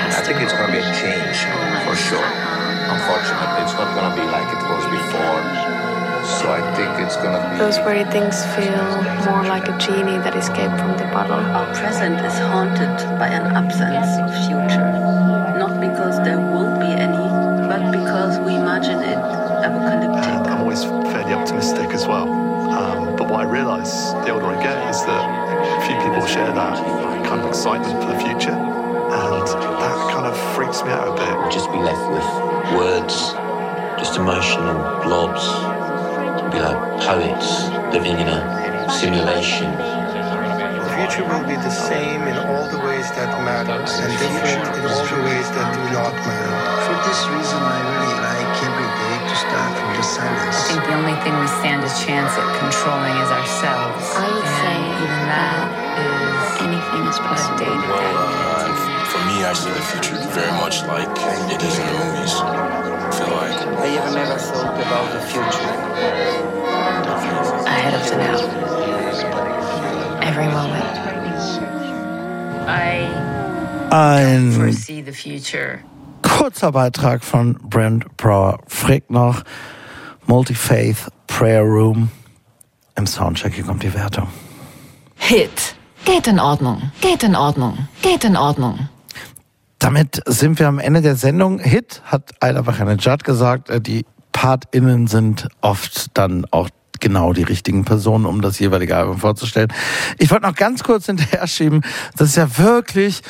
I 0.00 0.24
think 0.24 0.40
it's 0.40 0.56
going 0.56 0.64
to 0.64 0.72
be 0.72 0.80
a 0.80 0.88
change 0.96 1.44
for 1.84 1.92
sure. 1.92 2.24
Unfortunately, 2.24 3.60
it's 3.60 3.76
not 3.76 3.92
going 3.92 4.08
to 4.08 4.16
be 4.16 4.24
like 4.32 4.48
it 4.48 4.64
was 4.64 4.88
before. 4.88 5.44
So 6.40 6.48
I 6.48 6.64
think 6.72 7.04
it's 7.04 7.16
going 7.16 7.36
to 7.36 7.40
be. 7.52 7.58
Those 7.58 7.76
very 7.84 8.04
things 8.08 8.40
feel 8.56 8.80
more 9.28 9.44
like 9.44 9.68
a 9.68 9.76
genie 9.76 10.24
that 10.24 10.34
escaped 10.34 10.80
from 10.80 10.96
the 10.96 11.04
bottle. 11.12 11.36
Our 11.36 11.68
present 11.74 12.16
is 12.24 12.38
haunted 12.38 12.96
by 13.20 13.28
an 13.28 13.44
absence 13.60 14.08
of 14.24 14.32
future. 14.48 15.31
Realise 23.72 24.12
the 24.24 24.30
older 24.30 24.46
I 24.46 24.62
get 24.62 24.76
is 24.90 25.00
that 25.06 25.86
few 25.86 25.96
people 25.96 26.26
share 26.26 26.52
that 26.52 26.76
kind 27.24 27.40
of 27.40 27.48
excitement 27.48 28.02
for 28.02 28.12
the 28.12 28.18
future. 28.20 28.52
And 28.52 29.46
that 29.48 29.96
kind 30.12 30.26
of 30.26 30.36
freaks 30.54 30.82
me 30.82 30.90
out 30.90 31.08
a 31.08 31.14
bit. 31.16 31.52
Just 31.52 31.70
be 31.72 31.78
left 31.78 32.04
with 32.12 32.28
words, 32.76 33.32
just 33.98 34.16
emotional 34.16 34.76
blobs. 35.04 35.44
Be 36.52 36.60
like 36.60 36.80
poets 37.00 37.68
living 37.92 38.16
in 38.20 38.28
a 38.28 38.90
simulation. 39.00 39.72
The 39.72 40.92
future 40.96 41.24
will 41.24 41.46
be 41.48 41.56
the 41.56 41.70
same 41.70 42.22
in 42.28 42.36
all 42.36 42.68
the 42.68 42.78
ways 42.78 43.08
that 43.16 43.32
matter 43.44 43.72
and 43.72 44.12
different 44.20 44.76
in 44.76 44.84
all 44.84 45.04
the 45.04 45.20
ways 45.24 45.48
that 45.56 45.68
do 45.72 45.84
not 45.96 46.12
matter. 46.12 46.56
For 46.84 46.96
this 47.08 47.20
reason, 47.32 47.60
I 47.60 47.78
really 47.88 48.20
like 48.20 48.31
every 49.32 49.48
day 49.48 49.48
to 49.48 49.48
start 49.48 49.72
from 49.78 49.92
the 49.96 50.02
silence. 50.02 50.56
I 50.56 50.68
think 50.68 50.84
the 50.84 50.94
only 50.94 51.16
thing 51.24 51.32
we 51.40 51.46
stand 51.46 51.80
a 51.84 51.88
chance 52.04 52.32
at 52.36 52.48
controlling 52.60 53.16
is 53.24 53.30
ourselves. 53.30 54.04
I 54.16 54.28
would 54.28 54.44
and 54.44 54.56
say 54.60 54.76
even 55.00 55.20
that 55.32 55.72
is 55.96 56.60
anything 56.68 57.04
is 57.08 57.18
possible. 57.18 57.64
Well, 57.64 57.96
uh, 57.96 58.76
for 59.08 59.20
me, 59.24 59.44
I 59.44 59.52
see 59.54 59.70
the 59.72 59.80
future 59.80 60.16
very 60.32 60.52
much 60.60 60.82
like 60.84 61.08
it 61.52 61.62
is 61.62 61.78
in 61.78 61.86
the 61.86 61.92
movies. 62.04 62.34
I 62.36 62.44
feel 63.12 63.32
like 63.32 63.56
I 63.80 63.96
have 63.96 64.14
never 64.14 64.38
thought 64.38 64.76
about 64.80 65.12
the 65.12 65.20
future. 65.24 65.72
ahead 67.66 67.94
of 67.94 68.02
the 68.08 68.16
now. 68.16 68.38
Every 70.22 70.46
moment. 70.46 70.84
I 72.64 73.10
I 73.90 74.52
foresee 74.54 75.00
the 75.02 75.12
future. 75.12 75.82
Kurzer 76.42 76.72
Beitrag 76.72 77.22
von 77.22 77.54
Brent 77.62 78.16
Brower 78.16 78.58
Frick 78.66 79.08
noch. 79.10 79.44
Multi-Faith 80.26 81.06
Prayer 81.28 81.62
Room. 81.62 82.10
Im 82.96 83.06
Soundcheck, 83.06 83.54
hier 83.54 83.62
kommt 83.62 83.84
die 83.84 83.94
Wertung. 83.94 84.26
Hit. 85.14 85.76
Geht 86.04 86.26
in 86.26 86.40
Ordnung. 86.40 86.90
Geht 87.00 87.22
in 87.22 87.36
Ordnung. 87.36 87.86
Geht 88.02 88.24
in 88.24 88.36
Ordnung. 88.36 88.88
Damit 89.78 90.20
sind 90.26 90.58
wir 90.58 90.66
am 90.66 90.80
Ende 90.80 91.00
der 91.00 91.14
Sendung. 91.14 91.60
Hit 91.60 92.02
hat 92.06 92.32
Eilerbach 92.40 92.80
Judd 92.98 93.22
gesagt, 93.22 93.70
äh, 93.70 93.80
die 93.80 94.04
PartInnen 94.32 95.06
sind 95.06 95.46
oft 95.60 96.06
dann 96.14 96.44
auch 96.50 96.70
genau 96.98 97.32
die 97.32 97.44
richtigen 97.44 97.84
Personen, 97.84 98.26
um 98.26 98.40
das 98.40 98.58
jeweilige 98.58 98.96
Album 98.96 99.18
vorzustellen. 99.18 99.72
Ich 100.18 100.32
wollte 100.32 100.48
noch 100.48 100.56
ganz 100.56 100.82
kurz 100.82 101.06
hinterher 101.06 101.46
schieben, 101.46 101.82
das 102.16 102.30
ist 102.30 102.36
ja 102.36 102.58
wirklich 102.58 103.22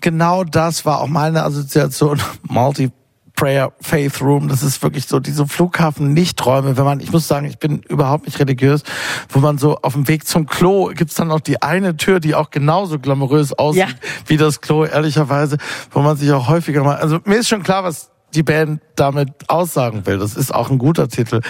genau 0.00 0.44
das 0.44 0.84
war 0.84 1.00
auch 1.00 1.08
meine 1.08 1.42
Assoziation 1.44 2.20
Multi 2.42 2.90
Prayer 3.34 3.72
Faith 3.82 4.22
Room, 4.22 4.48
das 4.48 4.62
ist 4.62 4.82
wirklich 4.82 5.06
so 5.06 5.20
diese 5.20 5.46
Flughafen 5.46 6.14
Nichträume, 6.14 6.78
wenn 6.78 6.84
man, 6.86 7.00
ich 7.00 7.12
muss 7.12 7.28
sagen, 7.28 7.46
ich 7.46 7.58
bin 7.58 7.82
überhaupt 7.82 8.24
nicht 8.24 8.38
religiös, 8.38 8.82
wo 9.28 9.40
man 9.40 9.58
so 9.58 9.76
auf 9.82 9.92
dem 9.92 10.08
Weg 10.08 10.26
zum 10.26 10.46
Klo 10.46 10.86
gibt's 10.94 11.16
dann 11.16 11.28
noch 11.28 11.40
die 11.40 11.60
eine 11.60 11.98
Tür, 11.98 12.18
die 12.18 12.34
auch 12.34 12.48
genauso 12.50 12.98
glamourös 12.98 13.52
aussieht 13.52 13.88
Ja. 13.90 14.08
wie 14.26 14.38
das 14.38 14.62
Klo, 14.62 14.86
ehrlicherweise, 14.86 15.58
wo 15.90 16.00
man 16.00 16.16
sich 16.16 16.32
auch 16.32 16.48
häufiger 16.48 16.82
mal, 16.82 16.96
also 16.96 17.18
mir 17.26 17.36
ist 17.36 17.48
schon 17.48 17.62
klar, 17.62 17.84
was 17.84 18.08
die 18.34 18.42
Band 18.42 18.80
damit 18.96 19.30
aussagen 19.48 20.06
will. 20.06 20.18
Das 20.18 20.36
ist 20.36 20.54
auch 20.54 20.70
ein 20.70 20.78
guter 20.78 21.08
Titel. 21.08 21.40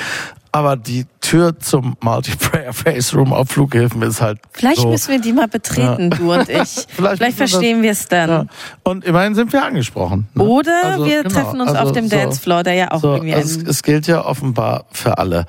Aber 0.53 0.77
die 0.77 1.05
Tür 1.20 1.59
zum 1.59 1.97
Multiplayer 2.01 2.73
Face 2.73 3.15
Room 3.15 3.32
auf 3.32 3.48
Flughäfen 3.51 4.01
ist 4.03 4.23
halt. 4.23 4.39
Vielleicht 4.53 4.81
so, 4.81 4.89
müssen 4.89 5.11
wir 5.11 5.20
die 5.20 5.32
mal 5.32 5.48
betreten, 5.48 6.11
Ja. 6.12 6.16
du 6.19 6.32
und 6.32 6.48
ich. 6.48 6.86
Vielleicht, 6.89 7.20
wir 7.20 7.32
verstehen 7.32 7.82
wir 7.82 7.90
es 7.90 8.07
dann. 8.09 8.28
Ja. 8.31 8.47
Und 8.82 9.05
immerhin 9.05 9.35
sind 9.35 9.53
wir 9.53 9.65
angesprochen. 9.65 10.28
ne? 10.35 10.44
Oder 10.44 10.81
Also, 10.85 11.05
wir 11.05 11.24
genau, 11.24 11.35
treffen 11.35 11.61
uns 11.61 11.73
also 11.73 11.82
auf 11.90 11.93
dem 11.93 12.09
so- 12.09 12.16
Dancefloor, 12.16 12.62
der 12.62 12.74
ja 12.74 12.90
auch 12.93 13.01
so, 13.01 13.15
irgendwie 13.15 13.35
also 13.35 13.61
es, 13.61 13.69
es 13.69 13.82
gilt 13.82 14.07
ja 14.07 14.24
offenbar 14.24 14.85
für 14.93 15.19
alle. 15.19 15.44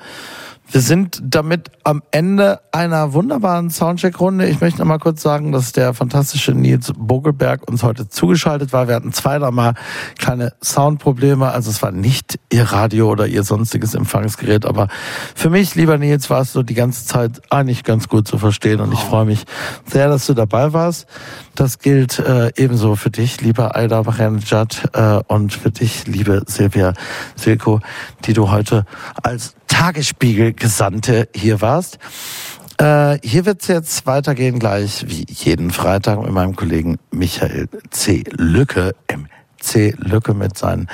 Wir 0.70 0.82
sind 0.82 1.22
damit 1.24 1.70
am 1.82 2.02
Ende 2.10 2.60
einer 2.72 3.14
wunderbaren 3.14 3.70
Soundcheck-Runde. 3.70 4.46
Ich 4.48 4.60
möchte 4.60 4.80
noch 4.80 4.86
mal 4.86 4.98
kurz 4.98 5.22
sagen, 5.22 5.50
dass 5.50 5.72
der 5.72 5.94
fantastische 5.94 6.52
Nils 6.52 6.92
Bogelberg 6.94 7.66
uns 7.66 7.82
heute 7.82 8.10
zugeschaltet 8.10 8.74
war. 8.74 8.86
Wir 8.86 8.94
hatten 8.94 9.14
zwei, 9.14 9.38
dreimal 9.38 9.72
kleine 10.18 10.52
Soundprobleme. 10.62 11.50
Also 11.50 11.70
es 11.70 11.80
war 11.80 11.90
nicht 11.90 12.38
Ihr 12.52 12.64
Radio 12.64 13.10
oder 13.10 13.26
Ihr 13.26 13.44
sonstiges 13.44 13.94
Empfangsgerät. 13.94 14.66
Aber 14.66 14.88
für 15.34 15.48
mich, 15.48 15.74
lieber 15.74 15.96
Nils, 15.96 16.28
war 16.28 16.42
es 16.42 16.52
so 16.52 16.62
die 16.62 16.74
ganze 16.74 17.06
Zeit 17.06 17.40
eigentlich 17.48 17.82
ganz 17.82 18.08
gut 18.08 18.28
zu 18.28 18.36
verstehen. 18.36 18.80
Und 18.80 18.92
ich 18.92 19.00
freue 19.00 19.24
mich 19.24 19.44
sehr, 19.86 20.08
dass 20.08 20.26
du 20.26 20.34
dabei 20.34 20.74
warst. 20.74 21.06
Das 21.54 21.78
gilt 21.78 22.18
äh, 22.18 22.52
ebenso 22.56 22.94
für 22.94 23.10
dich, 23.10 23.40
lieber 23.40 23.74
Aida 23.74 24.02
Bachanjad, 24.02 24.90
äh, 24.92 25.20
und 25.28 25.54
für 25.54 25.70
dich, 25.70 26.06
liebe 26.06 26.42
Silvia 26.46 26.92
Silko, 27.36 27.80
die 28.26 28.34
du 28.34 28.50
heute 28.50 28.84
als 29.22 29.54
Tagesspiegel-Gesandte 29.78 31.28
hier 31.32 31.60
warst. 31.60 32.00
Äh, 32.78 33.18
hier 33.22 33.46
wird's 33.46 33.68
jetzt 33.68 34.06
weitergehen 34.06 34.58
gleich 34.58 35.04
wie 35.06 35.24
jeden 35.28 35.70
Freitag 35.70 36.20
mit 36.20 36.32
meinem 36.32 36.56
Kollegen 36.56 36.98
Michael 37.12 37.68
C. 37.90 38.24
Lücke, 38.32 38.96
MC 39.08 39.94
Lücke 39.96 40.34
mit 40.34 40.58
seinen 40.58 40.88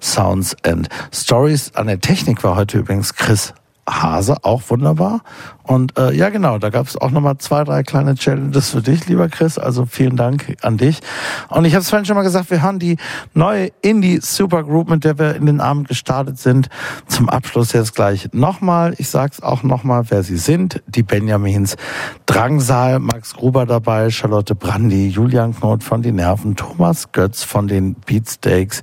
Sounds 0.00 0.56
and 0.62 0.88
Stories. 1.12 1.74
An 1.74 1.88
der 1.88 2.00
Technik 2.00 2.42
war 2.42 2.56
heute 2.56 2.78
übrigens 2.78 3.14
Chris 3.14 3.52
Hase, 3.88 4.36
auch 4.42 4.62
wunderbar. 4.68 5.22
Und 5.62 5.96
äh, 5.98 6.12
ja, 6.14 6.30
genau, 6.30 6.58
da 6.58 6.70
gab 6.70 6.86
es 6.86 6.96
auch 6.96 7.10
nochmal 7.10 7.38
zwei, 7.38 7.64
drei 7.64 7.82
kleine 7.82 8.14
Challenges 8.14 8.70
für 8.70 8.82
dich, 8.82 9.06
lieber 9.06 9.28
Chris. 9.28 9.58
Also 9.58 9.86
vielen 9.86 10.16
Dank 10.16 10.56
an 10.62 10.78
dich. 10.78 11.00
Und 11.48 11.64
ich 11.64 11.74
habe 11.74 11.82
es 11.82 11.90
vorhin 11.90 12.04
schon 12.04 12.16
mal 12.16 12.22
gesagt, 12.22 12.50
wir 12.50 12.62
hören 12.62 12.78
die 12.78 12.96
neue 13.34 13.70
Indie-Supergroup, 13.82 14.90
mit 14.90 15.04
der 15.04 15.18
wir 15.18 15.36
in 15.36 15.46
den 15.46 15.60
Abend 15.60 15.88
gestartet 15.88 16.38
sind. 16.38 16.68
Zum 17.06 17.28
Abschluss 17.28 17.72
jetzt 17.72 17.94
gleich 17.94 18.28
nochmal. 18.32 18.94
Ich 18.98 19.10
sag's 19.10 19.40
auch 19.42 19.62
nochmal, 19.62 20.04
wer 20.08 20.22
sie 20.22 20.38
sind. 20.38 20.82
Die 20.86 21.02
Benjamins 21.02 21.76
Drangsal, 22.26 22.98
Max 22.98 23.34
Gruber 23.34 23.66
dabei, 23.66 24.10
Charlotte 24.10 24.54
Brandy, 24.54 25.08
Julian 25.08 25.54
Knot 25.54 25.84
von 25.84 26.02
die 26.02 26.12
Nerven, 26.12 26.56
Thomas 26.56 27.12
Götz 27.12 27.44
von 27.44 27.68
den 27.68 27.94
Beatsteaks 27.94 28.82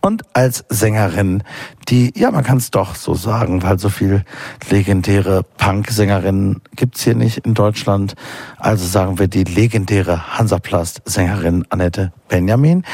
und 0.00 0.24
als 0.34 0.64
Sängerin, 0.68 1.42
die, 1.88 2.12
ja, 2.16 2.30
man 2.30 2.44
kann 2.44 2.58
es 2.58 2.70
doch 2.70 2.94
so 2.94 3.14
sagen, 3.14 3.62
weil 3.62 3.78
so 3.78 3.88
viel 3.88 4.24
legendäre 4.70 5.42
Punk-Sängerinnen 5.56 6.60
gibt's 6.76 7.02
hier 7.02 7.14
nicht 7.14 7.38
in 7.38 7.54
Deutschland. 7.54 8.14
Also 8.58 8.86
sagen 8.86 9.18
wir 9.18 9.28
die 9.28 9.44
legendäre 9.44 10.38
Hansaplast-Sängerin 10.38 11.64
Annette 11.70 12.12
Benjamin. 12.28 12.84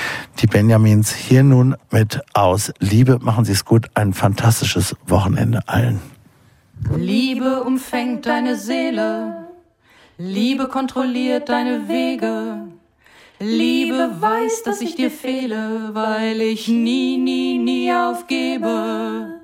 Die 0.41 0.47
Benjamins 0.47 1.15
hier 1.15 1.43
nun 1.43 1.77
mit 1.91 2.21
Aus 2.33 2.73
Liebe. 2.79 3.19
Machen 3.21 3.45
Sie 3.45 3.53
es 3.53 3.65
gut. 3.65 3.89
Ein 3.95 4.13
fantastisches 4.13 4.97
Wochenende 5.07 5.69
allen. 5.69 6.01
Liebe 6.97 7.63
umfängt 7.63 8.27
deine 8.27 8.57
Seele, 8.57 9.49
Liebe 10.17 10.69
kontrolliert 10.69 11.49
deine 11.49 11.89
Wege. 11.89 12.69
Liebe 13.41 14.21
weiß, 14.21 14.63
dass 14.63 14.81
ich 14.81 14.95
dir 14.95 15.11
fehle, 15.11 15.91
weil 15.93 16.41
ich 16.41 16.69
nie, 16.69 17.17
nie, 17.17 17.59
nie 17.59 17.93
aufgebe. 17.93 19.44